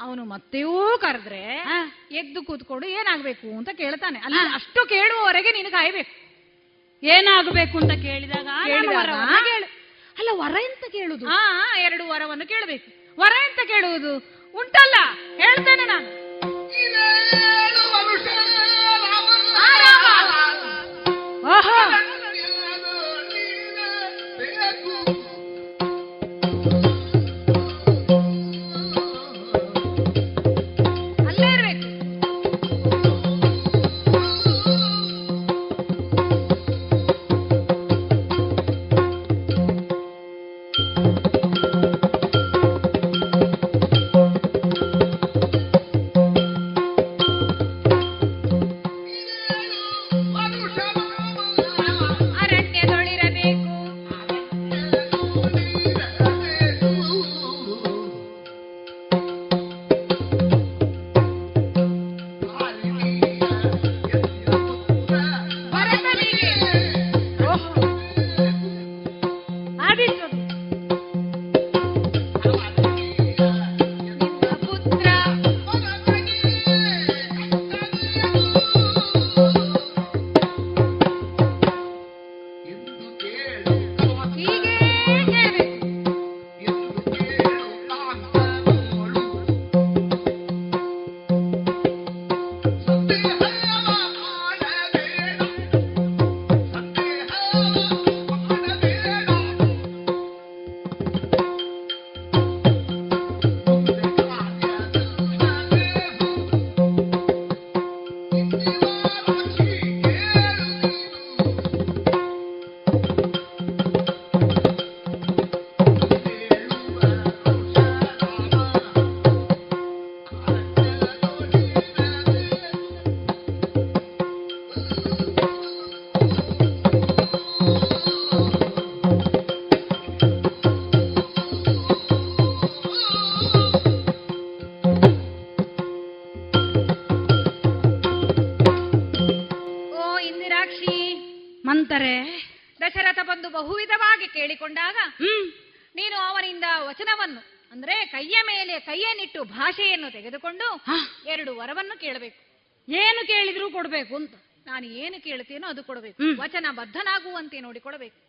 ಅವನು 0.00 0.24
ಮತ್ತೆಯೂ 0.24 0.98
ಕರೆದ್ರೆ. 1.00 1.64
ಎದ್ದು 2.10 2.42
ಕೂತ್ಕೊಂಡು 2.42 2.86
ಏನಾಗ್ಬೇಕು 2.86 3.56
ಅಂತ 3.56 3.68
ಕೇಳ್ತಾನೆ. 3.68 4.18
ಅಲ್ಲ 4.18 4.36
ಅಷ್ಟು 4.54 4.88
ಕೇಳುವವರೆಗೆ 4.88 5.52
ನೀನು 5.52 5.70
ಕಾಯ್ಬೇಕು. 5.70 6.10
ಏನಾಗಬೇಕು 7.06 7.78
ಅಂತ 7.78 7.90
ಕೇಳಿದಾಗ 7.90 8.48
ಅಲ್ಲ 10.18 10.28
ವರ 10.32 10.56
ಎಂತ 10.62 10.92
ಕೇಳುದು? 10.92 11.26
ಹಾ 11.26 11.80
ಎರಡು 11.80 12.08
ವರವನ್ನು 12.08 12.46
ಕೇಳಬೇಕು. 12.46 12.88
ವರ 13.20 13.32
ಎಂತ 13.46 13.68
ಕೇಳುವುದು? 13.68 14.16
ಉಂಟಲ್ಲ. 14.54 14.94
ಹೇಳ್ತೇನೆ 15.36 15.84
ನಾನು. 15.84 16.21
ಆ, 21.46 21.56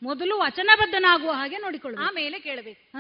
ಮೊದಲು 0.03 0.39
ವಚನಬದ್ಧನಾಗುವ 0.39 1.31
ಹಾಗೆ 1.31 1.57
ನೋಡಿಕೊಳ್ಳು 1.57 2.01
ಆಮೇಲೆ 2.01 2.39
ಕೇಳಬೇಕು. 2.39 2.97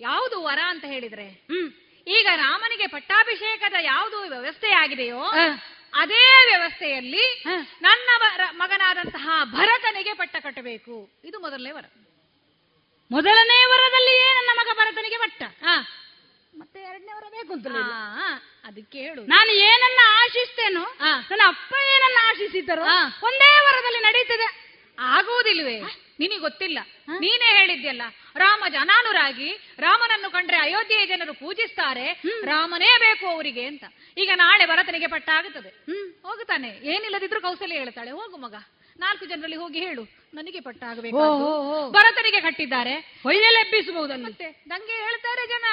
ಯಾವುದು 0.00 0.42
ವರ 0.42 0.58
ಅಂತ 0.66 0.84
ಹೇಳಿದ್ರೆ? 0.84 1.26
ಈಗ 2.06 2.26
ರಾಮನಿಗೆ 2.36 2.86
ಪಟ್ಟಾಭಿಷೇಕದ 2.86 3.74
ಯಾವುದು 3.80 4.18
ವ್ಯವಸ್ಥೆ 4.20 4.70
ಆಗಿದೆಯೋ 4.70 5.20
ಅದೇ 5.94 6.46
ವ್ಯವಸ್ಥೆಯಲ್ಲಿ 6.46 7.44
ನನ್ನ 7.82 8.08
ಮಗನಾದಂತಹ 8.52 9.28
ಭರತನಿಗೆ 9.44 10.14
ಪಟ್ಟ 10.14 10.36
ಕಟ್ಟಬೇಕು. 10.36 11.10
ಇದು 11.24 11.40
ಮೊದಲನೇ 11.40 11.70
ವರ. 11.70 11.84
ಮೊದಲನೇ 13.10 13.64
ವರದಲ್ಲಿಯೇ 13.64 14.34
ನನ್ನ 14.34 14.50
ಮಗ 14.60 14.76
ಭರತನಿಗೆ 14.76 15.16
ಪಟ್ಟ. 15.16 15.42
ಮತ್ತೆ 16.56 16.80
ಎರಡನೇ 16.80 17.12
ವರ 17.12 17.24
ಬೇಕು 17.30 17.52
ಅಂತ 17.52 17.66
ಅದಕ್ಕೆ 18.64 18.98
ಹೇಳು 18.98 19.22
ನಾನು 19.24 19.50
ಏನನ್ನ 19.50 20.00
ಆಶಿಸ್ತೇನೋ 20.22 20.84
ನನ್ನ 21.30 21.42
ಅಪ್ಪ 21.46 21.74
ಏನನ್ನ 21.74 22.18
ಆಶಿಸಿದ್ದರು 22.28 22.82
ಒಂದೇ 23.26 23.60
ವರದಲ್ಲಿ 23.66 24.00
ನಡೀತದೆ 24.00 24.63
ಆಗುವುದಿಲ್ವೇ 24.98 25.76
ನಿನಗೆ 26.20 26.38
ಗೊತ್ತಿಲ್ಲ. 26.38 26.78
ನೀನೇ 27.20 27.48
ಹೇಳಿದ್ಯಲ್ಲ 27.58 28.02
ರಾಮ 28.36 28.64
ಜನಾನುರಾಗಿ 28.68 29.48
ರಾಮನನ್ನು 29.78 30.30
ಕಂಡ್ರೆ 30.30 30.56
ಅಯೋಧ್ಯೆಯ 30.56 31.06
ಜನರು 31.06 31.32
ಪೂಜಿಸ್ತಾರೆ 31.34 32.06
ರಾಮನೇ 32.44 32.98
ಬೇಕು 32.98 33.26
ಅವರಿಗೆ 33.26 33.66
ಅಂತ. 33.66 33.84
ಈಗ 34.18 34.30
ನಾಳೆ 34.34 34.66
ಭರತನಿಗೆ 34.66 35.06
ಪಟ್ಟ 35.06 35.30
ಆಗುತ್ತದೆ 35.30 35.70
ಹೋಗುತ್ತಾನೆ. 36.22 36.80
ಏನಿಲ್ಲದಿದ್ರು 36.84 37.40
ಕೌಸಲ್ಯ 37.40 37.74
ಹೇಳ್ತಾಳೆ 37.74 38.10
ಹೋಗು 38.10 38.36
ಮಗ. 38.36 38.54
ನಾಲ್ಕು 38.96 39.26
ಜನರಲ್ಲಿ 39.26 39.56
ಹೋಗಿ 39.56 39.80
ಹೇಳು 39.80 40.02
ನನಗೆ 40.34 40.60
ಪಟ್ಟ 40.60 40.82
ಆಗಬೇಕು. 40.84 41.16
ಭರತನಿಗೆ 41.90 42.40
ಕಟ್ಟಿದ್ದಾರೆ. 42.40 42.94
ಅಂತೆ 44.12 44.24
ಮತ್ತೆ 44.26 44.48
ದಂಗೆ 44.70 44.92
ಹೇಳ್ತಾರೆ 44.92 45.46
ಜನ. 45.46 45.66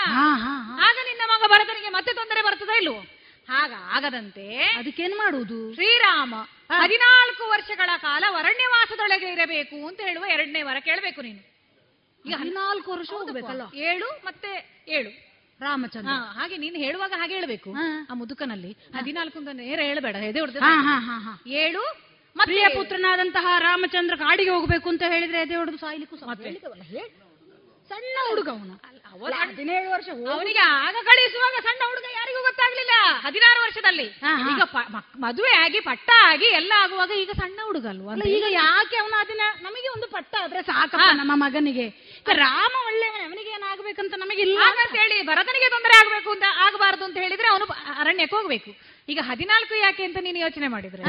ಆಗ 0.88 0.95
ನಿನ್ನ 1.10 1.22
ಮಗ 1.34 1.52
ಭರತನಿಗೆ 1.52 1.89
ಮತ್ತೆ 1.89 2.14
ತೊಂದರೆ 2.14 2.41
ಬರ್ತದ 2.41 2.69
ಇಲ್ವೋ? 2.69 3.02
ಹಾಗ 3.47 3.72
ಆಗದಂತೆ 3.91 4.45
ಅದಕ್ಕೇನ್ 4.73 5.15
ಮಾಡುವುದು? 5.18 5.57
ಶ್ರೀರಾಮ 5.73 6.34
ಹದಿನಾಲ್ಕು 6.76 7.43
ವರ್ಷಗಳ 7.49 7.89
ಕಾಲ 8.01 8.23
ಅರಣ್ಯವಾಸದೊಳಗೆ 8.38 9.27
ಇರಬೇಕು 9.31 9.77
ಅಂತ 9.88 9.99
ಹೇಳುವ 10.01 10.26
ಎರಡನೇ 10.34 10.61
ವರ 10.63 10.77
ಕೇಳಬೇಕು 10.81 11.22
ನೀನು. 11.22 11.41
ಈಗ 12.26 12.35
ಹದಿನಾಲ್ಕು 12.35 12.89
ವರ್ಷ. 12.91 13.09
ಹೋಗ್ಬೇಕಲ್ಲ? 13.15 13.63
ಏಳು 13.85 14.07
ಮತ್ತೆ 14.23 14.51
ಏಳು. 14.89 15.11
ರಾಮಚಂದ್ರ. 15.59 16.13
ಹಾಗೆ 16.38 16.55
ನೀನು 16.57 16.77
ಹೇಳುವಾಗ 16.80 17.13
ಹಾಗೆ 17.18 17.34
ಹೇಳ್ಬೇಕು. 17.34 17.72
ಆ 18.09 18.13
ಮುದುಕನಲ್ಲಿ 18.13 18.72
ಹದಿನಾಲ್ಕು 18.95 19.38
ಅಂತ 19.39 19.51
ನೇರ 19.59 19.80
ಹೇಳಬೇಡ 19.89 20.15
ಎದೆ 20.30 20.39
ಹೊಡೆದ 20.39 20.61
ಹಾ, 20.65 20.72
ಹಾ, 20.88 20.95
ಹಾ, 21.07 21.18
ಹಾ. 21.26 21.34
ಏಳು 21.59 21.84
ಮತ್ತೆ 22.35 22.47
ಪ್ರಿಯ 22.47 22.65
ಪುತ್ರನಾದಂತಹ 22.76 23.45
ರಾಮಚಂದ್ರ 23.59 24.15
ಕಾಡಿಗೆ 24.18 24.51
ಹೋಗ್ಬೇಕು 24.51 24.88
ಅಂತ 24.89 25.03
ಹೇಳಿದ್ರೆ 25.13 25.39
ಎದೆ 25.41 25.55
ಹೊಡೆದು 25.55 25.80
ಸಾಯ್ಲಿಕ್ಕೂ. 25.80 26.18
ಸಣ್ಣ 27.91 28.15
ಹುಡುಗ 28.30 28.49
ಅವನು. 28.55 28.76
ಹದಿನೇಳು 29.41 29.88
ವರ್ಷ. 29.93 30.07
ಅವನಿಗೆ 30.34 30.61
ಆಗ 30.77 30.95
ಕಳಿಸುವಾಗ 31.07 31.55
ಸಣ್ಣ 31.65 31.81
ಹುಡುಗ 31.89 32.07
ಯಾರಿಗೂ 32.18 32.41
ಗೊತ್ತಾಗ್ಲಿಲ್ಲ. 32.47 32.93
ಹದಿನಾರು 33.26 33.59
ವರ್ಷದಲ್ಲಿ. 33.65 34.05
ಈಗ 34.51 34.61
ಮದುವೆ 35.26 35.53
ಆಗಿ 35.63 35.80
ಪಟ್ಟ 35.89 36.09
ಆಗಿ 36.30 36.47
ಎಲ್ಲ 36.59 36.72
ಆಗುವಾಗ 36.84 37.11
ಈಗ 37.23 37.31
ಸಣ್ಣ 37.41 37.57
ಹುಡುಗ 37.68 37.85
ಅಲ್ವಾ 37.93 38.13
ಈಗ 38.31 38.45
ಯಾಕೆ 38.55 38.97
ಅವನು 39.03 39.18
ಅದನ್ನ 39.23 39.45
ನಮಗೆ 39.68 39.89
ಒಂದು 39.95 40.07
ಪಟ್ಟ 40.15 40.34
ಆದ್ರೆ 40.43 40.61
ಸಾಕಪ್ಪ 40.69 41.09
ನಮ್ಮ 41.22 41.35
ಮಗನಿಗೆ. 41.43 41.88
ರಾಮ 42.41 42.73
ಒಳ್ಳೆಯವನೇ 42.88 43.26
ಅವನಿಗೆ 43.30 43.51
ಏನಾಗ್ಬೇಕಂತ 43.57 44.13
ನಮಗೆ 44.23 44.41
ಇಲ್ಲ 44.47 44.59
ಅಂತ. 44.72 44.88
ಹೇಳಿ 44.97 45.18
ಭರತನಿಗೆ 45.30 45.69
ತೊಂದರೆ 45.76 45.95
ಆಗ್ಬೇಕು 45.99 46.31
ಅಂತ 46.35 46.45
ಆಗಬಾರದು 46.65 47.05
ಅಂತ 47.09 47.18
ಹೇಳಿದ್ರೆ 47.18 47.47
ಅವನು 47.47 47.65
ಅರಣ್ಯಕ್ಕೆ 48.01 48.35
ಹೋಗ್ಬೇಕು. 48.38 48.72
ಈಗ 49.09 49.19
ಹದಿನಾಲ್ಕು 49.30 49.76
ಯಾಕೆ 49.77 50.03
ಅಂತ 50.09 50.18
ನೀನು 50.22 50.39
ಯೋಚನೆ 50.39 50.68
ಮಾಡಿದ್ರೆ 50.68 51.03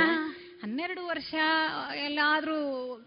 ಹನ್ನೆರಡು 0.63 1.03
ವರ್ಷ 1.07 1.33
ಎಲ್ಲಾದ್ರೂ 2.07 2.57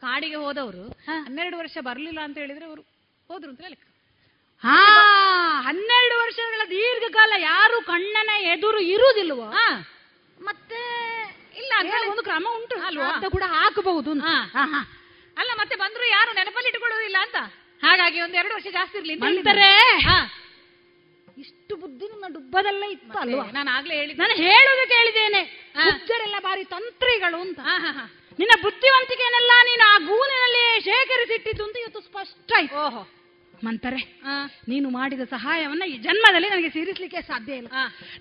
ಕಾಡಿಗೆ 0.02 0.40
ಹೋದವರು 0.44 0.84
ಹನ್ನೆರಡು 1.20 1.58
ವರ್ಷ 1.58 1.78
ಬರ್ಲಿಲ್ಲ 1.88 2.20
ಅಂತ 2.28 2.38
ಹೇಳಿದ್ರೆ 2.38 2.66
ಅವರು 2.66 2.82
ಹೋದ್ರು 3.30 3.50
ಅಂತ 3.50 3.62
ಲೆಕ್ಕ 3.68 3.86
ಹಾ 4.64 4.76
ಹನ್ನೆರಡು 5.62 6.16
ವರ್ಷಗಳ 6.22 6.62
ದೀರ್ಘಕಾಲ 6.70 7.34
ಯಾರು 7.44 7.82
ಕಣ್ಣನ 7.82 8.32
ಎದುರು 8.46 8.80
ಇರುವುದಿಲ್ವೋ? 8.86 9.48
ಮತ್ತೆ 10.40 10.80
ಇಲ್ಲ 11.58 11.72
ಅಂತ 11.80 11.94
ಒಂದು 12.12 12.24
ಕ್ರಮ 12.24 12.46
ಉಂಟು. 12.56 12.76
ಅಲ್ವಾ? 12.86 13.08
ಅಂತ 13.08 13.26
ಕೂಡ 13.32 13.44
ಹಾಕಬಹುದು. 13.48 14.12
ಅಲ್ಲ 15.38 15.52
ಮತ್ತೆ 15.56 15.76
ಬಂದ್ರು 15.76 16.06
ಯಾರು 16.10 16.32
ನೆನಪಲ್ಲಿ 16.34 16.70
ಇಟ್ಕೊಳ್ಳೋದಿಲ್ಲ 16.70 17.18
ಅಂತ? 17.22 17.38
ಹಾಗಾಗಿ 17.84 18.22
ಒಂದು 18.22 18.38
ಎರಡು 18.38 18.54
ವರ್ಷ 18.56 18.68
ಜಾಸ್ತಿ 18.72 18.98
ಇರ್ಲಿ 18.98 19.14
ಅಂತ 19.14 19.24
ಹೇಳಿದ್ರು. 19.24 19.44
ಬಂದರೆ 19.44 19.70
ಹಾ. 20.08 20.18
ಇಷ್ಟು 21.38 21.76
ಬುದ್ಧಿ 21.76 22.06
ನನ್ನ 22.12 22.34
ಡುಬ್ಬದಲ್ಲೇ 22.34 22.92
ಇತ್ತು 22.92 23.18
ಅಲ್ವಾ? 23.20 23.46
ನಾನು 23.52 23.70
ಆಗ್ಲೇ 23.72 23.96
ಹೇಳಿ 23.96 24.14
ನಾನು 24.14 24.36
ಹೇಳೋದು 24.44 24.90
ಕೇಳಿದ್ದೇನೆ 24.90 25.42
ಬುದ್ಧರೆಲ್ಲ 25.86 26.36
ಬಾರಿ 26.40 26.64
ತಂತ್ರಿಗಳು 26.66 27.42
ಅಂತ. 27.42 27.60
ನಿನ್ನ 28.40 28.54
ಬುದ್ಧಿವಂತಿಕೆನೆಲ್ಲ 28.62 29.52
ನೀನು 29.64 29.84
ಆ 29.86 29.98
ಗೂನಿನಲ್ಲಿ 30.08 30.82
ಶೇಖರಿಸಿಟ್ಟಿದ್ದು 30.82 31.64
ಅಂತ 31.64 31.78
ಇವತ್ತು 31.78 32.02
ಸ್ಪಷ್ಟ 32.02 32.52
ಆಯ್ತು. 32.56 32.76
ಓಹೋ. 32.78 33.04
ಮಂತರೆ 33.64 34.00
ನೀನು 34.68 34.90
ಮಾಡಿದ 34.90 35.24
ಸಹಾಯವನ್ನ 35.30 35.84
ಈ 35.84 35.98
ಜನ್ಮದಲ್ಲಿ 35.98 36.50
ನನಗೆ 36.50 36.70
ಸೇರಿಸಲಿಕ್ಕೆ 36.70 37.22
ಸಾಧ್ಯ 37.22 37.54
ಇಲ್ಲ. 37.54 37.70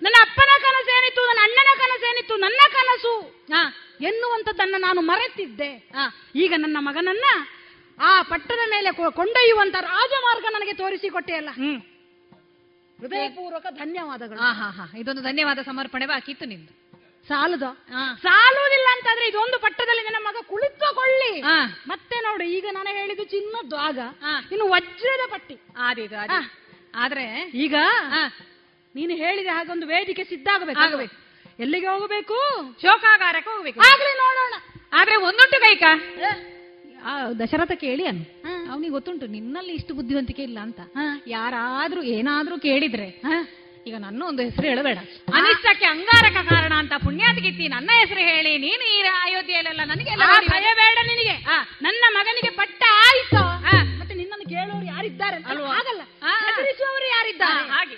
ನನ್ನ 0.01 0.15
ಅಪ್ಪನ 0.21 0.51
ಕನಸೇನಿತ್ತು 0.61 1.21
ನನ್ನ 1.27 1.41
ಅಣ್ಣನ 1.43 1.71
ಕನಸೇನಿತ್ತು 1.77 2.35
ನನ್ನ 2.37 2.61
ಕನಸು? 2.73 3.15
ಎನ್ನುವಂಥದ್ದನ್ನ 4.01 4.75
ನಾನು 4.77 5.01
ಮರೆತಿದ್ದೆ. 5.01 5.71
ಈಗ 6.35 6.53
ನನ್ನ 6.57 6.77
ಮಗನನ್ನ 6.79 7.27
ಆ 7.99 8.21
ಪಟ್ಟದ 8.21 8.59
ಮೇಲೆ 8.69 8.89
ಕೊಂಡೊಯ್ಯುವಂತ 9.13 9.75
ರಾಜಮಾರ್ಗ 9.85 10.45
ನನಗೆ 10.53 10.73
ತೋರಿಸಿಕೊಟ್ಟೆಯಲ್ಲ 10.73 11.51
ಹೃದಯಪೂರ್ವಕ 13.01 13.65
ಧನ್ಯವಾದಗಳು. 13.71 14.39
ಹಾ 14.39 14.53
ಹಾ 14.53 14.69
ಹಾ. 14.69 14.97
ಇದೊಂದು 14.97 15.21
ಧನ್ಯವಾದ 15.21 15.59
ಸಮರ್ಪಣೆ. 15.59 16.05
ಬಾಕಿತ್ತು 16.05 16.45
ನಿಂದು. 16.45 16.71
ಸಾಲದ? 17.27 17.63
ಸಾಲುವುದಿಲ್ಲ 18.21 18.87
ಅಂತಂದ್ರೆ 18.91 19.27
ಇದೊಂದು 19.27 19.59
ಪಟ್ಟದಲ್ಲಿ 19.59 20.03
ನನ್ನ 20.03 20.27
ಮಗ 20.27 20.35
ಕುಳಿತುಕೊಳ್ಳಿ. 20.47 21.41
ಮತ್ತೆ 21.87 22.15
ನೋಡು 22.19 22.43
ಈಗ 22.43 22.65
ನಾನು 22.71 22.89
ಹೇಳಿದ್ದು 22.89 23.23
ಚಿನ್ನದ್ದು. 23.23 23.75
ಆಗ 23.75 23.99
ಇನ್ನು 24.51 24.69
ವಜ್ರದ 24.69 25.31
ಪಟ್ಟಿ. 25.31 25.57
ಆದೀಗ 25.77 26.13
ಆದಿ. 26.21 26.39
ಆದ್ರೆ 26.95 27.51
ಈಗ 27.53 27.75
ನೀನು 28.95 29.13
ಹೇಳಿದ 29.13 29.47
ಹಾಗೊಂದು 29.53 29.87
ವೇದಿಕೆ 29.87 30.23
ಸಿದ್ಧ 30.23 30.47
ಆಗಬೇಕು. 30.53 30.79
ಆಗಬೇಕು. 30.79 31.15
ಎಲ್ಲಿಗೆ 31.59 31.87
ಹೋಗಬೇಕು? 31.87 32.37
ಶೋಕಾಗಾರಕ್ಕೆ 32.81 33.49
ಹೋಗ್ಬೇಕು. 33.51 33.79
ಆಗ್ಲಿ 33.79 34.13
ನೋಡೋಣ. 34.17 34.53
ಆದ್ರೆ 34.93 35.15
ಒಂದೊಟ್ಟು 35.15 35.59
ಕೈಕ 35.61 35.83
ಆ 37.05 37.31
ದಶರಥ 37.31 37.71
ಕೇಳಿ 37.71 38.05
ಅನ್ 38.05 38.25
ಅವನಿಗೆ 38.71 38.91
ಗೊತ್ತುಂಟು 38.91 39.27
ನಿನ್ನಲ್ಲಿ 39.27 39.73
ಇಷ್ಟು 39.73 39.93
ಬುದ್ಧಿವಂತಿಕೆ 39.93 40.43
ಇಲ್ಲ 40.43 40.59
ಅಂತ. 40.59 40.79
ಯಾರಾದ್ರೂ 41.27 42.01
ಏನಾದ್ರೂ 42.03 42.59
ಕೇಳಿದ್ರೆ 42.59 43.21
ಈಗ 43.87 43.95
ನನ್ನ 43.97 44.23
ಒಂದು 44.27 44.43
ಹೆಸರು 44.43 44.67
ಹೇಳಬೇಡ. 44.67 44.97
ಅನಿಷ್ಟಕ್ಕೆ 45.33 45.85
ಅಂಗಾರಕ 45.85 46.49
ಕಾರಣ 46.49 46.73
ಅಂತ 46.73 46.93
ಪುಣ್ಯಾತಿಗಿತ್ತಿ 47.03 47.67
ನನ್ನ 47.67 47.89
ಹೆಸರು 47.93 48.19
ಹೇಳಿ 48.19 48.57
ನೀನು 48.57 48.83
ಈ 48.97 49.01
ಅಯೋಧ್ಯೆಯಲ್ಲೆಲ್ಲ 49.01 49.81
ನನಗೆ 49.85 50.15
ಭಯ 50.49 50.73
ಬೇಡ 50.73 50.97
ನಿನಗೆ. 51.07 51.45
ನನ್ನ 51.81 52.05
ಮಗನಿಗೆ 52.09 52.49
ಪಟ್ಟ 52.49 52.83
ಆಯ್ತು. 53.05 53.43
ಮತ್ತೆ 53.99 54.15
ನಿನ್ನನ್ನು 54.15 54.49
ಕೇಳೋರು 54.49 54.85
ಯಾರಿದ್ದಾರೆ? 54.85 55.35
ಆಗಲ್ಲ. 55.63 56.01
ಆ. 56.23 56.39
ಹೆದರಿಸುವವರು 56.39 57.07
ಯಾರಿದ್ದಾರೆ? 57.07 57.69
ಹಾಗೆ. 57.69 57.95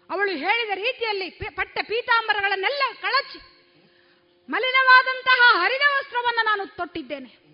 ಅವಳು 0.10 0.32
ಹೇಳಿದ 0.32 0.70
ರೀತಿಯಲ್ಲಿ 0.74 1.30
ಪಟ್ಟ 1.30 1.78
ಪೀತಾಂಬರಗಳನ್ನೆಲ್ಲ 1.88 2.84
ಕಳಚಿ 3.02 3.40
ಮಲಿನವಾದಂತಹ 4.50 5.62
ಹರಿದ 5.62 5.82
ವಸ್ತ್ರವನ್ನು 6.00 6.46
ನಾನು 6.46 6.76
ತೊಟ್ಟಿದ್ದೇನೆ. 6.76 7.50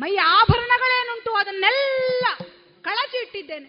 ಮೈಯ 0.00 0.20
ಆಭರಣಗಳೇನುಂಟು 0.20 1.32
ಅದನ್ನೆಲ್ಲ 1.32 2.26
ಕಳಚಿ 2.82 3.22
ಇಟ್ಟಿದ್ದೇನೆ. 3.22 3.68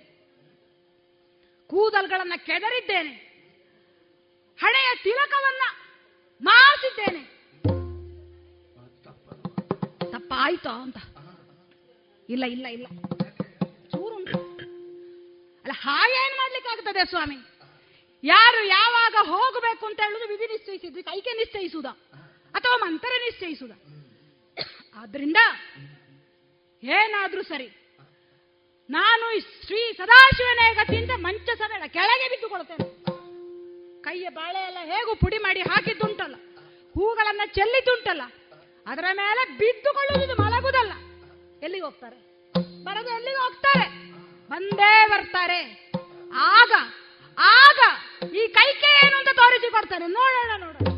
ಕೂದಲ್ಗಳನ್ನ 1.67 2.33
ಕೆದರಿದ್ದೇನೆ. 2.37 3.33
ಹಣೆಯ 4.61 5.03
ತಿಲಕವನ್ನ 5.03 5.61
ಮಾಸಿದ್ದೇನೆ 6.41 7.23
ತಪ್ಪಾಯ್ತೋ 10.11 10.69
ಅಂತ. 10.69 10.97
ಇಲ್ಲ 12.29 12.43
ಇಲ್ಲ 12.43 12.65
ಇಲ್ಲ. 12.65 12.87
ಅಲ್ಲ 15.73 16.17
ಮಾಡ್ಲಿಕ್ಕೆ 16.39 16.39
ಮಾಡ್ಲಿಕ್ಕಾಗ್ತದೆ 16.39 17.03
ಸ್ವಾಮಿ? 17.11 17.37
ಯಾರು 18.23 18.59
ಯಾವಾಗ 18.77 19.15
ಹೋಗಬೇಕು 19.31 19.83
ಅಂತ 19.89 19.99
ಹೇಳುದು 20.05 20.25
ವಿಧಿ 20.31 20.47
ನಿಶ್ಚಯಿಸಿದ್ರು 20.51 21.01
ಕೈಕೆ 21.09 21.31
ನಿಶ್ಚಯಿಸುದ 21.39 21.87
ಅಥವಾ 22.55 22.75
ಮಂತ್ರ 22.83 23.09
ನಿಶ್ಚಯಿಸುದ. 23.25 23.73
ಆದ್ರಿಂದ 25.01 25.39
ಏನಾದ್ರೂ 26.83 27.41
ಸರಿ, 27.49 27.67
ನಾನು 28.89 29.25
ಶ್ರೀ 29.65 29.81
ಸದಾಶಿವನೇ 29.99 30.67
ಗತಿಯಿಂದ 30.79 31.13
ಮಂಚಸಬೇಡ 31.25 31.83
ಕೆಳಗೆ 31.97 32.27
ಬಿದ್ದುಕೊಳ್ತೇನೆ. 32.33 32.85
ಕೈಯ 34.07 34.29
ಬಾಳೆ 34.39 34.61
ಎಲ್ಲ 34.69 34.79
ಹೇಗೂ 34.93 35.11
ಪುಡಿ 35.23 35.39
ಮಾಡಿ 35.45 35.61
ಹಾಕಿದ್ದುಂಟಲ್ಲ, 35.71 36.35
ಹೂಗಳನ್ನ 36.95 37.43
ಚೆಲ್ಲಿದ್ದುಂಟಲ್ಲ, 37.57 38.23
ಅದರ 38.85 39.05
ಮೇಲೆ 39.21 39.43
ಬಿದ್ದುಕೊಳ್ಳುವುದು 39.61 40.35
ಮಲಗುದಲ್ಲ 40.43 40.93
ಎಲ್ಲಿಗೆ 41.65 41.85
ಹೋಗ್ತಾರೆ? 41.87 42.17
ಬರದು 42.87 43.11
ಎಲ್ಲಿಗೆ 43.17 43.41
ಹೋಗ್ತಾರೆ? 43.45 43.85
ಬಂದೇ 44.51 44.91
ಬರ್ತಾರೆ. 45.11 45.61
ಆಗ 46.55 46.71
ಆಗ 47.37 47.79
ಈ 48.39 48.43
ಕೈಕೆ 48.57 48.89
ಏನು 49.03 49.15
ಅಂತ 49.19 49.31
ತೋರಿಸಿ 49.41 49.69
ಕೊಡ್ತಾರೆ 49.75 50.07
ನೋಡೋಣ 50.17 50.51
ನೋಡೋಣ. 50.63 50.92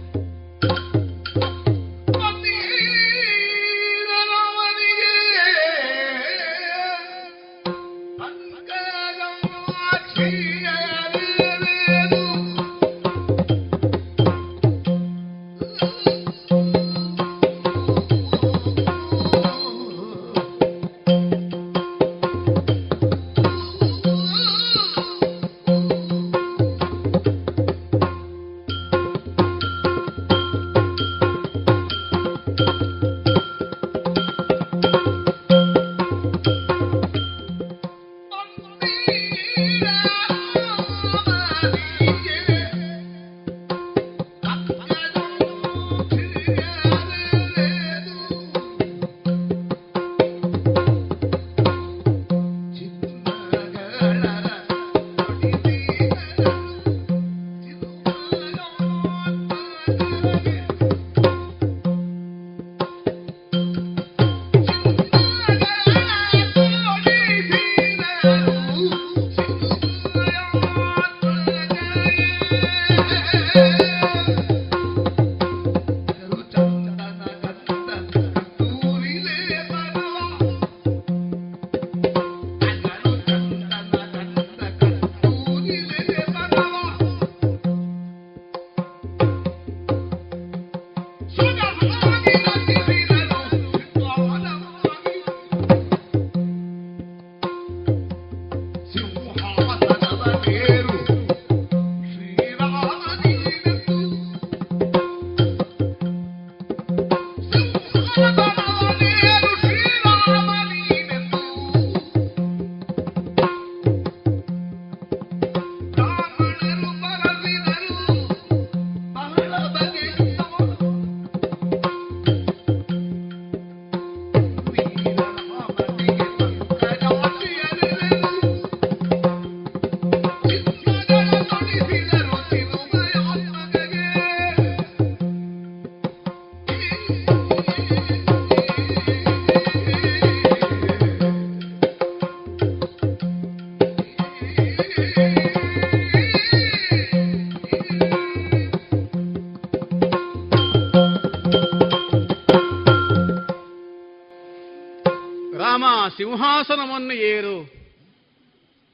ಸಿಂಹಾಸನವನ್ನು 157.06 157.14
ಏರು. 157.14 157.72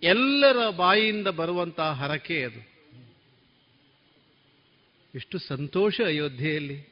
ಎಲ್ಲರ 0.04 0.70
ಬಾಯಿಯಿಂದ 0.70 1.28
ಬರುವಂತಹ 1.28 1.92
ಹರಕೆ 1.92 2.44
ಅದು. 2.44 2.72
ಎಷ್ಟು 5.16 5.40
ಸಂತೋಷ 5.40 6.02
ಅಯೋಧ್ಯೆಯಲ್ಲಿ. 6.02 6.92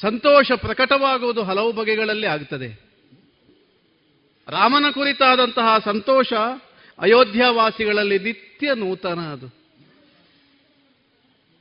ಸಂತೋಷ 0.00 0.52
ಪ್ರಕಟವಾಗುವುದು 0.52 1.42
ಹಲವು 1.42 1.72
ಬಗೆಗಳಲ್ಲಿ 1.72 2.26
ಆಗುತ್ತದೆ 2.26 2.80
ರಾಮನ 4.48 4.90
ಕುರಿತಾದಂತಹ 4.90 5.78
ಸಂತೋಷ 5.84 6.32
ಅಯೋಧ್ಯಾವಾಸಿಗಳಲ್ಲಿ 6.98 8.18
ನಿತ್ಯ 8.18 8.74
ನೂತನ 8.74 9.18
ಅದು. 9.18 9.54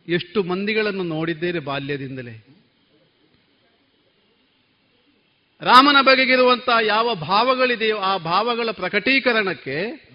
ಎಷ್ಟು 0.08 0.44
ಮಂದಿಗಳನ್ನು 0.44 1.04
ನೋಡಿದ್ದೇನೆ 1.04 1.60
ಬಾಲ್ಯದಿಂದಲೇ. 1.60 2.49
ರಾಮನ 5.62 6.02
ಬಗೆಗಿರುವಂತಹ 6.02 6.78
ಯಾವ 6.82 7.16
ಭಾವಗಳಿದೆಯೋ 7.16 7.98
ಆ 7.98 8.18
ಭಾವಗಳ 8.18 8.72
ಪ್ರಕಟೀಕರಣಕ್ಕೆ, 8.72 10.10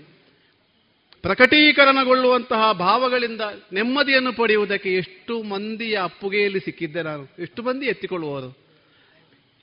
ಪ್ರಕಟೀಕರಣಗೊಳ್ಳುವಂತಹ 1.22 2.72
ಭಾವಗಳಿಂದ 2.72 3.40
ನೆಮ್ಮದಿಯನ್ನು 3.72 4.32
ಪಡೆಯುವುದಕ್ಕೆ 4.32 4.94
ಎಷ್ಟು 4.94 5.42
ಮಂದಿಯ 5.42 5.98
ಅಪ್ಪುಗೆಯಲ್ಲಿ 6.02 6.60
ಸಿಕ್ಕಿದ್ದೆ 6.60 7.02
ನಾನು. 7.02 7.28
ಎಷ್ಟು 7.38 7.62
ಮಂದಿ 7.62 7.86
ಎತ್ತಿಕೊಳ್ಳುವರು. 7.86 8.58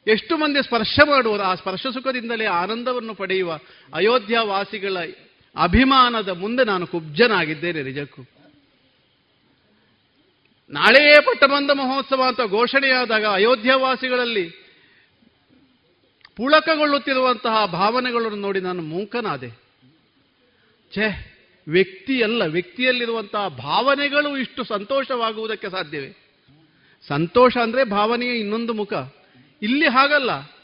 ಎಷ್ಟು 0.08 0.38
ಮಂದಿ 0.38 0.64
ಸ್ಪರ್ಶ 0.64 1.00
ಮಾಡುವರು. 1.10 1.44
ಆ 1.44 1.56
ಸ್ಪರ್ಶ 1.56 1.88
ಸುಖದಿಂದಲೇ 1.88 2.46
ಆನಂದವನ್ನು 2.46 3.16
ಪಡೆಯುವ 3.16 3.60
ಅಯೋಧ್ಯ 3.94 4.40
ವಾಸಿಗಳ 4.40 4.98
ಅಭಿಮಾನದ 5.58 6.30
ಮುಂದೆ 6.30 6.64
ನಾನು 6.64 6.88
ಕುಬ್ಜನಾಗಿದ್ದೇನೆ 6.88 7.84
ನಿಜಕ್ಕೂ. 7.84 8.22
ನಾಳೆಯೇ 10.70 11.22
ಪಟ್ಟಬಂಧ 11.22 11.72
ಮಹೋತ್ಸವ 11.72 12.22
ಅಂತ 12.28 12.42
ಘೋಷಣೆಯಾದಾಗ 12.52 13.26
ಅಯೋಧ್ಯವಾಸಿಗಳಲ್ಲಿ 13.26 14.61
ಪುಳಕಗೊಳ್ಳುತ್ತಿರುವಂತಹ 16.36 17.66
ಭಾವನೆಗಳನ್ನು 17.66 18.38
ನೋಡಿ 18.38 18.60
ನಾನು 18.60 18.82
ಮೂಕನಾದೆ. 18.82 19.50
ಛೇ, 20.96 21.38
ವ್ಯಕ್ತಿಯಲ್ಲ, 21.68 22.44
ವ್ಯಕ್ತಿಯಲ್ಲಿರುವಂತಹ 22.44 23.48
ಭಾವನೆಗಳು 23.48 24.38
ಇಷ್ಟು 24.38 24.64
ಸಂತೋಷವಾಗುವುದಕ್ಕೆ 24.64 25.70
ಸಾಧ್ಯವೇ? 25.70 26.14
ಸಂತೋಷ 27.08 27.58
ಅಂದ್ರೆ 27.58 27.84
ಭಾವನೆಯ 27.84 28.40
ಇನ್ನೊಂದು 28.40 28.74
ಮುಖ. 28.74 28.94
ಇಲ್ಲಿ 29.62 29.86
ಹಾಗಲ್ಲ. 29.86 30.62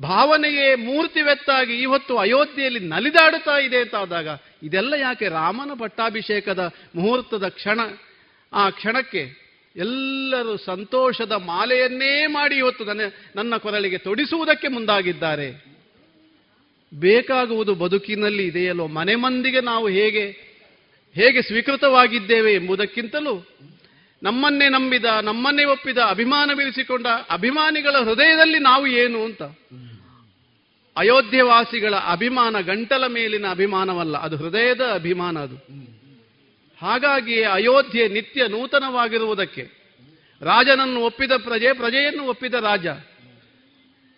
ಭಾವನೆಗೆ 0.00 0.74
ಮೂರ್ತಿವೆತ್ತಾಗಿ 0.74 1.82
ಇವತ್ತು 1.82 2.18
ಅಯೋಧ್ಯೆಯಲ್ಲಿ 2.18 2.80
ನಲಿದಾಡುತ್ತಾ 2.80 3.58
ಇದೆ 3.58 3.76
ಅಂತ 3.76 3.94
ಆದಾಗ, 3.94 4.28
ಇದೆಲ್ಲ 4.62 4.94
ಯಾಕೆ 4.94 5.28
ರಾಮನ 5.28 5.70
ಪಟ್ಟಾಭಿಷೇಕದ 5.80 6.72
ಮುಹೂರ್ತದ 6.94 7.48
ಕ್ಷಣ? 7.48 7.80
ಆ 8.52 8.70
ಕ್ಷಣಕ್ಕೆ 8.70 9.45
ಎಲ್ಲರೂ 9.76 10.56
ಸಂತೋಷದ 10.56 11.32
ಮಾಲೆಯನ್ನೇ 11.32 12.26
ಮಾಡಿ 12.26 12.56
ಇವತ್ತು 12.56 12.84
ನನ್ನ 12.84 13.00
ನನ್ನ 13.36 13.56
ಕೊರಳಿಗೆ 13.56 13.98
ತೊಡಿಸುವುದಕ್ಕೆ 13.98 14.68
ಮುಂದಾಗಿದ್ದಾರೆ. 14.68 15.64
ಬೇಕಾಗುವುದು 16.94 17.74
ಬದುಕಿನಲ್ಲಿ 17.74 18.46
ಇದೆಯಲ್ಲೋ? 18.46 18.86
ಮನೆ 18.86 19.14
ಮಂದಿಗೆ 19.14 19.60
ನಾವು 19.60 19.88
ಹೇಗೆ 19.88 20.56
ಹೇಗೆ 21.14 21.42
ಸ್ವೀಕೃತವಾಗಿದ್ದೇವೆ 21.42 22.54
ಎಂಬುದಕ್ಕಿಂತಲೂ 22.54 23.46
ನಮ್ಮನ್ನೇ 24.22 24.68
ನಂಬಿದ, 24.68 25.04
ನಮ್ಮನ್ನೇ 25.04 25.64
ಒಪ್ಪಿದ, 25.64 25.98
ಅಭಿಮಾನವಿರಿಸಿಕೊಂಡ 25.98 27.06
ಅಭಿಮಾನಿಗಳ 27.30 27.96
ಹೃದಯದಲ್ಲಿ 28.04 28.58
ನಾವು 28.58 28.86
ಏನು 28.86 29.24
ಅಂತ? 29.24 29.42
ಅಯೋಧ್ಯವಾಸಿಗಳ 30.96 31.94
ಅಭಿಮಾನ 31.94 32.60
ಗಂಟಲ 32.60 33.06
ಮೇಲಿನ 33.06 33.46
ಅಭಿಮಾನವಲ್ಲ, 33.50 34.16
ಅದು 34.16 34.36
ಹೃದಯದ 34.36 34.80
ಅಭಿಮಾನ 34.80 35.38
ಅದು. 35.38 35.56
ಹಾಗಾಗಿ 36.82 37.42
ಅಯೋಧ್ಯೆ 37.42 38.08
ನಿತ್ಯ 38.08 38.48
ನೂತನವಾಗಿರುವುದಕ್ಕೆ 38.48 39.86
ರಾಜನನ್ನು 40.42 41.00
ಒಪ್ಪಿದ 41.00 41.32
ಪ್ರಜೆ 41.32 41.72
ಪ್ರಜೆಯನ್ನು 41.72 42.24
ಒಪ್ಪಿದ 42.24 42.54
ರಾಜ. 42.54 42.86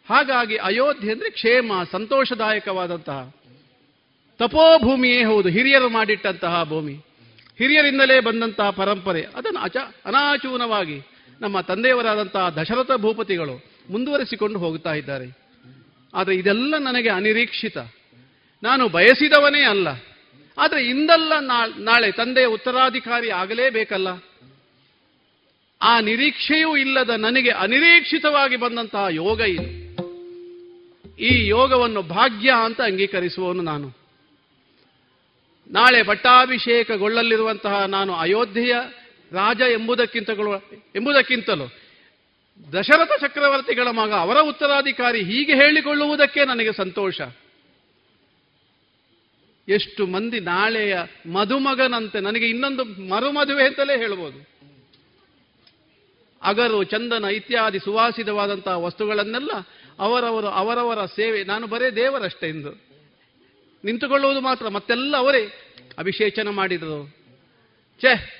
ಹಾಗಾಗಿ 0.09 0.56
ಅಯೋಧ್ಯೆ 0.56 1.12
ಅಂದರೆ 1.12 1.30
ಕ್ಷೇಮ, 1.30 1.72
ಸಂತೋಷದಾಯಕವಾದಂತಹ 1.93 3.35
ತಪೋಭೂಮಿಯೇ 4.39 5.24
ಹೌದು, 5.24 5.48
ಹಿರಿಯರು 5.48 5.89
ಮಾಡಿಟ್ಟಂತಹ 5.89 6.64
ಭೂಮಿ. 6.64 6.94
ಹಿರಿಯರಿಂದಲೇ 7.59 8.20
ಬಂದಂತಹ 8.20 8.70
ಪರಂಪರೆ, 8.70 9.22
ಅದನ್ನು 9.22 9.60
ಅಚ 9.60 9.76
ಅನಾಚೂನವಾಗಿ 10.05 11.02
ನಮ್ಮ 11.40 11.60
ತಂದೆಯವರಾದಂತಹ 11.60 12.48
ದಶರಥ 12.48 12.90
ಭೂಪತಿಗಳು 12.97 13.64
ಮುಂದುವರಿಸಿಕೊಂಡು 13.90 14.59
ಹೋಗ್ತಾ 14.59 14.94
ಇದ್ದಾರೆ. 14.94 15.39
ಆದರೆ 16.14 16.35
ಇದೆಲ್ಲ 16.35 16.78
ನನಗೆ 16.78 17.09
ಅನಿರೀಕ್ಷಿತ. 17.09 17.78
ನಾನು 18.62 18.89
ಬಯಸಿದವನೇ 18.89 19.62
ಅಲ್ಲ. 19.62 19.89
ಆದರೆ 20.59 20.82
ಇಂದಲ್ಲ 20.85 21.32
ನಾಳೆ 21.78 22.12
ತಂದೆಯ 22.12 22.47
ಉತ್ತರಾಧಿಕಾರಿ 22.47 23.30
ಆಗಲೇಬೇಕಲ್ಲ? 23.30 24.09
ಆ 25.82 26.01
ನಿರೀಕ್ಷೆಯೂ 26.01 26.76
ಇಲ್ಲದ 26.76 27.10
ನನಗೆ 27.10 27.51
ಅನಿರೀಕ್ಷಿತವಾಗಿ 27.51 28.56
ಬಂದಂತಹ 28.56 29.06
ಯೋಗ 29.10 29.40
ಇದು 29.40 29.89
ಈ 31.18 31.47
ಯೋಗವನ್ನು 31.47 32.02
ಭಾಗ್ಯ 32.02 32.51
ಅಂತ 32.64 32.80
ಅಂಗೀಕರಿಸುವವನು 32.80 33.62
ನಾನು. 33.62 33.89
ನಾಳೆ 35.70 36.02
ಪಟ್ಟಾಭಿಷೇಕಗೊಳ್ಳಲಿರುವಂತಹ 36.02 37.85
ನಾನು 37.85 38.14
ಅಯೋಧ್ಯೆಯ 38.14 38.74
ರಾಜ 39.32 39.60
ಎಂಬುದಕ್ಕಿಂತ 39.60 40.30
ಎಂಬುದಕ್ಕಿಂತಲೂ 40.97 41.66
ದಶರಥ 42.72 43.20
ಚಕ್ರವರ್ತಿಗಳ 43.20 43.89
ಮಗ 43.89 44.12
ಅವರ 44.12 44.39
ಉತ್ತರಾಧಿಕಾರಿ 44.39 45.22
ಹೀಗೆ 45.22 45.55
ಹೇಳಿಕೊಳ್ಳುವುದಕ್ಕೆ 45.55 46.44
ನನಗೆ 46.44 46.72
ಸಂತೋಷ. 46.72 47.20
ಎಷ್ಟು 49.68 50.06
ಮಂದಿ 50.06 50.40
ನಾಳೆಯ 50.40 50.98
ಮದುಮಗನಂತೆ 51.32 52.20
ನನಗೆ 52.20 52.46
ಇನ್ನೊಂದು 52.46 52.84
ಮರುಮದುವೆ 52.84 53.66
ಅಂತಲೇ 53.66 53.98
ಹೇಳ್ಬೋದು. 53.98 54.58
ಅಗರು, 56.42 56.84
ಚಂದನ 56.84 57.24
ಇತ್ಯಾದಿ 57.24 57.78
ಸುವಾಸಿತವಾದಂತಹ 57.78 58.84
ವಸ್ತುಗಳನ್ನೆಲ್ಲ 58.84 59.50
ಅವರವರು 59.98 60.46
ಅವರವರ 60.46 61.06
ಸೇವೆ. 61.06 61.44
ನಾನು 61.44 61.66
ಬರೇ 61.66 61.90
ದೇವರಷ್ಟೇ 61.90 62.48
ಎಂದು 62.48 62.88
ನಿಂತುಕೊಳ್ಳುವುದು 63.84 64.40
ಮಾತ್ರ. 64.40 64.68
ಮತ್ತೆಲ್ಲ 64.68 65.16
ಅವರೇ 65.16 65.52
ಅಭಿಷೇಚನ 65.98 66.48
ಮಾಡಿದರು. 66.48 67.10
ಛೇ, 68.00 68.34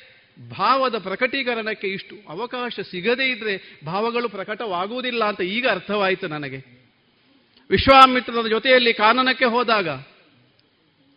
ಭಾವದ 0.51 0.99
ಪ್ರಕಟೀಕರಣಕ್ಕೆ 0.99 1.89
ಇಷ್ಟು 1.89 2.17
ಅವಕಾಶ 2.29 2.81
ಸಿಗದೇ 2.91 3.25
ಇದ್ರೆ 3.25 3.81
ಭಾವಗಳು 3.87 4.29
ಪ್ರಕಟವಾಗುವುದಿಲ್ಲ 4.29 5.25
ಅಂತ 5.25 5.41
ಈಗ 5.41 5.69
ಅರ್ಥವಾಯಿತು 5.69 6.29
ನನಗೆ. 6.29 6.57
ವಿಶ್ವಾಮಿತ್ರನ 7.71 8.49
ಜೊತೆಯಲ್ಲಿ 8.49 8.95
ಕಾನನಕ್ಕೆ 8.95 9.45
ಹೋದಾಗ 9.45 9.89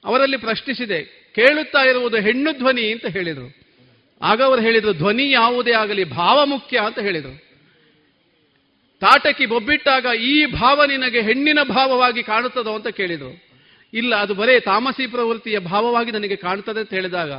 ಅವರಲ್ಲಿ 0.06 0.38
ಪ್ರಶ್ನಿಸಿದೆ, 0.38 0.99
ಕೇಳುತ್ತಾ 1.36 1.82
ಇರುವುದು 1.90 2.18
ಹೆಣ್ಣು 2.28 2.52
ಧ್ವನಿ 2.52 2.86
ಅಂತ 2.94 3.07
ಹೇಳಿದರು. 3.15 3.49
ಆಗ 4.22 4.40
ಅವರು 4.41 4.61
ಹೇಳಿದರು, 4.61 4.94
ಧ್ವನಿ 4.94 5.26
ಯಾವುದೇ 5.32 5.73
ಆಗಲಿ, 5.73 6.03
ಭಾವ 6.19 6.38
ಮುಖ್ಯ 6.45 6.78
ಅಂತ 6.88 6.99
ಹೇಳಿದರು. 6.99 7.38
ತಾಟಕಿ 9.02 9.45
ಬೊಬ್ಬಿಟ್ಟಾಗ 9.45 10.06
ಈ 10.23 10.36
ಭಾವ 10.56 10.84
ನಿನಗೆ 10.86 11.19
ಹೆಣ್ಣಿನ 11.22 11.60
ಭಾವವಾಗಿ 11.69 12.22
ಕಾಣುತ್ತದೋ 12.23 12.73
ಅಂತ 12.76 12.90
ಕೇಳಿದರು. 12.99 13.32
ಇಲ್ಲ, 13.94 14.11
ಅದು 14.15 14.34
ಬರೇ 14.34 14.56
ತಾಮಸಿ 14.60 15.06
ಪ್ರವೃತ್ತಿಯ 15.07 15.60
ಭಾವವಾಗಿ 15.60 16.11
ನನಗೆ 16.11 16.36
ಕಾಣುತ್ತದೆ 16.36 16.80
ಅಂತ 16.80 16.94
ಹೇಳಿದಾಗ, 16.94 17.32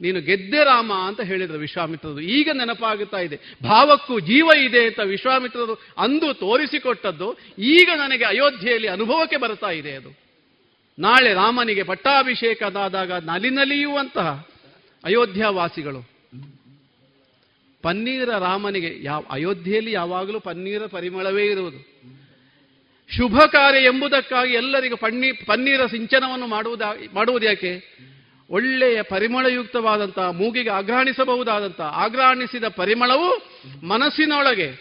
ನೀನು 0.00 0.18
ಗೆದ್ದೆ 0.20 0.60
ರಾಮ 0.64 0.92
ಅಂತ 1.08 1.20
ಹೇಳಿದರು 1.20 1.58
ವಿಶ್ವಾಮಿತ್ರರು. 1.58 2.20
ಈಗ 2.36 2.48
ನೆನಪಾಗುತ್ತಾ 2.52 3.20
ಇದೆ, 3.26 3.36
ಭಾವಕ್ಕೂ 3.64 4.14
ಜೀವ 4.20 4.48
ಇದೆ 4.66 4.82
ಅಂತ 4.86 5.00
ವಿಶ್ವಾಮಿತ್ರರು 5.14 5.74
ಅಂದು 5.98 6.28
ತೋರಿಸಿಕೊಟ್ಟದ್ದು, 6.44 7.28
ಈಗ 7.76 7.88
ನನಗೆ 7.94 8.24
ಅಯೋಧ್ಯೆಯಲ್ಲಿ 8.24 8.88
ಅನುಭವಕ್ಕೆ 8.88 9.36
ಬರ್ತಾ 9.36 9.70
ಇದೆ 9.80 9.94
ಅದು. 9.96 10.12
ನಾಳೆ 10.98 11.34
ರಾಮನಿಗೆ 11.34 11.82
ಪಟ್ಟಾಭಿಷೇಕದಾದಾಗ 11.82 13.12
ನಲಿನಲಿಯುವಂತಹ 13.12 14.48
ಅಯೋಧ್ಯಾವಾಸಿಗಳು. 15.04 16.12
ಪನ್ನೀರ 17.82 18.28
ರಾಮನಿಗೆ 18.28 19.02
ಯಾವ, 19.02 19.24
ಅಯೋಧ್ಯೆಯಲ್ಲಿ 19.30 19.92
ಯಾವಾಗಲೂ 19.92 20.40
ಪನ್ನೀರ 20.40 20.86
ಪರಿಮಳವೇ 20.86 21.46
ಇರುವುದು. 21.46 21.92
ಶುಭ 23.16 23.38
ಕಾರ್ಯ 23.52 23.78
ಎಂಬುದಕ್ಕಾಗಿ 23.78 24.52
ಎಲ್ಲರಿಗೂ 24.52 24.96
ಪನ್ನೀ, 24.96 25.32
ಪನ್ನೀರ 25.32 25.86
ಸಿಂಚನವನ್ನು 25.86 26.46
ಮಾಡುವುದ, 26.46 26.82
ಮಾಡುವುದು 27.14 27.46
ಯಾಕೆ? 27.46 27.96
ಒಳ್ಳೆಯ 28.50 29.02
ಪರಿಮಳಯುಕ್ತವಾದಂತಹ 29.02 30.30
ಮೂಗಿಗೆ 30.30 30.70
ಆಘ್ರಾಣಿಸಬಹುದಾದಂತಹ 30.70 31.84
ಆಘ್ರಾಣಿಸಿದ 31.84 32.64
ಪರಿಮಳವು 32.64 33.52
ಮನಸ್ಸಿನೊಳಗೆ 33.86 34.72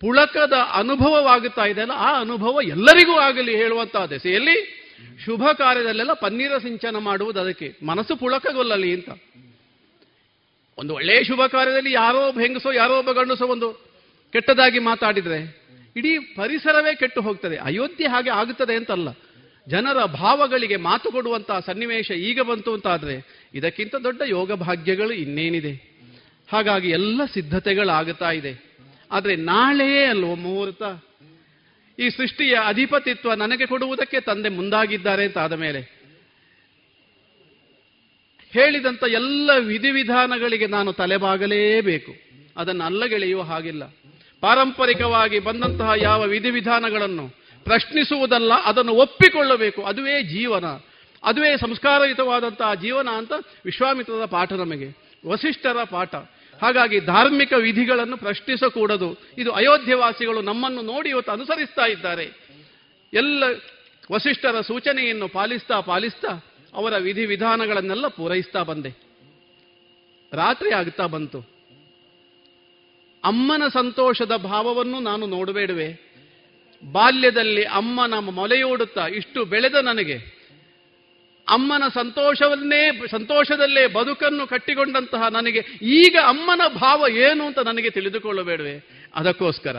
ಪುಳಕದ 0.00 0.52
ಅನುಭವವಾಗುತ್ತಾ 0.52 1.64
ಇದೆಯಲ್ಲ 1.64 1.92
ಆ 1.92 2.20
ಅನುಭವ 2.20 2.58
ಎಲ್ಲರಿಗೂ 2.62 3.18
ಆಗಲಿ 3.18 3.56
ಹೇಳುವಂತಹ 3.56 4.04
ದೆಸೆಯಲ್ಲಿ 4.04 4.79
ಶುಭ 5.24 5.42
ಕಾರ್ಯದಲ್ಲೆಲ್ಲ 5.58 6.12
ಪನ್ನೀರ 6.12 6.58
ಸಿಂಚನ 6.58 6.96
ಮಾಡುವುದು 6.98 7.40
ಅದಕ್ಕೆ. 7.40 7.76
ಮನಸ್ಸು 7.86 8.16
ಪುಳಕಗೊಲ್ಲಲಿ 8.16 8.94
ಅಂತ. 8.94 9.08
ಒಂದು 10.78 10.94
ಒಳ್ಳೆಯ 10.94 11.24
ಶುಭ 11.24 11.46
ಕಾರ್ಯದಲ್ಲಿ 11.46 11.92
ಯಾರೋ 11.92 12.28
ಒಬ್ಬ 12.28 12.40
ಹೆಂಗಸೋ, 12.40 12.72
ಯಾರೋ 12.72 12.98
ಒಬ್ಬ 12.98 13.12
ಗಂಡಸೋ 13.12 13.46
ಒಂದು 13.46 13.90
ಕೆಟ್ಟದಾಗಿ 14.32 14.78
ಮಾತಾಡಿದ್ರೆ 14.78 15.60
ಇಡೀ 15.96 16.18
ಪರಿಸರವೇ 16.18 16.94
ಕೆಟ್ಟು 16.94 17.20
ಹೋಗ್ತದೆ. 17.20 17.56
ಅಯೋಧ್ಯೆ 17.56 18.08
ಹಾಗೆ 18.08 18.30
ಆಗುತ್ತದೆ 18.30 18.76
ಅಂತಲ್ಲ. 18.76 19.08
ಜನರ 19.68 20.04
ಭಾವಗಳಿಗೆ 20.04 20.76
ಮಾತು 20.76 21.12
ಕೊಡುವಂತಹ 21.12 21.58
ಸನ್ನಿವೇಶ 21.58 22.10
ಈಗ 22.10 22.40
ಬಂತು 22.40 22.74
ಅಂತಾದ್ರೆ 22.74 23.46
ಇದಕ್ಕಿಂತ 23.54 23.94
ದೊಡ್ಡ 23.94 24.22
ಯೋಗ 24.26 24.52
ಭಾಗ್ಯಗಳು 24.52 25.12
ಇನ್ನೇನಿದೆ. 25.12 25.90
ಹಾಗಾಗಿ 26.52 26.90
ಎಲ್ಲ 26.90 27.24
ಸಿದ್ಧತೆಗಳಾಗುತ್ತಾ 27.24 28.30
ಇದೆ. 28.30 28.78
ಆದರೆ 29.12 29.36
ನಾಳೆಯೇ 29.36 30.04
ಅಲ್ವ 30.04 30.34
ಮುಹೂರ್ತ? 30.34 30.82
ಈ 32.00 32.10
ಸೃಷ್ಟಿಯ 32.10 32.58
ಅಧಿಪತಿತ್ವ 32.66 33.34
ನನಗೆ 33.34 33.66
ಕೊಡುವುದಕ್ಕೆ 33.66 34.20
ತಂದೆ 34.20 34.48
ಮುಂದಾಗಿದ್ದಾರೆ 34.48 35.24
ಅಂತ 35.24 35.38
ಆದ 35.38 35.52
ಮೇಲೆ 35.52 36.00
ಹೇಳಿದಂಥ 38.50 39.04
ಎಲ್ಲ 39.04 39.50
ವಿಧಿವಿಧಾನಗಳಿಗೆ 39.58 40.66
ನಾನು 40.66 40.92
ತಲೆಬಾಗಲೇಬೇಕು. 40.92 42.12
ಅದನ್ನು 42.56 42.84
ಅಲ್ಲಗೆಳೆಯುವ 42.84 43.42
ಹಾಗಿಲ್ಲ. 43.42 43.82
ಪಾರಂಪರಿಕವಾಗಿ 44.40 45.38
ಬಂದಂತಹ 45.38 45.90
ಯಾವ 45.96 46.22
ವಿಧಿವಿಧಾನಗಳನ್ನು 46.22 47.28
ಪ್ರಶ್ನಿಸುವುದಲ್ಲ, 47.64 48.52
ಅದನ್ನು 48.54 48.92
ಒಪ್ಪಿಕೊಳ್ಳಬೇಕು. 48.92 49.82
ಅದುವೇ 49.82 50.22
ಜೀವನ. 50.22 50.64
ಅದುವೇ 51.24 51.56
ಸಂಸ್ಕಾರಯುತವಾದಂತಹ 51.56 52.74
ಜೀವನ 52.74 53.08
ಅಂತ 53.08 53.32
ವಿಶ್ವಾಮಿತ್ರದ 53.64 54.24
ಪಾಠ 54.24 54.52
ನಮಗೆ. 54.52 54.88
ವಸಿಷ್ಠರ 55.26 55.84
ಪಾಠ. 55.84 56.14
ಹಾಗಾಗಿ 56.62 57.00
ಧಾರ್ಮಿಕ 57.00 57.52
ವಿಧಿಗಳನ್ನು 57.52 58.16
ಪ್ರಶ್ನಿಸಕೂಡದು. 58.16 59.18
ಇದು 59.38 59.52
ಅಯೋಧ್ಯವಾಸಿಗಳು 59.52 60.42
ನಮ್ಮನ್ನು 60.42 60.82
ನೋಡಿ 60.82 61.08
ಇವತ್ತು 61.08 61.32
ಅನುಸರಿಸ್ತಾ 61.32 61.86
ಇದ್ದಾರೆ. 61.86 62.30
ಎಲ್ಲ 63.12 63.44
ವಸಿಷ್ಠರ 64.12 64.60
ಸೂಚನೆಯನ್ನು 64.60 65.28
ಪಾಲಿಸ್ತಾ 65.28 65.80
ಪಾಲಿಸ್ತಾ 65.80 66.28
ಅವರ 66.74 66.96
ವಿಧಿವಿಧಾನಗಳನ್ನೆಲ್ಲ 66.96 68.06
ಪೂರೈಸ್ತಾ 68.06 68.62
ಬಂದೆ. 68.62 68.90
ರಾತ್ರಿ 70.32 70.70
ಆಗ್ತಾ 70.70 71.06
ಬಂತು. 71.06 71.40
ಅಮ್ಮನ 73.24 73.62
ಸಂತೋಷದ 73.72 74.36
ಭಾವವನ್ನು 74.36 75.00
ನಾನು 75.00 75.26
ನೋಡಬೇಡುವೆ. 75.26 76.10
ಬಾಲ್ಯದಲ್ಲಿ 76.92 77.64
ಅಮ್ಮ 77.64 78.06
ನಮ್ಮ 78.06 78.30
ಮೊಲೆಯೋಡುತ್ತಾ 78.30 79.06
ಇಷ್ಟು 79.06 79.44
ಬೆಳೆದ 79.44 79.74
ನನಗೆ. 79.74 80.39
ಅಮ್ಮನ 81.48 81.82
ಸಂತೋಷವನ್ನೇ 81.94 82.82
ಸಂತೋಷದಲ್ಲೇ 83.10 83.86
ಬದುಕನ್ನು 83.86 84.46
ಕಟ್ಟಿಕೊಂಡಂತಹ 84.46 85.28
ನನಗೆ 85.28 85.60
ಈಗ 85.82 86.16
ಅಮ್ಮನ 86.24 86.60
ಭಾವ 86.74 87.08
ಏನು 87.08 87.46
ಅಂತ 87.46 87.58
ನನಗೆ 87.58 87.90
ತಿಳಿದುಕೊಳ್ಳಬೇಡವೆ? 87.90 88.74
ಅದಕ್ಕೋಸ್ಕರ 89.14 89.76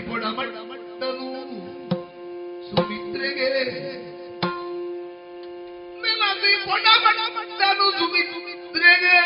ನನಸಿ 0.00 0.08
ಕೊಡಮಟ್ಟ 0.08 0.56
ಮಟ್ಟನು 0.70 1.26
ಸುಮಿತ್ರೆಗೆ 2.68 3.48
ಕೊಡಮಟ್ಟನು 6.64 7.86
ಸುಮಿತ್ರೆಗೆ. 7.98 9.16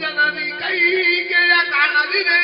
ಜನನಿ 0.00 0.46
ಕೈಗೆಯ 0.60 1.52
ಕಾಣದಿದೆ 1.70 2.40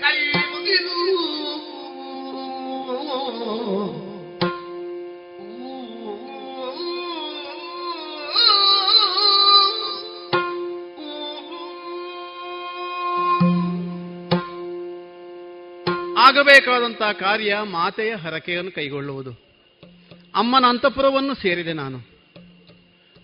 ಕೈ 0.00 0.32
ಮುಗಿದು. 0.32 0.92
ಆಗಬೇಕಾದಂತಹ 16.18 17.12
ಕಾರ್ಯ 17.12 17.58
ಮಾತೆಯ 17.62 18.14
ಹರಕೆಯನ್ನು 18.14 18.72
ಕೈಗೊಳ್ಳುವುದು. 18.72 19.30
ಅಮ್ಮನ 20.34 20.64
ಅಂತಃಪುರವನ್ನು 20.68 21.34
ಸೇರಿದೆ 21.34 21.72
ನಾನು. 21.72 22.11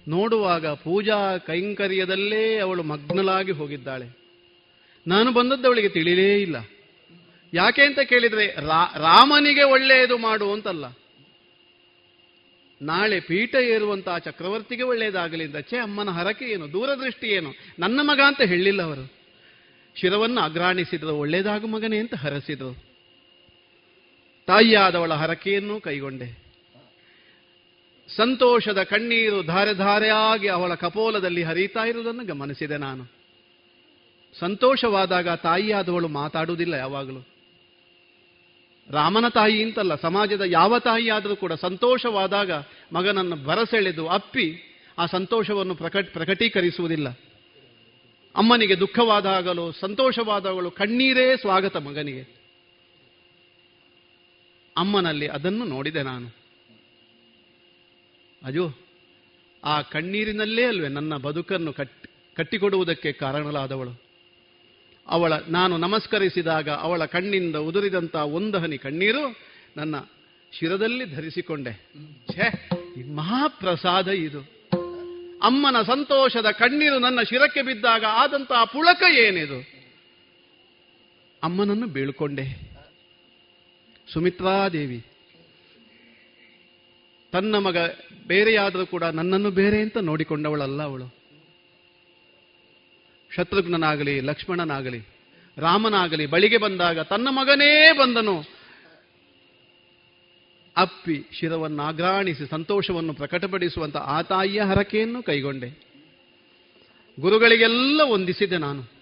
ನೋಡುವಾಗ 0.09 0.67
ಪೂಜಾ 0.67 1.39
ಕೈಂಕರ್ಯದಲ್ಲೇ 1.39 2.59
ಅವಳು 2.59 2.83
ಮಗ್ನಲಾಗಿ 2.83 3.53
ಹೋಗಿದ್ದಾಳೆ. 3.53 4.19
ನಾನು 5.07 5.33
ಬಂದದ್ದು 5.33 5.67
ಅವಳಿಗೆ 5.67 5.89
ತಿಳಿಲೇ 5.89 6.43
ಇಲ್ಲ. 6.43 6.57
ಯಾಕೆ 7.55 7.83
ಅಂತ 7.83 8.01
ಕೇಳಿದ್ರೆ 8.01 8.47
ರಾಮನಿಗೆ 8.99 9.63
ಒಳ್ಳೆಯದು 9.63 10.19
ಮಾಡು 10.19 10.53
ಅಂತಲ್ಲ. 10.53 10.85
ನಾಳೆ 12.83 13.21
ಪೀಠ 13.21 13.55
ಏರುವಂತಹ 13.55 14.19
ಚಕ್ರವರ್ತಿಗೆ 14.19 14.83
ಒಳ್ಳೆಯದಾಗಲಿ 14.83 15.45
ಅಂತ 15.45 15.59
ಛೇ, 15.59 15.77
ಅಮ್ಮನ 15.79 16.09
ಹರಕೆ 16.09 16.45
ಏನು? 16.45 16.73
ದೂರದೃಷ್ಟಿ 16.73 17.27
ಏನು? 17.27 17.53
ನನ್ನ 17.79 18.01
ಮಗ 18.03 18.21
ಅಂತ 18.27 18.41
ಹೇಳಿಲ್ಲ 18.41 18.83
ಅವರು. 18.83 19.13
ಶಿರವನ್ನು 19.97 20.41
ಅಗ್ರಾಣಿಸಿದ್ರು, 20.41 21.17
ಒಳ್ಳೆಯದಾಗ 21.17 21.65
ಮಗನೇ 21.65 21.99
ಅಂತ 21.99 22.15
ಹರಸಿದ್ರು. 22.15 22.77
ತಾಯಿಯಾದವಳ 24.47 25.13
ಹರಕೆಯನ್ನು 25.13 25.81
ಕೈಗೊಂಡೆ. 25.81 26.48
ಸಂತೋಷದ 28.17 28.83
ಕಣ್ಣೀರು 28.83 29.43
ಧಾರೆ 29.43 29.75
ಧಾರೆಯಾಗಿ 29.75 30.49
ಅವಳ 30.49 30.75
ಕಪೋಲದಲ್ಲಿ 30.75 31.43
ಹರಿತಾ 31.43 31.85
ಇರುವುದನ್ನು 31.85 32.25
ಗಮನಿಸಿದೆ 32.25 32.77
ನಾನು. 32.77 33.19
ಸಂತೋಷವಾದಾಗ 34.39 35.29
ತಾಯಿಯಾದವಳು 35.29 36.09
ಮಾತಾಡುವುದಿಲ್ಲ 36.09 36.75
ಯಾವಾಗಲೂ. 36.75 37.27
ರಾಮನ 38.91 39.29
ತಾಯಿ 39.29 39.63
ಅಂತಲ್ಲ, 39.63 39.95
ಸಮಾಜದ 39.95 40.41
ಯಾವ 40.41 40.79
ತಾಯಿಯಾದರೂ 40.79 41.37
ಕೂಡ 41.37 41.53
ಸಂತೋಷವಾದಾಗ 41.53 42.51
ಮಗನನ್ನು 42.93 43.37
ಬರಸೆಳೆದು 43.37 44.09
ಅಪ್ಪಿ 44.09 44.63
ಆ 44.99 45.07
ಸಂತೋಷವನ್ನು 45.07 45.75
ಪ್ರಕಟ್ 45.75 46.13
ಪ್ರಕಟೀಕರಿಸುವುದಿಲ್ಲ. 46.13 47.09
ಅಮ್ಮನಿಗೆ 48.37 48.81
ದುಃಖವಾದಾಗಲೂ 48.81 49.73
ಸಂತೋಷವಾದಾಗಲೂ 49.73 50.71
ಕಣ್ಣೀರೇ 50.71 51.37
ಸ್ವಾಗತ 51.37 51.77
ಮಗನಿಗೆ. 51.77 52.39
ಅಮ್ಮನಲ್ಲಿ 54.77 55.27
ಅದನ್ನು 55.27 55.65
ನೋಡಿದೆ 55.65 56.03
ನಾನು. 56.03 56.48
ಅಜೋ 58.45 58.71
ಆ 59.65 59.83
ಕಣ್ಣೀರಿನಲ್ಲೇ 59.83 60.65
ಅಲ್ವೇ 60.65 60.89
ನನ್ನ 60.89 61.17
ಬದುಕನ್ನು 61.17 61.73
ಕಟ್ಟಿ, 61.73 62.35
ಕಟ್ಟಿಕೊಡುವುದಕ್ಕೆ 62.37 63.13
ಕಾರಣಲಾದವಳು 63.13 64.09
ಅವಳ, 65.07 65.33
ನಾನು 65.49 65.79
ನಮಸ್ಕರಿಸಿದಾಗ 65.79 66.71
ಅವಳ 66.71 67.05
ಕಣ್ಣಿಂದ 67.05 67.57
ಉದುರಿದಂಥ 67.57 68.17
ಒಂದು 68.17 68.59
ಹನಿ 68.59 68.79
ಕಣ್ಣೀರು 68.79 69.37
ನನ್ನ 69.77 69.95
ಶಿರದಲ್ಲಿ 70.53 71.05
ಧರಿಸಿಕೊಂಡೆ. 71.05 71.73
ಛೇ, 72.33 72.69
ಮಹಾಪ್ರಸಾದ 73.15 74.09
ಇದು. 74.09 74.41
ಅಮ್ಮನ 75.43 75.83
ಸಂತೋಷದ 75.83 76.51
ಕಣ್ಣೀರು 76.51 76.99
ನನ್ನ 76.99 77.23
ಶಿರಕ್ಕೆ 77.23 77.63
ಬಿದ್ದಾಗ 77.63 78.05
ಆದಂತಹ 78.05 78.65
ಪುಳಕ 78.65 79.03
ಏನಿದು? 79.19 79.61
ಅಮ್ಮನನ್ನು 81.43 81.87
ಬೀಳ್ಕೊಂಡೆ. 81.87 82.69
ಸುಮಿತ್ರಾದೇವಿ 84.13 85.05
ತನ್ನ 87.33 87.59
ಮಗ 87.59 87.77
ಬೇರೆಯಾದರೂ 88.27 88.87
ಕೂಡ 88.87 89.05
ನನ್ನನ್ನು 89.05 89.51
ಬೇರೆ 89.51 89.81
ಅಂತ 89.81 89.99
ನೋಡಿಕೊಂಡವಳಲ್ಲ 89.99 90.83
ಅವಳು. 90.83 91.15
ಶತ್ರುಘ್ನನಾಗಲಿ, 93.37 94.21
ಲಕ್ಷ್ಮಣನಾಗಲಿ, 94.21 95.03
ರಾಮನಾಗಲಿ, 95.59 96.27
ಬಳಿಗೆ 96.27 96.57
ಬಂದಾಗ 96.57 97.01
ತನ್ನ 97.01 97.29
ಮಗನೇ 97.31 97.93
ಬಂದನು. 97.93 98.45
ಅಪ್ಪಿ 100.77 101.25
ಶಿರವನ್ನು 101.33 101.83
ಆಗ್ರಾಣಿಸಿ 101.83 102.47
ಸಂತೋಷವನ್ನು 102.47 103.15
ಪ್ರಕಟಪಡಿಸುವಂತ 103.15 103.97
ಆ 103.97 104.23
ತಾಯಿಯ 104.23 104.61
ಹರಕೆಯನ್ನು 104.61 105.23
ಕೈಗೊಂಡೆ. 105.23 105.89
ಗುರುಗಳಿಗೆಲ್ಲ 107.21 108.01
ವಂದಿಸಿದೆ 108.05 108.59
ನಾನು. 108.59 108.99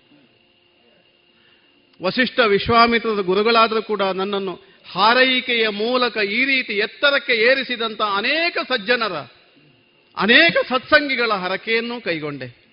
ವಸಿಷ್ಠ 2.03 2.40
ವಿಶ್ವಾಮಿತ್ರದ 2.40 3.20
ಗುರುಗಳಾದರೂ 3.20 3.82
ಕೂಡ 3.82 4.03
ನನ್ನನ್ನು 4.03 4.76
ಹಾರೈಕೆಯ 4.91 5.69
ಮೂಲಕ 5.69 6.17
ಈ 6.17 6.45
ರೀತಿ 6.45 6.73
ಎತ್ತರಕ್ಕೆ 6.73 7.33
ಏರಿಸಿದಂತ 7.33 8.03
ಅನೇಕ 8.03 8.59
ಸಜ್ಜನರ, 8.69 9.13
ಅನೇಕ 10.17 10.57
ಸತ್ಸಂಗಿಗಳ 10.69 11.33
ಹರಕೆಯನ್ನು 11.33 12.01
ಕೈಗೊಂಡೆ. 12.01 12.67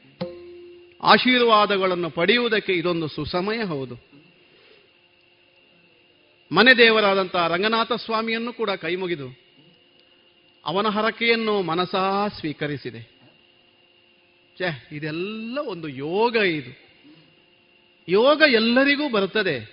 ಆಶೀರ್ವಾದಗಳನ್ನು 1.04 2.10
ಪಡೆಯುವುದಕ್ಕೆ 2.10 2.74
ಇದೊಂದು 2.74 3.08
ಸುಸಮಯ 3.08 3.64
ಹೌದು. 3.64 3.96
ಮನೆ 6.52 6.78
ದೇವರಾದಂತಹ 6.78 7.48
ರಂಗನಾಥ 7.48 7.92
ಸ್ವಾಮಿಯನ್ನು 7.92 8.54
ಕೂಡ 8.54 8.70
ಕೈಮುಗಿದು 8.70 9.44
ಅವನ 10.66 10.88
ಹರಕೆಯನ್ನು 10.88 11.62
ಮನಸಾ 11.62 12.28
ಸ್ವೀಕರಿಸಿದೆ. 12.28 13.02
ಛೇ, 14.58 14.88
ಇದೆಲ್ಲ 14.92 15.58
ಒಂದು 15.58 15.88
ಯೋಗ 15.88 16.36
ಇದು. 16.36 16.84
ಯೋಗ 18.08 18.44
ಎಲ್ಲರಿಗೂ 18.48 19.10
ಬರುತ್ತದೆ. 19.10 19.73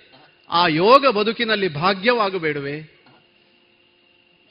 ಆ 0.51 0.67
ಯೋಗ 0.67 1.07
ಬದುಕಿನಲ್ಲಿ 1.07 1.67
ಭಾಗ್ಯವಾಗಬೇಡುವೆ. 1.67 3.01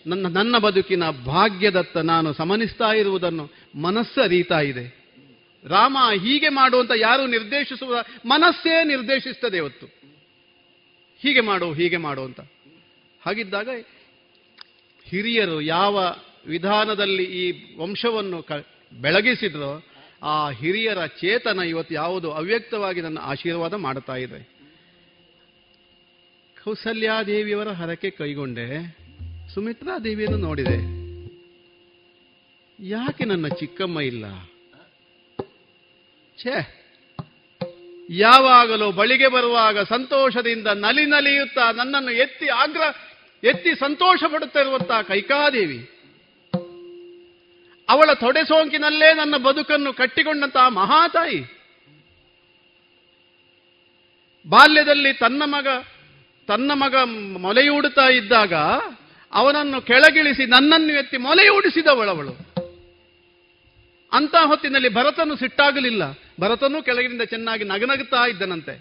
ನನ್ನ 0.06 0.26
ನನ್ನ 0.26 0.58
ಬದುಕಿನ 0.58 1.10
ಭಾಗ್ಯದತ್ತ 1.10 1.96
ನಾನು 1.96 2.32
ಸಮನಿಸ್ತಾ 2.32 2.92
ಇರುವುದನ್ನು 2.92 3.50
ಮನಸ್ಸು 3.80 4.20
ಅರಿತಾ 4.20 4.60
ಇದೆ. 4.60 5.00
ರಾಮ 5.64 5.96
ಹೀಗೆ 6.22 6.48
ಮಾಡುವಂತ 6.48 6.90
ಯಾರು 6.96 7.26
ನಿರ್ದೇಶಿಸುವ, 7.26 8.04
ಮನಸ್ಸೇ 8.24 8.84
ನಿರ್ದೇಶಿಸ್ತದೆ 8.84 9.56
ಇವತ್ತು. 9.56 9.86
ಹೀಗೆ 11.18 11.40
ಮಾಡು 11.40 11.72
ಹೀಗೆ 11.72 11.96
ಮಾಡು 11.96 12.24
ಅಂತ. 12.24 12.40
ಹಾಗಿದ್ದಾಗ 13.26 13.68
ಹಿರಿಯರು 15.04 15.60
ಯಾವ 15.60 16.14
ವಿಧಾನದಲ್ಲಿ 16.46 17.24
ಈ 17.24 17.76
ವಂಶವನ್ನು 17.78 18.42
ಕ, 18.42 18.52
ಬೆಳಗಿಸಿದ್ರೋ, 19.00 19.82
ಆ 20.22 20.50
ಹಿರಿಯರ 20.50 21.06
ಚೇತನ 21.06 21.58
ಇವತ್ತು 21.58 21.94
ಯಾವುದು 21.94 22.32
ಅವ್ಯಕ್ತವಾಗಿ 22.32 23.00
ನನ್ನ 23.00 23.18
ಆಶೀರ್ವಾದ 23.18 23.74
ಮಾಡುತ್ತಾ 23.74 24.16
ಇದೆ. 24.16 24.59
ಕೌಸಲ್ಯಾದೇವಿಯವರ 26.70 27.68
ಹರಕೆ 27.68 28.08
ಕೈಗೊಂಡೆ 28.10 28.64
ಸುಮಿತ್ರಾ 29.54 29.94
ದೇವಿಯನ್ನು 29.98 30.38
ನೋಡಿದೆ. 30.38 30.76
ಯಾಕೆ 32.88 33.24
ನನ್ನ 33.24 33.46
ಚಿಕ್ಕಮ್ಮ 33.48 34.00
ಇಲ್ಲ? 34.00 34.24
ಛೇ, 36.38 36.54
ಯಾವಾಗಲೂ 38.10 38.92
ಬಳಿಗೆ 38.92 39.28
ಬರುವಾಗ 39.28 39.82
ಸಂತೋಷದಿಂದ 39.82 40.66
ನಲಿ 40.66 41.06
ನಲಿಯುತ್ತಾ 41.06 41.66
ನನ್ನನ್ನು 41.72 42.12
ಎತ್ತಿ 42.12 42.48
ಆಗ್ರ, 42.62 42.82
ಎತ್ತಿ 43.44 43.74
ಸಂತೋಷ 43.74 44.22
ಪಡುತ್ತಿರುವಂತಹ 44.32 45.02
ಕೈಕಾದೇವಿ? 45.02 45.80
ಅವಳ 47.88 48.10
ತೊಡೆ 48.14 48.44
ಸೋಂಕಿನಲ್ಲೇ 48.44 49.14
ನನ್ನ 49.14 49.36
ಬದುಕನ್ನು 49.36 49.92
ಕಟ್ಟಿಕೊಂಡಂತಹ 49.92 50.68
ಮಹಾತಾಯಿ? 50.82 51.40
ಬಾಲ್ಯದಲ್ಲಿ 54.46 55.12
ತನ್ನ 55.12 55.42
ಮಗ 55.46 55.66
ತನ್ನ 56.50 56.70
ಮಗ 56.74 56.94
ಮೊಲೆಯೂಡುತ್ತಾ 57.38 58.06
ಇದ್ದಾಗ 58.08 58.54
ಅವನನ್ನು 59.32 59.82
ಕೆಳಗಿಳಿಸಿ 59.82 60.46
ನನ್ನನ್ನು 60.46 60.92
ಎತ್ತಿ 60.92 61.16
ಮೊಲೆಯೂಡಿಸಿದವಳವಳು 61.16 62.34
ಅಂತ 64.12 64.34
ಹೊತ್ತಿನಲ್ಲಿ 64.46 64.88
ಭರತನು 64.88 65.36
ಸಿಟ್ಟಾಗಲಿಲ್ಲ. 65.36 66.02
ಭರತನು 66.40 66.82
ಕೆಳಗಿನಿಂದ 66.82 67.22
ಚೆನ್ನಾಗಿ 67.22 67.64
ನಗನಗುತ್ತಾ 67.64 68.26
ಇದ್ದನಂತೆ. 68.26 68.74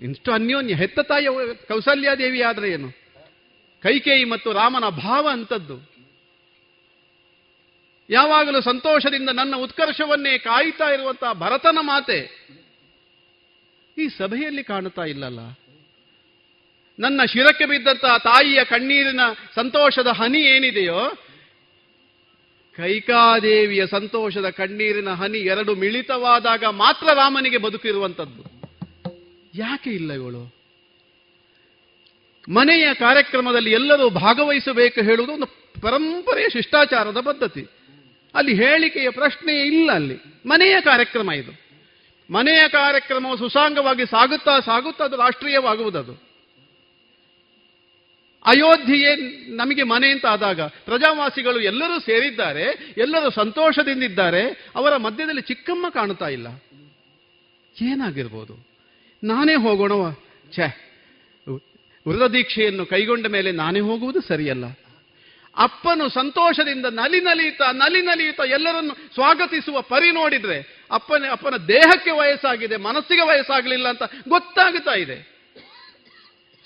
ಇಷ್ಟು 0.00 0.32
ಅನ್ಯೋನ್ಯ 0.32 0.74
ಹೆತ್ತ 0.74 1.00
ತಾಯಿ 1.00 1.26
ಕೌಸಲ್ಯಾದೇವಿ 1.68 2.40
ಆದ್ರೆ 2.40 2.70
ಏನು? 2.70 2.88
ಕೈಕೇಯಿ 3.82 4.24
ಮತ್ತು 4.24 4.52
ರಾಮನ 4.52 4.88
ಭಾವ 4.88 5.28
ಅಂತದ್ದು 5.32 5.76
ಯಾವಾಗಲೂ 8.10 8.60
ಸಂತೋಷದಿಂದ 8.60 9.30
ನನ್ನ 9.30 9.56
ಉತ್ಕರ್ಷವನ್ನೇ 9.56 10.38
ಕಾಯ್ತಾ 10.38 10.84
ಇರುವಂತಹ 10.84 11.32
ಭರತನ 11.32 11.78
ಮಾತೆ 11.80 12.20
ಈ 13.98 14.08
ಸಭೆಯಲ್ಲಿ 14.08 14.64
ಕಾಣುತ್ತಾ 14.64 15.04
ಇಲ್ಲಲ್ಲ? 15.04 15.40
ನನ್ನ 17.00 17.20
ಶಿರಕ್ಕೆ 17.24 17.66
ಬಿದ್ದಂತಹ 17.66 18.16
ತಾಯಿಯ 18.18 18.64
ಕಣ್ಣೀರಿನ 18.64 19.20
ಸಂತೋಷದ 19.54 20.06
ಹನಿ 20.06 20.38
ಏನಿದೆಯೋ? 20.38 21.12
ಕೈಕಾದೇವಿಯ 22.76 23.86
ಸಂತೋಷದ 23.86 24.48
ಕಣ್ಣೀರಿನ 24.48 25.08
ಹನಿ 25.08 25.38
ಎರಡು 25.38 25.74
ಮಿಳಿತವಾದಾಗ 25.74 26.64
ಮಾತ್ರ 26.64 27.06
ರಾಮನಿಗೆ 27.14 27.58
ಬದುಕಿರುವಂಥದ್ದು. 27.58 28.44
ಯಾಕೆ 29.54 29.90
ಇಲ್ಲ 29.90 30.12
ಇವಳು? 30.12 30.54
ಮನೆಯ 32.48 32.94
ಕಾರ್ಯಕ್ರಮದಲ್ಲಿ 32.94 33.72
ಎಲ್ಲರೂ 33.72 34.10
ಭಾಗವಹಿಸಬೇಕು 34.10 35.00
ಹೇಳುವುದು 35.00 35.32
ಒಂದು 35.32 35.46
ಪರಂಪರೆಯ 35.80 36.48
ಶಿಷ್ಟಾಚಾರದ 36.48 37.20
ಪದ್ಧತಿ. 37.20 37.66
ಅಲ್ಲಿ 38.34 38.54
ಹೇಳಿಕೆಯ 38.54 39.10
ಪ್ರಶ್ನೆ 39.10 39.66
ಇಲ್ಲ 39.66 39.92
ಅಲ್ಲಿ. 39.92 40.16
ಮನೆಯ 40.46 40.80
ಕಾರ್ಯಕ್ರಮ 40.80 41.32
ಇದು. 41.32 41.60
ಮನೆಯ 42.32 42.68
ಕಾರ್ಯಕ್ರಮವು 42.68 43.36
ಸುಸಾಂಗವಾಗಿ 43.36 44.06
ಸಾಗುತ್ತಾ 44.06 44.60
ಸಾಗುತ್ತಾ 44.60 45.04
ಅದು 45.04 45.16
ರಾಷ್ಟ್ರೀಯವಾಗುವುದದು. 45.16 46.29
ಅಯೋಧ್ಯೆಯೇ 48.46 49.16
ನಮಗೆ 49.56 49.82
ಮನೆ 49.82 50.10
ಅಂತ 50.10 50.26
ಆದಾಗ 50.26 50.60
ಪ್ರಜಾವಾಸಿಗಳು 50.60 51.60
ಎಲ್ಲರೂ 51.60 52.00
ಸೇರಿದ್ದಾರೆ, 52.00 52.94
ಎಲ್ಲರೂ 52.98 53.30
ಸಂತೋಷದಿಂದಿದ್ದಾರೆ, 53.30 54.70
ಅವರ 54.76 54.96
ಮಧ್ಯದಲ್ಲಿ 54.96 55.42
ಚಿಕ್ಕಮ್ಮ 55.42 55.88
ಕಾಣ್ತಾ 55.88 56.28
ಇಲ್ಲ. 56.28 56.48
ಏನಾಗಿರ್ಬೋದು? 57.82 58.66
ನಾನೇ 59.24 59.54
ಹೋಗೋಣವ 59.54 60.12
ಛೆ 60.52 60.90
ವೃತ 62.08 62.22
ದೀಕ್ಷೆಯನ್ನು 62.22 62.86
ಕೈಗೊಂಡ 62.86 63.26
ಮೇಲೆ 63.26 63.52
ನಾನೇ 63.52 63.80
ಹೋಗುವುದು 63.80 64.20
ಸರಿಯಲ್ಲ. 64.20 64.64
ಅಪ್ಪನು 65.56 66.08
ಸಂತೋಷದಿಂದ 66.08 66.86
ನಲಿ 66.86 67.20
ನಲಿಯುತ್ತಾ 67.20 67.72
ನಲಿ 67.72 68.02
ನಲಿಯುತ್ತಾ 68.02 68.44
ಎಲ್ಲರನ್ನು 68.44 68.94
ಸ್ವಾಗತಿಸುವ 69.14 69.80
ಪರಿ 69.80 70.10
ನೋಡಿದ್ರೆ 70.10 70.88
ಅಪ್ಪನ 70.90 71.24
ಅಪ್ಪನ 71.30 71.56
ದೇಹಕ್ಕೆ 71.56 72.10
ವಯಸ್ಸಾಗಿದೆ, 72.10 72.76
ಮನಸ್ಸಿಗೆ 72.76 73.26
ವಯಸ್ಸಾಗಲಿಲ್ಲ 73.26 73.88
ಅಂತ 73.88 74.02
ಗೊತ್ತಾಗುತ್ತಾ 74.28 74.92
ಇದೆ. 74.92 75.29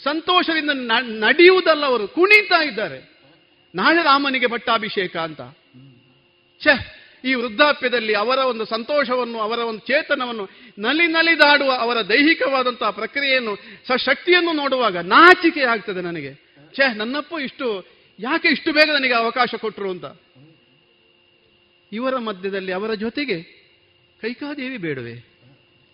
ಸಂತೋಷದಿಂದ 0.05 0.71
ನಡೆಯುವುದಲ್ಲ 1.01 1.85
ಅವರು. 1.85 2.09
ಕುಣಿತಾ 2.09 2.63
ಇದ್ದಾರೆ. 2.63 3.15
ನಾಳೆ 3.75 4.03
ರಾಮನಿಗೆ 4.03 4.47
ಪಟ್ಟಾಭಿಷೇಕ 4.47 5.17
ಅಂತ. 5.17 5.41
ಛೆ, 6.61 7.05
ಈ 7.25 7.35
ವೃದ್ಧಾಪ್ಯದಲ್ಲಿ 7.35 8.15
ಅವರ 8.15 8.39
ಒಂದು 8.39 8.65
ಸಂತೋಷವನ್ನು, 8.65 9.39
ಅವರ 9.39 9.59
ಒಂದು 9.59 9.81
ಚೇತನವನ್ನು 9.81 10.49
ನಲಿ 10.79 11.07
ನಲಿದಾಡುವ 11.07 11.73
ಅವರ 11.73 11.97
ದೈಹಿಕವಾದಂತಹ 12.01 12.91
ಪ್ರಕ್ರಿಯೆಯನ್ನು 12.91 13.59
ಶಕ್ತಿಯನ್ನು 13.97 14.53
ನೋಡುವಾಗ 14.53 14.97
ನಾಚಿಕೆ 14.97 15.63
ಆಗ್ತದೆ 15.63 16.01
ನನಗೆ. 16.01 16.35
ಛೇ, 16.77 16.95
ನನ್ನಪ್ಪ 16.95 17.35
ಇಷ್ಟು, 17.43 17.87
ಯಾಕೆ 18.21 18.49
ಇಷ್ಟು 18.49 18.73
ಬೇಗ 18.73 18.91
ನನಗೆ 18.91 19.15
ಅವಕಾಶ 19.15 19.55
ಕೊಟ್ಟರು 19.55 19.91
ಅಂತ. 19.91 20.05
ಇವರ 21.93 22.17
ಮಧ್ಯದಲ್ಲಿ 22.17 22.73
ಅವರ 22.73 22.95
ಜೊತೆಗೆ 22.95 23.43
ಕೈಕಾದೇವಿ 24.23 24.77
ಬೇಡವೆ? 24.77 25.15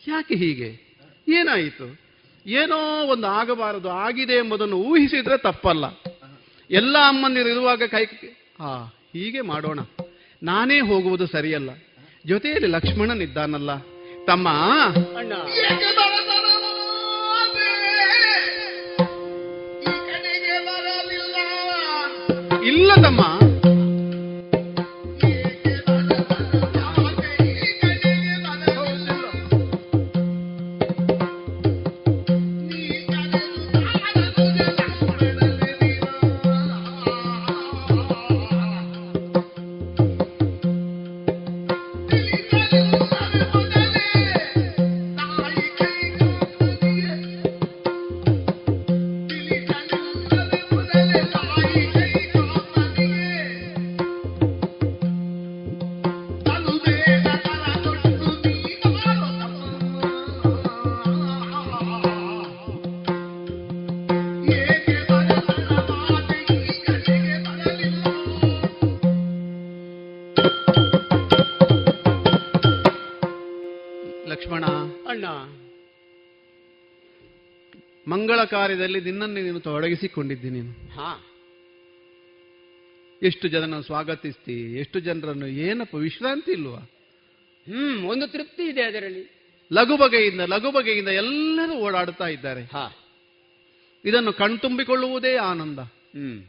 ಯಾಕೆ 0.09 0.35
ಹೀಗೆ? 0.35 0.99
ಏನಾಯಿತು? 1.29 2.10
ಏನೋ 2.47 3.07
ಒಂದು 3.07 3.27
ಆಗಬಾರದು 3.27 3.91
ಆಗಿದೆ 3.91 4.33
ಎಂಬುದನ್ನು 4.33 4.77
ಊಹಿಸಿದ್ರೆ 4.77 5.39
ತಪ್ಪಲ್ಲ. 5.39 5.85
ಎಲ್ಲ 6.71 6.99
ಅಮ್ಮಂದಿರು 6.99 7.49
ಇರುವಾಗ 7.49 7.83
ಕೈ 7.83 8.05
ಹಾ 8.61 8.95
ಹೀಗೆ 9.15 9.41
ಮಾಡೋಣ. 9.41 9.81
ನಾನೇ 10.43 10.81
ಹೋಗುವುದು 10.81 11.27
ಸರಿಯಲ್ಲ. 11.27 11.71
ಜೊತೆಯಲ್ಲಿ 12.27 12.67
ಲಕ್ಷ್ಮಣನಿದ್ದಾನಲ್ಲ. 12.67 13.79
ತಮ್ಮ 14.27 14.49
ಅಣ್ಣ. 15.19 15.33
ಇಲ್ಲ 22.65 22.95
ತಮ್ಮ 22.95 23.30
ಕಾರ್ಯದಲ್ಲಿ 78.51 79.01
ನಿನ್ನನ್ನು 79.01 79.43
ನೀನು 79.43 79.61
ತೊಡಗಿಸಿಕೊಂಡಿದ್ದಿ 79.61 80.51
ನೀನು. 80.51 80.91
ಎಷ್ಟು 83.23 83.49
ಜನನ 83.49 83.81
ಸ್ವಾಗತಿಸ್ತಿ 83.81 84.79
ಎಷ್ಟು 84.79 85.01
ಜನರನ್ನು 85.01 85.47
ಏನಪ್ಪ 85.47 85.95
ವಿಶ್ರಾಂತಿ 85.95 86.53
ಇಲ್ವಾ? 86.53 86.79
ಹ್ಮ್ 87.67 88.07
ಒಂದು 88.07 88.27
ತೃಪ್ತಿ 88.27 88.63
ಇದೆ 88.63 88.83
ಅದರಲ್ಲಿ. 88.83 89.41
ಲಘು 89.73 89.97
ಬಗೆಯಿಂದ 89.97 90.41
ಲಘು 90.41 90.73
ಬಗೆಯಿಂದ 90.73 91.09
ಎಲ್ಲರೂ 91.09 91.75
ಓಡಾಡ್ತಾ 91.75 92.27
ಇದ್ದಾರೆ. 92.27 92.63
ಹಾ. 92.63 92.97
ಇದನ್ನು 94.05 94.33
ಕಣ್ತುಂಬಿಕೊಳ್ಳುವುದೇ 94.33 95.37
ಆನಂದ. 95.37 95.79
ಹ್ಮ್. 95.79 96.45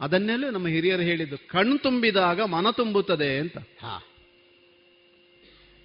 ಅದನ್ನೆಲ್ಲೂ 0.00 0.50
ನಮ್ಮ 0.50 0.66
ಹಿರಿಯರು 0.66 1.02
ಹೇಳಿದ್ದು 1.02 1.48
ಕಣ್ಣು 1.48 1.78
ತುಂಬಿದಾಗ 1.78 2.40
ಮನ 2.40 2.70
ತುಂಬುತ್ತದೆ 2.70 3.38
ಅಂತ. 3.38 3.58
ಹಾ. 3.58 4.09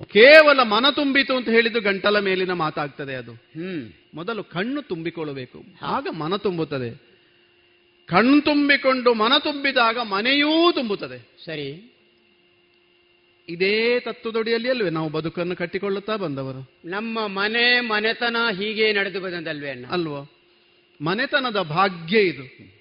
ಕೇವಲ 0.03 0.63
ಮನ 0.63 0.85
ತುಂಬಿತು 0.89 1.35
ಅಂತ 1.35 1.49
ಹೇಳಿದ್ದು 1.49 1.81
ಗಂಟಲ 1.81 2.19
ಮೇಲಿನ 2.19 2.53
ಮಾತಾಗ್ತದೆ 2.53 3.15
ಅದು. 3.15 3.31
ಹ್ಮ್. 3.31 3.91
ಮೊದಲು 4.13 4.43
ಕಣ್ಣು 4.43 4.81
ತುಂಬಿಕೊಳ್ಳಬೇಕು. 4.81 5.63
ಆಗ 5.81 6.07
ಮನ 6.11 6.35
ತುಂಬುತ್ತದೆ. 6.35 6.89
ಕಣ್ಣು 8.07 8.41
ತುಂಬಿಕೊಂಡು 8.41 9.13
ಮನ 9.13 9.31
ತುಂಬಿದಾಗ 9.39 9.97
ಮನೆಯೂ 9.97 10.71
ತುಂಬುತ್ತದೆ. 10.71 11.45
ಸರಿ. 11.45 11.91
ಇದೇ 13.49 13.99
ತತ್ವದೊಡಿಯಲ್ಲಿ 13.99 14.69
ಅಲ್ವೇ 14.69 14.89
ನಾವು 14.89 15.09
ಬದುಕನ್ನು 15.09 15.55
ಕಟ್ಟಿಕೊಳ್ಳುತ್ತಾ 15.55 16.15
ಬಂದವರು? 16.15 16.71
ನಮ್ಮ 16.85 17.27
ಮನೆ 17.27 17.79
ಮನೆತನ 17.79 18.35
ಹೀಗೆ 18.57 18.93
ನಡೆದು 18.93 19.19
ಬಂದಲ್ವೇ 19.19 19.69
ಅಲ್ವೋ? 19.69 20.31
ಮನೆತನದ 21.01 21.61
ಭಾಗ್ಯ 21.61 22.19
ಇದು. 22.19 22.75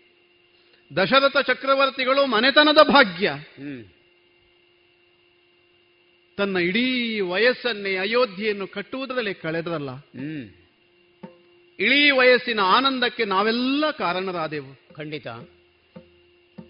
ದಶರಥ 0.97 1.37
ಚಕ್ರವರ್ತಿಗಳು 1.47 2.27
ಮನೆತನದ 2.27 2.87
ಭಾಗ್ಯ. 2.87 3.29
ಹ್ಮ್. 3.29 3.85
ತನ್ನ 6.37 6.57
ಇಡೀ 6.57 7.21
ವಯಸ್ಸನ್ನೇ 7.21 7.97
ಅಯೋಧ್ಯೆಯನ್ನು 7.97 8.67
ಕಟ್ಟುವುದರಲ್ಲಿ 8.67 9.35
ಕಳೆದ್ರಲ್ಲ 9.35 9.91
ಇಳಿ 11.79 12.11
ವಯಸ್ಸಿನ 12.11 12.61
ಆನಂದಕ್ಕೆ 12.61 13.25
ನಾವೆಲ್ಲ 13.25 13.91
ಕಾರಣರಾದೆವು. 13.91 14.95
ಖಂಡಿತ. 14.95 15.27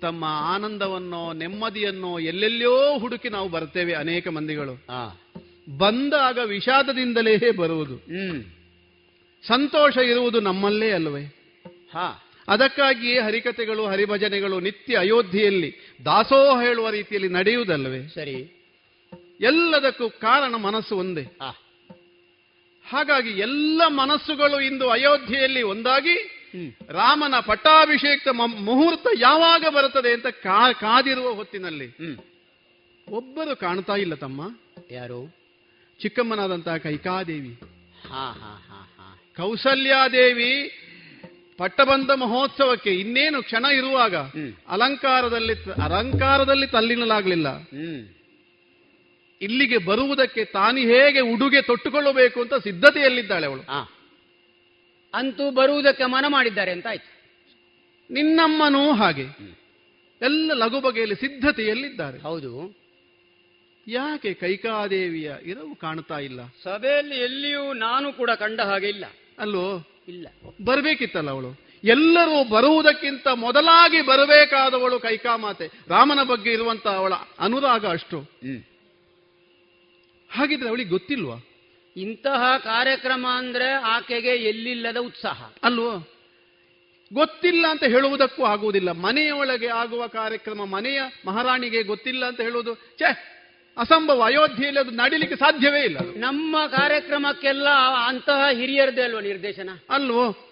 ತಮ್ಮ 0.00 0.24
ಆನಂದವನ್ನೋ 0.24 1.32
ನೆಮ್ಮದಿಯನ್ನೋ 1.32 2.18
ಎಲ್ಲೆಲ್ಲೋ 2.18 2.98
ಹುಡುಕಿ 2.98 3.28
ನಾವು 3.28 3.48
ಬರ್ತೇವೆ 3.48 3.92
ಅನೇಕ 3.92 4.28
ಮಂದಿಗಳು. 4.28 4.84
ಬಂದಾಗ 5.78 6.38
ವಿಷಾದದಿಂದಲೇ 6.44 7.50
ಬರುವುದು. 7.50 7.96
ಹ್ಮ್. 7.96 8.44
ಸಂತೋಷ 9.46 9.96
ಇರುವುದು 9.96 10.40
ನಮ್ಮಲ್ಲೇ 10.40 10.90
ಅಲ್ವೇ? 10.90 11.22
ಹಾ. 11.92 12.24
ಅದಕ್ಕಾಗಿಯೇ 12.48 13.20
ಹರಿಕತೆಗಳು 13.20 13.86
ಹರಿಭಜನೆಗಳು 13.86 14.60
ನಿತ್ಯ 14.60 14.98
ಅಯೋಧ್ಯೆಯಲ್ಲಿ 14.98 15.74
ದಾಸೋಹ 16.04 16.62
ಹೇಳುವ 16.62 16.90
ರೀತಿಯಲ್ಲಿ 16.90 17.28
ನಡೆಯುವುದಲ್ವೇ? 17.28 18.08
ಸರಿ. 18.08 18.60
ಎಲ್ಲದಕ್ಕೂ 19.40 20.10
ಕಾರಣ 20.10 20.54
ಮನಸ್ಸು 20.54 20.96
ಒಂದೇ. 20.96 21.22
ಹಾಗಾಗಿ 22.90 23.30
ಎಲ್ಲ 23.30 23.82
ಮನಸ್ಸುಗಳು 23.86 24.60
ಇಂದು 24.60 24.90
ಅಯೋಧ್ಯೆಯಲ್ಲಿ 24.90 25.62
ಒಂದಾಗಿ 25.62 26.16
ರಾಮನ 26.88 27.34
ಪಟ್ಟಾಭಿಷೇಕ 27.40 28.28
ಮುಹೂರ್ತ 28.46 29.06
ಯಾವಾಗ 29.18 29.64
ಬರುತ್ತದೆ 29.68 30.12
ಅಂತ 30.12 30.26
ಕಾದಿರುವ 30.26 31.32
ಹೊತ್ತಿನಲ್ಲಿ 31.32 31.96
ಒಬ್ಬರು 33.08 33.56
ಕಾಣ್ತಾ 33.56 33.96
ಇಲ್ಲ 33.96 34.14
ತಮ್ಮ. 34.14 34.50
ಯಾರು? 34.90 35.36
ಚಿಕ್ಕಮ್ಮನಾದಂತಹ 36.00 36.76
ಕೈಕಾದೇವಿ. 36.76 37.54
ಹಾ 38.08 38.30
ಹಾ 38.40 38.62
ಹಾ 38.68 38.94
ಹಾ. 38.98 39.34
ಕೌಸಲ್ಯಾದೇವಿ 39.36 40.80
ಪಟ್ಟಬಂಧ 41.58 42.10
ಮಹೋತ್ಸವಕ್ಕೆ 42.10 42.94
ಇನ್ನೇನು 42.94 43.42
ಕ್ಷಣ 43.42 43.64
ಇರುವಾಗ 43.64 44.16
ಅಲಂಕಾರದಲ್ಲಿ 44.68 45.72
ಅಲಂಕಾರದಲ್ಲಿ 45.82 46.66
ತಲ್ಲಿನಲಾಗಲಿಲ್ಲ. 46.66 47.48
ಇಲ್ಲಿಗೆ 49.44 49.78
ಬರುವುದಕ್ಕೆ 49.78 50.44
ತಾನು 50.44 50.78
ಹೇಗೆ 50.78 51.20
ಉಡುಗೆ 51.20 51.62
ತೊಟ್ಟುಕೊಳ್ಳಬೇಕು 51.62 52.40
ಅಂತ 52.40 52.54
ಸಿದ್ಧತೆಯಲ್ಲಿದ್ದಾಳೆ 52.54 53.46
ಅವಳು. 53.46 53.62
ಅಂತೂ 55.14 55.50
ಬರುವುದಕ್ಕೆ 55.50 56.04
ಮನ 56.04 56.24
ಮಾಡಿದ್ದಾರೆ 56.28 56.72
ಅಂತ 56.72 56.86
ಆಯ್ತು. 56.86 57.14
ನಿನ್ನಮ್ಮನೂ 58.10 58.92
ಹಾಗೆ. 58.92 59.22
ಎಲ್ಲ 60.22 60.52
ಲಘು 60.54 60.80
ಬಗೆಯಲ್ಲಿ 60.80 61.14
ಸಿದ್ಧತೆಯಲ್ಲಿದ್ದಾರೆ. 61.14 62.18
ಹೌದು. 62.18 62.84
ಯಾಕೆ 63.88 64.34
ಕೈಕಾದೇವಿಯ 64.34 65.32
ಇರವು 65.42 65.74
ಕಾಣ್ತಾ 65.74 66.18
ಇಲ್ಲ? 66.18 66.40
ಸಭೆಯಲ್ಲಿ 66.62 67.14
ಎಲ್ಲಿಯೂ 67.14 67.72
ನಾನು 67.72 68.12
ಕೂಡ 68.12 68.30
ಕಂಡ 68.30 68.60
ಹಾಗೆ 68.60 68.88
ಇಲ್ಲ. 68.88 69.04
ಅಲ್ಲೋ? 69.38 69.88
ಇಲ್ಲ. 70.08 70.28
ಬರಬೇಕಿತ್ತಲ್ಲ 70.64 71.30
ಅವಳು. 71.30 71.64
ಎಲ್ಲರೂ 71.84 72.48
ಬರುವುದಕ್ಕಿಂತ 72.48 73.28
ಮೊದಲಾಗಿ 73.34 74.00
ಬರಬೇಕಾದವಳು 74.00 75.00
ಕೈಕಾಮಾತೆ. 75.00 75.70
ರಾಮನ 75.88 76.22
ಬಗ್ಗೆ 76.22 76.52
ಇರುವಂತ 76.52 76.86
ಅವಳ 76.86 77.12
ಅನುರಾಗ 77.38 77.86
ಅಷ್ಟು. 77.86 78.24
ಹಾಗಿದ್ರೆ 80.34 80.68
ಅವಳಿಗೆ 80.68 80.90
ಗೊತ್ತಿಲ್ವಾ? 80.90 81.46
ಇಂತಹ 81.96 82.56
ಕಾರ್ಯಕ್ರಮ 82.56 83.26
ಅಂದ್ರೆ 83.30 83.70
ಆಕೆಗೆ 83.70 84.28
ಎಲ್ಲಿಲ್ಲದ 84.28 84.96
ಉತ್ಸಾಹ. 84.96 85.50
ಅಲ್ವೋ? 85.62 86.08
ಗೊತ್ತಿಲ್ಲ 87.12 87.66
ಅಂತ 87.66 87.84
ಹೇಳುವುದಕ್ಕೂ 87.84 88.44
ಆಗುವುದಿಲ್ಲ. 88.44 88.90
ಮನೆಯೊಳಗೆ 88.90 89.66
ಆಗುವ 89.66 90.06
ಕಾರ್ಯಕ್ರಮ 90.06 90.64
ಮನೆಯ 90.64 91.00
ಮಹಾರಾಣಿಗೆ 91.26 91.82
ಗೊತ್ತಿಲ್ಲ 91.82 92.26
ಅಂತ 92.26 92.40
ಹೇಳುವುದು 92.40 92.74
ಛೇ 92.74 93.30
ಅಸಂಭವ. 93.78 94.22
ಅಯೋಧ್ಯೆಯಲ್ಲಿ 94.22 94.80
ಅದು 94.80 94.90
ನಡಿಲಿಕ್ಕೆ 94.90 95.36
ಸಾಧ್ಯವೇ 95.36 95.80
ಇಲ್ಲ. 95.80 95.96
ನಮ್ಮ 96.16 96.66
ಕಾರ್ಯಕ್ರಮಕ್ಕೆಲ್ಲ 96.66 97.68
ಅಂತಹ 98.06 98.40
ಹಿರಿಯರದೇ 98.52 99.02
ಅಲ್ವ 99.02 99.20
ನಿರ್ದೇಶನ? 99.20 99.68
ಅಲ್ವೋ? 99.90 100.50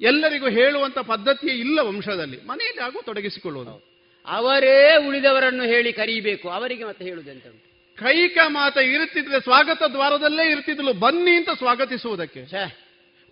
ಎಲ್ಲರಿಗೂ 0.00 0.48
ಹೇಳುವಂತ 0.48 0.98
ಪದ್ಧತಿಯೇ 0.98 1.54
ಇಲ್ಲ 1.54 1.78
ವಂಶದಲ್ಲಿ. 1.80 2.44
ಮನೆಯಲ್ಲಿ 2.44 2.82
ಆಗುವ 2.82 3.00
ತೊಡಗಿಸಿಕೊಳ್ಳುವುದು. 3.00 3.84
ಅವರೇ 4.26 4.96
ಉಳಿದವರನ್ನು 5.08 5.64
ಹೇಳಿ 5.64 5.92
ಕರೀಬೇಕು. 5.92 6.48
ಅವರಿಗೆ 6.48 6.84
ಮತ್ತೆ 6.84 7.04
ಹೇಳುವುದೆಂತ 7.04 7.46
ಉಂಟು 7.46 7.65
ಕೈಕ 7.98 8.38
ಮಾತ 8.46 8.76
ಇರುತ್ತಿದ್ರೆ 8.76 9.40
ಸ್ವಾಗತ 9.40 9.82
ದ್ವಾರದಲ್ಲೇ 9.82 10.50
ಇರ್ತಿದ್ಲು. 10.50 10.92
ಬನ್ನಿ 10.92 11.30
ಅಂತ 11.30 11.50
ಸ್ವಾಗತಿಸುವುದಕ್ಕೆ. 11.50 12.40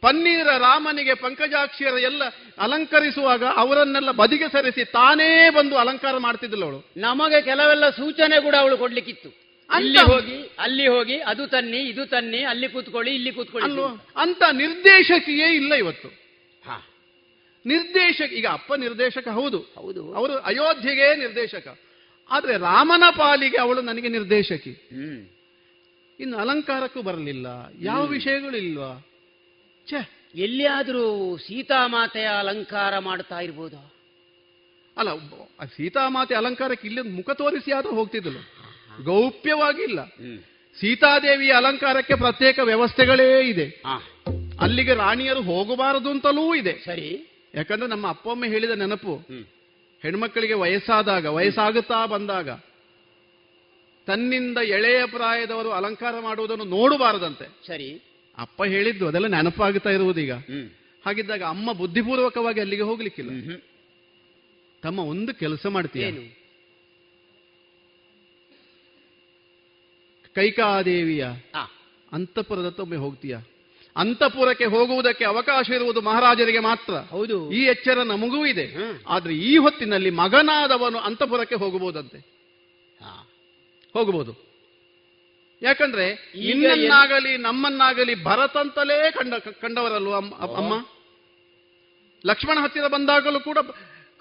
ಪನ್ನೀರ 0.00 0.46
ರಾಮನಿಗೆ 0.58 1.14
ಪಂಕಜಾಕ್ಷಿಯರ 1.14 1.92
ಎಲ್ಲ 1.92 2.22
ಅಲಂಕರಿಸುವಾಗ 2.58 3.44
ಅವರನ್ನೆಲ್ಲ 3.44 4.10
ಬದಿಗೆ 4.10 4.48
ಸರಿಸಿ 4.52 4.84
ತಾನೇ 4.84 5.50
ಬಂದು 5.50 5.76
ಅಲಂಕಾರ 5.76 6.16
ಮಾಡ್ತಿದ್ಲು 6.16 6.64
ಅವಳು. 6.64 6.92
ನಮಗೆ 6.96 7.42
ಕೆಲವೆಲ್ಲ 7.42 7.90
ಸೂಚನೆ 7.90 8.42
ಕೂಡ 8.42 8.54
ಅವಳು 8.54 8.78
ಕೊಡ್ಲಿಕ್ಕಿತ್ತು. 8.78 9.44
ಅಲ್ಲಿ 9.70 9.98
ಹೋಗಿ 9.98 10.56
ಅಲ್ಲಿ 10.58 10.88
ಹೋಗಿ 10.88 11.20
ಅದು 11.20 11.46
ತನ್ನಿ 11.46 11.76
ಇದು 11.76 12.06
ತನ್ನಿ 12.06 12.38
ಅಲ್ಲಿ 12.38 12.68
ಕೂತ್ಕೊಳ್ಳಿ 12.68 13.14
ಇಲ್ಲಿ 13.14 13.32
ಕೂತ್ಕೊಳ್ಳಿ 13.32 13.70
ಅಂತ 14.16 14.42
ನಿರ್ದೇಶಕಿಯೇ 14.52 15.54
ಇಲ್ಲ 15.54 15.74
ಇವತ್ತು. 15.74 16.08
ಹಾ. 16.64 16.86
ನಿರ್ದೇಶಕ 17.66 18.32
ಈಗ 18.32 18.46
ಅಪ್ಪ 18.46 18.74
ನಿರ್ದೇಶಕ 18.74 19.28
ಹೌದು. 19.28 19.58
ಹೌದು. 19.58 20.14
ಅವರು 20.14 20.38
ಅಯೋಧ್ಯೆಗೆ 20.38 21.14
ನಿರ್ದೇಶಕ. 21.14 21.78
ಆದ್ರೆ 22.30 22.56
ರಾಮನ 22.56 23.02
ಪಾಲಿಗೆ 23.10 23.56
ಅವಳು 23.56 23.80
ನನಗೆ 23.80 24.08
ನಿರ್ದೇಶಕಿ. 24.08 24.88
ಇನ್ನು 26.20 26.36
ಅಲಂಕಾರಕ್ಕೂ 26.36 27.02
ಬರಲಿಲ್ಲ. 27.02 27.46
ಯಾವ 27.80 28.06
ವಿಷಯಗಳು 28.06 28.56
ಇಲ್ವಾ 28.56 29.06
ಛೇ. 29.90 30.30
ಎಲ್ಲಿಯಾದರೂ 30.34 31.36
ಸೀತಾಮಾತೆಯ 31.36 32.26
ಅಲಂಕಾರ 32.26 32.98
ಮಾಡ್ತಾ 32.98 33.40
ಇರ್ಬೋದು? 33.40 33.94
ಅಲ್ಲ 34.96 35.08
ಸೀತಾಮಾತೆ 35.76 36.34
ಅಲಂಕಾರಕ್ಕೆ 36.34 36.88
ಇಲ್ಲಿ 36.88 37.00
ಮುಖ 37.00 37.30
ತೋರಿಸಿ 37.30 37.72
ಆದ್ರೂ 37.72 37.94
ಹೋಗ್ತಿದ್ದಳು. 37.94 38.64
ಗೌಪ್ಯವಾಗಿಲ್ಲ. 39.04 40.04
ಸೀತಾದೇವಿಯ 40.80 41.52
ಅಲಂಕಾರಕ್ಕೆ 41.52 42.14
ಪ್ರತ್ಯೇಕ 42.14 42.58
ವ್ಯವಸ್ಥೆಗಳೇ 42.58 43.48
ಇದೆ. 43.48 43.82
ಅಲ್ಲಿಗೆ 44.60 44.94
ರಾಣಿಯರು 44.94 45.42
ಹೋಗಬಾರದು 45.42 46.10
ಅಂತಲೂ 46.10 46.54
ಇದೆ. 46.54 46.72
ಸರಿ. 46.84 47.28
ಯಾಕಂದ್ರೆ 47.54 47.86
ನಮ್ಮ 47.86 48.08
ಅಪ್ಪ 48.08 48.28
ಅಮ್ಮ 48.28 48.44
ಹೇಳಿದ 48.44 48.70
ನೆನಪು. 48.70 49.20
ಹೆಣ್ಮಕ್ಕಳಿಗೆ 50.04 50.52
ವಯಸ್ಸಾದಾಗ 50.52 51.26
ವಯಸ್ಸಾಗುತ್ತಾ 51.26 52.06
ಬಂದಾಗ 52.06 52.50
ತನ್ನಿಂದ 54.06 54.58
ಎಳೆಯ 54.58 55.06
ಪ್ರಾಯದವರು 55.06 55.70
ಅಲಂಕಾರ 55.70 56.20
ಮಾಡುವುದನ್ನು 56.20 56.64
ನೋಡಬಾರದಂತೆ. 56.64 57.66
ಸರಿ. 57.66 57.88
ಅಪ್ಪ 58.38 58.64
ಹೇಳಿದ್ದು 58.64 59.08
ಅದೆಲ್ಲ 59.08 59.26
ನೆನಪಾಗುತ್ತಾ 59.26 59.90
ಇರುವುದೀಗ. 59.90 60.32
ಹಾಗಿದ್ದಾಗ 61.06 61.42
ಅಮ್ಮ 61.42 61.72
ಬುದ್ಧಿಪೂರ್ವಕವಾಗಿ 61.72 62.60
ಅಲ್ಲಿಗೆ 62.60 62.82
ಹೋಗ್ಲಿಕ್ಕಿಲ್ಲ. 62.82 63.30
ತಮ್ಮ 64.82 64.98
ಒಂದು 65.00 65.34
ಕೆಲಸ 65.34 65.66
ಮಾಡ್ತೀಯ? 65.66 66.10
ಕೈಕಾದೇವಿಯ 70.34 71.26
ಅಂತಃಪುರದತ್ತ 72.12 72.80
ಒಮ್ಮೆ 72.80 72.96
ಹೋಗ್ತೀಯ? 72.96 73.36
ಅಂತಃಪುರಕ್ಕೆ 73.96 74.64
ಹೋಗುವುದಕ್ಕೆ 74.64 75.24
ಅವಕಾಶ 75.24 75.70
ಇರುವುದು 75.70 76.00
ಮಹಾರಾಜರಿಗೆ 76.00 76.58
ಮಾತ್ರ. 76.58 76.94
ಹೌದು. 76.94 77.52
ಈ 77.52 77.64
ಎಚ್ಚರ 77.64 77.98
ನಮಗೂ 78.02 78.46
ಇದೆ. 78.46 78.74
ಆದ್ರೆ 79.06 79.34
ಈ 79.34 79.56
ಹೊತ್ತಿನಲ್ಲಿ 79.56 80.10
ಮಗನಾದವನು 80.10 80.98
ಅಂತಪುರಕ್ಕೆ 80.98 81.54
ಹೋಗಬಹುದಂತೆ. 81.54 82.18
ಹಾ 83.00 83.30
ಹೋಗಬಹುದು. 83.92 84.54
ಯಾಕಂದ್ರೆ 85.62 86.32
ಇನ್ನನ್ನಾಗಲಿ 86.34 86.78
ನಿನ್ನನ್ನಾಗಲಿ 86.78 87.36
ನಮ್ಮನ್ನಾಗಲಿ 87.36 88.24
ಭರತಂತಲೇ 88.24 89.10
ಕಂಡ 89.10 89.34
ಕಂಡವರಲ್ವ 89.34 90.14
ಅಮ್ಮ? 90.14 90.86
ಲಕ್ಷ್ಮಣ 92.26 92.58
ಹತ್ತಿರ 92.58 92.86
ಬಂದಾಗಲೂ 92.86 93.40
ಕೂಡ 93.40 93.58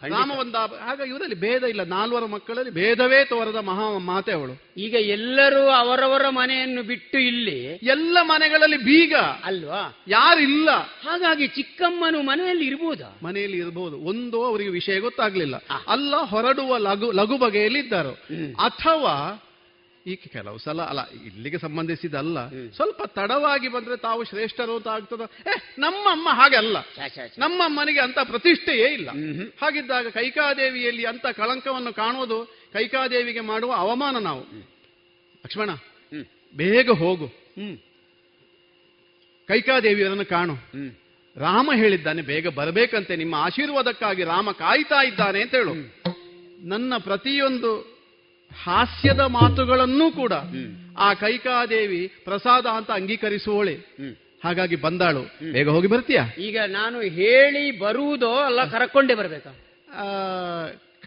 ಖಂಡಿತ. 0.01 0.17
ರಾಮ 0.17 0.31
ಬಂದ 0.39 0.55
ಆಗ 0.81 0.99
ಇವರಲ್ಲಿ 1.07 1.35
ಭೇದ 1.35 1.63
ಇಲ್ಲ. 1.63 1.83
ನಾಲ್ವರ 1.83 2.25
ಮಕ್ಕಳಲ್ಲಿ 2.25 2.71
ಭೇದವೇ 2.71 3.25
ತೋರದ 3.25 3.55
ಮಹಾ 3.55 3.97
ಮಾತೆ 3.97 4.31
ಅವಳು. 4.31 4.53
ಈಗ 4.77 4.93
ಎಲ್ಲರೂ 4.93 5.63
ಅವರವರ 5.69 6.29
ಮನೆಯನ್ನು 6.29 6.83
ಬಿಟ್ಟು 6.83 7.19
ಇಲ್ಲಿ 7.19 7.79
ಎಲ್ಲ 7.83 8.17
ಮನೆಗಳಲ್ಲಿ 8.21 8.77
ಬೀಗ. 8.77 9.15
ಅಲ್ವಾ? 9.43 9.97
ಯಾರು 10.07 10.39
ಇಲ್ಲ 10.39 10.69
ಹಾಗಾಗಿ 11.05 11.47
ಚಿಕ್ಕಮ್ಮನು 11.47 12.21
ಮನೆಯಲ್ಲಿ 12.21 12.65
ಇರಬಹುದಾ 12.65 13.17
ಮನೆಯಲ್ಲಿ 13.23 13.57
ಇರಬಹುದು 13.57 13.97
ಒಂದು 13.97 14.45
ಅವರಿಗೆ 14.45 14.69
ವಿಷಯ 14.69 14.99
ಗೊತ್ತಾಗ್ಲಿಲ್ಲ. 14.99 15.55
ಅಲ್ಲ 15.87 16.15
ಹೊರಡುವ 16.15 16.77
ಲಘು 16.77 17.11
ಲಘು 17.11 17.37
ಬಗೆಯಲ್ಲಿ 17.37 17.79
ಇದ್ದರು. 17.79 18.13
ಅಥವಾ 18.65 19.15
ಈ 20.07 20.15
ಕೆಲವು 20.15 20.57
ಸಲ 20.57 20.81
ಅಲ್ಲ 20.81 21.09
ಇಲ್ಲಿಗೆ 21.09 21.57
ಸಂಬಂಧಿಸಿದಲ್ಲ. 21.57 22.49
ಸ್ವಲ್ಪ 22.69 23.03
ತಡವಾಗಿ 23.03 23.67
ಬಂದ್ರೆ 23.67 23.97
ತಾವು 23.97 24.23
ಶ್ರೇಷ್ಠರು 24.23 24.75
ಅಂತ 24.75 24.87
ಆಗ್ತದ? 24.87 25.21
ಏ 25.47 25.51
ನಮ್ಮಮ್ಮ 25.77 26.29
ಹಾಗೆ 26.29 26.55
ಅಲ್ಲ. 26.55 26.77
ನಮ್ಮಮ್ಮನಿಗೆ 27.39 27.99
ಅಂತ 27.99 28.19
ಪ್ರತಿಷ್ಠೆಯೇ 28.23 28.93
ಇಲ್ಲ. 28.93 29.09
ಹಾಗಿದ್ದಾಗ 29.61 30.07
ಕೈಕಾದೇವಿಯಲ್ಲಿ 30.07 31.05
ಅಂತ 31.05 31.25
ಕಳಂಕವನ್ನು 31.27 31.93
ಕಾಣುವುದು 31.93 32.45
ಕೈಕಾದೇವಿಗೆ 32.73 33.39
ಮಾಡುವ 33.39 33.73
ಅವಮಾನ 33.73 34.17
ನಾವು. 34.17 34.43
ಲಕ್ಷ್ಮಣ 35.45 35.69
ಬೇಗ 36.57 36.91
ಹೋಗು. 36.91 37.25
ಹ್ಮ್. 37.25 37.77
ಕೈಕಾದೇವಿಯರನ್ನು 39.47 40.25
ಕಾಣು. 40.25 40.55
ರಾಮ 41.37 41.71
ಹೇಳಿದ್ದಾನೆ 41.75 42.21
ಬೇಗ 42.21 42.47
ಬರಬೇಕಂತೆ. 42.47 43.15
ನಿಮ್ಮ 43.15 43.35
ಆಶೀರ್ವಾದಕ್ಕಾಗಿ 43.35 44.23
ರಾಮ 44.23 44.51
ಕಾಯ್ತಾ 44.51 45.03
ಇದ್ದಾನೆ 45.03 45.41
ಅಂತ 45.41 45.55
ಹೇಳು. 45.55 45.73
ನನ್ನ 46.67 46.93
ಪ್ರತಿಯೊಂದು 46.97 47.92
ಹಾಸ್ಯದ 48.61 49.19
ಮಾತುಗಳನ್ನೂ 49.19 50.11
ಕೂಡ 50.11 50.33
ಆ 50.97 51.13
ಕೈಕಾದೇವಿ 51.13 52.07
ಪ್ರಸಾದ 52.07 52.65
ಅಂತ 52.65 52.91
ಅಂಗೀಕರಿಸುವಳೆ. 52.91 53.73
ಹಾಗಾಗಿ 54.43 54.75
ಬಂದಾಳು. 54.75 55.51
ಬೇಗ 55.51 55.69
ಹೋಗಿ 55.69 55.87
ಬರ್ತೀಯಾ? 55.87 56.23
ಈಗ 56.37 56.57
ನಾನು 56.67 57.01
ಹೇಳಿ 57.01 57.79
ಬರುವುದೋ 57.79 58.35
ಅಲ್ಲ 58.35 58.69
ಕರಕೊಂಡೇ 58.69 59.13
ಬರ್ಬೇಕಾ? 59.15 59.49
ಆ, 59.93 60.03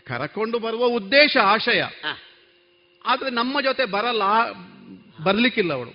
ಕರಕೊಂಡು 0.05 0.59
ಬರುವ 0.59 0.85
ಉದ್ದೇಶ 0.85 1.37
ಆಶಯ. 1.37 1.83
ಆದ್ರೆ 3.07 3.31
ನಮ್ಮ 3.31 3.61
ಜೊತೆ 3.61 3.85
ಬರಲ್ಲ 3.85 4.53
ಬರ್ಲಿಕ್ಕಿಲ್ಲ 5.25 5.73
ಅವಳು. 5.73 5.91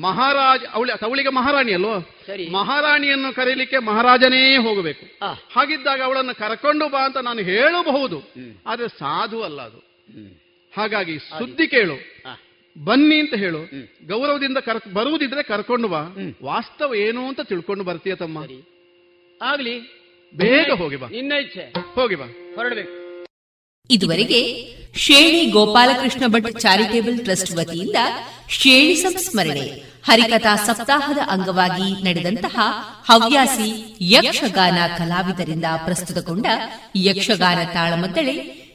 ಮಹಾರಾಜ 0.00 0.60
ಅವಳಿ 0.72 0.92
ಅವಳಿಗೆ 0.92 1.28
ಮಹಾರಾಣಿ 1.28 1.72
ಅಲ್ವ. 1.72 1.88
ಮಹಾರಾಣಿಯನ್ನು 2.52 3.34
ಕರೀಲಿಕ್ಕೆ 3.34 3.78
ಮಹಾರಾಜನೇ 3.78 4.56
ಹೋಗಬೇಕು. 4.56 5.24
ಹಾಗಿದ್ದಾಗ 5.54 6.02
ಅವಳನ್ನು 6.02 6.34
ಕರ್ಕೊಂಡು 6.34 6.88
ಬಾ 6.88 7.04
ಅಂತ 7.04 7.16
ನಾನು 7.16 7.40
ಹೇಳಬಹುದು. 7.40 8.18
ಆದ್ರೆ 8.66 8.88
ಸಾಧು 8.88 9.42
ಅಲ್ಲ 9.42 9.62
ಅದು. 9.62 9.87
ಹಾಗಾಗಿ 10.76 11.18
ಸುದ್ದಿ 11.18 11.68
ಕೇಳು. 11.68 11.96
ಬನ್ನಿ 12.84 13.20
ಅಂತ 13.20 13.34
ಹೇಳು. 13.34 13.58
ಗೌರವದಿಂದ 14.06 14.58
ಕರ್ 14.58 14.94
ಬರುವುದಿದ್ರೆ 14.94 15.42
ಕರ್ಕೊಂಡು 15.42 15.88
ಬಾ. 15.88 16.00
ವಾಸ್ತವ 16.44 16.94
ಏನು 16.94 17.28
ಅಂತ 17.28 17.40
ತಿಳ್ಕೊಂಡು 17.40 17.84
ಬರ್ತೀಯ 17.84 18.14
ತಮ್ಮ? 18.14 18.38
ಆಗ್ಲಿ. 19.42 19.78
ಬೇಗ 20.36 20.72
ಹೋಗಿ 20.72 20.96
ಬಾ. 20.96 21.06
ನಿನ್ನ 21.06 21.32
ಇಚ್ಛೆ. 21.32 21.72
ಹೋಗಿ 21.94 22.14
ಬಾ. 22.14 22.24
ಹೊರಡ್ಬೇಕು. 22.54 23.08
ಇದುವರೆಗೆ 23.90 24.74
ಶೇಣಿ 24.96 25.46
ಗೋಪಾಲಕೃಷ್ಣ 25.46 26.26
ಭಟ್ 26.26 26.60
ಚಾರಿಟೇಬಲ್ 26.60 27.20
ಟ್ರಸ್ಟ್ 27.20 27.56
ವತಿಯಿಂದ 27.56 27.96
ಶೇಣಿ 28.50 28.94
ಸಂಸ್ಮರಣೆ 28.94 29.82
ಹರಿಕಥಾ 30.04 30.56
ಸಪ್ತಾಹದ 30.56 31.18
ಅಂಗವಾಗಿ 31.28 32.04
ನಡೆದಂತಹ 32.04 32.58
ಹವ್ಯಾಸಿ 33.04 33.96
ಯಕ್ಷಗಾನ 34.00 34.78
ಕಲಾವಿದರಿಂದ 34.98 35.64
ಪ್ರಸ್ತುತಗೊಂಡ 35.84 36.46
ಯಕ್ಷಗಾನ 36.96 37.58
ತಾಳಮದ್ದಳೆ 37.72 38.57